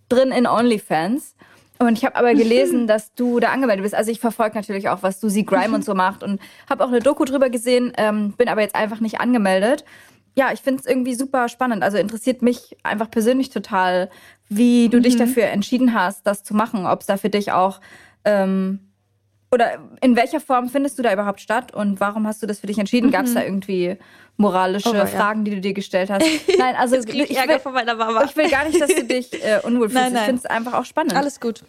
drin 0.09 0.31
in 0.31 0.47
OnlyFans. 0.47 1.35
Und 1.79 1.97
ich 1.97 2.05
habe 2.05 2.15
aber 2.15 2.33
gelesen, 2.35 2.87
dass 2.87 3.13
du 3.13 3.39
da 3.39 3.49
angemeldet 3.49 3.83
bist. 3.83 3.95
Also 3.95 4.11
ich 4.11 4.19
verfolge 4.19 4.55
natürlich 4.55 4.89
auch, 4.89 5.03
was 5.03 5.19
Susie 5.19 5.45
Grime 5.45 5.75
und 5.75 5.85
so 5.85 5.93
macht 5.95 6.23
und 6.23 6.39
habe 6.69 6.83
auch 6.83 6.89
eine 6.89 6.99
Doku 6.99 7.25
drüber 7.25 7.49
gesehen, 7.49 7.93
ähm, 7.97 8.33
bin 8.33 8.49
aber 8.49 8.61
jetzt 8.61 8.75
einfach 8.75 8.99
nicht 8.99 9.19
angemeldet. 9.19 9.85
Ja, 10.35 10.51
ich 10.53 10.61
finde 10.61 10.81
es 10.81 10.85
irgendwie 10.85 11.15
super 11.15 11.49
spannend. 11.49 11.83
Also 11.83 11.97
interessiert 11.97 12.41
mich 12.41 12.77
einfach 12.83 13.09
persönlich 13.09 13.49
total, 13.49 14.09
wie 14.49 14.89
du 14.89 14.97
mhm. 14.97 15.03
dich 15.03 15.15
dafür 15.15 15.45
entschieden 15.45 15.93
hast, 15.93 16.27
das 16.27 16.43
zu 16.43 16.55
machen. 16.55 16.85
Ob 16.85 17.01
es 17.01 17.07
da 17.07 17.17
für 17.17 17.29
dich 17.29 17.51
auch 17.51 17.81
ähm, 18.23 18.79
oder 19.51 19.79
in 20.01 20.15
welcher 20.15 20.39
Form 20.39 20.69
findest 20.69 20.99
du 20.99 21.03
da 21.03 21.13
überhaupt 21.13 21.39
statt 21.39 21.73
und 21.73 21.99
warum 21.99 22.27
hast 22.27 22.43
du 22.43 22.47
das 22.47 22.59
für 22.59 22.67
dich 22.67 22.77
entschieden? 22.77 23.07
Mhm. 23.07 23.11
Gab 23.11 23.25
es 23.25 23.33
da 23.33 23.43
irgendwie 23.43 23.97
moralische 24.37 24.89
oh, 24.89 25.05
Fragen, 25.05 25.39
ja. 25.39 25.45
die 25.45 25.51
du 25.55 25.61
dir 25.61 25.73
gestellt 25.73 26.09
hast? 26.09 26.25
Nein, 26.57 26.75
also 26.77 26.95
ich 26.95 27.07
will, 27.07 27.21
ich 27.21 27.29
will, 27.29 28.49
gar 28.49 28.65
nicht, 28.65 28.79
dass 28.79 28.93
du 28.93 29.03
dich 29.07 29.33
äh, 29.43 29.59
unwohl 29.63 29.89
fühlst. 29.89 29.95
Nein, 29.95 30.13
nein. 30.13 30.21
Ich 30.21 30.25
finde 30.27 30.41
es 30.43 30.45
einfach 30.45 30.73
auch 30.73 30.85
spannend. 30.85 31.15
Alles 31.15 31.39
gut. 31.39 31.63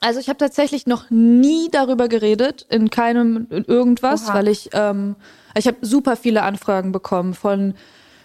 Also 0.00 0.18
ich 0.18 0.28
habe 0.28 0.38
tatsächlich 0.38 0.86
noch 0.86 1.10
nie 1.10 1.68
darüber 1.70 2.08
geredet, 2.08 2.66
in 2.70 2.90
keinem 2.90 3.46
in 3.50 3.64
irgendwas, 3.64 4.26
Oha. 4.26 4.34
weil 4.34 4.48
ich 4.48 4.70
ähm, 4.72 5.16
ich 5.54 5.66
habe 5.66 5.76
super 5.82 6.16
viele 6.16 6.42
Anfragen 6.42 6.92
bekommen 6.92 7.34
von 7.34 7.74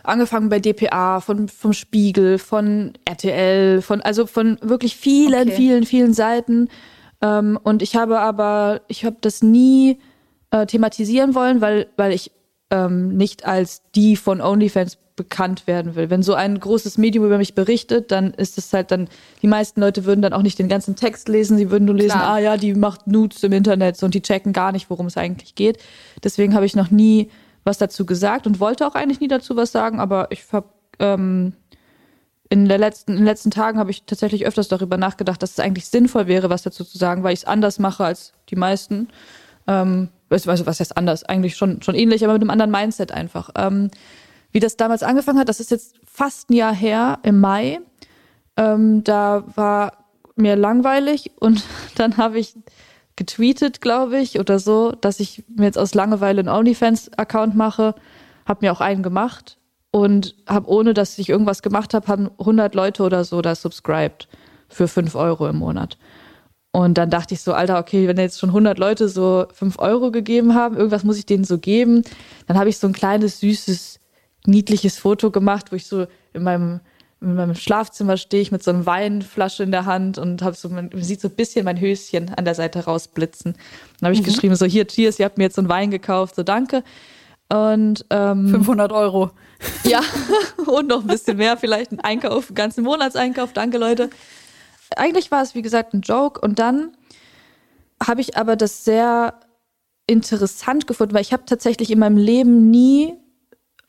angefangen 0.04 0.50
bei 0.50 0.60
DPA, 0.60 1.20
von 1.20 1.50
vom 1.50 1.74
Spiegel, 1.74 2.40
von 2.40 2.94
RTL, 3.06 3.82
von 3.82 4.02
also 4.02 4.26
von 4.26 4.58
wirklich 4.62 4.96
vielen, 4.96 5.50
okay. 5.50 5.56
vielen, 5.56 5.86
vielen 5.86 6.14
Seiten. 6.14 6.70
Ähm, 7.22 7.60
und 7.62 7.82
ich 7.82 7.96
habe 7.96 8.20
aber, 8.20 8.82
ich 8.88 9.06
habe 9.06 9.18
das 9.22 9.42
nie 9.42 10.00
äh, 10.52 10.66
thematisieren 10.66 11.36
wollen, 11.36 11.62
weil, 11.62 11.88
weil 11.98 12.14
ich 12.14 12.32
ähm, 12.70 13.16
nicht 13.16 13.46
als 13.46 13.82
die 13.96 14.16
von 14.16 14.42
OnlyFans 14.42 14.98
bekannt 15.16 15.68
werden 15.68 15.96
will. 15.96 16.10
Wenn 16.10 16.22
so 16.22 16.36
ein 16.36 16.60
großes 16.60 16.98
Medium 16.98 17.26
über 17.26 17.38
mich 17.38 17.56
berichtet, 17.56 18.12
dann 18.12 18.34
ist 18.34 18.58
es 18.58 18.72
halt 18.72 18.92
dann, 18.92 19.10
die 19.42 19.48
meisten 19.48 19.82
Leute 19.82 20.06
würden 20.06 20.22
dann 20.22 20.32
auch 20.32 20.44
nicht 20.44 20.60
den 20.60 20.70
ganzen 20.70 20.96
Text 20.96 21.28
lesen, 21.28 21.58
sie 21.58 21.72
würden 21.72 21.86
nur 21.86 21.96
lesen, 21.96 22.12
Klar. 22.12 22.36
ah 22.36 22.40
ja, 22.40 22.56
die 22.56 22.76
macht 22.76 23.08
Nudes 23.08 23.44
im 23.44 23.52
Internet 23.52 24.02
und 24.04 24.14
die 24.14 24.22
checken 24.22 24.54
gar 24.54 24.72
nicht, 24.72 24.90
worum 24.90 25.08
es 25.08 25.18
eigentlich 25.18 25.56
geht. 25.56 25.80
Deswegen 26.24 26.54
habe 26.54 26.66
ich 26.66 26.76
noch 26.76 26.92
nie 26.92 27.30
was 27.64 27.80
dazu 27.80 28.06
gesagt 28.06 28.48
und 28.48 28.60
wollte 28.60 28.88
auch 28.88 28.96
eigentlich 28.96 29.20
nie 29.20 29.28
dazu 29.28 29.56
was 29.58 29.72
sagen, 29.72 30.00
aber 30.00 30.28
ich 30.32 30.46
habe 30.54 30.70
ähm, 31.00 31.54
in, 32.50 32.70
der 32.70 32.78
letzten, 32.78 33.12
in 33.12 33.18
den 33.18 33.26
letzten 33.26 33.52
Tagen 33.52 33.80
habe 33.80 33.92
ich 33.92 34.04
tatsächlich 34.04 34.46
öfters 34.46 34.68
darüber 34.68 34.98
nachgedacht, 34.98 35.42
dass 35.42 35.52
es 35.52 35.60
eigentlich 35.60 35.88
sinnvoll 35.88 36.28
wäre, 36.28 36.50
was 36.50 36.62
dazu 36.62 36.84
zu 36.86 36.98
sagen, 36.98 37.24
weil 37.24 37.34
ich 37.34 37.40
es 37.40 37.46
anders 37.46 37.80
mache 37.80 38.06
als 38.06 38.34
die 38.50 38.56
meisten. 38.56 39.10
Ähm, 39.68 40.10
also 40.30 40.66
was 40.66 40.80
heißt 40.80 40.98
anders? 40.98 41.24
Eigentlich 41.24 41.56
schon, 41.56 41.82
schon 41.82 41.96
ähnlich, 41.96 42.24
aber 42.24 42.34
mit 42.34 42.42
einem 42.42 42.50
anderen 42.50 42.72
Mindset 42.72 43.12
einfach. 43.12 43.50
Ähm, 43.56 43.90
wie 44.52 44.60
das 44.60 44.78
damals 44.78 45.04
angefangen 45.04 45.40
hat, 45.40 45.50
das 45.50 45.60
ist 45.60 45.72
jetzt 45.72 45.96
fast 46.06 46.50
ein 46.50 46.54
Jahr 46.54 46.74
her, 46.74 47.20
im 47.24 47.40
Mai. 47.40 47.80
Ähm, 48.56 49.04
da 49.04 49.44
war 49.56 50.06
mir 50.36 50.56
langweilig 50.56 51.32
und 51.40 51.64
dann 51.96 52.18
habe 52.18 52.40
ich 52.40 52.56
getweetet, 53.16 53.82
glaube 53.82 54.20
ich, 54.20 54.40
oder 54.40 54.60
so, 54.60 54.92
dass 54.92 55.20
ich 55.20 55.44
mir 55.48 55.66
jetzt 55.66 55.78
aus 55.78 55.96
Langeweile 55.96 56.40
einen 56.40 56.50
OnlyFans-Account 56.50 57.56
mache. 57.56 57.96
Habe 58.46 58.66
mir 58.66 58.72
auch 58.72 58.82
einen 58.82 59.04
gemacht 59.04 59.58
und 59.92 60.36
habe, 60.48 60.70
ohne 60.70 60.94
dass 60.94 61.18
ich 61.18 61.30
irgendwas 61.30 61.62
gemacht 61.62 61.94
habe, 61.94 62.08
haben 62.08 62.30
100 62.40 62.76
Leute 62.76 63.04
oder 63.04 63.24
so 63.24 63.42
da 63.42 63.56
subscribed 63.56 64.28
für 64.70 64.88
5 64.88 65.16
Euro 65.16 65.48
im 65.48 65.58
Monat. 65.58 65.98
Und 66.72 66.98
dann 66.98 67.10
dachte 67.10 67.34
ich 67.34 67.42
so, 67.42 67.54
Alter, 67.54 67.80
okay, 67.80 68.08
wenn 68.08 68.18
jetzt 68.18 68.40
schon 68.40 68.50
100 68.50 68.78
Leute 68.78 69.10
so 69.10 69.48
5 69.54 69.80
Euro 69.80 70.12
gegeben 70.12 70.54
haben, 70.54 70.76
irgendwas 70.76 71.04
muss 71.04 71.18
ich 71.18 71.26
denen 71.26 71.44
so 71.44 71.58
geben. 71.58 72.04
Dann 72.46 72.58
habe 72.58 72.70
ich 72.70 72.78
so 72.78 72.88
ein 72.88 72.94
kleines, 72.94 73.40
süßes, 73.40 74.00
niedliches 74.46 74.98
Foto 74.98 75.32
gemacht, 75.32 75.72
wo 75.72 75.76
ich 75.76 75.88
so 75.88 76.06
in 76.34 76.44
meinem, 76.44 76.82
in 77.20 77.36
meinem 77.36 77.56
Schlafzimmer 77.56 78.18
stehe 78.18 78.42
ich 78.42 78.52
mit 78.52 78.64
so 78.64 78.72
einer 78.72 78.86
Weinflasche 78.86 79.64
in 79.64 79.72
der 79.72 79.86
Hand 79.86 80.18
und 80.18 80.42
habe 80.44 80.56
so, 80.56 80.70
man 80.70 80.92
sieht 80.94 81.22
so 81.22 81.30
ein 81.30 81.36
bisschen 81.36 81.66
mein 81.66 81.80
Höschen 81.80 82.34
an 82.36 82.46
der 82.46 82.54
Seite 82.54 82.86
rausblitzen. 82.86 83.54
Dann 84.00 84.08
habe 84.08 84.14
ich 84.14 84.24
geschrieben, 84.24 84.56
so 84.56 84.66
hier, 84.66 84.88
cheers, 84.88 85.20
ihr 85.20 85.26
habt 85.26 85.38
mir 85.38 85.46
jetzt 85.46 85.56
so 85.56 85.62
einen 85.62 85.70
Wein 85.70 85.90
gekauft, 85.90 86.36
so 86.36 86.44
danke. 86.44 86.84
Und 87.50 88.06
ähm, 88.10 88.50
500 88.50 88.92
Euro. 88.92 89.32
ja, 89.84 90.02
und 90.68 90.88
noch 90.88 91.02
ein 91.02 91.08
bisschen 91.08 91.38
mehr, 91.38 91.58
vielleicht 91.58 91.92
ein 91.92 92.02
Einkauf, 92.02 92.50
einen 92.50 92.56
ganzen 92.56 92.84
Monatseinkauf. 92.84 93.54
Danke, 93.54 93.78
Leute. 93.78 94.10
Eigentlich 94.98 95.32
war 95.32 95.42
es, 95.42 95.56
wie 95.56 95.62
gesagt, 95.62 95.94
ein 95.94 96.02
Joke. 96.02 96.40
Und 96.42 96.60
dann 96.60 96.96
habe 98.06 98.22
ich 98.22 98.38
aber 98.38 98.56
das 98.56 98.84
sehr 98.86 99.40
interessant 100.08 100.88
gefunden, 100.88 101.14
weil 101.14 101.22
ich 101.22 101.34
habe 101.34 101.46
tatsächlich 101.46 101.92
in 101.92 102.00
meinem 102.00 102.18
Leben 102.18 102.70
nie 102.70 103.14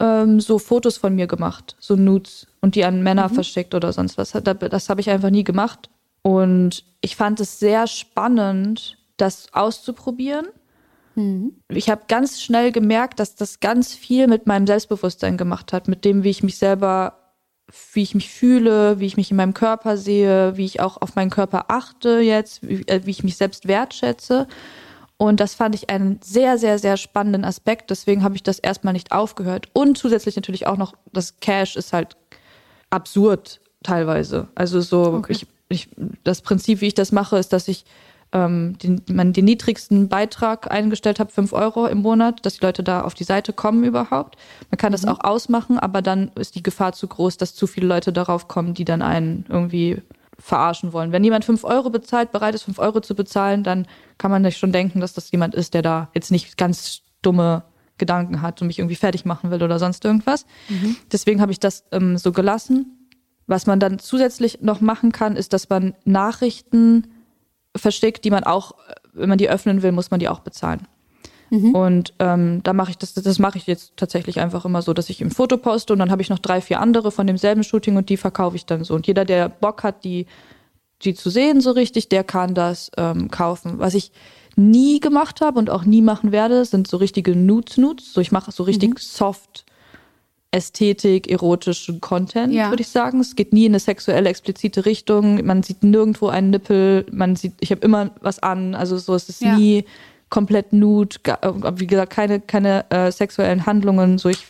ähm, 0.00 0.40
so 0.40 0.58
Fotos 0.58 0.96
von 0.96 1.14
mir 1.14 1.26
gemacht, 1.26 1.76
so 1.78 1.94
Nudes 1.96 2.46
und 2.60 2.74
die 2.74 2.84
an 2.84 3.02
Männer 3.02 3.28
verschickt 3.28 3.74
oder 3.74 3.92
sonst 3.92 4.18
was. 4.18 4.32
Da- 4.32 4.40
Das 4.54 4.88
habe 4.88 5.00
ich 5.00 5.10
einfach 5.10 5.30
nie 5.30 5.44
gemacht. 5.44 5.90
Und 6.22 6.84
ich 7.00 7.16
fand 7.16 7.40
es 7.40 7.58
sehr 7.58 7.86
spannend, 7.86 8.98
das 9.16 9.52
auszuprobieren. 9.52 10.46
Ich 11.68 11.90
habe 11.90 12.02
ganz 12.08 12.40
schnell 12.40 12.70
gemerkt, 12.72 13.18
dass 13.20 13.34
das 13.34 13.60
ganz 13.60 13.92
viel 13.94 14.26
mit 14.28 14.46
meinem 14.46 14.66
Selbstbewusstsein 14.66 15.36
gemacht 15.36 15.72
hat, 15.72 15.88
mit 15.88 16.04
dem, 16.04 16.22
wie 16.22 16.30
ich 16.30 16.42
mich 16.44 16.58
selber, 16.58 17.17
wie 17.92 18.02
ich 18.02 18.14
mich 18.14 18.30
fühle, 18.30 18.98
wie 19.00 19.06
ich 19.06 19.16
mich 19.16 19.30
in 19.30 19.36
meinem 19.36 19.54
Körper 19.54 19.96
sehe, 19.96 20.56
wie 20.56 20.64
ich 20.64 20.80
auch 20.80 21.00
auf 21.00 21.14
meinen 21.16 21.30
Körper 21.30 21.66
achte 21.68 22.20
jetzt, 22.20 22.66
wie, 22.66 22.86
äh, 22.86 23.04
wie 23.04 23.10
ich 23.10 23.24
mich 23.24 23.36
selbst 23.36 23.68
wertschätze. 23.68 24.46
Und 25.18 25.40
das 25.40 25.54
fand 25.54 25.74
ich 25.74 25.90
einen 25.90 26.20
sehr, 26.22 26.58
sehr, 26.58 26.78
sehr 26.78 26.96
spannenden 26.96 27.44
Aspekt. 27.44 27.90
Deswegen 27.90 28.22
habe 28.22 28.36
ich 28.36 28.42
das 28.42 28.58
erstmal 28.60 28.92
nicht 28.92 29.12
aufgehört. 29.12 29.66
Und 29.72 29.98
zusätzlich 29.98 30.36
natürlich 30.36 30.66
auch 30.66 30.76
noch, 30.76 30.94
das 31.12 31.40
Cash 31.40 31.76
ist 31.76 31.92
halt 31.92 32.16
absurd 32.90 33.60
teilweise. 33.82 34.48
Also 34.54 34.80
so, 34.80 35.22
ich, 35.28 35.46
ich, 35.68 35.88
das 36.22 36.40
Prinzip, 36.40 36.80
wie 36.80 36.86
ich 36.86 36.94
das 36.94 37.10
mache, 37.10 37.36
ist, 37.36 37.52
dass 37.52 37.68
ich 37.68 37.84
ähm, 38.32 38.76
den, 38.78 39.02
man, 39.10 39.32
den 39.32 39.44
niedrigsten 39.46 40.08
Beitrag 40.08 40.70
eingestellt 40.70 41.18
habe, 41.20 41.30
5 41.30 41.52
Euro 41.52 41.86
im 41.86 41.98
Monat, 41.98 42.44
dass 42.44 42.54
die 42.58 42.64
Leute 42.64 42.82
da 42.82 43.02
auf 43.02 43.14
die 43.14 43.24
Seite 43.24 43.52
kommen 43.52 43.84
überhaupt. 43.84 44.36
Man 44.70 44.78
kann 44.78 44.92
das 44.92 45.06
auch 45.06 45.20
ausmachen, 45.24 45.78
aber 45.78 46.02
dann 46.02 46.30
ist 46.34 46.54
die 46.54 46.62
Gefahr 46.62 46.92
zu 46.92 47.08
groß, 47.08 47.38
dass 47.38 47.54
zu 47.54 47.66
viele 47.66 47.86
Leute 47.86 48.12
darauf 48.12 48.48
kommen, 48.48 48.74
die 48.74 48.84
dann 48.84 49.02
einen 49.02 49.46
irgendwie 49.48 50.02
verarschen 50.38 50.92
wollen. 50.92 51.10
Wenn 51.10 51.24
jemand 51.24 51.44
5 51.44 51.64
Euro 51.64 51.90
bezahlt, 51.90 52.30
bereit 52.32 52.54
ist, 52.54 52.62
5 52.64 52.78
Euro 52.78 53.00
zu 53.00 53.14
bezahlen, 53.14 53.64
dann 53.64 53.86
kann 54.18 54.30
man 54.30 54.44
sich 54.44 54.56
schon 54.56 54.72
denken, 54.72 55.00
dass 55.00 55.14
das 55.14 55.30
jemand 55.30 55.54
ist, 55.54 55.74
der 55.74 55.82
da 55.82 56.10
jetzt 56.14 56.30
nicht 56.30 56.56
ganz 56.56 57.00
dumme 57.22 57.64
Gedanken 57.96 58.42
hat 58.42 58.60
und 58.60 58.68
mich 58.68 58.78
irgendwie 58.78 58.94
fertig 58.94 59.24
machen 59.24 59.50
will 59.50 59.62
oder 59.62 59.78
sonst 59.78 60.04
irgendwas. 60.04 60.46
Deswegen 61.10 61.40
habe 61.40 61.50
ich 61.50 61.58
das 61.58 61.84
ähm, 61.90 62.16
so 62.16 62.30
gelassen. 62.30 63.08
Was 63.48 63.66
man 63.66 63.80
dann 63.80 63.98
zusätzlich 63.98 64.60
noch 64.60 64.80
machen 64.80 65.10
kann, 65.10 65.34
ist, 65.34 65.52
dass 65.52 65.68
man 65.68 65.94
Nachrichten 66.04 67.08
versteckt, 67.78 68.24
die 68.24 68.30
man 68.30 68.44
auch, 68.44 68.72
wenn 69.12 69.28
man 69.28 69.38
die 69.38 69.48
öffnen 69.48 69.82
will, 69.82 69.92
muss 69.92 70.10
man 70.10 70.20
die 70.20 70.28
auch 70.28 70.40
bezahlen. 70.40 70.86
Und 71.72 72.12
ähm, 72.18 72.60
da 72.62 72.72
mache 72.72 72.90
ich 72.90 72.98
das, 72.98 73.14
das 73.14 73.38
mache 73.38 73.58
ich 73.58 73.66
jetzt 73.66 73.96
tatsächlich 73.96 74.38
einfach 74.40 74.64
immer 74.64 74.82
so, 74.82 74.92
dass 74.92 75.08
ich 75.08 75.22
ein 75.22 75.30
Foto 75.30 75.56
poste 75.56 75.92
und 75.92 75.98
dann 75.98 76.10
habe 76.10 76.20
ich 76.20 76.28
noch 76.28 76.38
drei, 76.38 76.60
vier 76.60 76.80
andere 76.80 77.10
von 77.10 77.26
demselben 77.26 77.64
Shooting 77.64 77.96
und 77.96 78.10
die 78.10 78.18
verkaufe 78.18 78.56
ich 78.56 78.66
dann 78.66 78.84
so. 78.84 78.94
Und 78.94 79.06
jeder, 79.06 79.24
der 79.24 79.48
Bock 79.48 79.82
hat, 79.82 80.04
die, 80.04 80.26
die 81.02 81.14
zu 81.14 81.30
sehen 81.30 81.60
so 81.60 81.70
richtig, 81.70 82.08
der 82.10 82.24
kann 82.24 82.54
das 82.54 82.90
ähm, 82.98 83.30
kaufen. 83.30 83.78
Was 83.78 83.94
ich 83.94 84.12
nie 84.56 85.00
gemacht 85.00 85.40
habe 85.40 85.58
und 85.58 85.70
auch 85.70 85.84
nie 85.84 86.02
machen 86.02 86.32
werde, 86.32 86.64
sind 86.64 86.86
so 86.86 86.98
richtige 86.98 87.34
Nudes-Nudes. 87.34 88.12
So, 88.12 88.20
ich 88.20 88.32
mache 88.32 88.52
so 88.52 88.64
richtig 88.64 88.98
soft 88.98 89.64
Ästhetik, 90.50 91.30
erotischen 91.30 92.00
Content, 92.00 92.52
Ja. 92.54 92.70
würde 92.70 92.80
ich 92.80 92.88
sagen. 92.88 93.20
Es 93.20 93.36
geht 93.36 93.52
nie 93.52 93.66
in 93.66 93.72
eine 93.72 93.80
sexuelle, 93.80 94.28
explizite 94.30 94.86
Richtung. 94.86 95.44
Man 95.44 95.62
sieht 95.62 95.82
nirgendwo 95.82 96.28
einen 96.28 96.50
Nippel. 96.50 97.04
Man 97.12 97.36
sieht, 97.36 97.52
ich 97.60 97.70
habe 97.70 97.82
immer 97.82 98.10
was 98.22 98.38
an. 98.42 98.74
Also 98.74 98.96
so 98.96 99.14
es 99.14 99.28
ist 99.28 99.42
Ja. 99.42 99.56
nie 99.56 99.84
komplett 100.30 100.72
nude. 100.72 101.16
Äh, 101.24 101.52
Wie 101.76 101.86
gesagt, 101.86 102.12
keine, 102.12 102.40
keine 102.40 102.90
äh, 102.90 103.12
sexuellen 103.12 103.66
Handlungen. 103.66 104.16
So 104.18 104.30
ich 104.30 104.46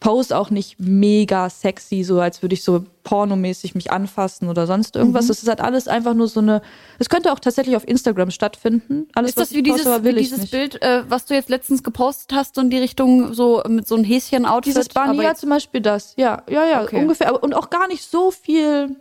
pose 0.00 0.36
auch 0.36 0.50
nicht 0.50 0.78
mega 0.78 1.48
sexy, 1.48 2.02
so 2.04 2.20
als 2.20 2.42
würde 2.42 2.54
ich 2.54 2.62
so 2.62 2.84
pornomäßig 3.04 3.74
mich 3.74 3.90
anfassen 3.90 4.48
oder 4.48 4.66
sonst 4.66 4.94
Mhm. 4.94 5.00
irgendwas. 5.00 5.28
Das 5.28 5.42
ist 5.42 5.48
halt 5.48 5.60
alles 5.60 5.88
einfach 5.88 6.12
nur 6.14 6.28
so 6.28 6.40
eine. 6.40 6.60
Es 6.98 7.08
könnte 7.08 7.32
auch 7.32 7.38
tatsächlich 7.38 7.74
auf 7.76 7.86
Instagram 7.88 8.30
stattfinden. 8.30 9.08
Alles, 9.14 9.30
Ist 9.30 9.38
das 9.38 9.50
was 9.50 9.56
wie 9.56 9.62
poste, 9.62 9.84
dieses, 9.84 10.02
will 10.04 10.16
wie 10.16 10.18
dieses. 10.20 10.50
Bild, 10.50 10.82
äh, 10.82 11.04
was 11.08 11.24
du 11.24 11.34
jetzt 11.34 11.48
letztens 11.48 11.82
gepostet 11.82 12.36
hast, 12.36 12.54
so 12.56 12.60
in 12.60 12.68
die 12.70 12.78
Richtung, 12.78 13.32
so 13.32 13.62
mit 13.66 13.88
so 13.88 13.94
einem 13.94 14.04
Häschen-Outfit? 14.04 14.74
Dieses 14.74 14.94
aber 14.96 15.22
ja, 15.22 15.34
zum 15.34 15.48
Beispiel 15.50 15.80
das. 15.80 16.12
Ja, 16.16 16.42
ja, 16.50 16.64
ja, 16.66 16.82
Okay. 16.82 17.00
ungefähr. 17.00 17.28
Aber, 17.28 17.42
und 17.42 17.54
auch 17.54 17.70
gar 17.70 17.88
nicht 17.88 18.02
so 18.04 18.30
viel 18.30 18.96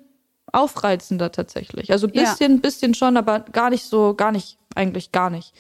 aufreizender 0.51 1.31
tatsächlich. 1.31 1.91
Also 1.91 2.07
Ja. 2.07 2.21
bisschen, 2.29 2.61
bisschen 2.61 2.93
schon, 2.93 3.17
aber 3.17 3.39
gar 3.39 3.69
nicht 3.69 3.85
so, 3.85 4.13
gar 4.13 4.31
nicht, 4.31 4.57
eigentlich 4.75 5.11
gar 5.11 5.29
nicht. 5.29 5.53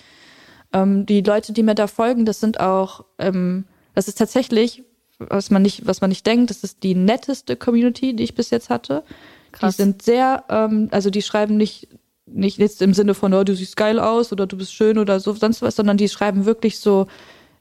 Ähm, 0.71 1.05
die 1.05 1.21
Leute, 1.21 1.53
die 1.53 1.63
mir 1.63 1.75
da 1.75 1.87
folgen, 1.87 2.25
das 2.25 2.39
sind 2.39 2.59
auch, 2.59 3.03
ähm, 3.19 3.65
das 3.95 4.07
ist 4.07 4.17
tatsächlich, 4.17 4.83
was 5.19 5.49
man 5.49 5.61
nicht, 5.61 5.85
was 5.85 6.01
man 6.01 6.09
nicht 6.09 6.25
denkt, 6.25 6.49
das 6.49 6.63
ist 6.63 6.83
die 6.83 6.95
netteste 6.95 7.55
Community, 7.55 8.15
die 8.15 8.23
ich 8.23 8.35
bis 8.35 8.49
jetzt 8.49 8.69
hatte. 8.69 9.03
Krass. 9.51 9.75
Die 9.75 9.83
sind 9.83 10.01
sehr, 10.01 10.43
ähm, 10.49 10.89
also 10.91 11.09
die 11.09 11.21
schreiben 11.21 11.57
nicht, 11.57 11.87
nicht 12.25 12.57
jetzt 12.57 12.81
im 12.81 12.93
Sinne 12.93 13.13
von, 13.13 13.33
oh, 13.33 13.43
du 13.43 13.55
siehst 13.55 13.77
geil 13.77 13.99
aus 13.99 14.31
oder 14.31 14.47
du 14.47 14.57
bist 14.57 14.73
schön 14.73 14.97
oder 14.97 15.19
so, 15.19 15.33
sonst 15.33 15.61
was, 15.61 15.75
sondern 15.75 15.97
die 15.97 16.09
schreiben 16.09 16.45
wirklich 16.45 16.79
so, 16.79 17.07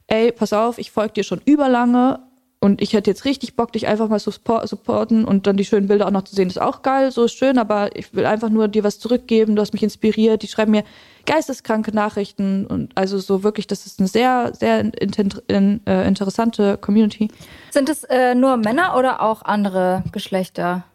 ey, 0.07 0.31
pass 0.31 0.53
auf, 0.53 0.77
ich 0.77 0.91
folge 0.91 1.13
dir 1.13 1.23
schon 1.23 1.41
überlange 1.45 2.19
und 2.63 2.81
ich 2.81 2.93
hätte 2.93 3.11
jetzt 3.11 3.25
richtig 3.25 3.57
Bock, 3.57 3.73
dich 3.73 3.87
einfach 3.87 4.07
mal 4.07 4.21
zu 4.21 4.31
suppor- 4.31 4.65
supporten 4.65 5.25
und 5.25 5.47
dann 5.47 5.57
die 5.57 5.65
schönen 5.65 5.87
Bilder 5.87 6.07
auch 6.07 6.11
noch 6.11 6.23
zu 6.23 6.33
sehen, 6.33 6.47
ist 6.47 6.61
auch 6.61 6.81
geil, 6.81 7.11
so 7.11 7.25
ist 7.25 7.33
schön, 7.33 7.57
aber 7.57 7.93
ich 7.97 8.15
will 8.15 8.25
einfach 8.25 8.49
nur 8.49 8.69
dir 8.69 8.85
was 8.85 8.99
zurückgeben, 8.99 9.57
du 9.57 9.61
hast 9.61 9.73
mich 9.73 9.83
inspiriert, 9.83 10.43
die 10.43 10.47
schreiben 10.47 10.71
mir 10.71 10.85
geisteskranke 11.25 11.93
Nachrichten 11.93 12.65
und 12.65 12.97
also 12.97 13.19
so 13.19 13.43
wirklich, 13.43 13.67
das 13.67 13.85
ist 13.85 13.99
eine 13.99 14.07
sehr, 14.07 14.53
sehr 14.57 14.79
in, 14.79 15.81
äh, 15.85 16.07
interessante 16.07 16.77
Community. 16.77 17.27
Sind 17.71 17.89
es 17.89 18.05
äh, 18.05 18.33
nur 18.33 18.55
Männer 18.55 18.95
oder 18.97 19.21
auch 19.21 19.41
andere 19.41 20.03
Geschlechter? 20.13 20.85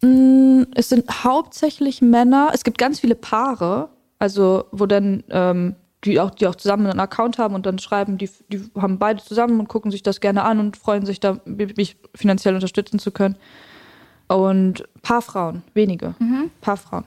Es 0.74 0.88
sind 0.88 1.24
hauptsächlich 1.24 2.00
Männer. 2.00 2.50
Es 2.54 2.64
gibt 2.64 2.78
ganz 2.78 3.00
viele 3.00 3.14
Paare, 3.14 3.90
also 4.18 4.64
wo 4.72 4.86
dann 4.86 5.22
ähm, 5.28 5.76
die 6.04 6.20
auch 6.20 6.30
die 6.30 6.46
auch 6.46 6.54
zusammen 6.54 6.86
einen 6.86 7.00
Account 7.00 7.38
haben 7.38 7.54
und 7.54 7.66
dann 7.66 7.78
schreiben, 7.78 8.18
die, 8.18 8.30
die 8.48 8.62
haben 8.80 8.98
beide 8.98 9.22
zusammen 9.22 9.58
und 9.58 9.68
gucken 9.68 9.90
sich 9.90 10.02
das 10.02 10.20
gerne 10.20 10.44
an 10.44 10.60
und 10.60 10.76
freuen 10.76 11.04
sich 11.04 11.20
da, 11.20 11.38
mich 11.44 11.96
finanziell 12.14 12.54
unterstützen 12.54 12.98
zu 12.98 13.10
können. 13.10 13.36
Und 14.28 14.84
paar 15.02 15.22
Frauen, 15.22 15.62
wenige, 15.74 16.14
paar 16.60 16.76
Frauen, 16.76 17.04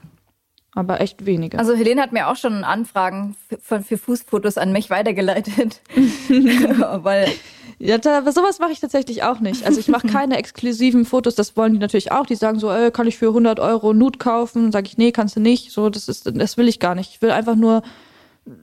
aber 0.73 1.01
echt 1.01 1.25
wenige. 1.25 1.59
Also 1.59 1.73
Helene 1.73 2.01
hat 2.01 2.11
mir 2.11 2.27
auch 2.27 2.35
schon 2.35 2.63
Anfragen 2.63 3.35
für, 3.61 3.81
für, 3.81 3.97
Fußfotos 3.97 4.57
an 4.57 4.71
mich 4.71 4.89
weitergeleitet. 4.89 5.81
Weil 6.29 7.31
Ja, 7.77 7.97
da, 7.97 8.17
aber 8.17 8.31
sowas 8.31 8.59
mache 8.59 8.71
ich 8.71 8.79
tatsächlich 8.79 9.23
auch 9.23 9.39
nicht. 9.39 9.65
Also 9.65 9.79
ich 9.79 9.87
mache 9.87 10.07
keine 10.07 10.37
exklusiven 10.37 11.05
Fotos, 11.05 11.35
das 11.35 11.55
wollen 11.55 11.73
die 11.73 11.79
natürlich 11.79 12.11
auch. 12.11 12.25
Die 12.25 12.35
sagen 12.35 12.59
so, 12.59 12.71
ey, 12.71 12.91
kann 12.91 13.07
ich 13.07 13.17
für 13.17 13.27
100 13.27 13.59
Euro 13.59 13.93
Nude 13.93 14.17
kaufen? 14.17 14.71
Sag 14.71 14.87
ich, 14.87 14.97
nee, 14.97 15.11
kannst 15.11 15.35
du 15.35 15.39
nicht. 15.39 15.71
So, 15.71 15.89
das 15.89 16.07
ist, 16.07 16.29
das 16.35 16.57
will 16.57 16.67
ich 16.67 16.79
gar 16.79 16.95
nicht. 16.95 17.11
Ich 17.11 17.21
will 17.21 17.31
einfach 17.31 17.55
nur 17.55 17.83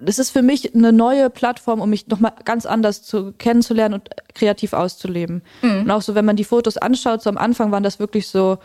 es 0.04 0.18
ist 0.18 0.30
für 0.30 0.42
mich 0.42 0.74
eine 0.74 0.92
neue 0.92 1.30
Plattform, 1.30 1.80
um 1.80 1.90
mich 1.90 2.08
nochmal 2.08 2.32
ganz 2.44 2.66
anders 2.66 3.02
zu 3.02 3.32
kennenzulernen 3.32 3.94
und 3.94 4.10
kreativ 4.34 4.72
auszuleben. 4.72 5.42
Mhm. 5.62 5.82
Und 5.82 5.90
auch 5.90 6.02
so, 6.02 6.14
wenn 6.14 6.24
man 6.24 6.36
die 6.36 6.44
Fotos 6.44 6.76
anschaut, 6.76 7.22
so 7.22 7.30
am 7.30 7.38
Anfang 7.38 7.70
waren 7.70 7.84
das 7.84 8.00
wirklich 8.00 8.26
so, 8.26 8.58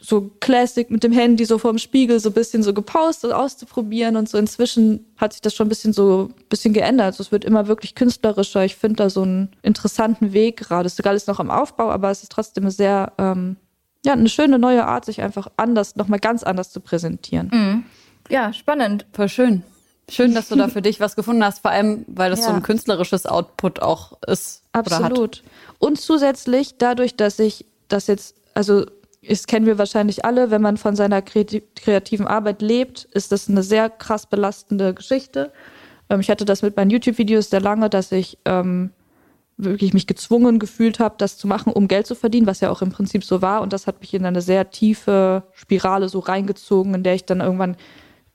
so 0.00 0.32
Classic 0.40 0.90
mit 0.90 1.04
dem 1.04 1.12
Handy 1.12 1.44
so 1.44 1.58
vorm 1.58 1.78
Spiegel 1.78 2.18
so 2.18 2.30
ein 2.30 2.34
bisschen 2.34 2.62
so 2.62 2.74
gepostet 2.74 3.32
auszuprobieren 3.32 4.16
und 4.16 4.28
so 4.28 4.36
inzwischen 4.38 5.06
hat 5.16 5.32
sich 5.32 5.42
das 5.42 5.54
schon 5.54 5.66
ein 5.66 5.68
bisschen 5.68 5.92
so 5.92 6.30
ein 6.36 6.48
bisschen 6.48 6.72
geändert. 6.72 7.06
Also 7.06 7.22
es 7.22 7.32
wird 7.32 7.44
immer 7.44 7.68
wirklich 7.68 7.94
künstlerischer. 7.94 8.64
Ich 8.64 8.76
finde 8.76 8.96
da 8.96 9.10
so 9.10 9.22
einen 9.22 9.50
interessanten 9.62 10.32
Weg 10.32 10.56
gerade. 10.56 10.86
Es 10.86 10.98
ist 10.98 11.06
alles 11.06 11.28
noch 11.28 11.38
am 11.38 11.50
Aufbau, 11.50 11.90
aber 11.90 12.10
es 12.10 12.24
ist 12.24 12.32
trotzdem 12.32 12.64
eine 12.64 12.72
sehr 12.72 13.12
ähm, 13.18 13.56
ja 14.04 14.14
eine 14.14 14.28
schöne 14.28 14.58
neue 14.58 14.86
Art, 14.86 15.04
sich 15.04 15.22
einfach 15.22 15.48
anders 15.56 15.94
nochmal 15.94 16.18
ganz 16.18 16.42
anders 16.42 16.72
zu 16.72 16.80
präsentieren. 16.80 17.50
Mhm. 17.52 17.84
Ja, 18.28 18.52
spannend. 18.52 19.06
Voll 19.12 19.28
schön. 19.28 19.62
Schön, 20.10 20.34
dass 20.34 20.48
du 20.48 20.56
da 20.56 20.68
für 20.68 20.82
dich 20.82 21.00
was 21.00 21.16
gefunden 21.16 21.44
hast, 21.44 21.60
vor 21.60 21.70
allem, 21.70 22.04
weil 22.08 22.30
das 22.30 22.40
ja. 22.40 22.46
so 22.46 22.52
ein 22.52 22.62
künstlerisches 22.62 23.26
Output 23.26 23.80
auch 23.80 24.18
ist. 24.26 24.62
Absolut. 24.72 25.42
Und 25.78 26.00
zusätzlich, 26.00 26.76
dadurch, 26.78 27.16
dass 27.16 27.38
ich 27.38 27.64
das 27.88 28.06
jetzt, 28.08 28.34
also 28.54 28.86
das 29.26 29.46
kennen 29.46 29.66
wir 29.66 29.78
wahrscheinlich 29.78 30.24
alle, 30.24 30.50
wenn 30.50 30.62
man 30.62 30.76
von 30.76 30.96
seiner 30.96 31.22
kreativen 31.22 32.26
Arbeit 32.26 32.62
lebt, 32.62 33.04
ist 33.12 33.32
das 33.32 33.48
eine 33.48 33.62
sehr 33.62 33.88
krass 33.90 34.26
belastende 34.26 34.94
Geschichte. 34.94 35.52
Ähm, 36.08 36.20
ich 36.20 36.30
hatte 36.30 36.44
das 36.44 36.62
mit 36.62 36.76
meinen 36.76 36.90
YouTube-Videos 36.90 37.50
sehr 37.50 37.60
lange, 37.60 37.88
dass 37.88 38.12
ich 38.12 38.38
ähm, 38.44 38.90
wirklich 39.56 39.92
mich 39.92 40.06
gezwungen 40.06 40.58
gefühlt 40.58 40.98
habe, 40.98 41.16
das 41.18 41.36
zu 41.36 41.46
machen, 41.46 41.72
um 41.72 41.86
Geld 41.86 42.06
zu 42.06 42.14
verdienen, 42.14 42.46
was 42.46 42.60
ja 42.60 42.70
auch 42.70 42.82
im 42.82 42.90
Prinzip 42.90 43.24
so 43.24 43.42
war. 43.42 43.60
Und 43.60 43.72
das 43.72 43.86
hat 43.86 44.00
mich 44.00 44.14
in 44.14 44.24
eine 44.24 44.40
sehr 44.40 44.70
tiefe 44.70 45.42
Spirale 45.52 46.08
so 46.08 46.18
reingezogen, 46.18 46.94
in 46.94 47.02
der 47.02 47.14
ich 47.14 47.24
dann 47.24 47.40
irgendwann, 47.40 47.76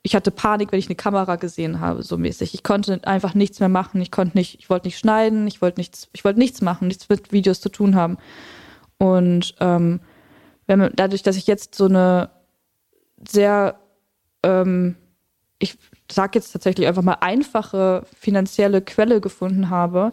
ich 0.06 0.16
hatte 0.16 0.30
Panik, 0.30 0.72
wenn 0.72 0.78
ich 0.78 0.86
eine 0.86 0.96
Kamera 0.96 1.36
gesehen 1.36 1.80
habe, 1.80 2.04
so 2.04 2.16
mäßig. 2.16 2.54
Ich 2.54 2.62
konnte 2.62 3.00
einfach 3.08 3.34
nichts 3.34 3.60
mehr 3.60 3.70
machen. 3.70 4.00
Ich 4.02 4.12
konnte 4.12 4.38
nicht, 4.38 4.60
ich 4.60 4.70
wollte 4.70 4.86
nicht 4.86 5.00
schneiden, 5.00 5.48
ich 5.48 5.64
wollte 5.64 5.80
nichts, 5.80 6.10
ich 6.14 6.24
wollte 6.24 6.38
nichts 6.38 6.62
machen, 6.62 6.88
nichts 6.88 7.10
mit 7.10 7.32
Videos 7.32 7.60
zu 7.60 7.70
tun 7.70 7.96
haben. 7.96 8.18
Und 9.00 9.56
ähm, 9.60 10.00
man, 10.68 10.92
dadurch, 10.96 11.24
dass 11.24 11.38
ich 11.38 11.48
jetzt 11.48 11.74
so 11.74 11.86
eine 11.86 12.30
sehr, 13.28 13.80
ähm, 14.44 14.96
ich 15.58 15.76
sage 16.12 16.38
jetzt 16.38 16.52
tatsächlich 16.52 16.88
einfach 16.88 17.02
mal 17.02 17.18
einfache 17.22 18.04
finanzielle 18.16 18.84
Quelle 18.84 19.22
gefunden 19.22 19.72
habe, 19.72 20.12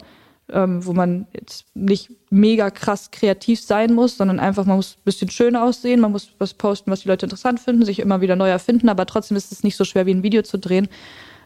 ähm, 0.53 0.85
wo 0.85 0.93
man 0.93 1.27
jetzt 1.33 1.65
nicht 1.73 2.11
mega 2.29 2.69
krass 2.69 3.11
kreativ 3.11 3.59
sein 3.59 3.93
muss, 3.93 4.17
sondern 4.17 4.39
einfach, 4.39 4.65
man 4.65 4.77
muss 4.77 4.97
ein 4.97 5.03
bisschen 5.03 5.29
schön 5.29 5.55
aussehen, 5.55 5.99
man 5.99 6.11
muss 6.11 6.29
was 6.37 6.53
posten, 6.53 6.91
was 6.91 7.01
die 7.01 7.07
Leute 7.09 7.25
interessant 7.25 7.59
finden, 7.59 7.85
sich 7.85 7.99
immer 7.99 8.21
wieder 8.21 8.35
neu 8.35 8.49
erfinden, 8.49 8.89
aber 8.89 9.05
trotzdem 9.05 9.35
ist 9.35 9.51
es 9.51 9.63
nicht 9.63 9.75
so 9.75 9.83
schwer 9.83 10.05
wie 10.05 10.13
ein 10.13 10.23
Video 10.23 10.43
zu 10.43 10.57
drehen, 10.57 10.87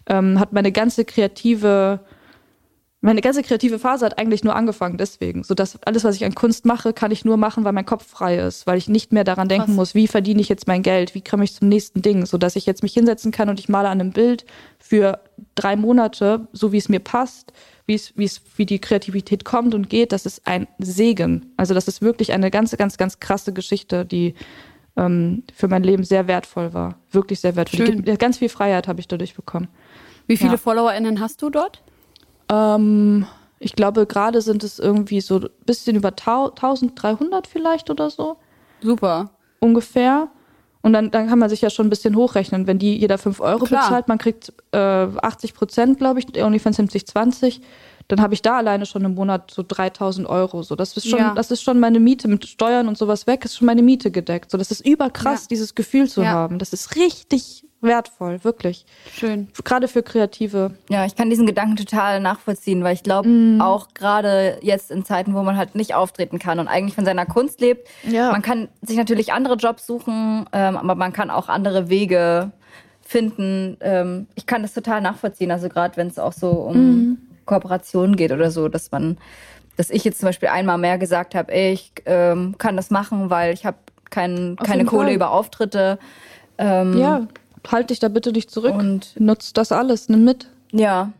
ähm, 0.07 0.39
hat 0.39 0.53
meine 0.53 0.71
ganze 0.71 1.05
kreative 1.05 2.01
meine 2.99 3.21
ganze 3.21 3.43
kreative 3.43 3.77
Phase 3.77 4.05
hat 4.05 4.17
eigentlich 4.17 4.43
nur 4.43 4.55
angefangen 4.55 4.97
deswegen, 4.97 5.43
so 5.43 5.53
dass 5.53 5.81
alles, 5.83 6.03
was 6.03 6.15
ich 6.15 6.25
an 6.25 6.33
Kunst 6.33 6.65
mache, 6.65 6.93
kann 6.93 7.11
ich 7.11 7.25
nur 7.25 7.37
machen, 7.37 7.63
weil 7.63 7.73
mein 7.73 7.85
Kopf 7.85 8.07
frei 8.07 8.37
ist, 8.39 8.65
weil 8.65 8.77
ich 8.77 8.89
nicht 8.89 9.13
mehr 9.13 9.23
daran 9.23 9.47
denken 9.47 9.67
Krass. 9.67 9.75
muss, 9.75 9.95
wie 9.95 10.07
verdiene 10.07 10.41
ich 10.41 10.49
jetzt 10.49 10.67
mein 10.67 10.81
Geld, 10.81 11.13
wie 11.13 11.23
komme 11.23 11.43
ich 11.43 11.53
zum 11.53 11.69
nächsten 11.69 12.01
Ding, 12.01 12.25
so 12.25 12.39
dass 12.39 12.55
ich 12.55 12.65
jetzt 12.65 12.81
mich 12.81 12.93
hinsetzen 12.93 13.31
kann 13.31 13.49
und 13.49 13.59
ich 13.59 13.69
male 13.69 13.89
an 13.89 14.01
einem 14.01 14.11
Bild 14.11 14.45
für 14.79 15.19
drei 15.53 15.75
Monate, 15.75 16.47
so 16.53 16.71
wie 16.71 16.77
es 16.77 16.89
mir 16.89 16.99
passt, 16.99 17.53
wie 17.85 17.93
es, 17.93 18.17
wie 18.17 18.25
es, 18.25 18.41
wie 18.55 18.65
die 18.65 18.79
Kreativität 18.79 19.45
kommt 19.45 19.75
und 19.75 19.89
geht. 19.89 20.11
Das 20.11 20.25
ist 20.25 20.47
ein 20.47 20.67
Segen. 20.79 21.53
Also 21.55 21.75
das 21.75 21.87
ist 21.87 22.01
wirklich 22.01 22.33
eine 22.33 22.49
ganz, 22.49 22.75
ganz, 22.77 22.97
ganz 22.97 23.19
krasse 23.19 23.53
Geschichte, 23.53 24.05
die 24.05 24.33
ähm, 24.97 25.43
für 25.53 25.67
mein 25.67 25.83
Leben 25.83 26.03
sehr 26.03 26.27
wertvoll 26.27 26.73
war, 26.73 26.95
wirklich 27.11 27.41
sehr 27.41 27.55
wertvoll. 27.55 27.85
Schön. 27.85 28.17
Ganz 28.17 28.39
viel 28.39 28.49
Freiheit 28.49 28.87
habe 28.87 28.99
ich 28.99 29.07
dadurch 29.07 29.35
bekommen. 29.35 29.67
Wie 30.25 30.35
viele 30.35 30.51
ja. 30.51 30.57
FollowerInnen 30.57 31.21
hast 31.21 31.43
du 31.43 31.51
dort? 31.51 31.83
Ähm, 32.49 33.25
ich 33.59 33.73
glaube, 33.73 34.05
gerade 34.05 34.41
sind 34.41 34.63
es 34.63 34.79
irgendwie 34.79 35.21
so 35.21 35.39
ein 35.39 35.49
bisschen 35.65 35.95
über 35.95 36.09
1300 36.09 37.47
vielleicht 37.47 37.89
oder 37.89 38.09
so. 38.09 38.37
Super. 38.81 39.31
Ungefähr. 39.59 40.29
Und 40.81 40.93
dann, 40.93 41.11
dann 41.11 41.27
kann 41.27 41.39
man 41.39 41.49
sich 41.49 41.61
ja 41.61 41.69
schon 41.69 41.87
ein 41.87 41.89
bisschen 41.89 42.15
hochrechnen. 42.15 42.67
Wenn 42.67 42.79
die 42.79 42.97
jeder 42.97 43.17
5 43.17 43.39
Euro 43.41 43.65
Klar. 43.65 43.83
bezahlt, 43.83 44.07
man 44.07 44.19
kriegt 44.19 44.53
äh, 44.71 44.77
80 44.77 45.53
Prozent, 45.53 45.97
glaube 45.97 46.19
ich, 46.19 46.41
OnlyFans 46.41 46.77
70, 46.77 47.07
20, 47.07 47.61
dann 48.07 48.21
habe 48.21 48.33
ich 48.33 48.41
da 48.41 48.57
alleine 48.57 48.85
schon 48.85 49.03
im 49.03 49.15
Monat 49.15 49.51
so 49.51 49.65
3000 49.67 50.29
Euro. 50.29 50.63
So, 50.63 50.75
das 50.75 50.95
ist 50.95 51.09
schon, 51.09 51.19
ja. 51.19 51.33
das 51.33 51.51
ist 51.51 51.61
schon 51.61 51.79
meine 51.79 51.99
Miete 51.99 52.27
mit 52.27 52.45
Steuern 52.45 52.87
und 52.87 52.97
sowas 52.97 53.27
weg, 53.27 53.43
ist 53.43 53.57
schon 53.57 53.65
meine 53.65 53.81
Miete 53.81 54.11
gedeckt. 54.11 54.51
So, 54.51 54.57
das 54.57 54.71
ist 54.71 54.85
überkrass, 54.85 55.41
ja. 55.43 55.47
dieses 55.49 55.75
Gefühl 55.75 56.07
zu 56.07 56.21
ja. 56.21 56.29
haben. 56.29 56.59
Das 56.59 56.71
ist 56.71 56.95
richtig 56.95 57.66
wertvoll, 57.81 58.43
wirklich. 58.43 58.85
Schön. 59.11 59.47
Gerade 59.63 59.87
für 59.87 60.01
Kreative. 60.01 60.71
Ja, 60.89 61.05
ich 61.05 61.15
kann 61.15 61.29
diesen 61.29 61.45
Gedanken 61.45 61.75
total 61.75 62.19
nachvollziehen, 62.19 62.83
weil 62.83 62.93
ich 62.93 63.03
glaube, 63.03 63.29
mm. 63.29 63.61
auch 63.61 63.89
gerade 63.93 64.57
jetzt 64.61 64.89
in 64.89 65.05
Zeiten, 65.05 65.33
wo 65.33 65.43
man 65.43 65.57
halt 65.57 65.75
nicht 65.75 65.93
auftreten 65.93 66.39
kann 66.39 66.59
und 66.59 66.67
eigentlich 66.67 66.95
von 66.95 67.05
seiner 67.05 67.25
Kunst 67.25 67.61
lebt, 67.61 67.87
ja. 68.03 68.31
man 68.31 68.41
kann 68.41 68.67
sich 68.81 68.97
natürlich 68.97 69.31
andere 69.31 69.55
Jobs 69.55 69.85
suchen, 69.85 70.45
ähm, 70.53 70.77
aber 70.77 70.95
man 70.95 71.13
kann 71.13 71.29
auch 71.29 71.49
andere 71.49 71.89
Wege 71.89 72.51
finden. 73.01 73.77
Ähm, 73.81 74.27
ich 74.35 74.47
kann 74.47 74.63
das 74.63 74.73
total 74.73 75.01
nachvollziehen, 75.01 75.51
also 75.51 75.69
gerade 75.69 75.97
wenn 75.97 76.07
es 76.07 76.17
auch 76.17 76.33
so 76.33 76.49
um 76.49 76.77
mm. 76.77 77.17
Kooperationen 77.45 78.15
geht 78.15 78.31
oder 78.31 78.49
so, 78.49 78.69
dass 78.69 78.91
man, 78.91 79.17
dass 79.77 79.91
ich 79.91 80.03
jetzt 80.03 80.19
zum 80.19 80.27
Beispiel 80.27 80.49
einmal 80.49 80.79
mehr 80.79 80.97
gesagt 80.97 81.35
habe, 81.35 81.53
ich 81.53 81.93
ähm, 82.05 82.55
kann 82.57 82.75
das 82.75 82.89
machen, 82.89 83.29
weil 83.29 83.53
ich 83.53 83.65
habe 83.65 83.77
kein, 84.09 84.55
keine 84.55 84.85
Kohle 84.85 85.07
Fall. 85.07 85.15
über 85.15 85.31
Auftritte. 85.31 85.99
Ähm, 86.57 86.97
ja 86.97 87.27
halt 87.67 87.89
dich 87.89 87.99
da 87.99 88.09
bitte 88.09 88.31
nicht 88.31 88.51
zurück 88.51 88.75
und 88.75 89.19
nutzt 89.19 89.57
das 89.57 89.71
alles, 89.71 90.09
nimm 90.09 90.23
mit. 90.23 90.47
Ja. 90.71 91.11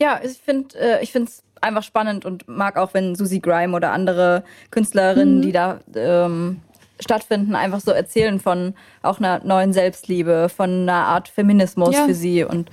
Ja, 0.00 0.20
ich 0.22 0.38
finde 0.38 0.78
äh, 0.78 1.02
ich 1.02 1.12
finde 1.12 1.30
es 1.30 1.42
einfach 1.60 1.82
spannend 1.82 2.24
und 2.24 2.46
mag 2.48 2.76
auch, 2.76 2.94
wenn 2.94 3.14
Susie 3.14 3.40
Grime 3.40 3.74
oder 3.74 3.92
andere 3.92 4.44
Künstlerinnen, 4.70 5.38
mhm. 5.38 5.42
die 5.42 5.52
da 5.52 5.80
ähm, 5.94 6.60
stattfinden, 7.00 7.54
einfach 7.54 7.80
so 7.80 7.90
erzählen 7.90 8.40
von 8.40 8.74
auch 9.02 9.18
einer 9.18 9.44
neuen 9.44 9.72
Selbstliebe, 9.72 10.48
von 10.54 10.82
einer 10.82 11.06
Art 11.06 11.28
Feminismus 11.28 11.94
ja. 11.94 12.04
für 12.04 12.14
sie 12.14 12.44
und 12.44 12.70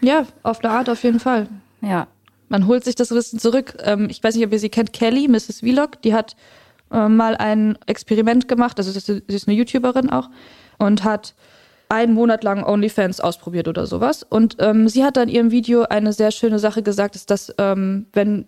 ja, 0.00 0.26
auf 0.42 0.62
eine 0.62 0.72
Art 0.72 0.90
auf 0.90 1.02
jeden 1.02 1.20
Fall. 1.20 1.48
Ja. 1.80 2.06
Man 2.48 2.66
holt 2.68 2.84
sich 2.84 2.94
das 2.94 3.08
bisschen 3.08 3.40
zurück. 3.40 3.76
Ähm, 3.82 4.08
ich 4.08 4.22
weiß 4.22 4.36
nicht, 4.36 4.46
ob 4.46 4.52
ihr 4.52 4.58
sie 4.58 4.68
kennt, 4.68 4.92
Kelly, 4.92 5.26
Mrs. 5.26 5.60
Vlog, 5.60 6.00
die 6.02 6.14
hat 6.14 6.36
äh, 6.92 7.08
mal 7.08 7.36
ein 7.36 7.76
Experiment 7.86 8.46
gemacht, 8.46 8.78
also 8.78 8.92
sie 8.92 9.22
ist 9.26 9.48
eine 9.48 9.56
YouTuberin 9.56 10.10
auch 10.10 10.30
und 10.78 11.02
hat 11.02 11.34
einen 11.88 12.14
Monat 12.14 12.44
lang 12.44 12.64
OnlyFans 12.64 13.20
ausprobiert 13.20 13.68
oder 13.68 13.86
sowas. 13.86 14.22
Und 14.22 14.56
ähm, 14.60 14.88
sie 14.88 15.04
hat 15.04 15.16
dann 15.16 15.28
in 15.28 15.34
ihrem 15.34 15.50
Video 15.50 15.82
eine 15.82 16.12
sehr 16.12 16.30
schöne 16.30 16.58
Sache 16.58 16.82
gesagt, 16.82 17.16
ist, 17.16 17.30
dass 17.30 17.54
ähm, 17.58 18.06
wenn 18.12 18.46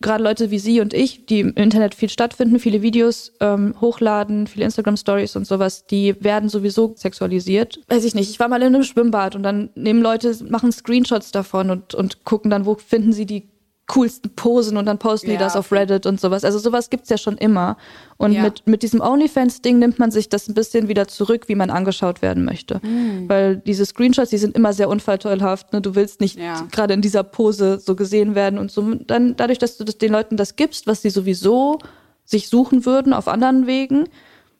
gerade 0.00 0.24
Leute 0.24 0.50
wie 0.50 0.58
sie 0.58 0.80
und 0.80 0.94
ich, 0.94 1.26
die 1.26 1.40
im 1.40 1.54
Internet 1.54 1.94
viel 1.94 2.08
stattfinden, 2.08 2.58
viele 2.58 2.82
Videos 2.82 3.32
ähm, 3.40 3.74
hochladen, 3.80 4.46
viele 4.46 4.64
Instagram-Stories 4.64 5.36
und 5.36 5.46
sowas, 5.46 5.86
die 5.86 6.14
werden 6.22 6.48
sowieso 6.48 6.94
sexualisiert. 6.96 7.80
Weiß 7.88 8.04
ich 8.04 8.14
nicht, 8.14 8.30
ich 8.30 8.40
war 8.40 8.48
mal 8.48 8.62
in 8.62 8.74
einem 8.74 8.82
Schwimmbad 8.84 9.36
und 9.36 9.42
dann 9.42 9.70
nehmen 9.74 10.02
Leute, 10.02 10.34
machen 10.48 10.72
Screenshots 10.72 11.32
davon 11.32 11.70
und, 11.70 11.94
und 11.94 12.24
gucken 12.24 12.50
dann, 12.50 12.66
wo 12.66 12.76
finden 12.76 13.12
sie 13.12 13.26
die 13.26 13.48
coolsten 13.88 14.30
Posen 14.36 14.76
und 14.76 14.84
dann 14.84 14.98
posten 14.98 15.28
ja. 15.28 15.32
die 15.32 15.38
das 15.38 15.56
auf 15.56 15.72
Reddit 15.72 16.04
und 16.04 16.20
sowas. 16.20 16.44
Also 16.44 16.58
sowas 16.58 16.90
gibt's 16.90 17.08
ja 17.08 17.16
schon 17.16 17.38
immer. 17.38 17.78
Und 18.18 18.32
ja. 18.32 18.42
mit, 18.42 18.66
mit 18.66 18.82
diesem 18.82 19.00
OnlyFans-Ding 19.00 19.78
nimmt 19.78 19.98
man 19.98 20.10
sich 20.10 20.28
das 20.28 20.46
ein 20.46 20.54
bisschen 20.54 20.88
wieder 20.88 21.08
zurück, 21.08 21.48
wie 21.48 21.54
man 21.54 21.70
angeschaut 21.70 22.20
werden 22.20 22.44
möchte. 22.44 22.80
Mhm. 22.82 23.28
Weil 23.28 23.56
diese 23.56 23.86
Screenshots, 23.86 24.28
die 24.28 24.38
sind 24.38 24.54
immer 24.54 24.74
sehr 24.74 24.90
unfalltollhaft. 24.90 25.72
Ne? 25.72 25.80
Du 25.80 25.94
willst 25.94 26.20
nicht 26.20 26.38
ja. 26.38 26.66
gerade 26.70 26.92
in 26.92 27.00
dieser 27.00 27.22
Pose 27.22 27.80
so 27.80 27.96
gesehen 27.96 28.34
werden 28.34 28.58
und 28.58 28.70
so. 28.70 28.94
Dann 28.94 29.36
dadurch, 29.36 29.58
dass 29.58 29.78
du 29.78 29.84
das, 29.84 29.96
den 29.96 30.12
Leuten 30.12 30.36
das 30.36 30.56
gibst, 30.56 30.86
was 30.86 31.00
sie 31.00 31.10
sowieso 31.10 31.78
sich 32.26 32.48
suchen 32.48 32.84
würden 32.84 33.14
auf 33.14 33.26
anderen 33.26 33.66
Wegen, 33.66 34.04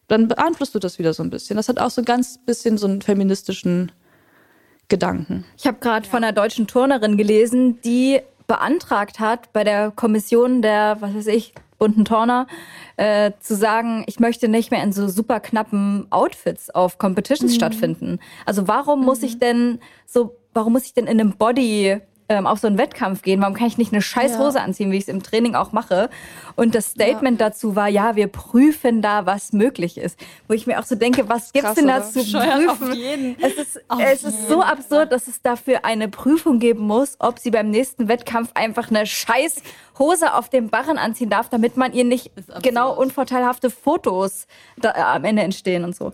dann 0.07 0.27
beeinflusst 0.29 0.75
du 0.75 0.79
das 0.79 0.99
wieder 0.99 1.13
so 1.13 1.23
ein 1.23 1.29
bisschen. 1.29 1.57
Das 1.57 1.69
hat 1.69 1.79
auch 1.79 1.91
so 1.91 2.01
ein 2.01 2.07
ganz 2.07 2.39
bisschen 2.39 2.79
so 2.79 2.87
einen 2.87 3.03
feministischen 3.03 3.93
Gedanken. 4.89 5.45
Ich 5.59 5.67
habe 5.67 5.77
gerade 5.81 6.09
von 6.09 6.25
einer 6.25 6.33
deutschen 6.33 6.67
Turnerin 6.67 7.19
gelesen, 7.19 7.79
die 7.83 8.21
beantragt 8.49 9.21
hat, 9.21 9.53
bei 9.53 9.63
der 9.63 9.93
Kommission 9.93 10.63
der, 10.63 10.97
was 11.01 11.15
weiß 11.15 11.27
ich, 11.29 11.55
bunten 11.79 12.05
Turner, 12.05 12.49
äh, 12.97 13.31
zu 13.39 13.55
sagen, 13.55 14.03
ich 14.09 14.19
möchte 14.19 14.49
nicht 14.49 14.73
mehr 14.73 14.83
in 14.83 14.93
so 14.93 15.07
super 15.07 15.39
knappen 15.39 16.07
Outfits 16.11 16.71
auf 16.71 16.99
Competitions 16.99 17.53
mhm. 17.53 17.57
stattfinden. 17.57 18.19
Also 18.45 18.67
warum 18.67 19.01
mhm. 19.01 19.07
muss 19.07 19.23
ich 19.23 19.39
denn 19.39 19.79
so, 20.07 20.37
warum 20.55 20.73
muss 20.73 20.87
ich 20.87 20.95
denn 20.95 21.07
in 21.07 21.21
einem 21.21 21.37
Body 21.37 22.01
ähm, 22.29 22.47
auf 22.47 22.59
so 22.59 22.67
einen 22.67 22.79
Wettkampf 22.79 23.23
gehen? 23.23 23.41
Warum 23.41 23.55
kann 23.55 23.67
ich 23.67 23.79
nicht 23.79 23.93
eine 23.93 24.03
scheiß 24.03 24.39
Hose 24.39 24.59
ja. 24.59 24.65
anziehen, 24.65 24.91
wie 24.91 24.97
ich 24.97 25.05
es 25.05 25.09
im 25.09 25.23
Training 25.23 25.55
auch 25.55 25.73
mache? 25.73 26.11
Und 26.57 26.75
das 26.75 26.91
Statement 26.91 27.41
ja. 27.41 27.49
dazu 27.49 27.77
war, 27.77 27.89
ja, 27.89 28.17
wir 28.17 28.29
prüfen 28.29 29.03
da, 29.03 29.27
was 29.27 29.53
möglich 29.53 29.99
ist. 29.99 30.19
Wo 30.47 30.55
ich 30.55 30.67
mir 30.67 30.79
auch 30.79 30.85
so 30.85 30.95
denke, 30.95 31.29
was 31.29 31.53
gibt's 31.53 31.69
Krass, 31.69 31.77
denn 31.77 31.89
da 31.89 32.03
zu 32.03 32.21
prüfen? 32.21 33.37
Es 33.41 33.55
ist, 33.55 33.81
es 33.99 34.25
ist 34.25 34.49
so 34.49 34.63
absurd, 34.63 35.13
dass 35.13 35.29
es 35.29 35.41
dafür 35.43 35.85
eine 35.85 36.09
Prüfung 36.09 36.59
geben 36.59 36.87
muss, 36.87 37.17
ob 37.19 37.39
sie 37.39 37.51
beim 37.51 37.71
nächsten 37.71 38.09
Wettkampf 38.09 38.51
einfach 38.55 38.91
eine 38.91 39.07
scheiß 39.07 39.63
Hose 39.99 40.35
auf 40.35 40.49
dem 40.49 40.69
Barren 40.69 40.99
anziehen 40.99 41.31
darf, 41.31 41.49
damit 41.49 41.77
man 41.77 41.93
ihr 41.93 42.05
nicht 42.05 42.31
genau 42.63 42.95
unvorteilhafte 42.95 43.71
Fotos 43.71 44.47
da, 44.77 44.91
äh, 44.91 45.01
am 45.01 45.25
Ende 45.25 45.43
entstehen 45.43 45.85
und 45.85 45.97
so. 45.97 46.13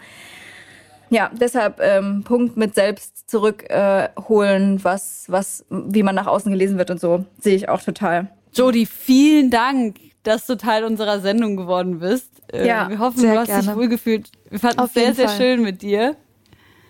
Ja, 1.14 1.30
deshalb 1.32 1.80
ähm, 1.80 2.22
Punkt 2.24 2.56
mit 2.56 2.74
selbst 2.74 3.30
zurückholen, 3.30 4.76
äh, 4.78 4.84
was, 4.84 5.24
was, 5.28 5.64
wie 5.70 6.02
man 6.02 6.14
nach 6.14 6.26
außen 6.26 6.50
gelesen 6.50 6.76
wird 6.78 6.90
und 6.90 7.00
so, 7.00 7.24
sehe 7.40 7.54
ich 7.56 7.68
auch 7.68 7.80
total. 7.80 8.28
Jodi, 8.52 8.86
vielen 8.86 9.50
Dank, 9.50 9.96
dass 10.22 10.46
du 10.46 10.56
Teil 10.56 10.84
unserer 10.84 11.20
Sendung 11.20 11.56
geworden 11.56 11.98
bist. 12.00 12.30
Äh, 12.52 12.66
Ja, 12.66 12.88
wir 12.88 12.98
hoffen, 12.98 13.20
sehr 13.20 13.34
du 13.34 13.40
hast 13.40 13.48
dich 13.48 13.64
gerne. 13.64 13.76
wohlgefühlt. 13.78 14.30
Wir 14.50 14.58
fanden 14.58 14.78
es 14.78 14.84
Auf 14.84 14.92
sehr, 14.92 15.02
jeden 15.04 15.14
sehr 15.16 15.28
Fall. 15.28 15.36
schön 15.36 15.62
mit 15.62 15.82
dir. 15.82 16.16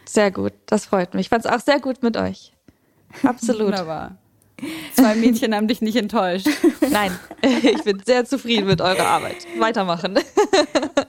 Sehr 0.07 0.31
gut, 0.31 0.53
das 0.67 0.87
freut 0.87 1.15
mich. 1.15 1.27
Ich 1.27 1.29
fand 1.29 1.45
es 1.45 1.51
auch 1.51 1.61
sehr 1.61 1.81
gut 1.81 2.03
mit 2.03 2.17
euch. 2.17 2.53
Absolut. 3.23 3.69
Wunderbar. 3.69 4.17
Zwei 4.95 5.15
Mädchen 5.15 5.55
haben 5.55 5.69
dich 5.69 5.81
nicht 5.81 5.97
enttäuscht. 5.97 6.49
Nein, 6.91 7.11
ich 7.63 7.83
bin 7.83 8.03
sehr 8.05 8.25
zufrieden 8.25 8.67
mit 8.67 8.81
eurer 8.81 9.07
Arbeit. 9.07 9.47
Weitermachen. 9.59 10.19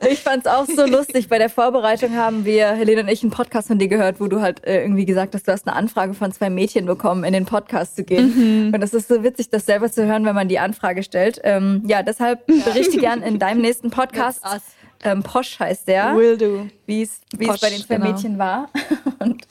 Ich 0.10 0.20
fand's 0.20 0.48
auch 0.48 0.66
so 0.66 0.86
lustig. 0.86 1.30
Bei 1.30 1.38
der 1.38 1.50
Vorbereitung 1.50 2.16
haben 2.16 2.46
wir, 2.46 2.72
Helene 2.74 3.02
und 3.02 3.08
ich, 3.08 3.24
einen 3.24 3.32
Podcast 3.32 3.68
von 3.68 3.80
dir 3.80 3.88
gehört, 3.88 4.20
wo 4.20 4.28
du 4.28 4.42
halt 4.42 4.66
äh, 4.66 4.82
irgendwie 4.82 5.06
gesagt 5.06 5.34
hast, 5.34 5.48
du 5.48 5.52
hast 5.52 5.68
eine 5.68 5.76
Anfrage 5.76 6.14
von 6.14 6.32
zwei 6.32 6.50
Mädchen 6.50 6.86
bekommen, 6.86 7.24
in 7.24 7.34
den 7.34 7.46
Podcast 7.46 7.96
zu 7.96 8.04
gehen. 8.04 8.72
Und 8.74 8.82
das 8.82 8.94
ist 8.94 9.08
so 9.08 9.24
witzig, 9.24 9.50
das 9.50 9.66
selber 9.66 9.92
zu 9.92 10.06
hören, 10.06 10.26
wenn 10.26 10.36
man 10.36 10.48
die 10.48 10.60
Anfrage 10.60 11.04
stellt. 11.04 11.40
Ähm, 11.44 11.84
ja, 11.88 12.04
deshalb 12.04 12.46
berichte 12.46 12.98
gern 12.98 13.22
in 13.22 13.40
deinem 13.40 13.62
nächsten 13.62 13.90
Podcast. 13.90 14.42
Ähm, 15.04 15.24
Posch 15.24 15.60
heißt 15.60 15.88
der, 15.88 16.16
Will 16.16 16.38
do. 16.38 16.68
wie 16.86 17.04
es 17.04 17.20
es 17.32 17.62
bei 17.62 17.70
den 17.70 17.82
zwei 17.82 17.96
genau. 17.98 18.12
Mädchen 18.12 18.38
war. 18.38 18.70
Und 19.20 19.46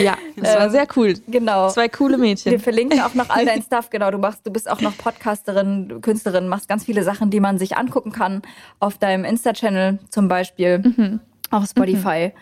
Ja, 0.00 0.16
das 0.36 0.56
war 0.56 0.70
sehr 0.70 0.86
cool. 0.96 1.14
genau. 1.28 1.68
Zwei 1.70 1.88
coole 1.88 2.14
Wir 2.16 2.18
Mädchen. 2.18 2.58
verlinken 2.58 3.00
auch 3.00 3.14
noch 3.14 3.30
all 3.30 3.44
dein 3.44 3.62
Stuff. 3.66 3.90
Genau, 3.90 4.10
du 4.10 4.18
machst, 4.18 4.40
du 4.46 4.50
bist 4.50 4.68
auch 4.70 4.80
noch 4.80 4.96
Podcasterin, 4.98 6.00
Künstlerin, 6.02 6.48
machst 6.48 6.68
ganz 6.68 6.84
viele 6.84 7.02
Sachen, 7.04 7.30
die 7.30 7.40
man 7.40 7.58
sich 7.58 7.76
angucken 7.76 8.12
kann 8.12 8.42
auf 8.80 8.98
deinem 8.98 9.24
Insta-Channel 9.24 9.98
zum 10.10 10.28
Beispiel, 10.28 10.78
Mhm. 10.78 11.20
auf 11.50 11.66
Spotify. 11.68 12.32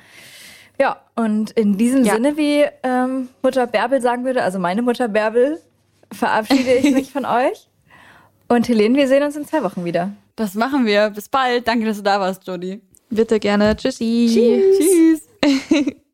Ja, 0.81 1.01
und 1.15 1.53
in 1.53 1.79
diesem 1.79 2.05
Ja. 2.05 2.15
Sinne, 2.15 2.37
wie 2.37 2.65
ähm, 2.83 3.29
Mutter 3.43 3.67
Bärbel 3.67 4.01
sagen 4.01 4.25
würde, 4.25 4.43
also 4.43 4.59
meine 4.59 4.83
Mutter 4.83 5.09
Bärbel, 5.09 5.61
verabschiede 6.13 6.73
ich 6.75 6.93
mich 6.93 7.11
von 7.13 7.25
euch. 7.25 7.69
Und 8.49 8.69
Helene, 8.69 8.97
wir 8.97 9.09
sehen 9.09 9.23
uns 9.23 9.37
in 9.37 9.45
zwei 9.47 9.63
Wochen 9.63 9.85
wieder. 9.85 10.13
Das 10.37 10.55
machen 10.55 10.85
wir. 10.87 11.11
Bis 11.11 11.29
bald. 11.29 11.67
Danke, 11.67 11.87
dass 11.87 11.97
du 11.97 12.03
da 12.03 12.21
warst, 12.21 12.47
Jodi. 12.47 12.81
Bitte 13.11 13.41
gerne. 13.41 13.75
Tschüssi. 13.75 14.63
Tschüss. 14.79 15.23